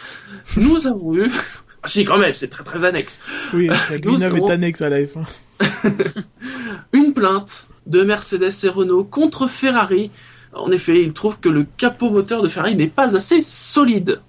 Nous 0.57 0.87
avons 0.87 1.15
eu... 1.17 1.31
Ah 1.83 1.89
si, 1.89 2.05
quand 2.05 2.19
même, 2.19 2.35
c'est 2.35 2.49
très 2.49 2.65
très 2.65 2.85
annexe. 2.85 3.21
Oui, 3.55 3.69
Nous 4.03 4.17
Villeneuve 4.17 4.39
est 4.39 4.51
annexe 4.51 4.81
à 4.83 4.89
la 4.89 5.03
F1. 5.03 5.21
Une 6.93 7.13
plainte 7.13 7.69
de 7.87 8.03
Mercedes 8.03 8.65
et 8.65 8.69
Renault 8.69 9.05
contre 9.05 9.49
Ferrari. 9.49 10.11
En 10.53 10.71
effet, 10.71 11.03
ils 11.03 11.13
trouvent 11.13 11.39
que 11.39 11.49
le 11.49 11.65
capot 11.65 12.11
moteur 12.11 12.43
de 12.43 12.49
Ferrari 12.49 12.77
n'est 12.77 12.89
pas 12.89 13.17
assez 13.17 13.43
solide. 13.43 14.21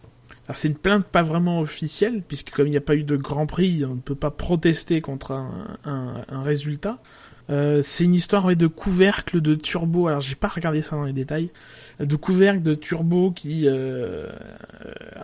C'est 0.54 0.70
une 0.70 0.76
plainte 0.76 1.06
pas 1.06 1.24
vraiment 1.24 1.60
officielle, 1.60 2.22
puisque 2.26 2.52
comme 2.52 2.68
il 2.68 2.72
n'y 2.72 2.78
a 2.78 2.82
pas 2.82 2.96
eu 2.96 3.04
de 3.04 3.18
Grand 3.18 3.46
Prix, 3.46 3.84
on 3.84 3.96
ne 3.96 4.00
peut 4.00 4.16
pas 4.16 4.32
protester 4.32 5.02
contre 5.02 5.32
un, 5.84 6.24
résultat. 6.44 7.00
Euh, 7.50 7.82
c'est 7.82 8.04
une 8.04 8.14
histoire 8.14 8.56
de 8.56 8.68
couvercle 8.68 9.42
de 9.42 9.56
turbo. 9.56 10.08
Alors 10.08 10.22
j'ai 10.22 10.36
pas 10.36 10.48
regardé 10.48 10.82
ça 10.82 10.96
dans 10.96 11.04
les 11.04 11.14
détails. 11.14 11.50
De 12.00 12.16
couvercle 12.16 12.62
de 12.62 12.76
turbo 12.76 13.32
qui. 13.32 13.64
Euh... 13.68 14.30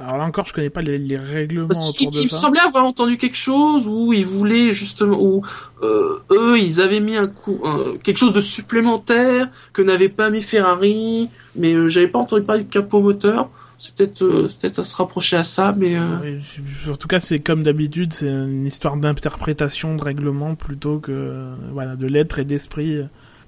Alors 0.04 0.18
là 0.18 0.26
encore, 0.26 0.46
je 0.46 0.54
connais 0.54 0.70
pas 0.70 0.82
les, 0.82 0.98
les 0.98 1.18
règlements 1.18 1.68
Parce 1.68 1.80
autour 1.80 1.96
qu'il 1.96 2.12
de 2.12 2.18
il 2.18 2.24
me 2.26 2.30
ça. 2.30 2.38
semblait 2.38 2.60
avoir 2.62 2.84
entendu 2.84 3.18
quelque 3.18 3.38
chose 3.38 3.88
où 3.88 4.12
ils 4.14 4.26
voulaient 4.26 4.74
justement, 4.74 5.18
où 5.22 5.42
euh, 5.82 6.20
eux 6.32 6.60
ils 6.60 6.82
avaient 6.82 7.00
mis 7.00 7.16
un 7.16 7.28
coup, 7.28 7.60
un- 7.64 7.98
quelque 8.04 8.18
chose 8.18 8.34
de 8.34 8.42
supplémentaire 8.42 9.50
que 9.72 9.82
n'avait 9.82 10.10
pas 10.10 10.30
mis 10.30 10.42
Ferrari, 10.42 11.30
mais 11.56 11.74
euh, 11.74 11.88
j'avais 11.88 12.08
pas 12.08 12.20
entendu 12.20 12.44
parler 12.44 12.64
de 12.64 12.70
capot 12.70 13.02
moteur. 13.02 13.50
C'est 13.80 13.96
peut-être, 13.96 14.24
euh, 14.24 14.50
peut-être 14.62 14.80
à 14.80 14.84
se 14.86 14.96
rapprocher 14.96 15.36
à 15.36 15.44
ça, 15.44 15.74
mais 15.78 15.96
euh, 15.98 16.18
Oui, 16.24 16.92
en 16.92 16.96
tout 16.96 17.08
cas, 17.08 17.20
c'est 17.20 17.40
comme 17.40 17.64
d'habitude, 17.64 18.14
c'est 18.14 18.28
une 18.28 18.66
histoire 18.66 18.96
d'interprétation 18.98 19.96
de 19.96 20.04
règlement 20.04 20.56
plutôt 20.56 21.00
que 21.00 21.12
euh, 21.12 21.54
voilà 21.74 21.96
de 21.96 22.08
lettres 22.08 22.40
et 22.40 22.46
d'esprit. 22.46 23.02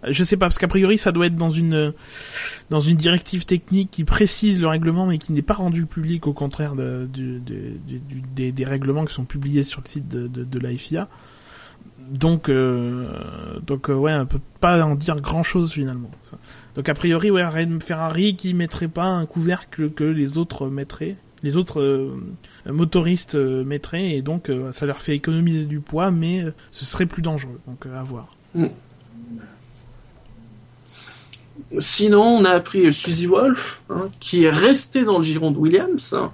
Je 0.10 0.24
sais 0.24 0.38
pas 0.38 0.48
parce 0.48 0.58
qu'a 0.58 0.68
priori, 0.68 0.98
ça 0.98 1.12
doit 1.12 1.28
être 1.28 1.36
dans 1.36 1.50
une 1.50 1.94
dans 2.70 2.80
une 2.80 2.98
directive 2.98 3.46
technique 3.46 3.92
qui 3.92 4.04
précise 4.04 4.60
le 4.60 4.68
règlement 4.68 5.06
mais 5.06 5.18
qui 5.18 5.34
n'est 5.34 5.42
pas 5.42 5.54
rendu 5.54 5.86
public 5.86 6.28
au 6.28 6.34
contraire 6.34 6.76
de, 6.76 7.08
des, 8.36 8.52
des 8.52 8.66
règlements 8.66 9.06
qui 9.06 9.14
sont 9.14 9.26
publiés 9.26 9.64
sur 9.64 9.82
le 9.82 9.88
site 9.88 10.08
de, 10.08 10.60
la 10.60 10.76
FIA. 10.76 11.08
Donc 12.10 12.50
euh, 12.50 13.08
donc 13.66 13.90
euh, 13.90 13.96
ouais, 13.96 14.14
on 14.14 14.26
peut 14.26 14.40
pas 14.60 14.84
en 14.84 14.96
dire 14.96 15.20
grand 15.22 15.44
chose 15.44 15.74
finalement. 15.74 16.12
Donc 16.76 16.88
a 16.88 16.94
priori, 16.94 17.32
ouais, 17.32 17.44
Ferrari 17.80 18.36
qui 18.36 18.54
mettrait 18.54 18.88
pas 18.88 19.06
un 19.06 19.26
couvercle 19.26 19.90
que 19.90 20.04
les 20.04 20.38
autres 20.38 20.68
mettraient, 20.70 21.16
les 21.42 21.58
autres 21.58 21.82
euh, 21.82 22.16
motoristes 22.68 23.36
euh, 23.36 23.64
mettraient, 23.64 24.12
et 24.12 24.22
donc 24.22 24.52
ça 24.72 24.86
leur 24.86 25.02
fait 25.02 25.16
économiser 25.16 25.66
du 25.66 25.80
poids, 25.80 26.12
mais 26.12 26.46
ce 26.70 26.86
serait 26.86 27.08
plus 27.08 27.24
dangereux. 27.24 27.60
Donc 27.66 27.88
à 27.88 28.04
voir. 28.04 28.36
Sinon, 31.80 32.24
on 32.24 32.46
a 32.46 32.52
appris 32.52 32.92
Suzy 32.94 33.28
Wolf, 33.28 33.82
hein, 33.90 34.10
qui 34.20 34.44
est 34.44 34.50
resté 34.50 35.04
dans 35.04 35.18
le 35.18 35.24
giron 35.24 35.52
de 35.52 35.58
Williams, 35.58 36.14
hein, 36.14 36.32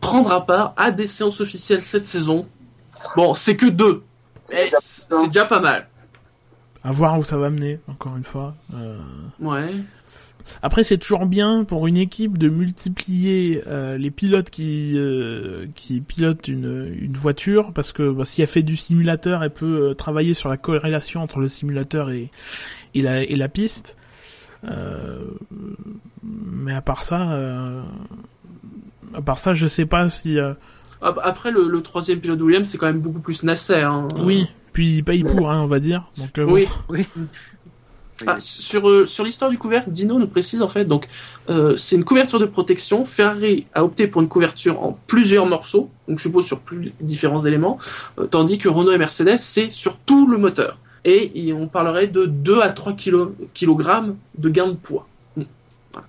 prendra 0.00 0.46
part 0.46 0.72
à 0.76 0.90
des 0.90 1.06
séances 1.06 1.40
officielles 1.40 1.82
cette 1.82 2.06
saison. 2.06 2.46
Bon, 3.16 3.34
c'est 3.34 3.56
que 3.56 3.66
deux, 3.66 4.02
mais 4.50 4.70
c'est 4.78 5.26
déjà 5.26 5.44
pas 5.44 5.60
mal. 5.60 5.88
À 6.84 6.90
voir 6.90 7.18
où 7.18 7.22
ça 7.24 7.36
va 7.36 7.50
mener. 7.50 7.78
Encore 7.86 8.16
une 8.16 8.24
fois. 8.24 8.54
Euh, 8.74 8.98
Ouais. 9.40 9.72
Après, 10.60 10.82
c'est 10.82 10.98
toujours 10.98 11.26
bien 11.26 11.62
pour 11.64 11.86
une 11.86 11.96
équipe 11.96 12.36
de 12.36 12.48
multiplier 12.48 13.62
euh, 13.68 13.96
les 13.96 14.10
pilotes 14.10 14.50
qui 14.50 14.94
euh, 14.96 15.66
qui 15.76 16.00
pilotent 16.00 16.48
une, 16.48 16.92
une 17.00 17.12
voiture, 17.16 17.72
parce 17.72 17.92
que 17.92 18.10
bah, 18.10 18.24
si 18.24 18.42
elle 18.42 18.48
fait 18.48 18.64
du 18.64 18.76
simulateur, 18.76 19.44
elle 19.44 19.50
peut 19.52 19.90
euh, 19.90 19.94
travailler 19.94 20.34
sur 20.34 20.48
la 20.48 20.56
corrélation 20.56 21.22
entre 21.22 21.38
le 21.38 21.46
simulateur 21.48 22.10
et 22.10 22.30
et 22.94 23.02
la 23.02 23.22
et 23.22 23.36
la 23.36 23.48
piste. 23.48 23.96
Euh, 24.64 25.24
mais 26.22 26.72
à 26.74 26.80
part 26.80 27.02
ça, 27.04 27.32
euh, 27.32 27.82
à 29.14 29.20
part 29.22 29.40
ça, 29.40 29.54
je 29.54 29.66
sais 29.66 29.86
pas 29.86 30.08
si 30.10 30.38
euh, 30.38 30.54
Ap- 31.00 31.18
Après, 31.24 31.50
le, 31.50 31.66
le 31.68 31.82
troisième 31.82 32.20
pilote 32.20 32.38
de 32.38 32.44
Williams, 32.44 32.68
c'est 32.68 32.78
quand 32.78 32.86
même 32.86 33.00
beaucoup 33.00 33.18
plus 33.20 33.42
Nasser. 33.42 33.80
Hein. 33.82 34.08
oui. 34.24 34.46
Puis 34.72 34.96
il 34.98 35.04
paye 35.04 35.22
pour, 35.22 35.50
hein, 35.50 35.60
on 35.60 35.66
va 35.66 35.80
dire. 35.80 36.08
Donc 36.16 36.38
euh, 36.38 36.46
bon. 36.46 36.52
Oui. 36.54 36.68
Oui. 36.88 37.06
Ah, 38.26 38.36
sur 38.38 38.88
euh, 38.88 39.04
sur 39.04 39.24
l'histoire 39.24 39.50
du 39.50 39.58
couvercle, 39.58 39.90
Dino 39.90 40.16
nous 40.18 40.28
précise 40.28 40.62
en 40.62 40.68
fait 40.68 40.84
donc 40.84 41.08
euh, 41.50 41.76
c'est 41.76 41.96
une 41.96 42.04
couverture 42.04 42.38
de 42.38 42.44
protection. 42.46 43.04
Ferrari 43.04 43.66
a 43.74 43.82
opté 43.84 44.06
pour 44.06 44.22
une 44.22 44.28
couverture 44.28 44.80
en 44.80 44.96
plusieurs 45.08 45.44
morceaux, 45.44 45.90
donc 46.06 46.18
je 46.18 46.22
suppose 46.22 46.46
sur 46.46 46.60
plus 46.60 46.92
différents 47.00 47.40
éléments, 47.40 47.78
euh, 48.20 48.26
tandis 48.26 48.58
que 48.58 48.68
Renault 48.68 48.92
et 48.92 48.98
Mercedes 48.98 49.38
c'est 49.38 49.70
sur 49.72 49.96
tout 49.98 50.28
le 50.28 50.38
moteur. 50.38 50.78
Et, 51.04 51.52
on 51.52 51.66
parlerait 51.66 52.06
de 52.06 52.26
2 52.26 52.60
à 52.60 52.70
3 52.70 52.92
kilo, 52.94 53.34
kilogrammes 53.54 54.16
de 54.38 54.48
gain 54.48 54.68
de 54.68 54.74
poids. 54.74 55.08
Mm. 55.36 55.42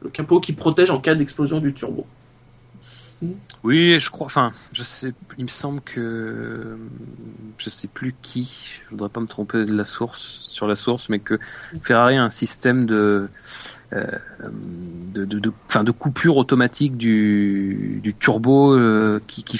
Le 0.01 0.09
capot 0.09 0.39
qui 0.39 0.53
protège 0.53 0.91
en 0.91 0.99
cas 0.99 1.15
d'explosion 1.15 1.59
du 1.59 1.73
turbo. 1.73 2.05
Oui, 3.63 3.97
je 3.99 4.09
crois. 4.09 4.25
Enfin, 4.25 4.53
je 4.73 4.83
sais. 4.83 5.13
Il 5.37 5.45
me 5.45 5.49
semble 5.49 5.81
que 5.81 6.77
je 7.57 7.69
sais 7.69 7.87
plus 7.87 8.13
qui. 8.21 8.81
Je 8.85 8.89
voudrais 8.91 9.09
pas 9.09 9.21
me 9.21 9.27
tromper 9.27 9.65
de 9.65 9.73
la 9.73 9.85
source 9.85 10.41
sur 10.47 10.67
la 10.67 10.75
source, 10.75 11.09
mais 11.09 11.19
que 11.19 11.39
Ferrari 11.81 12.17
a 12.17 12.23
un 12.23 12.29
système 12.29 12.85
de 12.85 13.29
euh, 13.93 14.07
de, 15.13 15.25
de, 15.25 15.39
de, 15.39 15.91
coupure 15.91 16.37
automatique 16.37 16.97
du, 16.97 17.99
du 18.01 18.15
turbo 18.15 18.73
euh, 18.73 19.21
qui, 19.27 19.43
qui, 19.43 19.59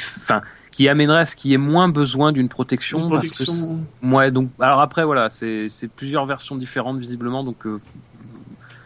qui 0.73 0.89
amènerait 0.89 1.19
à 1.19 1.25
ce 1.25 1.35
qu'il 1.35 1.51
y 1.51 1.53
ait 1.53 1.57
moins 1.57 1.87
besoin 1.87 2.31
d'une 2.31 2.49
protection. 2.49 3.03
Une 3.03 3.09
parce 3.09 3.23
que 3.27 3.43
protection. 3.45 3.79
ouais, 4.03 4.31
donc, 4.31 4.49
alors 4.59 4.81
après, 4.81 5.05
voilà, 5.05 5.29
c'est 5.29 5.67
c'est 5.69 5.87
plusieurs 5.87 6.25
versions 6.25 6.55
différentes 6.55 6.97
visiblement, 6.97 7.43
donc 7.43 7.65
euh, 7.67 7.79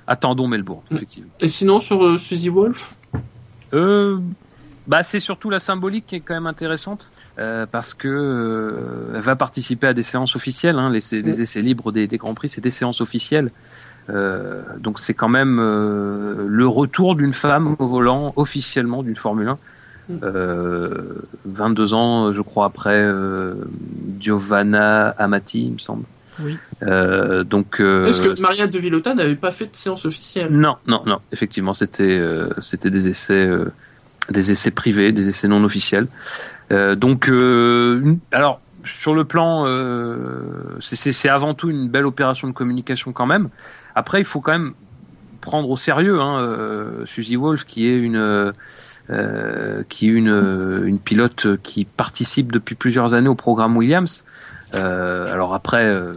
attendons 0.05 0.47
Melbourne, 0.47 0.81
Mm. 0.91 0.95
effectivement. 0.95 1.29
Et 1.39 1.47
sinon 1.47 1.79
sur 1.81 2.03
euh, 2.05 2.17
Suzy 2.17 2.49
Wolf, 2.49 2.93
Euh, 3.73 4.17
bah, 4.88 5.03
c'est 5.03 5.19
surtout 5.19 5.49
la 5.49 5.59
symbolique 5.59 6.05
qui 6.07 6.15
est 6.15 6.21
quand 6.21 6.33
même 6.33 6.47
intéressante 6.47 7.09
euh, 7.39 7.65
parce 7.69 7.93
que 7.93 8.07
euh, 8.07 9.13
elle 9.15 9.21
va 9.21 9.35
participer 9.35 9.88
à 9.88 9.93
des 9.93 10.03
séances 10.03 10.35
officielles. 10.38 10.77
Hein, 10.79 10.89
les, 10.89 11.01
les 11.19 11.41
essais 11.41 11.61
libres 11.61 11.91
des, 11.91 12.07
des 12.07 12.17
grands 12.17 12.33
prix, 12.33 12.47
c'est 12.49 12.61
des 12.61 12.71
séances 12.71 13.01
officielles. 13.01 13.49
Euh, 14.09 14.61
donc 14.79 14.99
c'est 14.99 15.13
quand 15.13 15.27
même 15.27 15.59
euh, 15.59 16.45
le 16.47 16.67
retour 16.67 17.15
d'une 17.15 17.33
femme 17.33 17.75
au 17.79 17.88
volant 17.88 18.31
officiellement 18.38 19.03
d'une 19.03 19.17
Formule 19.17 19.49
1. 19.49 19.57
Euh, 20.10 21.16
22 21.45 21.93
ans, 21.93 22.32
je 22.34 22.41
crois, 22.41 22.66
après 22.66 22.95
euh, 23.03 23.53
Giovanna 24.20 25.10
Amati, 25.18 25.66
il 25.68 25.74
me 25.74 25.78
semble. 25.80 26.03
Oui. 26.43 26.58
Euh, 26.84 27.43
donc, 27.43 27.80
euh, 27.82 28.05
est-ce 28.05 28.22
que 28.22 28.39
Maria 28.41 28.68
de 28.68 28.78
Villota 28.78 29.14
n'avait 29.16 29.36
pas 29.36 29.51
fait 29.51 29.66
de 29.66 29.76
séance 29.76 30.05
officielle? 30.05 30.51
Non, 30.51 30.76
non, 30.88 31.01
non. 31.05 31.20
Effectivement, 31.32 31.74
c'était 31.74 32.03
euh, 32.20 32.49
c'était 32.60 32.91
des 32.91 33.08
essais 33.08 33.34
euh, 33.47 33.72
des 34.30 34.51
essais 34.51 34.72
privés, 34.72 35.12
des 35.12 35.28
essais 35.30 35.47
non 35.47 35.64
officiels. 35.64 36.08
Euh, 36.72 36.95
donc, 36.95 37.30
euh, 37.30 38.16
alors 38.32 38.62
sur 38.84 39.16
le 39.16 39.26
plan, 39.26 39.66
euh, 39.66 40.41
c'est- 40.80 40.95
c'est 40.95 41.12
c'est 41.12 41.30
avant 41.30 41.53
tout 41.55 41.70
une 41.70 41.89
belle 41.89 42.05
opération 42.05 42.47
de 42.47 42.53
communication 42.53 43.12
quand 43.14 43.26
même. 43.26 43.49
Après, 43.95 44.22
il 44.22 44.26
faut 44.26 44.39
quand 44.41 44.51
même 44.51 44.74
prendre 45.41 45.70
au 45.70 45.78
sérieux 45.78 46.20
hein, 46.22 46.39
euh, 46.41 47.05
Suzy 47.05 47.36
Wolf, 47.36 47.64
qui 47.66 47.88
est 47.88 47.97
une 47.97 48.53
euh, 49.10 49.84
qui 49.89 50.08
est 50.08 50.12
une 50.12 50.84
une 50.86 50.99
pilote 50.99 51.62
qui 51.64 51.86
participe 51.86 52.51
depuis 52.51 52.76
plusieurs 52.76 53.14
années 53.14 53.30
au 53.30 53.36
programme 53.36 53.78
Williams. 53.78 54.24
Euh, 54.76 55.34
alors 55.34 55.53
après, 55.53 55.86
euh, 55.86 56.12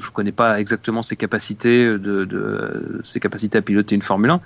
je 0.00 0.10
connais 0.10 0.32
pas 0.32 0.58
exactement 0.60 1.02
ses 1.02 1.14
capacités 1.14 1.84
de, 1.86 2.24
de 2.24 3.00
ses 3.04 3.20
capacités 3.20 3.58
à 3.58 3.62
piloter 3.62 3.94
une 3.94 4.02
Formule 4.02 4.30
1, 4.30 4.40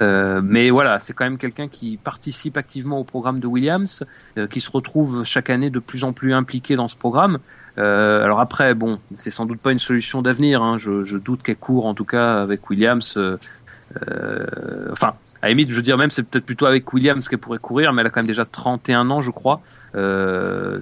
euh, 0.00 0.40
mais 0.42 0.70
voilà, 0.70 0.98
c'est 0.98 1.12
quand 1.12 1.24
même 1.24 1.38
quelqu'un 1.38 1.68
qui 1.68 1.98
participe 1.98 2.56
activement 2.56 2.98
au 2.98 3.04
programme 3.04 3.38
de 3.38 3.46
Williams, 3.46 4.04
euh, 4.38 4.48
qui 4.48 4.58
se 4.60 4.70
retrouve 4.70 5.24
chaque 5.24 5.50
année 5.50 5.70
de 5.70 5.78
plus 5.78 6.02
en 6.02 6.12
plus 6.12 6.34
impliqué 6.34 6.74
dans 6.74 6.88
ce 6.88 6.96
programme. 6.96 7.38
Euh, 7.78 8.24
alors 8.24 8.40
après, 8.40 8.74
bon, 8.74 8.98
c'est 9.14 9.30
sans 9.30 9.46
doute 9.46 9.60
pas 9.60 9.70
une 9.70 9.78
solution 9.78 10.20
d'avenir. 10.22 10.62
Hein, 10.62 10.76
je, 10.78 11.04
je 11.04 11.18
doute 11.18 11.42
qu'elle 11.42 11.56
court 11.56 11.86
en 11.86 11.94
tout 11.94 12.06
cas 12.06 12.42
avec 12.42 12.68
Williams. 12.68 13.16
euh, 13.16 14.46
enfin, 14.90 15.14
à 15.46 15.50
la 15.50 15.54
limite, 15.54 15.70
je 15.70 15.76
veux 15.76 15.82
dire 15.82 15.96
même, 15.96 16.10
c'est 16.10 16.24
peut-être 16.24 16.44
plutôt 16.44 16.66
avec 16.66 16.92
Williams 16.92 17.28
qu'elle 17.28 17.38
pourrait 17.38 17.58
courir, 17.58 17.92
mais 17.92 18.00
elle 18.00 18.08
a 18.08 18.10
quand 18.10 18.20
même 18.20 18.26
déjà 18.26 18.44
31 18.44 19.10
ans, 19.10 19.20
je 19.20 19.30
crois. 19.30 19.60
Euh, 19.94 20.78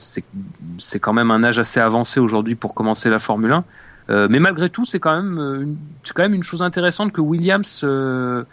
c'est 0.79 0.99
quand 0.99 1.13
même 1.13 1.31
un 1.31 1.45
âge 1.45 1.59
assez 1.59 1.81
avancé 1.81 2.19
aujourd'hui 2.19 2.55
pour 2.55 2.75
commencer 2.75 3.11
la 3.11 3.19
Formule 3.19 3.53
1. 3.53 3.65
Euh, 4.11 4.27
mais 4.31 4.39
malgré 4.39 4.69
tout, 4.69 4.85
c'est 4.85 5.01
quand 5.01 5.15
même 5.15 5.39
euh, 5.39 5.63
une, 5.63 5.77
quand 6.15 6.23
même 6.23 6.35
une 6.35 6.43
chose 6.43 6.63
intéressante 6.63 7.13
que 7.13 7.21
Williams 7.21 7.83
euh, 7.85 8.45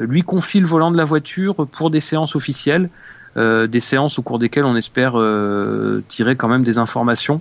lui 0.00 0.22
confie 0.22 0.60
le 0.60 0.66
volant 0.66 0.90
de 0.90 0.96
la 0.96 1.04
voiture 1.04 1.66
pour 1.66 1.90
des 1.90 2.00
séances 2.00 2.36
officielles, 2.36 2.88
des 3.36 3.80
séances 3.80 4.18
au 4.18 4.22
cours 4.22 4.40
desquelles 4.40 4.64
on 4.64 4.74
espère 4.74 5.12
tirer 6.08 6.34
quand 6.34 6.48
même 6.48 6.64
des 6.64 6.78
informations. 6.78 7.40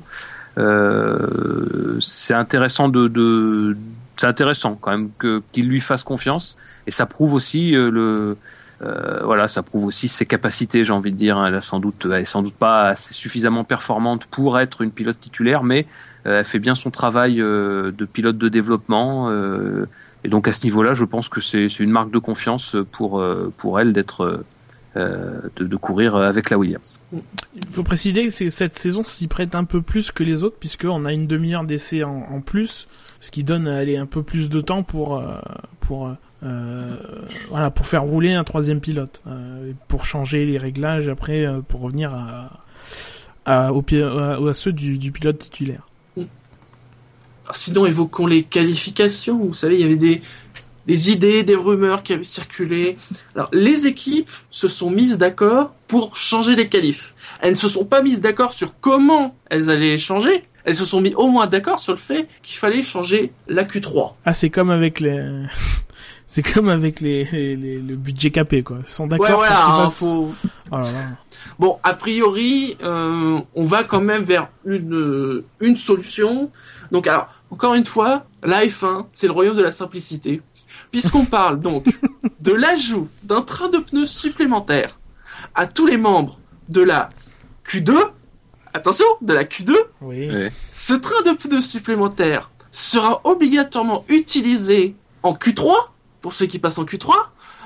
C'est 0.55 2.34
intéressant 2.34 2.88
de, 2.89 3.07
de 3.07 3.76
c'est 4.20 4.28
intéressant 4.28 4.76
quand 4.76 4.91
même 4.91 5.11
qu'il 5.53 5.67
lui 5.67 5.80
fasse 5.80 6.03
confiance 6.03 6.57
et 6.88 6.91
ça 6.91 7.05
prouve 7.05 7.34
aussi 7.34 7.74
euh, 7.76 7.89
le 7.89 8.38
euh, 8.82 9.22
voilà, 9.24 9.49
ça 9.49 9.61
prouve 9.61 9.84
aussi 9.84 10.07
ses 10.07 10.26
capacités, 10.26 10.86
j'ai 10.86 10.93
envie 10.93 11.11
de 11.11 11.17
dire. 11.17 11.43
Elle 11.45 11.55
a 11.55 11.61
sans 11.61 11.82
doute, 11.82 12.05
est 12.05 12.24
sans 12.24 12.41
doute 12.41 12.53
pas 12.53 12.95
suffisamment 12.95 13.65
performante 13.65 14.26
pour 14.28 14.57
être 14.57 14.82
une 14.82 14.91
pilote 14.91 15.20
titulaire, 15.20 15.63
mais 15.63 15.86
euh, 16.26 16.39
elle 16.39 16.45
fait 16.45 16.59
bien 16.59 16.76
son 16.76 16.89
travail 16.89 17.38
de 17.38 18.07
pilote 18.11 18.38
de 18.38 18.47
développement. 18.47 19.30
et 20.24 20.30
donc 20.30 20.47
à 20.47 20.53
ce 20.53 20.63
niveau-là, 20.63 20.93
je 20.93 21.03
pense 21.03 21.28
que 21.28 21.41
c'est 21.41 21.67
une 21.80 21.91
marque 21.91 22.11
de 22.11 22.20
confiance 22.20 22.78
pour 22.91 23.22
pour 23.57 23.80
elle 23.82 23.91
d'être 23.91 24.45
euh, 24.95 25.41
de, 25.55 25.65
de 25.65 25.75
courir 25.75 26.15
avec 26.15 26.49
la 26.49 26.57
Williams. 26.57 26.99
Il 27.13 27.69
faut 27.69 27.83
préciser 27.83 28.27
que 28.27 28.49
cette 28.49 28.77
saison 28.77 29.03
s'y 29.03 29.27
prête 29.27 29.55
un 29.55 29.63
peu 29.63 29.81
plus 29.81 30.11
que 30.11 30.23
les 30.23 30.43
autres, 30.43 30.57
puisqu'on 30.59 31.05
a 31.05 31.13
une 31.13 31.27
demi-heure 31.27 31.63
d'essai 31.63 32.03
en, 32.03 32.25
en 32.31 32.41
plus, 32.41 32.87
ce 33.19 33.31
qui 33.31 33.43
donne 33.43 33.67
allez, 33.67 33.97
un 33.97 34.05
peu 34.05 34.23
plus 34.23 34.49
de 34.49 34.61
temps 34.61 34.83
pour, 34.83 35.17
euh, 35.17 35.37
pour, 35.81 36.15
euh, 36.43 36.95
voilà, 37.49 37.69
pour 37.69 37.85
faire 37.85 38.03
rouler 38.03 38.33
un 38.33 38.43
troisième 38.43 38.79
pilote, 38.79 39.21
euh, 39.27 39.73
pour 39.87 40.05
changer 40.05 40.45
les 40.45 40.57
réglages 40.57 41.07
après, 41.07 41.45
euh, 41.45 41.61
pour 41.61 41.81
revenir 41.81 42.13
à, 42.13 42.63
à, 43.45 43.73
au 43.73 43.83
à, 43.93 44.49
à 44.49 44.53
ceux 44.53 44.71
du, 44.73 44.97
du 44.97 45.11
pilote 45.11 45.37
titulaire. 45.37 45.87
sinon, 47.53 47.85
évoquons 47.85 48.27
les 48.27 48.43
qualifications. 48.43 49.37
Vous 49.39 49.53
savez, 49.53 49.75
il 49.75 49.81
y 49.81 49.83
avait 49.83 49.95
des, 49.97 50.21
des 50.89 51.11
idées, 51.11 51.43
des 51.43 51.55
rumeurs 51.55 52.01
qui 52.01 52.13
avaient 52.13 52.23
circulé. 52.23 52.97
Alors, 53.35 53.49
les 53.53 53.85
équipes 53.85 54.27
se 54.49 54.67
sont 54.67 54.89
mises 54.89 55.19
d'accord 55.19 55.75
pour 55.87 56.15
changer 56.15 56.55
les 56.55 56.67
qualifs. 56.67 57.13
Elles 57.41 57.51
ne 57.51 57.55
se 57.55 57.69
sont 57.69 57.85
pas 57.85 58.01
mises 58.01 58.21
d'accord 58.21 58.53
sur 58.53 58.79
comment 58.79 59.35
elles 59.51 59.69
allaient 59.69 59.99
changer. 59.99 60.41
Elles 60.65 60.75
se 60.75 60.85
sont 60.85 60.99
mis 60.99 61.13
au 61.13 61.27
moins 61.27 61.45
d'accord 61.45 61.77
sur 61.77 61.93
le 61.93 61.99
fait 61.99 62.27
qu'il 62.41 62.57
fallait 62.57 62.81
changer 62.81 63.31
la 63.47 63.65
Q3. 63.65 64.13
Ah, 64.25 64.33
c'est 64.33 64.49
comme 64.49 64.71
avec 64.71 64.99
les... 64.99 65.43
c'est 66.25 66.41
comme 66.41 66.69
avec 66.69 67.01
les, 67.01 67.23
les, 67.31 67.55
les- 67.55 67.77
le 67.79 67.95
budget 67.95 68.31
capé, 68.31 68.63
quoi. 68.63 68.79
Ils 68.87 68.91
sont 68.91 69.05
d'accord 69.05 69.41
Ouais, 69.41 69.47
qu'ils 69.47 69.55
hein, 69.55 69.83
fassent- 69.89 69.99
faut- 69.99 70.33
Oh 70.71 70.75
là 70.77 70.91
là. 70.91 71.03
Bon, 71.59 71.77
a 71.83 71.93
priori, 71.93 72.77
euh, 72.81 73.39
on 73.53 73.63
va 73.63 73.83
quand 73.83 74.01
même 74.01 74.23
vers 74.23 74.47
une, 74.65 75.43
une 75.59 75.75
solution. 75.77 76.49
Donc, 76.91 77.05
alors, 77.07 77.27
encore 77.51 77.73
une 77.73 77.85
fois, 77.85 78.25
la 78.43 78.63
F1, 78.65 79.05
c'est 79.11 79.25
le 79.25 79.33
royaume 79.33 79.57
de 79.57 79.63
la 79.63 79.71
simplicité. 79.71 80.41
Puisqu'on 80.91 81.26
parle 81.26 81.59
donc 81.59 81.86
de 82.39 82.51
l'ajout 82.53 83.09
d'un 83.24 83.41
train 83.41 83.70
de 83.70 83.78
pneus 83.78 84.05
supplémentaire 84.05 84.99
à 85.55 85.67
tous 85.67 85.86
les 85.86 85.97
membres 85.97 86.39
de 86.70 86.82
la 86.82 87.09
Q2, 87.65 87.93
attention, 88.74 89.05
de 89.22 89.34
la 89.34 89.43
Q2, 89.43 89.76
Oui. 90.01 90.30
Ouais. 90.32 90.51
ce 90.72 90.93
train 90.93 91.22
de 91.24 91.36
pneus 91.38 91.61
supplémentaire 91.61 92.49
sera 92.72 93.22
obligatoirement 93.24 94.05
utilisé 94.09 94.95
en 95.24 95.34
Q3, 95.34 95.74
pour 96.22 96.34
ceux 96.34 96.45
qui 96.45 96.59
passent 96.59 96.78
en 96.78 96.86
Q3, 96.86 97.13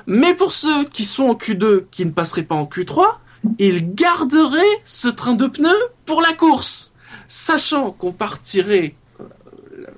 mais 0.08 0.34
pour 0.36 0.51
ceux 0.54 0.86
qui 0.86 1.06
sont 1.06 1.24
en 1.26 1.34
Q2 1.36 1.86
qui 1.91 2.06
ne 2.06 2.12
passeraient 2.12 2.43
pas 2.43 2.56
en 2.56 2.66
Q3, 2.66 3.06
ils 3.60 3.93
garderaient 3.93 4.62
ce 4.84 5.08
train 5.08 5.34
de 5.34 5.47
pneus 5.47 5.70
pour 6.06 6.22
la 6.22 6.34
course, 6.34 6.91
sachant 7.28 7.91
qu'on 7.91 8.14
partirait, 8.14 8.95
euh, 9.20 9.26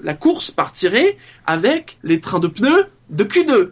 la 0.02 0.14
course 0.16 0.50
partirait 0.52 1.18
avec 1.46 2.00
les 2.04 2.20
trains 2.20 2.40
de 2.40 2.48
pneus 2.48 2.88
de 3.10 3.24
Q2. 3.24 3.72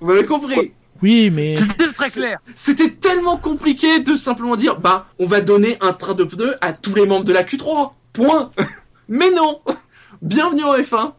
Vous 0.00 0.06
m'avez 0.06 0.24
compris 0.24 0.72
Oui, 1.02 1.30
mais... 1.30 1.56
C'était 1.56 1.92
très 1.92 2.10
clair. 2.10 2.38
C'était 2.54 2.90
tellement 2.90 3.36
compliqué 3.36 4.00
de 4.00 4.16
simplement 4.16 4.56
dire, 4.56 4.78
bah, 4.78 5.06
on 5.18 5.26
va 5.26 5.40
donner 5.40 5.78
un 5.80 5.92
train 5.92 6.14
de 6.14 6.24
pneus 6.24 6.56
à 6.60 6.72
tous 6.72 6.94
les 6.94 7.06
membres 7.06 7.24
de 7.24 7.32
la 7.32 7.42
Q3. 7.42 7.90
Point. 8.12 8.50
Mais 9.08 9.30
non. 9.30 9.60
Bienvenue 10.22 10.64
en 10.64 10.74
F1. 10.74 11.12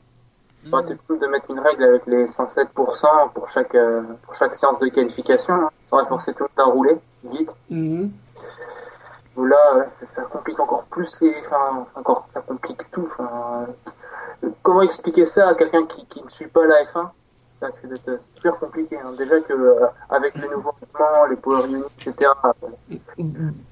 Enfin, 0.68 0.84
t'es 0.84 0.96
cool 1.08 1.20
de 1.20 1.28
mettre 1.28 1.50
une 1.50 1.60
règle 1.60 1.84
avec 1.84 2.06
les 2.06 2.26
107% 2.26 3.34
pour 3.34 3.50
chaque, 3.50 3.74
euh, 3.74 4.02
pour 4.24 4.36
chaque 4.36 4.56
séance 4.56 4.80
de 4.80 4.88
qualification. 4.90 5.56
Hein. 5.56 5.70
Ça 5.90 5.96
aurait 5.96 6.08
forcé 6.08 6.34
tout 6.34 6.44
le 6.44 6.50
monde 6.58 6.70
à 6.70 6.72
rouler 6.72 6.96
vite. 7.24 7.50
Mhm. 7.70 8.12
Là, 9.38 9.88
ça, 9.88 10.06
ça 10.08 10.24
complique 10.24 10.60
encore 10.60 10.84
plus 10.86 11.18
les, 11.22 11.34
enfin, 11.48 11.86
encore, 11.96 12.26
ça 12.34 12.42
complique 12.42 12.90
tout. 12.92 13.08
Enfin, 13.14 13.68
euh, 14.44 14.50
comment 14.64 14.82
expliquer 14.82 15.26
ça 15.26 15.50
à 15.50 15.56
quelqu'un 15.56 15.86
qui, 15.86 16.06
qui 16.08 16.24
ne 16.24 16.30
suit 16.30 16.48
pas 16.48 16.66
la 16.66 16.84
F1 16.84 17.10
Ça 17.60 17.68
risque 17.68 17.88
d'être 17.88 18.20
super 18.36 18.58
compliqué. 18.60 18.98
hein. 18.98 19.14
Déjà 19.18 19.40
que 19.40 19.54
euh, 19.54 19.86
avec 20.10 20.36
les 20.36 20.48
nouveaux 20.50 20.74
mouvements, 20.82 21.26
les 21.30 21.36
power 21.38 21.66
units, 21.68 21.84
etc., 22.00 22.32
euh, 22.90 23.24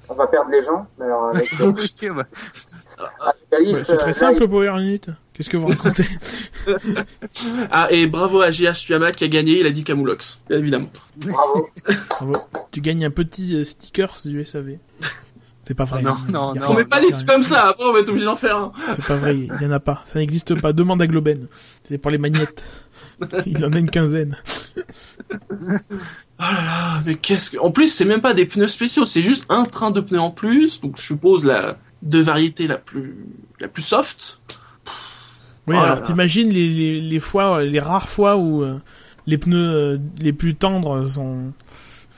on 0.08 0.14
va 0.14 0.26
perdre 0.28 0.50
les 0.50 0.62
gens. 0.62 0.86
Alors 1.00 1.26
avec, 1.30 1.48
euh, 1.60 1.72
bah. 2.14 2.24
Bah, 3.50 3.58
c'est 3.84 3.96
très 3.96 4.12
simple, 4.12 4.40
le 4.40 4.48
Power 4.48 4.74
Unit. 4.78 5.00
Qu'est-ce 5.32 5.48
que 5.48 5.56
vous 5.56 5.68
racontez? 5.68 6.04
Ah, 7.70 7.86
et 7.90 8.06
bravo 8.06 8.42
à 8.42 8.50
JH 8.50 8.84
Tuyama 8.84 9.12
qui 9.12 9.24
a 9.24 9.28
gagné, 9.28 9.58
il 9.60 9.66
a 9.66 9.70
dit 9.70 9.82
Camoulox, 9.84 10.40
bien 10.48 10.58
évidemment. 10.58 10.88
bravo. 11.16 11.66
Bravo. 12.10 12.34
Tu 12.70 12.82
gagnes 12.82 13.06
un 13.06 13.10
petit 13.10 13.64
sticker 13.64 14.14
du 14.26 14.44
SAV. 14.44 14.76
C'est 15.62 15.74
pas 15.74 15.84
vrai. 15.84 16.02
Non, 16.02 16.16
non, 16.28 16.54
non. 16.54 16.70
On 16.70 16.74
met 16.74 16.84
pas 16.84 17.00
des 17.00 17.10
trucs 17.10 17.28
comme 17.28 17.42
ça, 17.42 17.68
après 17.68 17.84
on 17.84 17.92
va 17.92 18.00
être 18.00 18.08
obligé 18.08 18.24
d'en 18.24 18.36
faire 18.36 18.56
un. 18.56 18.72
C'est 18.96 19.04
pas 19.04 19.16
vrai, 19.16 19.36
il 19.36 19.62
y 19.62 19.66
en 19.66 19.70
a 19.70 19.80
pas. 19.80 20.02
Ça 20.06 20.18
n'existe 20.18 20.58
pas. 20.60 20.72
Demande 20.72 21.02
à 21.02 21.06
Globen. 21.06 21.48
C'est 21.84 21.98
pour 21.98 22.10
les 22.10 22.18
magnettes. 22.18 22.64
Il 23.46 23.64
en 23.64 23.72
a 23.72 23.78
une 23.78 23.90
quinzaine. 23.90 24.36
Oh 25.30 25.34
là 26.38 26.64
là, 26.64 27.02
mais 27.04 27.16
qu'est-ce 27.16 27.50
que... 27.50 27.58
En 27.58 27.70
plus, 27.70 27.88
c'est 27.88 28.06
même 28.06 28.22
pas 28.22 28.32
des 28.32 28.46
pneus 28.46 28.68
spéciaux, 28.68 29.04
c'est 29.04 29.22
juste 29.22 29.44
un 29.50 29.64
train 29.64 29.90
de 29.90 30.00
pneus 30.00 30.20
en 30.20 30.30
plus, 30.30 30.80
donc 30.80 30.96
je 30.96 31.02
suppose 31.02 31.44
la 31.44 31.76
de 32.02 32.18
variété 32.18 32.66
la 32.66 32.78
plus 32.78 33.26
la 33.60 33.68
plus 33.68 33.82
soft. 33.82 34.40
Oui, 35.66 35.76
Oh 35.78 35.82
alors 35.82 36.00
t'imagines 36.00 36.48
les, 36.48 36.68
les, 36.68 37.00
les 37.02 37.18
fois, 37.18 37.62
les 37.62 37.78
rares 37.78 38.08
fois 38.08 38.36
où 38.36 38.62
euh, 38.62 38.78
les 39.26 39.36
pneus 39.36 39.74
euh, 39.74 39.98
les 40.18 40.32
plus 40.32 40.54
tendres 40.54 41.06
sont, 41.06 41.52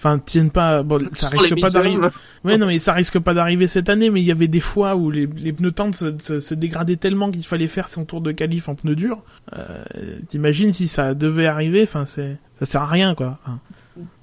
enfin 0.03 0.19
tiennent 0.19 0.51
pas. 0.51 0.83
Bon, 0.83 1.01
ça 1.13 1.29
risque 1.29 1.61
pas 1.61 1.71
d'arriver. 1.71 2.09
Ouais, 2.43 2.59
non, 2.59 2.67
mais 2.67 2.81
ça 2.81 2.93
risque 2.93 3.21
pas 3.21 3.35
d'arriver 3.35 3.69
cette 3.69 3.89
année. 3.89 4.11
Mais 4.11 4.21
il 4.21 4.27
y 4.27 4.33
avait 4.33 4.49
des 4.49 4.61
fois 4.61 4.97
où 4.97 5.11
les, 5.11 5.27
les 5.27 5.53
pneus 5.53 5.71
tendres 5.71 5.95
se, 5.95 6.13
se, 6.19 6.41
se 6.41 6.55
dégradaient 6.55 6.97
tellement 6.97 7.31
qu'il 7.31 7.45
fallait 7.45 7.69
faire 7.69 7.87
son 7.89 8.05
tour 8.05 8.21
de 8.21 8.33
qualif 8.33 8.69
en 8.69 8.75
pneus 8.75 8.97
durs. 8.97 9.23
Euh, 9.57 9.85
T'imagines 10.29 10.73
si 10.73 10.89
ça 10.89 11.15
devait 11.15 11.47
arriver. 11.47 11.83
Enfin, 11.85 12.05
c'est 12.05 12.37
ça 12.55 12.67
sert 12.67 12.83
à 12.83 12.87
rien, 12.87 13.15
quoi. 13.15 13.39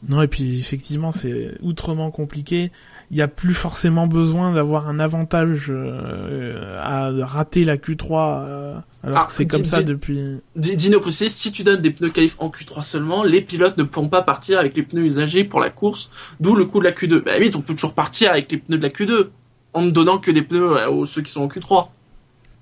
Non, 0.08 0.22
et 0.22 0.28
puis 0.28 0.60
effectivement, 0.60 1.12
c'est 1.12 1.52
outrement 1.62 2.12
compliqué. 2.12 2.72
Il 3.12 3.16
n'y 3.16 3.24
a 3.24 3.28
plus 3.28 3.56
forcément 3.56 4.06
besoin 4.06 4.54
d'avoir 4.54 4.88
un 4.88 5.00
avantage 5.00 5.68
euh, 5.70 6.80
à 6.80 7.10
rater 7.26 7.66
la 7.66 7.78
Q3 7.78 8.46
euh, 8.48 8.76
alors 9.04 9.22
Ah, 9.22 9.26
que 9.26 9.32
c'est 9.32 9.46
dis- 9.46 9.56
comme 9.56 9.66
ça 9.66 9.82
depuis. 9.82 10.40
Di- 10.56 10.76
Dino 10.76 11.00
précise, 11.00 11.34
si 11.34 11.52
tu 11.52 11.64
donnes 11.64 11.82
des 11.82 11.90
pneus 11.92 12.12
qualif 12.12 12.36
en 12.40 12.50
Q3 12.50 12.84
seulement, 12.84 13.24
les 13.24 13.42
pilotes 13.42 13.78
ne 13.78 13.84
pourront 13.84 14.10
pas 14.10 14.22
partir 14.22 14.60
avec 14.60 14.76
les 14.76 14.84
pneus 14.84 15.06
usagés 15.06 15.44
pour 15.44 15.60
la 15.60 15.70
course, 15.72 16.12
d'où 16.40 16.54
le 16.56 16.66
coup 16.66 16.80
de 16.80 16.84
la 16.86 16.92
Q2. 16.92 17.24
Bah 17.24 17.32
oui, 17.40 17.50
on 17.56 17.62
peut 17.62 17.74
toujours 17.74 17.94
partir 17.94 18.30
avec 18.32 18.52
les 18.52 18.58
pneus 18.58 18.78
de 18.78 18.84
la 18.84 18.90
Q2, 18.90 19.30
en 19.74 19.82
ne 19.82 19.90
donnant 19.90 20.20
que 20.20 20.30
des 20.32 20.42
pneus 20.44 20.78
euh, 20.78 20.90
aux 20.90 21.06
ceux 21.08 21.22
qui 21.24 21.32
sont 21.32 21.42
en 21.42 21.48
Q3. 21.48 21.88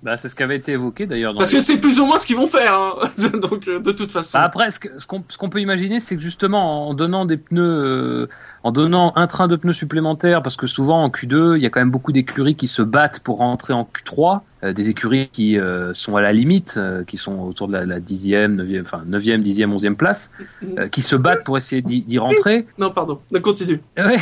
Bah, 0.04 0.16
c'est 0.16 0.30
ce 0.30 0.36
qui 0.36 0.44
avait 0.44 0.58
été 0.58 0.74
évoqué 0.74 1.08
d'ailleurs. 1.08 1.34
dans 1.34 1.40
Parce 1.40 1.52
les- 1.52 1.58
que 1.58 1.64
c'est 1.64 1.78
plus 1.78 2.00
ou 2.00 2.06
moins 2.06 2.20
ce 2.20 2.28
qu'ils 2.28 2.36
vont 2.36 2.46
faire, 2.48 2.74
hein. 2.76 2.94
donc 3.42 3.68
euh, 3.68 3.80
de 3.80 3.92
toute 3.92 4.12
façon. 4.12 4.38
Bah, 4.38 4.44
après, 4.46 4.70
qu'on 5.08 5.24
ce 5.28 5.38
qu'on 5.38 5.50
peut 5.50 5.60
imaginer, 5.60 6.00
c'est 6.00 6.16
que 6.16 6.22
justement, 6.22 6.88
en 6.88 6.94
donnant 6.94 7.26
des 7.26 7.38
pneus, 7.38 7.62
euh, 7.64 8.30
en 8.64 8.72
donnant 8.72 9.14
un 9.16 9.28
train 9.28 9.48
de 9.48 9.56
pneus 9.56 9.74
supplémentaires, 9.74 10.42
parce 10.42 10.56
que 10.56 10.68
souvent 10.68 11.04
en 11.04 11.10
Q2, 11.10 11.58
il 11.58 11.64
y 11.64 11.66
a 11.66 11.70
quand 11.70 11.80
même 11.80 11.92
beaucoup 11.92 12.12
d'écuries 12.12 12.56
qui 12.56 12.68
se 12.68 12.82
battent 12.82 13.20
pour 13.20 13.38
rentrer 13.38 13.74
en 13.74 13.84
Q3, 13.84 14.42
euh, 14.64 14.74
des 14.74 14.90
écuries 14.90 15.30
qui 15.32 15.60
euh, 15.60 15.94
sont 15.94 16.16
à 16.16 16.22
la 16.22 16.34
limite, 16.34 16.76
euh, 16.78 17.04
qui 17.04 17.18
sont 17.18 17.38
autour 17.40 17.68
de 17.68 17.74
la, 17.74 17.86
la 17.86 18.00
dixième, 18.00 18.56
neuvième, 18.56 18.84
enfin 18.84 19.04
neuvième, 19.06 19.42
dixième, 19.42 19.72
onzième 19.72 19.96
place, 19.96 20.32
euh, 20.78 20.88
qui 20.88 21.02
se 21.02 21.16
battent 21.16 21.44
pour 21.44 21.58
essayer 21.58 21.82
d'y 21.82 22.18
rentrer. 22.18 22.66
Non, 22.80 22.92
pardon, 22.92 23.20
on 23.36 23.40
continue. 23.40 23.82
Ouais. 23.98 24.18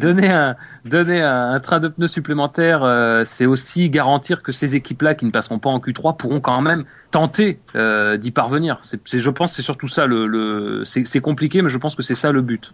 donner 0.00 0.28
un 0.30 0.56
donner 0.84 1.22
un, 1.22 1.52
un 1.52 1.60
train 1.60 1.80
de 1.80 1.88
pneus 1.88 2.08
supplémentaire, 2.08 2.82
euh, 2.82 3.22
c'est 3.24 3.46
aussi 3.46 3.88
garantir 3.88 4.42
que 4.42 4.52
ces 4.52 4.74
équipes-là 4.74 5.14
qui 5.14 5.24
ne 5.24 5.30
passeront 5.30 5.58
pas 5.58 5.70
en 5.70 5.78
Q3 5.78 6.16
pourront 6.16 6.40
quand 6.40 6.60
même 6.60 6.84
tenter 7.12 7.60
euh, 7.76 8.16
d'y 8.16 8.32
parvenir. 8.32 8.80
C'est, 8.82 8.98
c'est- 9.06 9.20
je 9.20 9.30
pense, 9.30 9.50
que 9.52 9.56
c'est 9.56 9.62
surtout 9.62 9.86
ça 9.86 10.06
le, 10.06 10.26
le 10.26 10.84
c'est, 10.84 11.04
c'est 11.06 11.20
compliqué, 11.20 11.62
mais 11.62 11.68
je 11.70 11.78
pense 11.78 11.94
que 11.94 12.02
c'est 12.02 12.16
ça 12.16 12.32
le 12.32 12.42
but. 12.42 12.72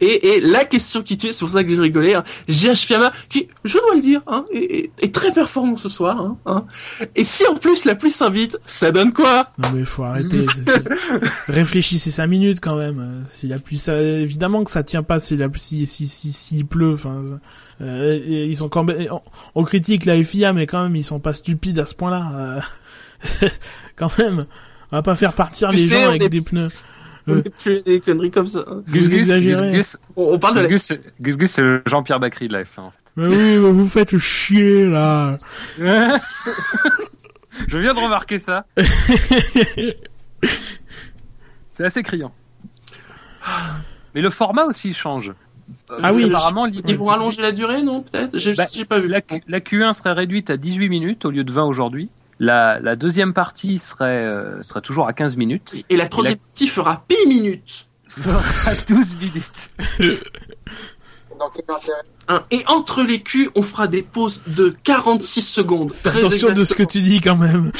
Et, 0.00 0.28
et 0.36 0.40
la 0.40 0.64
question 0.64 1.02
qui 1.02 1.18
tue, 1.18 1.32
c'est 1.32 1.40
pour 1.40 1.50
ça 1.50 1.62
que 1.64 1.70
j'ai 1.70 1.78
rigolé, 1.78 2.14
hein, 2.14 2.24
JH 2.48 2.86
Fiamma, 2.86 3.12
qui, 3.28 3.48
je 3.64 3.74
dois 3.78 3.94
le 3.96 4.00
dire, 4.00 4.22
hein, 4.28 4.44
est, 4.52 4.58
est- 4.78 4.90
est 5.04 5.14
très 5.14 5.32
performant 5.32 5.76
ce 5.76 5.88
soir. 5.90 6.18
Hein, 6.18 6.38
hein. 6.46 6.64
Et 7.14 7.24
si 7.24 7.46
en 7.46 7.54
plus 7.54 7.84
la 7.84 7.94
pluie 7.94 8.10
s'invite, 8.10 8.56
ça 8.64 8.92
donne 8.92 9.12
quoi? 9.12 9.50
Non 9.58 9.68
mais 9.74 9.84
faut 9.84 10.04
arrêter. 10.04 10.46
c'est- 10.54 10.70
c'est- 10.70 11.24
Réfléchissez 11.52 12.10
cinq 12.10 12.28
minutes 12.28 12.60
quand 12.62 12.76
même. 12.76 13.24
Si 13.28 13.48
la 13.48 13.58
pluie, 13.58 13.78
ça, 13.78 14.00
évidemment 14.00 14.64
que 14.64 14.70
ça 14.70 14.82
tient 14.82 15.02
pas. 15.02 15.18
Si 15.18 15.36
la 15.36 15.48
si 15.56 15.86
si 15.86 16.06
si 16.06 16.32
s'il 16.32 16.66
pleut, 16.66 16.92
enfin, 16.94 17.22
ça- 17.28 17.40
euh, 17.84 18.18
ils 18.26 18.56
sont 18.56 18.68
quand 18.68 18.84
même. 18.84 19.08
On, 19.10 19.20
on 19.54 19.64
critique 19.64 20.04
la 20.06 20.22
FIA, 20.22 20.52
mais 20.52 20.66
quand 20.66 20.82
même 20.82 20.96
ils 20.96 21.04
sont 21.04 21.20
pas 21.20 21.32
stupides 21.34 21.78
à 21.78 21.84
ce 21.86 21.94
point-là. 21.94 22.30
euh. 22.34 22.60
quand 23.96 24.16
même, 24.18 24.46
on 24.92 24.96
va 24.96 25.02
pas 25.02 25.14
faire 25.14 25.32
partir 25.32 25.70
Tu 25.70 25.76
les 25.76 25.86
sais, 25.86 26.02
gens 26.02 26.08
avec 26.10 26.22
est- 26.22 26.28
des 26.28 26.40
pneus. 26.40 26.70
On 27.28 27.32
Euh. 27.38 27.42
plus 27.62 27.82
des 27.82 27.98
conneries 28.00 28.30
comme 28.30 28.46
ça. 28.46 28.60
hein. 28.68 28.82
Gus 28.86 29.08
Gus, 29.08 29.10
Gus 29.10 29.18
exagérez. 29.18 29.72
Gus, 29.72 29.96
On, 30.16 30.34
on 30.34 30.38
parle 30.38 30.54
de 30.56 30.60
la... 30.60 30.66
Gus, 30.68 30.92
Gus, 31.20 31.50
c'est 31.50 31.62
le 31.62 31.82
Jean-Pierre 31.86 32.20
Bacry 32.20 32.46
de 32.46 32.52
la 32.52 32.62
F1 32.62 32.80
en 32.82 32.92
Mais 33.16 33.26
oui, 33.26 33.34
mais 33.36 33.56
vous 33.72 33.88
faites 33.88 34.16
chier 34.18 34.86
là. 34.86 35.36
fait. 35.76 35.82
je 37.68 37.78
viens 37.78 37.94
de 37.94 37.98
remarquer 37.98 38.38
ça. 38.38 38.64
C'est 41.72 41.84
assez 41.84 42.02
criant. 42.02 42.32
Mais 44.14 44.22
le 44.22 44.30
format 44.30 44.64
aussi 44.64 44.92
change. 44.92 45.32
Euh, 45.90 45.98
Ah 46.02 46.12
oui. 46.12 46.24
apparemment, 46.24 46.64
l'idée- 46.64 46.92
Ils 46.92 46.96
vont 46.96 47.10
allonger 47.10 47.42
la 47.42 47.52
durée, 47.52 47.82
non 47.82 48.02
Peut-être? 48.02 48.38
J'ai 48.38 48.54
Bah, 48.54 48.66
j'ai 48.72 48.84
pas 48.84 48.98
vu. 49.00 49.08
La, 49.08 49.20
la 49.48 49.60
Q1 49.60 49.92
serait 49.92 50.12
réduite 50.12 50.48
à 50.50 50.56
18 50.56 50.88
minutes 50.88 51.24
au 51.24 51.30
lieu 51.30 51.44
de 51.44 51.52
20 51.52 51.64
aujourd'hui. 51.64 52.08
La, 52.38 52.78
la 52.80 52.96
deuxième 52.96 53.32
partie 53.32 53.78
serait, 53.78 54.24
euh, 54.26 54.62
serait 54.62 54.82
toujours 54.82 55.08
à 55.08 55.12
15 55.12 55.36
minutes. 55.36 55.74
Et 55.88 55.96
la 55.96 56.08
troisième 56.08 56.36
partie 56.36 56.68
fera 56.68 57.04
pi 57.08 57.16
minutes. 57.26 57.88
à 58.66 58.74
12 58.88 59.16
minutes. 59.20 59.70
Dans 61.38 61.50
quel 61.50 61.64
intérêt 61.68 62.02
Hein. 62.28 62.44
Et 62.50 62.64
entre 62.66 63.02
les 63.02 63.22
culs, 63.22 63.50
on 63.54 63.62
fera 63.62 63.86
des 63.86 64.02
pauses 64.02 64.42
de 64.48 64.74
46 64.82 65.42
secondes. 65.42 65.92
Attention 66.04 66.52
de 66.52 66.64
ce 66.64 66.74
que 66.74 66.82
exactement. 66.82 66.86
tu 66.88 67.00
dis 67.02 67.20
quand 67.20 67.36
même. 67.36 67.70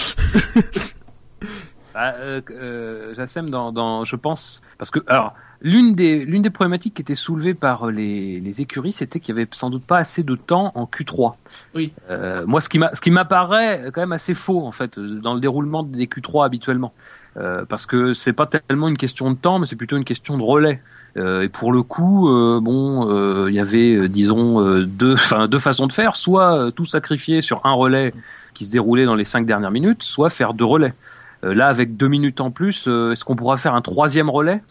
Bah, 1.95 2.15
euh, 2.19 2.41
euh, 2.51 3.15
Jassem, 3.15 3.51
dans, 3.51 3.73
dans, 3.73 4.05
je 4.05 4.17
pense, 4.17 4.61
parce 4.79 4.91
que 4.91 5.01
alors 5.07 5.33
L'une 5.63 5.95
des, 5.95 6.25
l'une 6.25 6.43
des 6.43 6.51
problématiques 6.51 6.95
qui 6.95 7.03
était 7.03 7.15
soulevée 7.15 7.55
par 7.55 7.91
les, 7.91 8.41
les 8.41 8.61
écuries, 8.61 8.93
c'était 8.93 9.21
qu'il 9.21 9.35
y 9.35 9.39
avait 9.39 9.49
sans 9.53 9.71
doute 9.71 9.85
pas 9.85 9.99
assez 9.99 10.23
de 10.23 10.35
temps 10.35 10.73
en 10.75 10.85
Q3. 10.85 11.35
Oui. 11.75 11.93
Euh, 12.11 12.45
moi, 12.47 12.61
ce 12.61 12.69
qui 12.69 12.79
m'a, 12.79 12.95
ce 12.95 13.01
qui 13.01 13.11
m'apparaît 13.11 13.91
quand 13.93 14.01
même 14.01 14.13
assez 14.13 14.35
faux 14.35 14.67
en 14.67 14.73
fait 14.73 14.99
dans 14.99 15.35
le 15.35 15.41
déroulement 15.41 15.83
des 15.83 16.07
Q3 16.07 16.45
habituellement, 16.45 16.93
euh, 17.37 17.65
parce 17.65 17.87
que 17.87 18.13
c'est 18.13 18.33
pas 18.33 18.47
tellement 18.47 18.89
une 18.89 18.99
question 18.99 19.31
de 19.31 19.37
temps, 19.37 19.59
mais 19.59 19.67
c'est 19.67 19.77
plutôt 19.77 19.97
une 19.97 20.05
question 20.05 20.37
de 20.37 20.43
relais. 20.43 20.81
Euh, 21.17 21.43
et 21.43 21.49
pour 21.49 21.73
le 21.73 21.83
coup, 21.83 22.29
euh, 22.29 22.61
bon, 22.61 23.09
euh, 23.11 23.47
il 23.49 23.55
y 23.55 23.61
avait, 23.61 23.95
euh, 23.95 24.09
disons, 24.09 24.61
euh, 24.61 24.85
deux, 24.85 25.17
deux 25.49 25.59
façons 25.59 25.87
de 25.87 25.93
faire. 25.93 26.15
Soit 26.15 26.59
euh, 26.59 26.71
tout 26.71 26.85
sacrifier 26.85 27.41
sur 27.41 27.65
un 27.65 27.73
relais 27.73 28.13
qui 28.55 28.65
se 28.67 28.71
déroulait 28.71 29.07
dans 29.07 29.15
les 29.15 29.25
cinq 29.25 29.47
dernières 29.47 29.71
minutes, 29.71 30.03
soit 30.03 30.31
faire 30.31 30.55
deux 30.55 30.65
relais. 30.65 30.95
Euh, 31.45 31.55
là, 31.55 31.69
avec 31.69 31.97
deux 31.97 32.09
minutes 32.09 32.41
en 32.41 32.51
plus, 32.51 32.85
euh, 32.87 33.13
est-ce 33.13 33.25
qu'on 33.25 33.37
pourra 33.37 33.57
faire 33.57 33.75
un 33.75 33.83
troisième 33.83 34.31
relais? 34.31 34.63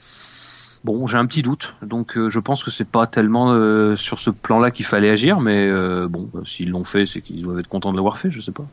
Bon, 0.85 1.07
j'ai 1.07 1.17
un 1.17 1.25
petit 1.25 1.41
doute, 1.41 1.73
donc 1.81 2.15
euh, 2.15 2.29
je 2.29 2.39
pense 2.39 2.63
que 2.63 2.69
c'est 2.69 2.87
pas 2.87 3.07
tellement 3.07 3.51
euh, 3.51 3.95
sur 3.95 4.19
ce 4.19 4.29
plan-là 4.29 4.69
qu'il 4.69 4.85
fallait 4.85 5.09
agir, 5.09 5.41
mais 5.41 5.67
euh, 5.67 6.07
bon, 6.07 6.29
bah, 6.31 6.41
s'ils 6.45 6.69
l'ont 6.69 6.83
fait, 6.83 7.07
c'est 7.07 7.21
qu'ils 7.21 7.41
doivent 7.41 7.57
être 7.57 7.67
contents 7.67 7.91
de 7.91 7.97
l'avoir 7.97 8.19
fait, 8.19 8.29
je 8.29 8.39
sais 8.39 8.51
pas. 8.51 8.67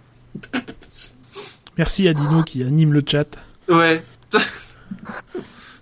Merci 1.78 2.06
à 2.08 2.12
Dino 2.12 2.42
qui 2.42 2.62
anime 2.64 2.92
le 2.92 3.00
chat. 3.06 3.38
Ouais. 3.66 4.04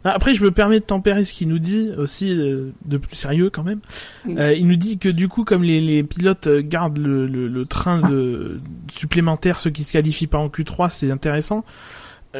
Ah, 0.02 0.12
Après, 0.12 0.32
je 0.32 0.42
me 0.42 0.50
permets 0.50 0.80
de 0.80 0.84
tempérer 0.84 1.24
ce 1.24 1.32
qu'il 1.34 1.48
nous 1.48 1.58
dit 1.58 1.90
aussi 1.98 2.30
euh, 2.30 2.70
de 2.86 2.96
plus 2.96 3.16
sérieux 3.16 3.50
quand 3.50 3.64
même. 3.64 3.80
Mm. 4.24 4.38
Euh, 4.38 4.54
il 4.54 4.66
nous 4.66 4.76
dit 4.76 4.96
que 4.96 5.10
du 5.10 5.28
coup, 5.28 5.44
comme 5.44 5.62
les, 5.62 5.82
les 5.82 6.02
pilotes 6.02 6.48
gardent 6.48 6.96
le, 6.96 7.26
le, 7.26 7.48
le 7.48 7.66
train 7.66 8.00
de 8.00 8.62
supplémentaire, 8.90 9.60
ceux 9.60 9.68
qui 9.68 9.84
se 9.84 9.92
qualifient 9.92 10.26
pas 10.26 10.38
en 10.38 10.48
Q3, 10.48 10.88
c'est 10.88 11.10
intéressant. 11.10 11.66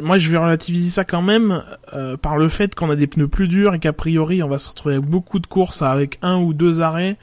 Moi, 0.01 0.19
je 0.19 0.31
vais 0.31 0.39
relativiser 0.39 0.91
ça 0.91 1.05
quand 1.05 1.23
même 1.23 1.65
euh, 1.93 2.17
par 2.17 2.37
le 2.37 2.49
fait 2.49 2.75
qu'on 2.75 2.91
a 2.91 2.97
des 2.97 3.07
pneus 3.09 3.29
plus 3.29 3.49
durs 3.49 3.75
et 3.75 3.79
qu'a 3.81 3.93
priori, 3.93 4.43
on 4.43 4.49
va 4.49 4.59
se 4.59 4.69
retrouver 4.69 4.95
avec 4.97 5.09
beaucoup 5.09 5.41
de 5.41 5.47
courses 5.47 5.83
avec 5.83 6.19
un 6.23 6.39
ou 6.39 6.55
deux 6.55 6.81
arrêts 6.81 7.17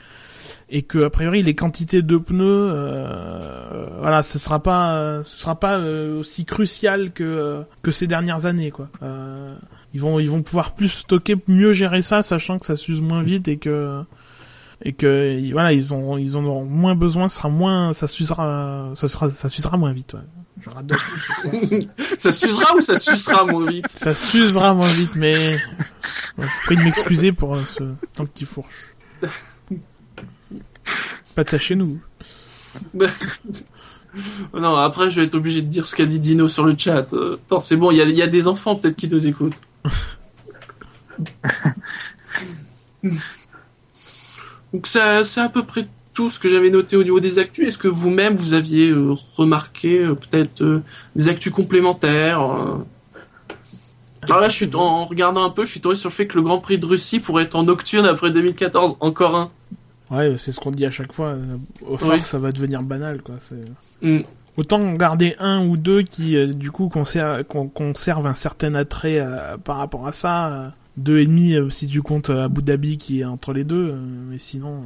et 0.70 0.82
que 0.82 1.05
a 1.05 1.09
priori 1.09 1.43
les 1.43 1.55
quantités 1.55 2.01
de 2.01 2.18
pneus, 2.18 2.43
euh, 2.45 3.88
voilà, 3.99 4.24
ce 4.24 4.38
sera 4.38 4.61
pas, 4.61 5.22
ce 5.24 5.39
sera 5.39 5.59
pas 5.59 5.78
euh, 5.80 6.20
aussi 6.20 6.45
crucial 6.45 7.11
que 7.13 7.24
euh, 7.24 7.61
que 7.82 7.91
ces 7.91 8.07
dernières 8.07 8.45
années, 8.45 8.72
quoi. 8.72 8.89
Euh, 9.01 9.55
ils 9.93 10.01
vont 10.01 10.20
ils 10.20 10.30
vont 10.30 10.41
pouvoir 10.41 10.74
plus 10.76 10.89
stocker, 10.89 11.36
mieux 11.47 11.72
gérer 11.72 12.01
ça, 12.01 12.22
sachant 12.22 12.59
que 12.59 12.65
ça 12.65 12.76
s'use 12.76 13.01
moins 13.01 13.24
vite 13.24 13.47
et 13.47 13.57
que 13.57 14.03
et 14.84 14.93
que 14.93 15.51
voilà 15.53 15.72
ils 15.74 15.93
ont 15.93 16.18
ils 16.18 16.36
en 16.38 16.43
auront 16.43 16.65
moins 16.65 16.95
besoin, 16.95 17.30
ce 17.30 17.38
sera 17.38 17.49
moins, 17.49 17.93
ça 17.93 18.07
s'usera, 18.07 18.91
ça 18.95 19.07
sera 19.07 19.30
ça 19.30 19.49
s'usera 19.49 19.78
moins 19.78 19.93
vite. 19.93 20.13
Ouais. 20.13 20.20
Je 20.60 20.70
tout 20.70 21.88
ça 22.18 22.32
s'usera 22.32 22.76
ou 22.76 22.82
ça 22.82 22.99
sucera 22.99 23.45
moins 23.45 23.70
vite? 23.70 23.88
Ça 23.88 24.16
s'usera 24.16 24.74
moins 24.74 24.91
vite, 24.91 25.16
mais 25.16 25.58
bon, 26.38 26.43
je 26.43 26.66
prie 26.66 26.76
de 26.76 26.82
m'excuser 26.82 27.32
pour 27.32 27.55
euh, 27.55 27.62
ce 27.70 27.84
temps 28.16 28.26
petit 28.26 28.45
fourche. 28.45 28.93
Pas 31.36 31.43
de 31.43 31.49
ça 31.49 31.60
chez 31.60 31.76
nous. 31.76 32.01
Non, 34.53 34.76
après, 34.78 35.12
je 35.12 35.20
vais 35.20 35.28
être 35.28 35.36
obligé 35.36 35.62
de 35.62 35.68
dire 35.68 35.86
ce 35.86 35.95
qu'a 35.95 36.05
dit 36.08 36.20
Dino 36.20 36.47
sur 36.47 36.66
le 36.66 36.76
chat. 36.78 37.14
Euh, 37.14 37.36
attends, 37.45 37.60
c'est 37.60 37.76
bon, 37.76 37.91
il 37.91 37.97
y 37.97 38.14
y 38.14 38.22
a 38.24 38.28
des 38.28 38.47
enfants 38.47 38.76
peut-être 38.76 38.95
qui 38.95 39.08
nous 39.08 39.28
écoutent. 39.28 39.62
Donc, 44.74 44.88
c'est 44.88 44.99
à 44.99 45.49
peu 45.49 45.64
près 45.64 45.88
tout 46.18 46.32
ce 46.32 46.39
que 46.39 46.49
j'avais 46.49 46.72
noté 46.72 46.95
au 46.95 47.03
niveau 47.03 47.20
des 47.20 47.38
actus. 47.38 47.68
Est-ce 47.68 47.78
que 47.78 47.88
vous-même, 47.88 48.34
vous 48.34 48.55
aviez 48.55 48.89
euh, 48.89 49.13
remarqué 49.36 49.99
euh, 49.99 50.15
peut-être 50.15 50.63
euh, 50.63 50.82
des 51.15 51.28
actus 51.30 51.53
complémentaires 51.53 52.39
Alors 54.24 54.39
là, 54.41 54.49
je 54.49 54.55
suis 54.55 54.70
en 54.76 55.05
regardant 55.05 55.43
un 55.45 55.51
peu, 55.51 55.63
je 55.63 55.70
suis 55.70 55.80
tombé 55.80 55.95
sur 55.95 56.09
le 56.09 56.13
fait 56.15 56.26
que 56.26 56.36
le 56.36 56.41
Grand 56.41 56.57
Prix 56.57 56.80
de 56.80 56.88
Russie 56.88 57.20
pourrait 57.20 57.43
être 57.43 57.53
en 57.55 57.63
nocturne 57.65 58.07
après 58.07 58.32
2014. 58.32 58.97
Encore 58.99 59.36
un. 59.36 59.51
Ouais, 60.09 60.34
c'est 60.39 60.51
ce 60.51 60.59
qu'on 60.59 60.72
dit 60.72 60.88
à 60.88 60.91
chaque 60.91 61.13
fois. 61.13 61.36
Au 61.86 61.91
Oui. 61.91 61.97
force, 61.99 62.24
ça 62.24 62.39
va 62.39 62.51
devenir 62.51 62.82
banal, 62.82 63.22
quoi. 63.22 63.36
Hmm. 64.01 64.22
Autant 64.57 64.93
garder 64.93 65.36
un 65.38 65.68
ou 65.68 65.78
deux 65.78 66.01
qui, 66.01 66.36
du 66.55 66.72
coup, 66.72 66.88
conser- 66.91 67.43
con- 67.47 67.68
conservent 67.68 68.26
un 68.26 68.34
certain 68.34 68.74
attrait 68.74 69.24
par 69.63 69.78
rapport 69.78 70.07
à 70.07 70.13
ça. 70.13 70.74
deux 70.97 71.20
et 71.20 71.28
demi 71.28 71.53
si 71.70 71.86
tu 71.88 72.01
comptes 72.01 72.32
Abu 72.32 72.63
Dhabi 72.63 72.97
qui 72.97 73.20
est 73.20 73.24
entre 73.26 73.53
les 73.53 73.63
deux, 73.63 73.93
mais 74.32 74.39
sinon. 74.39 74.82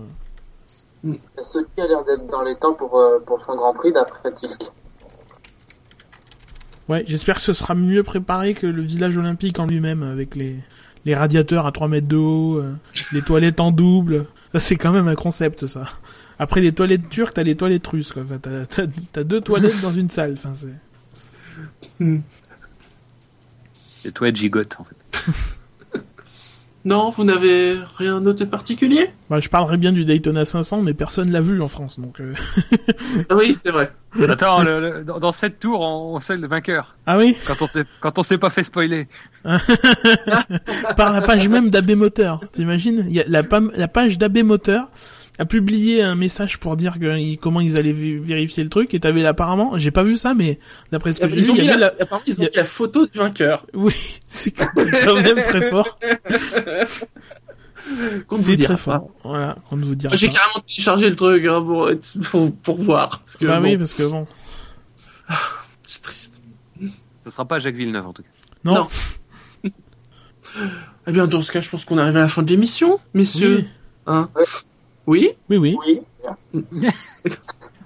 Euh, 1.06 1.14
Sochi 1.44 1.66
a 1.82 1.88
l'air 1.88 2.04
d'être 2.04 2.28
dans 2.28 2.44
les 2.44 2.56
temps 2.56 2.74
pour, 2.74 2.98
euh, 2.98 3.20
pour 3.26 3.44
son 3.46 3.56
Grand 3.56 3.74
Prix 3.74 3.92
d'après 3.92 4.32
Tilk. 4.34 4.72
Ouais, 6.90 7.04
j'espère 7.08 7.36
que 7.36 7.42
ce 7.42 7.54
sera 7.54 7.74
mieux 7.76 8.04
préparé 8.04 8.54
que 8.54 8.68
le 8.68 8.82
village 8.82 9.18
olympique 9.18 9.60
en 9.60 9.66
lui-même, 9.66 10.04
avec 10.04 10.36
les, 10.36 10.58
les 11.06 11.16
radiateurs 11.16 11.66
à 11.66 11.72
3 11.72 11.88
mètres 11.88 12.08
de 12.08 12.18
haut, 12.18 12.58
euh, 12.58 12.74
les 13.12 13.22
toilettes 13.22 13.60
en 13.60 13.72
double. 13.72 14.26
Ça, 14.52 14.60
c'est 14.60 14.76
quand 14.76 14.92
même 14.92 15.08
un 15.08 15.16
concept, 15.16 15.68
ça. 15.68 15.86
Après 16.38 16.60
les 16.60 16.74
toilettes 16.74 17.10
turques, 17.10 17.36
t'as 17.36 17.44
les 17.44 17.56
toilettes 17.56 17.88
russes, 17.88 18.12
quoi. 18.12 18.24
Enfin, 18.24 18.40
t'as, 18.40 18.66
t'as, 18.66 18.84
t'as 19.14 19.24
deux 19.24 19.42
toilettes 19.42 19.80
dans 19.82 19.94
une 19.94 20.10
salle. 20.10 20.34
Enfin, 20.34 20.54
c'est... 20.56 20.68
Et 24.04 24.12
toi, 24.12 24.30
être 24.30 24.36
gigote, 24.36 24.76
en 24.80 24.84
fait. 24.84 25.32
Non, 26.84 27.12
vous 27.12 27.24
n'avez 27.24 27.78
rien 27.98 28.20
noté 28.20 28.46
de 28.46 28.50
particulier? 28.50 29.12
Bah, 29.30 29.40
je 29.40 29.50
parlerais 29.50 29.78
bien 29.78 29.92
du 29.92 30.04
Daytona 30.04 30.46
500, 30.46 30.82
mais 30.82 30.96
personne 30.96 31.30
l'a 31.32 31.40
vu 31.42 31.62
en 31.62 31.68
France, 31.68 32.00
donc. 32.00 32.20
euh, 32.20 32.34
Ah 33.30 33.36
Oui, 33.36 33.54
c'est 33.54 33.70
vrai. 33.70 33.92
Attends, 34.30 34.64
le- 34.64 34.80
le- 34.80 35.04
dans, 35.04 35.32
cette 35.32 35.60
tour, 35.60 35.82
on, 35.82 36.16
on 36.16 36.20
sait 36.20 36.36
le 36.38 36.48
vainqueur. 36.48 36.96
Ah 37.06 37.18
oui? 37.20 37.38
Quand 37.46 37.62
on 37.62 37.68
s'est, 37.68 37.86
quand 38.00 38.18
on 38.18 38.24
s'est 38.24 38.40
pas 38.40 38.50
fait 38.50 38.64
spoiler. 38.64 39.08
Par 40.98 41.14
la 41.14 41.22
page 41.22 41.48
même 41.48 41.70
d'AB 41.70 41.92
Moteur. 41.92 42.42
T'imagines? 42.52 43.06
Il 43.08 43.14
y 43.16 43.22
a 43.22 43.26
la, 43.28 43.44
pam- 43.44 43.72
la 43.76 43.88
page 43.88 44.18
d'AB 44.18 44.40
Moteur 44.40 44.90
a 45.42 45.46
publié 45.46 46.02
un 46.04 46.16
message 46.16 46.60
pour 46.60 46.78
dire 46.78 47.00
que, 47.00 47.36
comment 47.38 47.60
ils 47.62 47.78
allaient 47.78 47.94
vé- 47.94 48.20
vérifier 48.22 48.64
le 48.64 48.70
truc, 48.70 48.94
et 48.94 49.00
t'avais 49.00 49.26
apparemment, 49.26 49.78
j'ai 49.78 49.92
pas 49.92 50.04
vu 50.04 50.16
ça, 50.18 50.34
mais 50.34 50.60
d'après 50.92 51.14
ce 51.14 51.20
que 51.20 51.28
j'ai 51.30 51.38
Ils 51.38 51.44
vu, 51.44 51.50
ont, 51.52 51.56
il 51.56 51.60
y 51.64 51.64
mis 51.64 51.70
avait 51.70 51.80
la, 51.80 51.88
la... 51.88 52.04
apparemment, 52.04 52.24
ils 52.28 52.40
ont 52.42 52.46
a- 52.46 52.50
mis 52.50 52.56
la 52.56 52.64
photo 52.64 53.06
du 53.08 53.18
vainqueur. 53.18 53.66
Oui, 53.74 53.94
c'est 54.28 54.52
quand 54.52 54.68
même 54.76 55.42
très 55.44 55.70
fort. 55.70 55.98
Qu'on 58.28 58.38
ne 58.38 58.42
vous 58.44 58.56
dira 58.56 58.76
très 58.76 58.86
pas. 58.86 59.00
fort. 59.00 59.10
Voilà, 59.24 59.58
on 59.72 59.76
ne 59.78 59.84
vous 59.86 59.96
dira 59.96 60.16
J'ai 60.16 60.30
carrément 60.30 60.60
téléchargé 60.68 61.10
le 61.10 61.16
truc 61.16 61.44
hein, 61.46 61.62
pour, 61.62 61.90
pour, 62.30 62.56
pour 62.56 62.78
voir. 62.82 63.20
Parce 63.22 63.38
que, 63.38 63.46
Bah 63.46 63.60
bon, 63.60 63.64
oui, 63.70 63.78
parce 63.78 63.94
que 63.96 64.04
bon. 64.04 64.28
c'est 65.82 66.02
triste. 66.04 66.42
Ce 67.24 67.30
sera 67.32 67.46
pas 67.46 67.58
Jacques 67.60 67.76
Villeneuve, 67.76 68.06
en 68.08 68.14
tout 68.14 68.22
cas. 68.24 68.30
Non. 68.64 68.74
Non. 68.76 68.88
Eh 71.08 71.12
bien, 71.14 71.26
dans 71.28 71.42
ce 71.42 71.52
cas, 71.52 71.62
je 71.62 71.70
pense 71.70 71.86
qu'on 71.86 71.98
arrive 71.98 72.18
à 72.18 72.22
la 72.22 72.28
fin 72.28 72.44
de 72.44 72.50
l'émission, 72.50 73.00
messieurs. 73.14 73.58
Oui, 73.62 73.68
Hein? 74.06 74.30
Oui 75.08 75.30
oui, 75.50 75.58
oui. 75.58 75.78
Oui. 76.54 76.88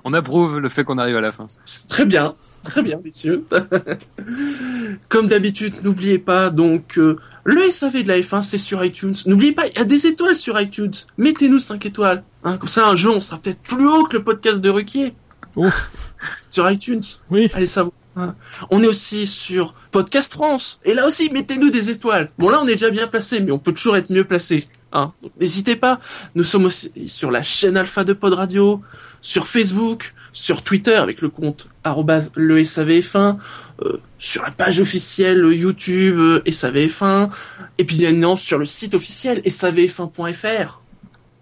On 0.08 0.14
approuve 0.14 0.60
le 0.60 0.70
fait 0.70 0.84
qu'on 0.84 1.00
arrive 1.00 1.16
à 1.18 1.22
la 1.22 1.30
fin. 1.30 1.46
Très 1.90 2.06
bien, 2.06 2.36
très 2.64 2.84
bien, 2.84 3.00
messieurs. 3.04 3.44
Comme 5.10 5.28
d'habitude, 5.28 5.74
n'oubliez 5.84 6.20
pas 6.20 6.50
donc 6.52 6.98
euh, 7.00 7.18
le 7.44 7.72
SAV 7.72 8.04
de 8.04 8.08
la 8.10 8.20
F1, 8.20 8.44
c'est 8.44 8.58
sur 8.60 8.84
iTunes. 8.86 9.16
N'oubliez 9.26 9.52
pas, 9.52 9.66
il 9.68 9.76
y 9.78 9.82
a 9.82 9.84
des 9.84 10.06
étoiles 10.08 10.36
sur 10.36 10.60
iTunes. 10.62 10.94
Mettez-nous 11.18 11.60
5 11.60 11.84
étoiles. 11.88 12.24
Hein, 12.44 12.58
comme 12.58 12.70
ça, 12.70 12.88
un 12.88 12.96
jour, 12.96 13.16
on 13.16 13.20
sera 13.20 13.38
peut-être 13.40 13.62
plus 13.62 13.88
haut 13.88 14.04
que 14.06 14.18
le 14.18 14.24
podcast 14.24 14.62
de 14.62 14.70
Ruquier. 14.70 15.14
Ouf. 15.56 15.92
Sur 16.50 16.70
iTunes. 16.70 17.04
Oui. 17.30 17.50
Allez 17.54 17.68
savoir. 17.68 17.94
hein. 18.16 18.36
On 18.72 18.82
est 18.84 18.88
aussi 18.88 19.28
sur 19.28 19.74
Podcast 19.92 20.34
France. 20.34 20.80
Et 20.86 20.94
là 20.94 21.08
aussi, 21.08 21.30
mettez-nous 21.32 21.70
des 21.70 21.90
étoiles. 21.90 22.30
Bon, 22.38 22.50
là, 22.50 22.60
on 22.62 22.68
est 22.68 22.74
déjà 22.74 22.90
bien 22.90 23.08
placé, 23.08 23.40
mais 23.42 23.52
on 23.52 23.60
peut 23.60 23.74
toujours 23.74 23.96
être 23.98 24.10
mieux 24.12 24.24
placé. 24.24 24.68
Hein. 24.94 25.12
N'hésitez 25.40 25.76
pas. 25.76 26.00
Nous 26.36 26.44
sommes 26.44 26.66
aussi 26.66 26.92
sur 27.08 27.32
la 27.32 27.42
chaîne 27.42 27.76
Alpha 27.78 28.04
de 28.04 28.14
Pod 28.14 28.34
Radio, 28.34 28.82
sur 29.22 29.48
Facebook, 29.48 30.14
sur 30.32 30.62
Twitter 30.62 30.96
avec 30.96 31.22
le 31.22 31.30
compte 31.30 31.68
le 32.36 32.62
SAVF1, 32.64 33.38
euh, 33.84 33.98
sur 34.18 34.44
la 34.44 34.52
page 34.52 34.80
officielle 34.80 35.44
YouTube 35.52 36.18
euh, 36.18 36.42
SAVF1, 36.46 37.30
et 37.78 37.86
puis 37.86 37.98
bien 37.98 38.10
évidemment 38.10 38.36
sur 38.38 38.58
le 38.58 38.66
site 38.66 38.94
officiel 38.94 39.40
savf1.fr, 39.40 40.82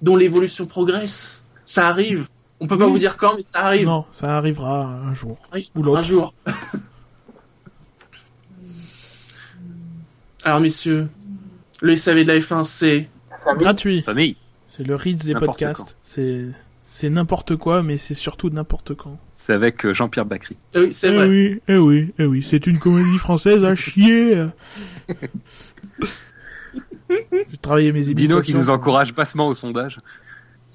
dont 0.01 0.15
l'évolution 0.15 0.65
progresse. 0.65 1.45
Ça 1.65 1.87
arrive. 1.87 2.27
On 2.59 2.67
peut 2.67 2.77
pas 2.77 2.85
Oui. 2.85 2.91
vous 2.93 2.99
dire 2.99 3.17
quand, 3.17 3.35
mais 3.37 3.43
ça 3.43 3.59
arrive. 3.65 3.87
Non, 3.87 4.05
ça 4.11 4.37
arrivera 4.37 4.85
un 4.85 5.13
jour. 5.13 5.37
Oui, 5.53 5.71
Ou 5.75 5.83
l'autre. 5.83 5.99
Un 5.99 6.03
jour. 6.03 6.33
Alors, 10.43 10.59
messieurs, 10.59 11.07
le 11.81 11.95
SAV 11.95 12.23
de 12.23 12.27
la 12.33 12.39
F1, 12.39 12.63
c'est. 12.63 13.09
Famille. 13.43 13.63
Gratuit. 13.63 14.01
Famille. 14.01 14.37
C'est 14.69 14.85
le 14.87 14.95
Ritz 14.95 15.23
des 15.25 15.33
N'importe 15.33 15.59
podcasts. 15.59 15.97
C'est 16.03 16.45
c'est 16.85 17.09
n'importe 17.09 17.55
quoi, 17.55 17.81
mais 17.81 17.97
c'est 17.97 18.13
surtout 18.13 18.51
n'importe 18.51 18.93
quand. 18.93 19.17
C'est 19.33 19.53
avec 19.53 19.83
euh, 19.83 19.95
Jean-Pierre 19.95 20.27
Bacry. 20.27 20.57
Ah 20.75 20.79
Oui, 20.81 20.93
c'est 20.93 21.11
eh 21.11 21.15
vrai. 21.15 21.27
oui, 21.27 21.59
eh 21.67 21.77
oui, 21.77 22.13
eh 22.19 22.25
oui, 22.25 22.43
c'est 22.43 22.67
une 22.67 22.77
comédie 22.77 23.17
française 23.17 23.65
à 23.65 23.75
chier. 23.75 24.45
J'ai 27.09 27.57
travaillé 27.61 27.91
mes 27.91 28.05
imitations. 28.05 28.27
Dino 28.27 28.41
qui 28.41 28.53
nous 28.53 28.69
encourage 28.69 29.13
bassement 29.13 29.47
au 29.47 29.55
sondage. 29.55 29.99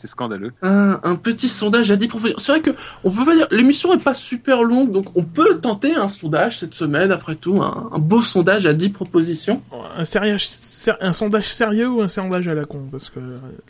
C'est 0.01 0.07
scandaleux. 0.07 0.53
Un, 0.62 1.01
un 1.03 1.16
petit 1.16 1.49
sondage 1.49 1.90
à 1.90 1.96
10 1.96 2.07
propositions. 2.07 2.38
C'est 2.38 2.53
vrai 2.53 2.61
que 2.61 2.70
on 3.03 3.11
peut 3.11 3.24
pas 3.24 3.34
dire 3.34 3.49
l'émission 3.51 3.92
est 3.92 3.99
pas 3.99 4.14
super 4.14 4.62
longue, 4.62 4.92
donc 4.92 5.07
on 5.16 5.24
peut 5.24 5.57
tenter 5.61 5.92
un 5.96 6.09
sondage 6.09 6.61
cette 6.61 6.74
semaine. 6.74 7.11
Après 7.11 7.34
tout, 7.34 7.61
un, 7.61 7.90
un 7.92 7.99
beau 7.99 8.22
sondage 8.22 8.64
à 8.66 8.74
10 8.74 8.90
propositions. 8.90 9.61
Un, 9.96 10.05
sérieux, 10.05 10.38
ser- 10.38 10.92
un 11.01 11.12
sondage 11.12 11.49
sérieux 11.53 11.88
ou 11.88 12.01
un 12.01 12.07
sondage 12.07 12.46
à 12.46 12.55
la 12.55 12.64
con? 12.64 12.86
Parce 12.92 13.11
que. 13.11 13.18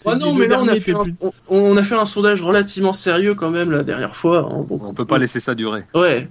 Ah 0.05 0.16
non, 0.16 0.35
mais 0.35 0.47
là 0.49 0.59
on 0.61 0.68
a, 0.68 0.76
fait 0.76 0.93
un, 0.95 1.03
plus- 1.03 1.14
on, 1.22 1.33
on 1.49 1.76
a 1.79 1.83
fait 1.83 1.97
un 1.97 2.05
sondage 2.05 2.43
relativement 2.43 2.93
sérieux 2.93 3.35
quand 3.35 3.51
même 3.51 3.70
la 3.70 3.83
dernière 3.83 4.14
fois. 4.14 4.51
hein, 4.53 4.66
donc 4.68 4.85
On 4.85 4.93
peut 4.93 5.07
pas 5.07 5.16
laisser 5.16 5.41
ça 5.41 5.55
durer. 5.55 5.85
Ouais. 5.95 6.29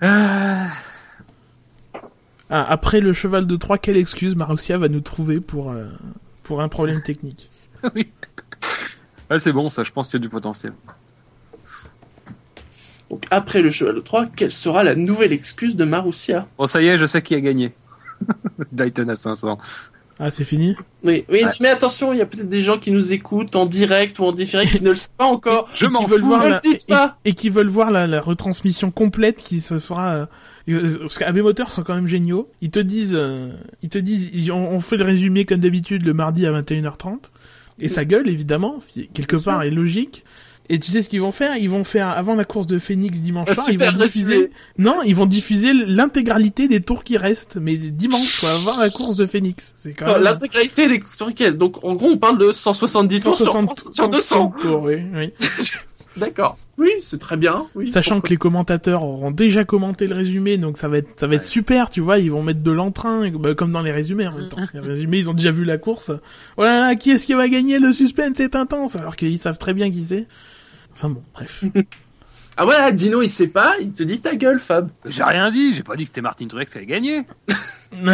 Ah, 0.00 0.68
Ah, 2.48 2.64
après 2.70 3.00
le 3.00 3.12
cheval 3.12 3.48
de 3.48 3.56
Troie, 3.56 3.78
quelle 3.78 3.96
excuse 3.96 4.36
Marussia 4.36 4.78
va 4.78 4.88
nous 4.88 5.00
trouver 5.00 5.40
pour, 5.40 5.72
euh, 5.72 5.86
pour 6.44 6.60
un 6.62 6.68
problème 6.68 7.02
technique? 7.02 7.50
Oui. 7.94 8.08
Ouais, 9.30 9.38
c'est 9.38 9.52
bon, 9.52 9.68
ça, 9.68 9.82
je 9.84 9.90
pense 9.92 10.08
qu'il 10.08 10.18
y 10.18 10.22
a 10.22 10.24
du 10.24 10.28
potentiel. 10.28 10.72
Donc 13.10 13.24
après 13.30 13.62
le 13.62 13.68
cheval 13.68 13.94
de 13.94 14.00
3, 14.00 14.26
quelle 14.34 14.50
sera 14.50 14.82
la 14.82 14.94
nouvelle 14.94 15.32
excuse 15.32 15.76
de 15.76 15.84
Marussia? 15.84 16.46
Bon, 16.58 16.66
ça 16.66 16.82
y 16.82 16.86
est, 16.88 16.98
je 16.98 17.06
sais 17.06 17.22
qui 17.22 17.34
a 17.34 17.40
gagné. 17.40 17.72
Dayton 18.72 19.08
à 19.08 19.14
500. 19.16 19.58
Ah, 20.18 20.30
c'est 20.30 20.44
fini? 20.44 20.74
Oui, 21.04 21.24
oui 21.28 21.44
Ouais. 21.44 21.50
mais 21.60 21.68
attention, 21.68 22.12
il 22.14 22.18
y 22.18 22.22
a 22.22 22.26
peut-être 22.26 22.48
des 22.48 22.62
gens 22.62 22.78
qui 22.78 22.90
nous 22.90 23.12
écoutent 23.12 23.54
en 23.54 23.66
direct 23.66 24.18
ou 24.18 24.24
en 24.24 24.32
différé 24.32 24.66
qui 24.66 24.82
ne 24.82 24.88
le 24.90 24.96
savent 24.96 25.10
pas 25.18 25.26
encore. 25.26 25.68
Je 25.74 25.86
m'en 25.86 26.06
fous. 26.08 26.16
voir 26.20 26.42
ne 26.42 26.48
la... 26.48 26.54
le 26.54 26.60
dites 26.60 26.84
et- 26.88 26.92
pas. 26.92 27.18
et 27.26 27.34
qui 27.34 27.50
veulent 27.50 27.66
voir 27.68 27.90
la, 27.90 28.06
la 28.06 28.20
retransmission 28.22 28.90
complète 28.90 29.36
qui 29.36 29.60
se 29.60 29.78
fera 29.78 30.26
euh, 30.66 30.98
parce 31.00 31.18
qu'AB 31.18 31.36
Motors 31.38 31.70
sont 31.70 31.82
quand 31.84 31.94
même 31.94 32.06
géniaux 32.08 32.50
ils 32.62 32.70
te 32.70 32.78
disent 32.80 33.14
euh, 33.14 33.50
ils 33.82 33.88
te 33.90 33.98
disent 33.98 34.30
ils- 34.32 34.50
on, 34.50 34.70
on 34.72 34.80
fait 34.80 34.96
le 34.96 35.04
résumé 35.04 35.44
comme 35.44 35.60
d'habitude 35.60 36.04
le 36.04 36.12
mardi 36.14 36.44
à 36.46 36.50
21h30 36.62 37.30
et 37.78 37.88
ça 37.88 38.04
gueule 38.04 38.28
évidemment 38.28 38.78
ce 38.80 38.88
qui 38.88 39.08
quelque 39.08 39.36
part 39.36 39.62
est 39.62 39.70
logique 39.70 40.24
et 40.68 40.78
tu 40.80 40.90
sais 40.90 41.02
ce 41.02 41.08
qu'ils 41.08 41.20
vont 41.20 41.32
faire? 41.32 41.56
Ils 41.56 41.70
vont 41.70 41.84
faire 41.84 42.08
avant 42.08 42.34
la 42.34 42.44
course 42.44 42.66
de 42.66 42.78
Phoenix 42.78 43.20
dimanche 43.20 43.52
soir, 43.52 43.70
ils 43.70 43.78
vont 43.78 43.92
diffuser. 43.92 44.34
résumé. 44.34 44.50
Non, 44.78 45.02
ils 45.04 45.14
vont 45.14 45.26
diffuser 45.26 45.72
l'intégralité 45.72 46.66
des 46.66 46.80
tours 46.80 47.04
qui 47.04 47.16
restent, 47.16 47.56
mais 47.56 47.76
dimanche 47.76 48.40
quoi, 48.40 48.50
avant 48.50 48.76
la 48.76 48.90
course 48.90 49.16
de 49.16 49.26
Phoenix. 49.26 49.74
C'est 49.76 49.92
quand 49.92 50.06
même 50.06 50.22
L'intégralité 50.22 50.88
des 50.88 51.00
tours 51.00 51.32
quelles 51.34 51.56
Donc 51.56 51.84
en 51.84 51.92
gros, 51.92 52.08
on 52.08 52.18
parle 52.18 52.38
de 52.38 52.50
170 52.50 53.20
tours 53.20 53.36
sur, 53.36 53.46
160 53.46 53.94
sur 53.94 54.08
200. 54.08 54.54
tours, 54.60 54.82
oui, 54.82 55.02
oui. 55.14 55.32
D'accord. 56.16 56.58
Oui, 56.78 56.90
c'est 57.02 57.18
très 57.18 57.36
bien. 57.36 57.66
Oui. 57.74 57.90
Sachant 57.90 58.20
que 58.20 58.28
les 58.28 58.36
commentateurs 58.36 59.02
auront 59.02 59.30
déjà 59.30 59.64
commenté 59.64 60.06
le 60.06 60.14
résumé, 60.14 60.58
donc 60.58 60.76
ça 60.76 60.88
va 60.88 60.98
être, 60.98 61.08
ça 61.18 61.26
va 61.26 61.36
être 61.36 61.46
super, 61.46 61.90
tu 61.90 62.00
vois, 62.00 62.18
ils 62.18 62.30
vont 62.30 62.42
mettre 62.42 62.62
de 62.62 62.70
l'entrain, 62.70 63.30
bah, 63.30 63.54
comme 63.54 63.72
dans 63.72 63.82
les 63.82 63.92
résumés 63.92 64.26
en 64.26 64.32
même 64.32 64.48
temps. 64.48 64.60
Les 64.74 64.80
résumés, 64.80 65.18
ils 65.18 65.30
ont 65.30 65.34
déjà 65.34 65.50
vu 65.50 65.64
la 65.64 65.78
course. 65.78 66.10
Voilà, 66.56 66.80
là, 66.80 66.96
qui 66.96 67.10
est-ce 67.10 67.26
qui 67.26 67.34
va 67.34 67.48
gagner 67.48 67.78
Le 67.78 67.92
suspense 67.92 68.40
est 68.40 68.56
intense, 68.56 68.96
alors 68.96 69.16
qu'ils 69.16 69.38
savent 69.38 69.58
très 69.58 69.74
bien 69.74 69.90
qui 69.90 70.04
c'est. 70.04 70.26
Enfin 70.92 71.10
bon, 71.10 71.22
bref. 71.34 71.64
Ah 72.58 72.64
voilà, 72.64 72.90
Dino, 72.90 73.20
il 73.20 73.28
sait 73.28 73.48
pas, 73.48 73.74
il 73.80 73.92
te 73.92 74.02
dit 74.02 74.20
ta 74.20 74.34
gueule, 74.34 74.58
Fab. 74.58 74.88
J'ai 75.04 75.22
rien 75.22 75.50
dit, 75.50 75.74
j'ai 75.74 75.82
pas 75.82 75.94
dit 75.94 76.04
que 76.04 76.08
c'était 76.08 76.22
Martin 76.22 76.46
Truex 76.46 76.72
qui 76.72 76.78
allait 76.78 76.86
gagner. 76.86 77.26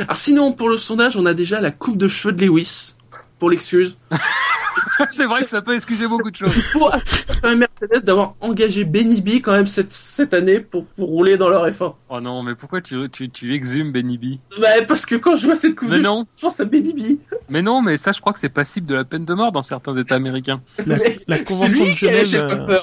Alors 0.00 0.16
sinon, 0.16 0.52
pour 0.52 0.68
le 0.68 0.76
sondage, 0.76 1.16
on 1.16 1.26
a 1.26 1.34
déjà 1.34 1.60
la 1.60 1.72
coupe 1.72 1.96
de 1.96 2.06
cheveux 2.06 2.32
de 2.32 2.44
Lewis. 2.44 2.94
Pour 3.38 3.50
l'excuse. 3.50 3.96
c'est 5.00 5.24
vrai 5.26 5.44
que 5.44 5.50
ça 5.50 5.62
peut 5.62 5.74
excuser 5.74 6.06
beaucoup 6.06 6.30
de 6.30 6.36
choses. 6.36 6.52
Il 6.56 6.62
faut 6.62 6.88
accuser 6.88 7.24
quand 7.42 7.48
même 7.48 7.58
Mercedes 7.58 8.04
d'avoir 8.04 8.34
engagé 8.40 8.84
Benny 8.84 9.20
B 9.20 9.28
quand 9.42 9.52
même 9.52 9.66
cette, 9.66 9.92
cette 9.92 10.34
année 10.34 10.60
pour, 10.60 10.84
pour 10.86 11.08
rouler 11.08 11.36
dans 11.36 11.48
leur 11.48 11.66
F1. 11.68 11.94
Oh 12.08 12.20
non, 12.20 12.42
mais 12.42 12.54
pourquoi 12.54 12.80
tu, 12.80 13.08
tu, 13.10 13.30
tu 13.30 13.54
exhumes 13.54 13.92
Benny 13.92 14.18
B? 14.18 14.24
Bah, 14.60 14.68
parce 14.86 15.06
que 15.06 15.14
quand 15.14 15.34
je 15.36 15.46
vois 15.46 15.56
cette 15.56 15.74
coupe 15.76 15.88
Mais 15.90 15.98
de 15.98 16.02
non. 16.02 16.16
cheveux, 16.20 16.26
je 16.36 16.40
pense 16.40 16.60
à 16.60 16.64
Benny 16.64 16.92
B. 16.92 17.18
Mais 17.48 17.62
non, 17.62 17.82
mais 17.82 17.96
ça, 17.96 18.12
je 18.12 18.20
crois 18.20 18.32
que 18.32 18.38
c'est 18.38 18.48
passible 18.48 18.86
de 18.86 18.94
la 18.94 19.04
peine 19.04 19.24
de 19.24 19.34
mort 19.34 19.52
dans 19.52 19.62
certains 19.62 19.96
États 19.96 20.14
américains. 20.16 20.60
La, 21.26 21.38
convention 21.38 21.68
lui 21.68 21.80
de 21.80 21.86
Genève, 21.96 22.34
euh, 22.34 22.78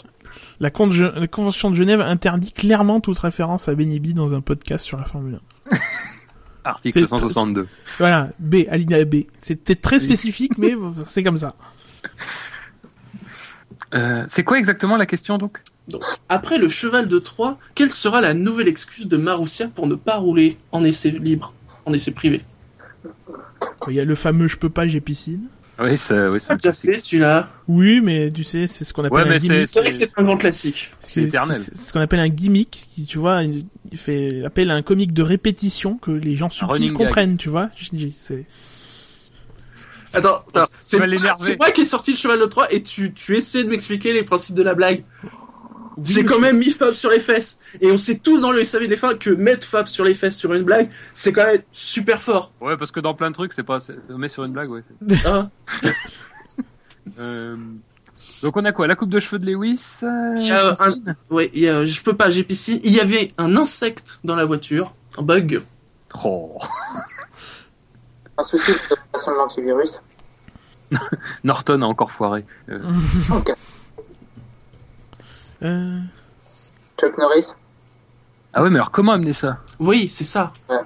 la, 0.60 0.70
con- 0.70 0.90
la 0.90 1.28
convention 1.28 1.70
de 1.72 1.76
Genève 1.76 2.02
interdit 2.02 2.52
clairement 2.54 3.00
toute 3.02 3.18
référence 3.20 3.68
à 3.70 3.76
Benny 3.76 4.00
B 4.00 4.14
dans 4.14 4.34
un 4.36 4.42
podcast 4.42 4.86
sur 4.86 4.98
la 4.98 5.06
Formule 5.06 5.40
1. 5.72 5.78
Article 6.64 7.00
C'est- 7.02 7.08
162. 7.08 7.68
Voilà, 8.00 8.30
B, 8.40 8.56
alinéa 8.70 9.06
B. 9.06 9.16
C'était 9.40 9.76
très 9.76 10.00
spécifique, 10.00 10.58
mais 10.58 10.74
c'est 11.06 11.24
comme 11.24 11.38
ça. 11.38 11.56
Euh, 13.94 14.24
c'est 14.28 14.44
quoi 14.44 14.58
exactement 14.58 14.98
la 14.98 15.06
question 15.06 15.38
donc? 15.38 15.60
Après 16.30 16.58
le 16.58 16.68
cheval 16.68 17.08
de 17.08 17.20
Troie, 17.20 17.60
quelle 17.76 17.92
sera 17.92 18.20
la 18.20 18.34
nouvelle 18.34 18.68
excuse 18.68 19.08
de 19.08 19.18
Marussia 19.18 19.68
pour 19.68 19.88
ne 19.88 19.96
pas 19.96 20.16
rouler 20.16 20.58
en 20.72 20.84
essai 20.84 21.12
libre, 21.12 21.54
en 21.86 21.94
essai 21.94 22.12
privé? 22.12 22.42
Il 23.88 23.94
y 23.94 24.00
a 24.00 24.06
le 24.06 24.16
fameux 24.16 24.48
je 24.48 24.58
peux 24.58 24.70
pas, 24.70 24.88
j'ai 24.88 25.02
piscine. 25.02 25.48
Oui, 25.78 25.98
ça, 25.98 26.30
oui, 26.30 26.40
Ça 26.40 26.56
c'est 26.58 26.72
déjà 26.72 26.74
fait 26.74 27.02
celui-là. 27.04 27.50
Oui, 27.68 28.00
mais 28.02 28.32
tu 28.32 28.44
sais, 28.46 28.66
c'est 28.66 28.86
ce 28.86 28.94
qu'on 28.94 29.04
appelle 29.04 29.28
Ouais, 29.28 29.36
un 29.36 29.38
gimmick. 29.38 29.68
C'est 29.68 29.80
vrai 29.82 29.90
que 29.90 29.96
c'est 29.96 30.10
un 30.18 30.24
grand 30.24 30.38
classique. 30.38 30.92
C'est 31.00 31.26
ce 31.30 31.92
qu'on 31.92 32.00
appelle 32.00 32.22
un 32.22 32.30
gimmick, 32.30 32.88
qui, 32.94 33.06
tu 33.06 33.18
vois, 33.18 33.44
il 33.44 33.66
fait 33.98 34.44
appel 34.46 34.72
à 34.72 34.76
un 34.76 34.82
comique 34.82 35.14
de 35.14 35.22
répétition 35.22 35.98
que 35.98 36.12
les 36.12 36.38
gens 36.38 36.50
subtils 36.50 36.94
comprennent, 36.94 37.38
tu 37.38 37.50
vois. 37.50 37.70
C'est 38.16 38.46
Attends, 40.16 40.44
attends. 40.54 40.68
C'est 40.80 41.00
moi, 41.58 41.72
qui 41.72 41.82
ai 41.82 41.86
sorti 41.86 42.12
le 42.12 42.18
cheval 42.18 42.40
de 42.40 42.46
Troie 42.46 42.72
et 42.74 42.82
tu, 42.82 43.14
tu 43.14 43.36
essaies 43.38 43.64
de 43.64 43.70
m'expliquer 43.70 44.14
les 44.14 44.24
principes 44.24 44.56
de 44.56 44.64
la 44.64 44.74
blague. 44.74 45.04
J'ai 46.04 46.22
Oui, 46.22 46.26
quand 46.26 46.40
même 46.40 46.58
mis 46.58 46.72
Fab 46.72 46.94
sur 46.94 47.10
les 47.10 47.22
fesses. 47.22 47.58
Et 47.80 47.90
on 47.90 47.98
sait 47.98 48.18
tous 48.18 48.42
dans 48.42 48.52
le 48.52 48.66
SAV 48.66 48.88
des 48.88 48.98
fins 48.98 49.16
que 49.16 49.30
mettre 49.30 49.66
Fab 49.66 49.88
sur 49.88 50.04
les 50.04 50.14
fesses 50.14 50.36
sur 50.36 50.54
une 50.54 50.64
blague, 50.64 50.90
c'est 51.14 51.32
quand 51.32 51.46
même 51.46 51.62
super 51.72 52.22
fort. 52.22 52.52
Ouais, 52.60 52.76
parce 52.76 52.92
que 52.92 53.00
dans 53.00 53.14
plein 53.14 53.30
de 53.30 53.34
trucs, 53.36 53.54
c'est 53.54 53.64
pas. 53.64 53.78
On 54.10 54.18
met 54.18 54.28
sur 54.28 54.44
une 54.44 54.52
blague, 54.52 54.70
ouais. 54.72 54.82
Hein 55.26 55.50
Euh, 57.20 57.56
Donc 58.42 58.58
on 58.58 58.66
a 58.66 58.72
quoi? 58.72 58.88
La 58.88 58.96
coupe 58.96 59.10
de 59.10 59.20
cheveux 59.20 59.38
de 59.40 59.46
Lewis 59.46 60.00
euh, 60.04 60.34
Il 60.38 60.48
y 60.48 60.52
a 60.52 60.72
piscine 60.72 61.16
ouais, 61.30 61.52
il 61.54 61.62
y 61.62 61.70
a- 61.70 61.86
je 61.86 62.02
peux 62.02 62.16
pas, 62.16 62.30
j'ai 62.32 62.44
piscine. 62.44 62.80
Il 62.84 62.92
y 62.94 63.00
avait 63.00 63.28
un 63.38 63.56
insecte 63.56 64.20
dans 64.24 64.36
la 64.36 64.44
voiture, 64.46 64.94
un 65.18 65.22
bug. 65.22 65.62
Oh. 66.24 66.58
Un 68.38 68.44
souci 68.44 68.72
de 68.72 68.78
façon 69.14 69.32
de 69.32 69.38
l'antivirus. 69.38 70.02
Norton 71.44 71.82
a 71.82 71.86
encore 71.86 72.12
foiré. 72.12 72.46
Euh, 72.70 72.80
Ok. 73.32 73.54
Euh, 75.64 76.00
Chuck 77.00 77.18
Norris. 77.18 77.54
Ah 78.54 78.62
ouais, 78.64 78.70
mais 78.70 78.76
alors 78.78 78.92
comment 78.92 79.14
amener 79.14 79.34
ça? 79.34 79.60
Oui, 79.80 80.08
c'est 80.10 80.24
ça. 80.24 80.54
Ouais. 80.70 80.78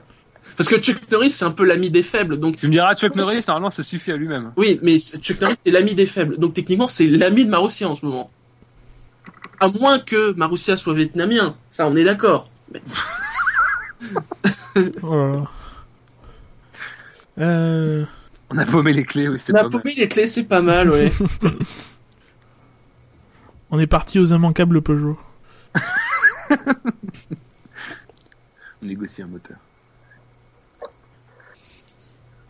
Parce 0.58 0.70
que 0.70 0.78
Chuck 0.78 1.10
Norris, 1.12 1.30
c'est 1.32 1.45
un 1.45 1.52
peu 1.52 1.66
l'ami 1.66 1.89
des 1.89 2.04
faibles. 2.04 2.38
Donc, 2.38 2.58
Tu 2.58 2.68
me 2.68 2.72
diras, 2.72 2.95
Chuck 2.95 3.16
Norris, 3.16 3.43
normalement, 3.47 3.72
ça 3.72 3.84
suffit 3.84 4.12
à 4.12 4.16
lui-même. 4.18 4.52
oui, 4.58 4.80
mais 4.84 4.97
c'est- 5.00 5.18
Chuck 5.22 5.39
Norris, 5.41 5.58
c'est 5.64 5.72
l'ami 5.72 5.95
des 5.95 6.06
faibles. 6.06 6.38
Donc, 6.38 6.54
techniquement, 6.54 6.88
c'est 6.88 7.08
l'ami 7.08 7.45
de 7.45 7.50
Marussia 7.50 7.88
en 7.89 7.95
ce 7.95 8.06
moment. 8.06 8.30
À 9.60 9.68
moins 9.68 10.00
que 10.00 10.34
Marussia 10.34 10.78
soit 10.78 10.93
vietnamien. 10.93 11.56
Ça, 11.70 11.86
on 11.88 11.95
est 11.95 12.04
d'accord. 12.04 12.50
Mais- 12.72 12.82
oh. 15.04 15.43
Euh, 17.40 18.06
On 18.50 18.58
a 18.58 18.66
paumé 18.66 18.94
les 18.94 19.04
clés, 19.06 19.28
oui, 19.30 19.40
c'est 19.40 19.54
La 19.54 19.60
pas 19.60 19.70
mal. 19.70 19.72
poupée, 19.72 19.94
les 19.95 20.07
clés, 20.07 20.28
c'est 20.28 20.44
pas 20.44 20.61
mal, 20.61 20.90
ouais. 20.90 21.11
on 23.72 23.80
est 23.80 23.88
parti 23.88 24.20
aux 24.20 24.26
immanquables 24.26 24.82
Peugeot. 24.82 25.18
On 28.82 28.86
négocie 28.86 29.22
un 29.22 29.28
moteur. 29.28 29.57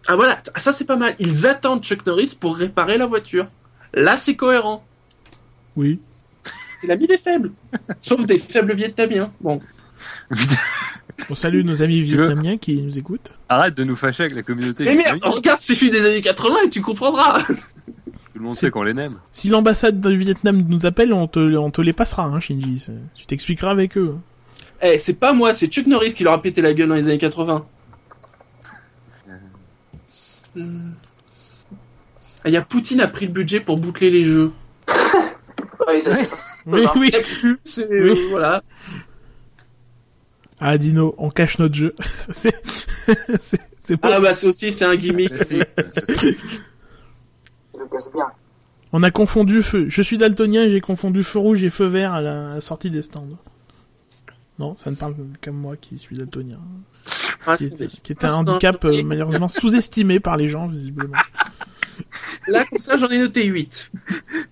ah 0.07 0.15
voilà, 0.15 0.37
ça 0.55 0.71
c'est 0.73 0.85
pas 0.85 0.95
mal. 0.95 1.15
Ils 1.19 1.47
attendent 1.47 1.83
Chuck 1.83 2.05
Norris 2.05 2.37
pour 2.39 2.55
réparer 2.55 2.97
la 2.97 3.07
voiture. 3.07 3.47
Là, 3.93 4.15
c'est 4.15 4.35
cohérent. 4.35 4.85
Oui. 5.75 5.99
C'est 6.79 6.87
l'ami 6.87 7.07
des 7.07 7.17
faibles. 7.17 7.51
Sauf 8.01 8.25
des 8.25 8.37
faibles 8.37 8.73
vietnamiens. 8.75 9.31
Bon. 9.41 9.59
On 11.29 11.35
salue 11.35 11.63
nos 11.63 11.81
amis 11.83 12.01
vietnamiens 12.01 12.57
qui 12.57 12.81
nous 12.81 12.97
écoutent. 12.97 13.33
Arrête 13.49 13.75
de 13.75 13.83
nous 13.83 13.95
fâcher 13.95 14.23
avec 14.23 14.35
la 14.35 14.43
communauté. 14.43 14.85
Mais 14.85 14.95
merde, 14.95 15.19
regarde 15.23 15.59
ces 15.61 15.75
films 15.75 15.91
des 15.91 16.05
années 16.05 16.21
80 16.21 16.55
et 16.65 16.69
tu 16.69 16.81
comprendras. 16.81 17.41
Tout 17.43 17.55
le 18.35 18.41
monde 18.41 18.55
sait 18.55 18.69
qu'on 18.71 18.83
les 18.83 18.97
aime. 18.99 19.17
Si 19.31 19.49
l'ambassade 19.49 19.99
du 19.99 20.15
Vietnam 20.17 20.61
nous 20.67 20.85
appelle, 20.85 21.11
on 21.13 21.27
te, 21.27 21.39
on 21.57 21.71
te 21.71 21.81
les 21.81 21.93
passera, 21.93 22.23
hein, 22.23 22.39
Shinji. 22.39 22.79
C'est- 22.79 22.93
Tu 23.15 23.25
t'expliqueras 23.25 23.71
avec 23.71 23.97
eux. 23.97 24.15
Eh, 24.81 24.97
c'est 24.97 25.15
pas 25.15 25.33
moi, 25.33 25.53
c'est 25.53 25.67
Chuck 25.67 25.87
Norris 25.87 26.13
qui 26.13 26.23
leur 26.23 26.33
a 26.33 26.41
pété 26.41 26.61
la 26.61 26.73
gueule 26.73 26.87
dans 26.87 26.95
les 26.95 27.07
années 27.07 27.17
80. 27.17 27.65
Hmm. 30.55 30.91
Ah, 32.43 32.47
Il 32.49 32.53
y 32.53 32.57
a 32.57 32.61
Poutine 32.61 33.01
a 33.01 33.07
pris 33.07 33.25
le 33.27 33.33
budget 33.33 33.59
pour 33.59 33.77
boucler 33.77 34.09
les 34.09 34.23
jeux. 34.23 34.51
Oui, 35.87 36.01
oui. 36.95 37.11
C'est- 37.65 37.87
Oui. 37.89 38.09
euh, 38.09 38.15
voilà. 38.31 38.63
Ah, 40.59 40.77
Dino, 40.77 41.15
on 41.17 41.29
cache 41.29 41.59
notre 41.59 41.75
jeu. 41.75 41.95
c'est, 42.31 42.53
c'est, 43.39 43.61
c'est 43.81 43.97
pas- 43.97 44.15
Ah 44.15 44.19
bah 44.19 44.33
c'est 44.33 44.47
aussi 44.47 44.71
c'est 44.71 44.85
un 44.85 44.95
gimmick. 44.95 45.31
On 48.91 49.03
a 49.03 49.11
confondu 49.11 49.61
feu. 49.61 49.87
Je 49.89 50.01
suis 50.01 50.17
daltonien 50.17 50.63
et 50.63 50.71
j'ai 50.71 50.81
confondu 50.81 51.23
feu 51.23 51.39
rouge 51.39 51.63
et 51.63 51.69
feu 51.69 51.85
vert 51.85 52.13
à 52.13 52.21
la, 52.21 52.61
sortie 52.61 52.89
des 52.89 53.01
stands. 53.01 53.27
Non, 54.57 54.75
ça 54.75 54.91
ne 54.91 54.95
parle 54.95 55.15
qu'à 55.39 55.51
moi 55.51 55.77
qui 55.77 55.97
suis 55.97 56.15
daltonien. 56.15 56.59
Qui 57.55 57.65
est, 57.65 58.01
qui 58.01 58.11
est 58.11 58.25
un 58.25 58.33
handicap 58.33 58.83
euh, 58.83 59.01
malheureusement 59.03 59.47
sous-estimé 59.47 60.19
par 60.19 60.35
les 60.35 60.49
gens, 60.49 60.67
visiblement. 60.67 61.17
Là, 62.47 62.65
comme 62.65 62.79
ça, 62.79 62.97
j'en 62.97 63.07
ai 63.07 63.17
noté 63.17 63.45
8. 63.45 63.91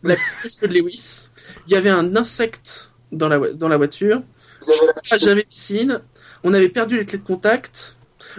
La 0.03 0.15
de 0.15 0.67
Lewis. 0.67 1.27
Il 1.67 1.73
y 1.73 1.75
avait 1.75 1.89
un 1.89 2.15
insecte 2.15 2.91
dans 3.11 3.27
la, 3.27 3.39
dans 3.53 3.67
la 3.67 3.77
voiture. 3.77 4.21
La 5.11 5.17
J'avais 5.17 5.43
piscine. 5.43 6.01
On 6.43 6.53
avait 6.53 6.69
perdu 6.69 6.97
les 6.97 7.05
clés 7.05 7.17
de 7.19 7.23
contact. 7.23 7.95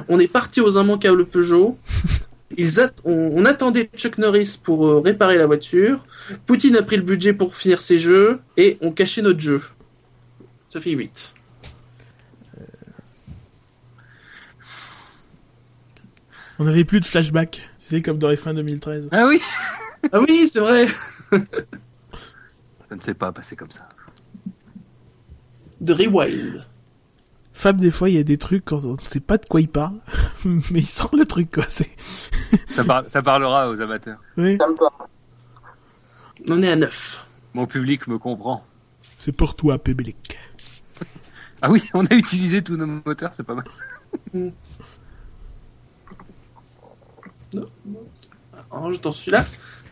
On 0.08 0.20
est 0.20 0.28
parti 0.28 0.60
aux 0.60 0.80
immanquables 0.80 1.26
Peugeot. 1.26 1.78
Ils 2.56 2.80
at- 2.80 2.92
on, 3.04 3.12
on 3.34 3.44
attendait 3.44 3.90
Chuck 3.96 4.16
Norris 4.18 4.58
pour 4.62 4.86
euh, 4.86 5.00
réparer 5.00 5.36
la 5.36 5.46
voiture. 5.46 6.04
Poutine 6.46 6.76
a 6.76 6.82
pris 6.82 6.96
le 6.96 7.02
budget 7.02 7.32
pour 7.32 7.54
finir 7.56 7.80
ses 7.80 7.98
jeux. 7.98 8.40
Et 8.56 8.78
on 8.80 8.90
cachait 8.92 9.22
notre 9.22 9.40
jeu. 9.40 9.60
Ça 10.70 10.80
fait 10.80 10.90
8. 10.90 11.34
On 16.58 16.66
avait 16.66 16.84
plus 16.84 17.00
de 17.00 17.04
flashback. 17.04 17.68
Tu 17.80 17.86
sais, 17.96 18.02
comme 18.02 18.18
dans 18.18 18.30
F1 18.30 18.54
2013. 18.54 19.08
Ah 19.12 19.26
oui 19.26 19.40
Ah 20.12 20.20
oui, 20.20 20.48
c'est 20.48 20.60
vrai. 20.60 20.88
Ça 21.30 22.96
ne 22.96 23.00
s'est 23.00 23.14
pas 23.14 23.32
passé 23.32 23.56
comme 23.56 23.70
ça. 23.70 23.88
De 25.80 25.92
Rewind. 25.92 26.64
Fab, 27.52 27.76
des 27.76 27.90
fois, 27.90 28.08
il 28.08 28.14
y 28.16 28.18
a 28.18 28.22
des 28.24 28.38
trucs 28.38 28.64
quand 28.64 28.84
on 28.84 28.92
ne 28.94 29.00
sait 29.02 29.20
pas 29.20 29.36
de 29.38 29.46
quoi 29.46 29.60
il 29.60 29.68
parle, 29.68 29.96
mais 30.44 30.60
il 30.80 30.86
sort 30.86 31.14
le 31.16 31.24
truc, 31.24 31.50
quoi. 31.52 31.64
C'est... 31.68 31.90
Ça, 32.68 32.84
par- 32.84 33.04
ça 33.04 33.20
parlera 33.20 33.68
aux 33.68 33.80
amateurs. 33.80 34.18
Oui, 34.36 34.56
Ça 34.58 34.68
me 34.68 34.74
parle. 34.74 35.08
On 36.48 36.62
est 36.62 36.70
à 36.70 36.76
9. 36.76 37.26
Mon 37.54 37.66
public 37.66 38.06
me 38.06 38.18
comprend. 38.18 38.64
c'est 39.02 39.32
pour 39.36 39.54
toi, 39.54 39.78
public. 39.78 40.38
Ah 41.60 41.72
oui, 41.72 41.82
on 41.92 42.06
a 42.06 42.14
utilisé 42.14 42.62
tous 42.62 42.76
nos 42.76 42.86
moteurs, 42.86 43.34
c'est 43.34 43.42
pas 43.42 43.56
mal. 43.56 43.64
Alors, 48.70 48.92
je 48.92 48.98
t'en 48.98 49.12
suis 49.12 49.30
là. 49.30 49.44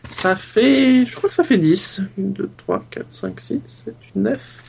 Ça 0.09 0.35
fait. 0.35 1.05
Je 1.05 1.15
crois 1.15 1.27
que 1.29 1.35
ça 1.35 1.43
fait 1.43 1.57
10. 1.57 2.01
1, 2.17 2.21
2, 2.21 2.49
3, 2.57 2.85
4, 2.89 3.05
5, 3.13 3.39
6, 3.39 3.61
7, 3.67 3.95
8, 4.15 4.15
9. 4.15 4.63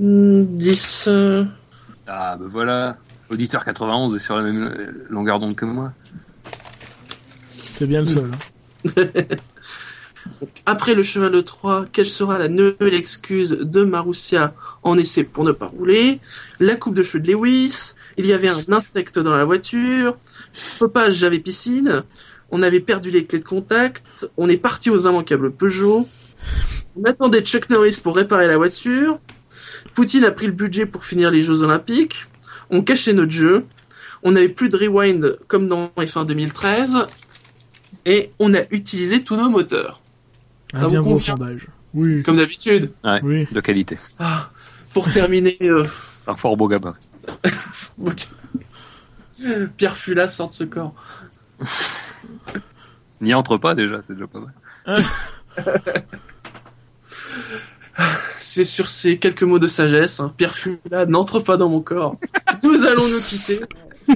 10. 0.00 1.04
euh, 1.08 1.44
Ah 2.06 2.36
bah 2.38 2.46
voilà, 2.48 2.98
auditeur 3.30 3.64
91 3.64 4.14
est 4.14 4.18
sur 4.18 4.36
la 4.36 4.42
même 4.42 4.92
longueur 5.10 5.40
d'onde 5.40 5.56
que 5.56 5.64
moi. 5.64 5.92
C'est 7.78 7.86
bien 7.86 8.00
le 8.02 8.06
seul. 8.06 8.30
hein. 8.86 9.02
Après 10.66 10.94
le 10.94 11.02
cheval 11.02 11.32
de 11.32 11.40
3, 11.40 11.86
quelle 11.92 12.06
sera 12.06 12.38
la 12.38 12.48
nouvelle 12.48 12.92
excuse 12.94 13.50
de 13.50 13.82
Marussia 13.82 14.54
en 14.82 14.98
essai 14.98 15.24
pour 15.24 15.44
ne 15.44 15.52
pas 15.52 15.66
rouler? 15.66 16.20
La 16.60 16.76
coupe 16.76 16.94
de 16.94 17.02
cheveux 17.02 17.22
de 17.22 17.32
Lewis. 17.32 17.94
Il 18.18 18.26
y 18.26 18.32
avait 18.32 18.48
un 18.48 18.60
insecte 18.70 19.18
dans 19.18 19.34
la 19.34 19.44
voiture. 19.44 20.16
Stoppage, 20.52 21.14
j'avais 21.14 21.38
piscine. 21.38 22.02
On 22.50 22.62
avait 22.62 22.80
perdu 22.80 23.10
les 23.10 23.24
clés 23.26 23.38
de 23.38 23.44
contact. 23.44 24.28
On 24.36 24.48
est 24.48 24.56
parti 24.58 24.90
aux 24.90 24.98
immanquables 25.08 25.52
Peugeot. 25.52 26.06
On 26.96 27.04
attendait 27.04 27.40
Chuck 27.42 27.70
Norris 27.70 28.00
pour 28.02 28.16
réparer 28.16 28.48
la 28.48 28.56
voiture. 28.58 29.18
Poutine 29.98 30.24
a 30.26 30.30
pris 30.30 30.46
le 30.46 30.52
budget 30.52 30.86
pour 30.86 31.04
finir 31.04 31.32
les 31.32 31.42
Jeux 31.42 31.62
Olympiques. 31.62 32.26
On 32.70 32.82
cachait 32.82 33.12
notre 33.12 33.32
jeu. 33.32 33.66
On 34.22 34.30
n'avait 34.30 34.48
plus 34.48 34.68
de 34.68 34.76
rewind 34.76 35.40
comme 35.48 35.66
dans 35.66 35.88
F1 35.96 36.24
2013. 36.24 37.04
Et 38.06 38.30
on 38.38 38.54
a 38.54 38.60
utilisé 38.70 39.24
tous 39.24 39.34
nos 39.34 39.50
moteurs. 39.50 40.00
Un 40.72 40.88
bien 40.88 41.02
gros 41.02 41.18
sondage. 41.18 41.66
Oui, 41.94 42.22
Comme 42.22 42.36
d'habitude. 42.36 42.92
Ouais, 43.02 43.18
oui. 43.24 43.48
de 43.50 43.60
qualité. 43.60 43.98
Ah, 44.20 44.50
pour 44.94 45.10
terminer, 45.10 45.58
euh, 45.62 45.82
Un 46.28 46.36
fort 46.36 46.56
beau 46.56 46.68
gabarit. 46.68 46.94
Pierre 49.76 49.96
Fula 49.96 50.28
sort 50.28 50.50
de 50.50 50.54
ce 50.54 50.62
corps. 50.62 50.94
N'y 53.20 53.34
entre 53.34 53.56
pas 53.56 53.74
déjà, 53.74 54.00
c'est 54.06 54.12
déjà 54.12 54.28
pas 54.28 54.42
mal. 54.86 55.02
C'est 58.38 58.64
sur 58.64 58.88
ces 58.88 59.18
quelques 59.18 59.42
mots 59.42 59.58
de 59.58 59.66
sagesse. 59.66 60.20
hein. 60.20 60.32
Pierre 60.36 60.54
Fula 60.54 61.06
n'entre 61.06 61.40
pas 61.40 61.56
dans 61.56 61.68
mon 61.68 61.80
corps. 61.80 62.16
Nous 62.62 62.86
allons 62.86 63.08
nous 63.08 63.18
quitter. 63.20 63.58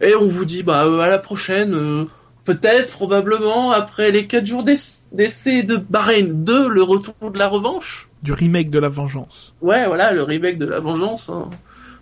Et 0.00 0.14
on 0.14 0.28
vous 0.28 0.44
dit 0.44 0.62
bah 0.62 0.84
euh, 0.84 1.00
à 1.00 1.08
la 1.08 1.18
prochaine. 1.18 1.74
euh, 1.74 2.04
Peut-être, 2.44 2.92
probablement, 2.92 3.72
après 3.72 4.10
les 4.10 4.26
4 4.26 4.46
jours 4.46 4.64
d'ess- 4.64 5.04
d'essai 5.12 5.62
de 5.64 5.76
Bahreïn 5.76 6.32
2, 6.32 6.68
le 6.70 6.82
retour 6.82 7.30
de 7.30 7.38
la 7.38 7.46
revanche. 7.46 8.08
Du 8.22 8.32
remake 8.32 8.70
de 8.70 8.78
la 8.78 8.88
vengeance. 8.88 9.54
Ouais, 9.60 9.86
voilà, 9.86 10.12
le 10.12 10.22
remake 10.22 10.56
de 10.56 10.64
la 10.64 10.80
vengeance. 10.80 11.28
hein. 11.28 11.50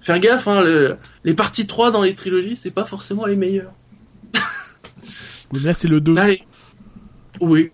Faire 0.01 0.21
gaffe, 0.21 0.47
hein, 0.47 0.63
le- 0.63 0.99
les 1.25 1.35
parties 1.35 1.67
3 1.67 1.91
dans 1.91 2.03
les 2.03 2.15
trilogies, 2.15 2.55
c'est 2.55 2.71
pas 2.71 2.85
forcément 2.85 3.27
les 3.27 3.35
meilleures. 3.35 3.73
Mais 5.53 5.59
là, 5.61 5.75
c'est 5.75 5.89
le 5.89 6.01
2. 6.01 6.17
Allez. 6.17 6.43
Oui. 7.41 7.73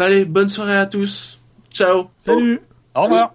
Allez, 0.00 0.24
bonne 0.24 0.48
soirée 0.48 0.76
à 0.76 0.86
tous. 0.86 1.38
Ciao. 1.70 2.08
Salut 2.18 2.60
Au 2.94 3.02
revoir 3.02 3.34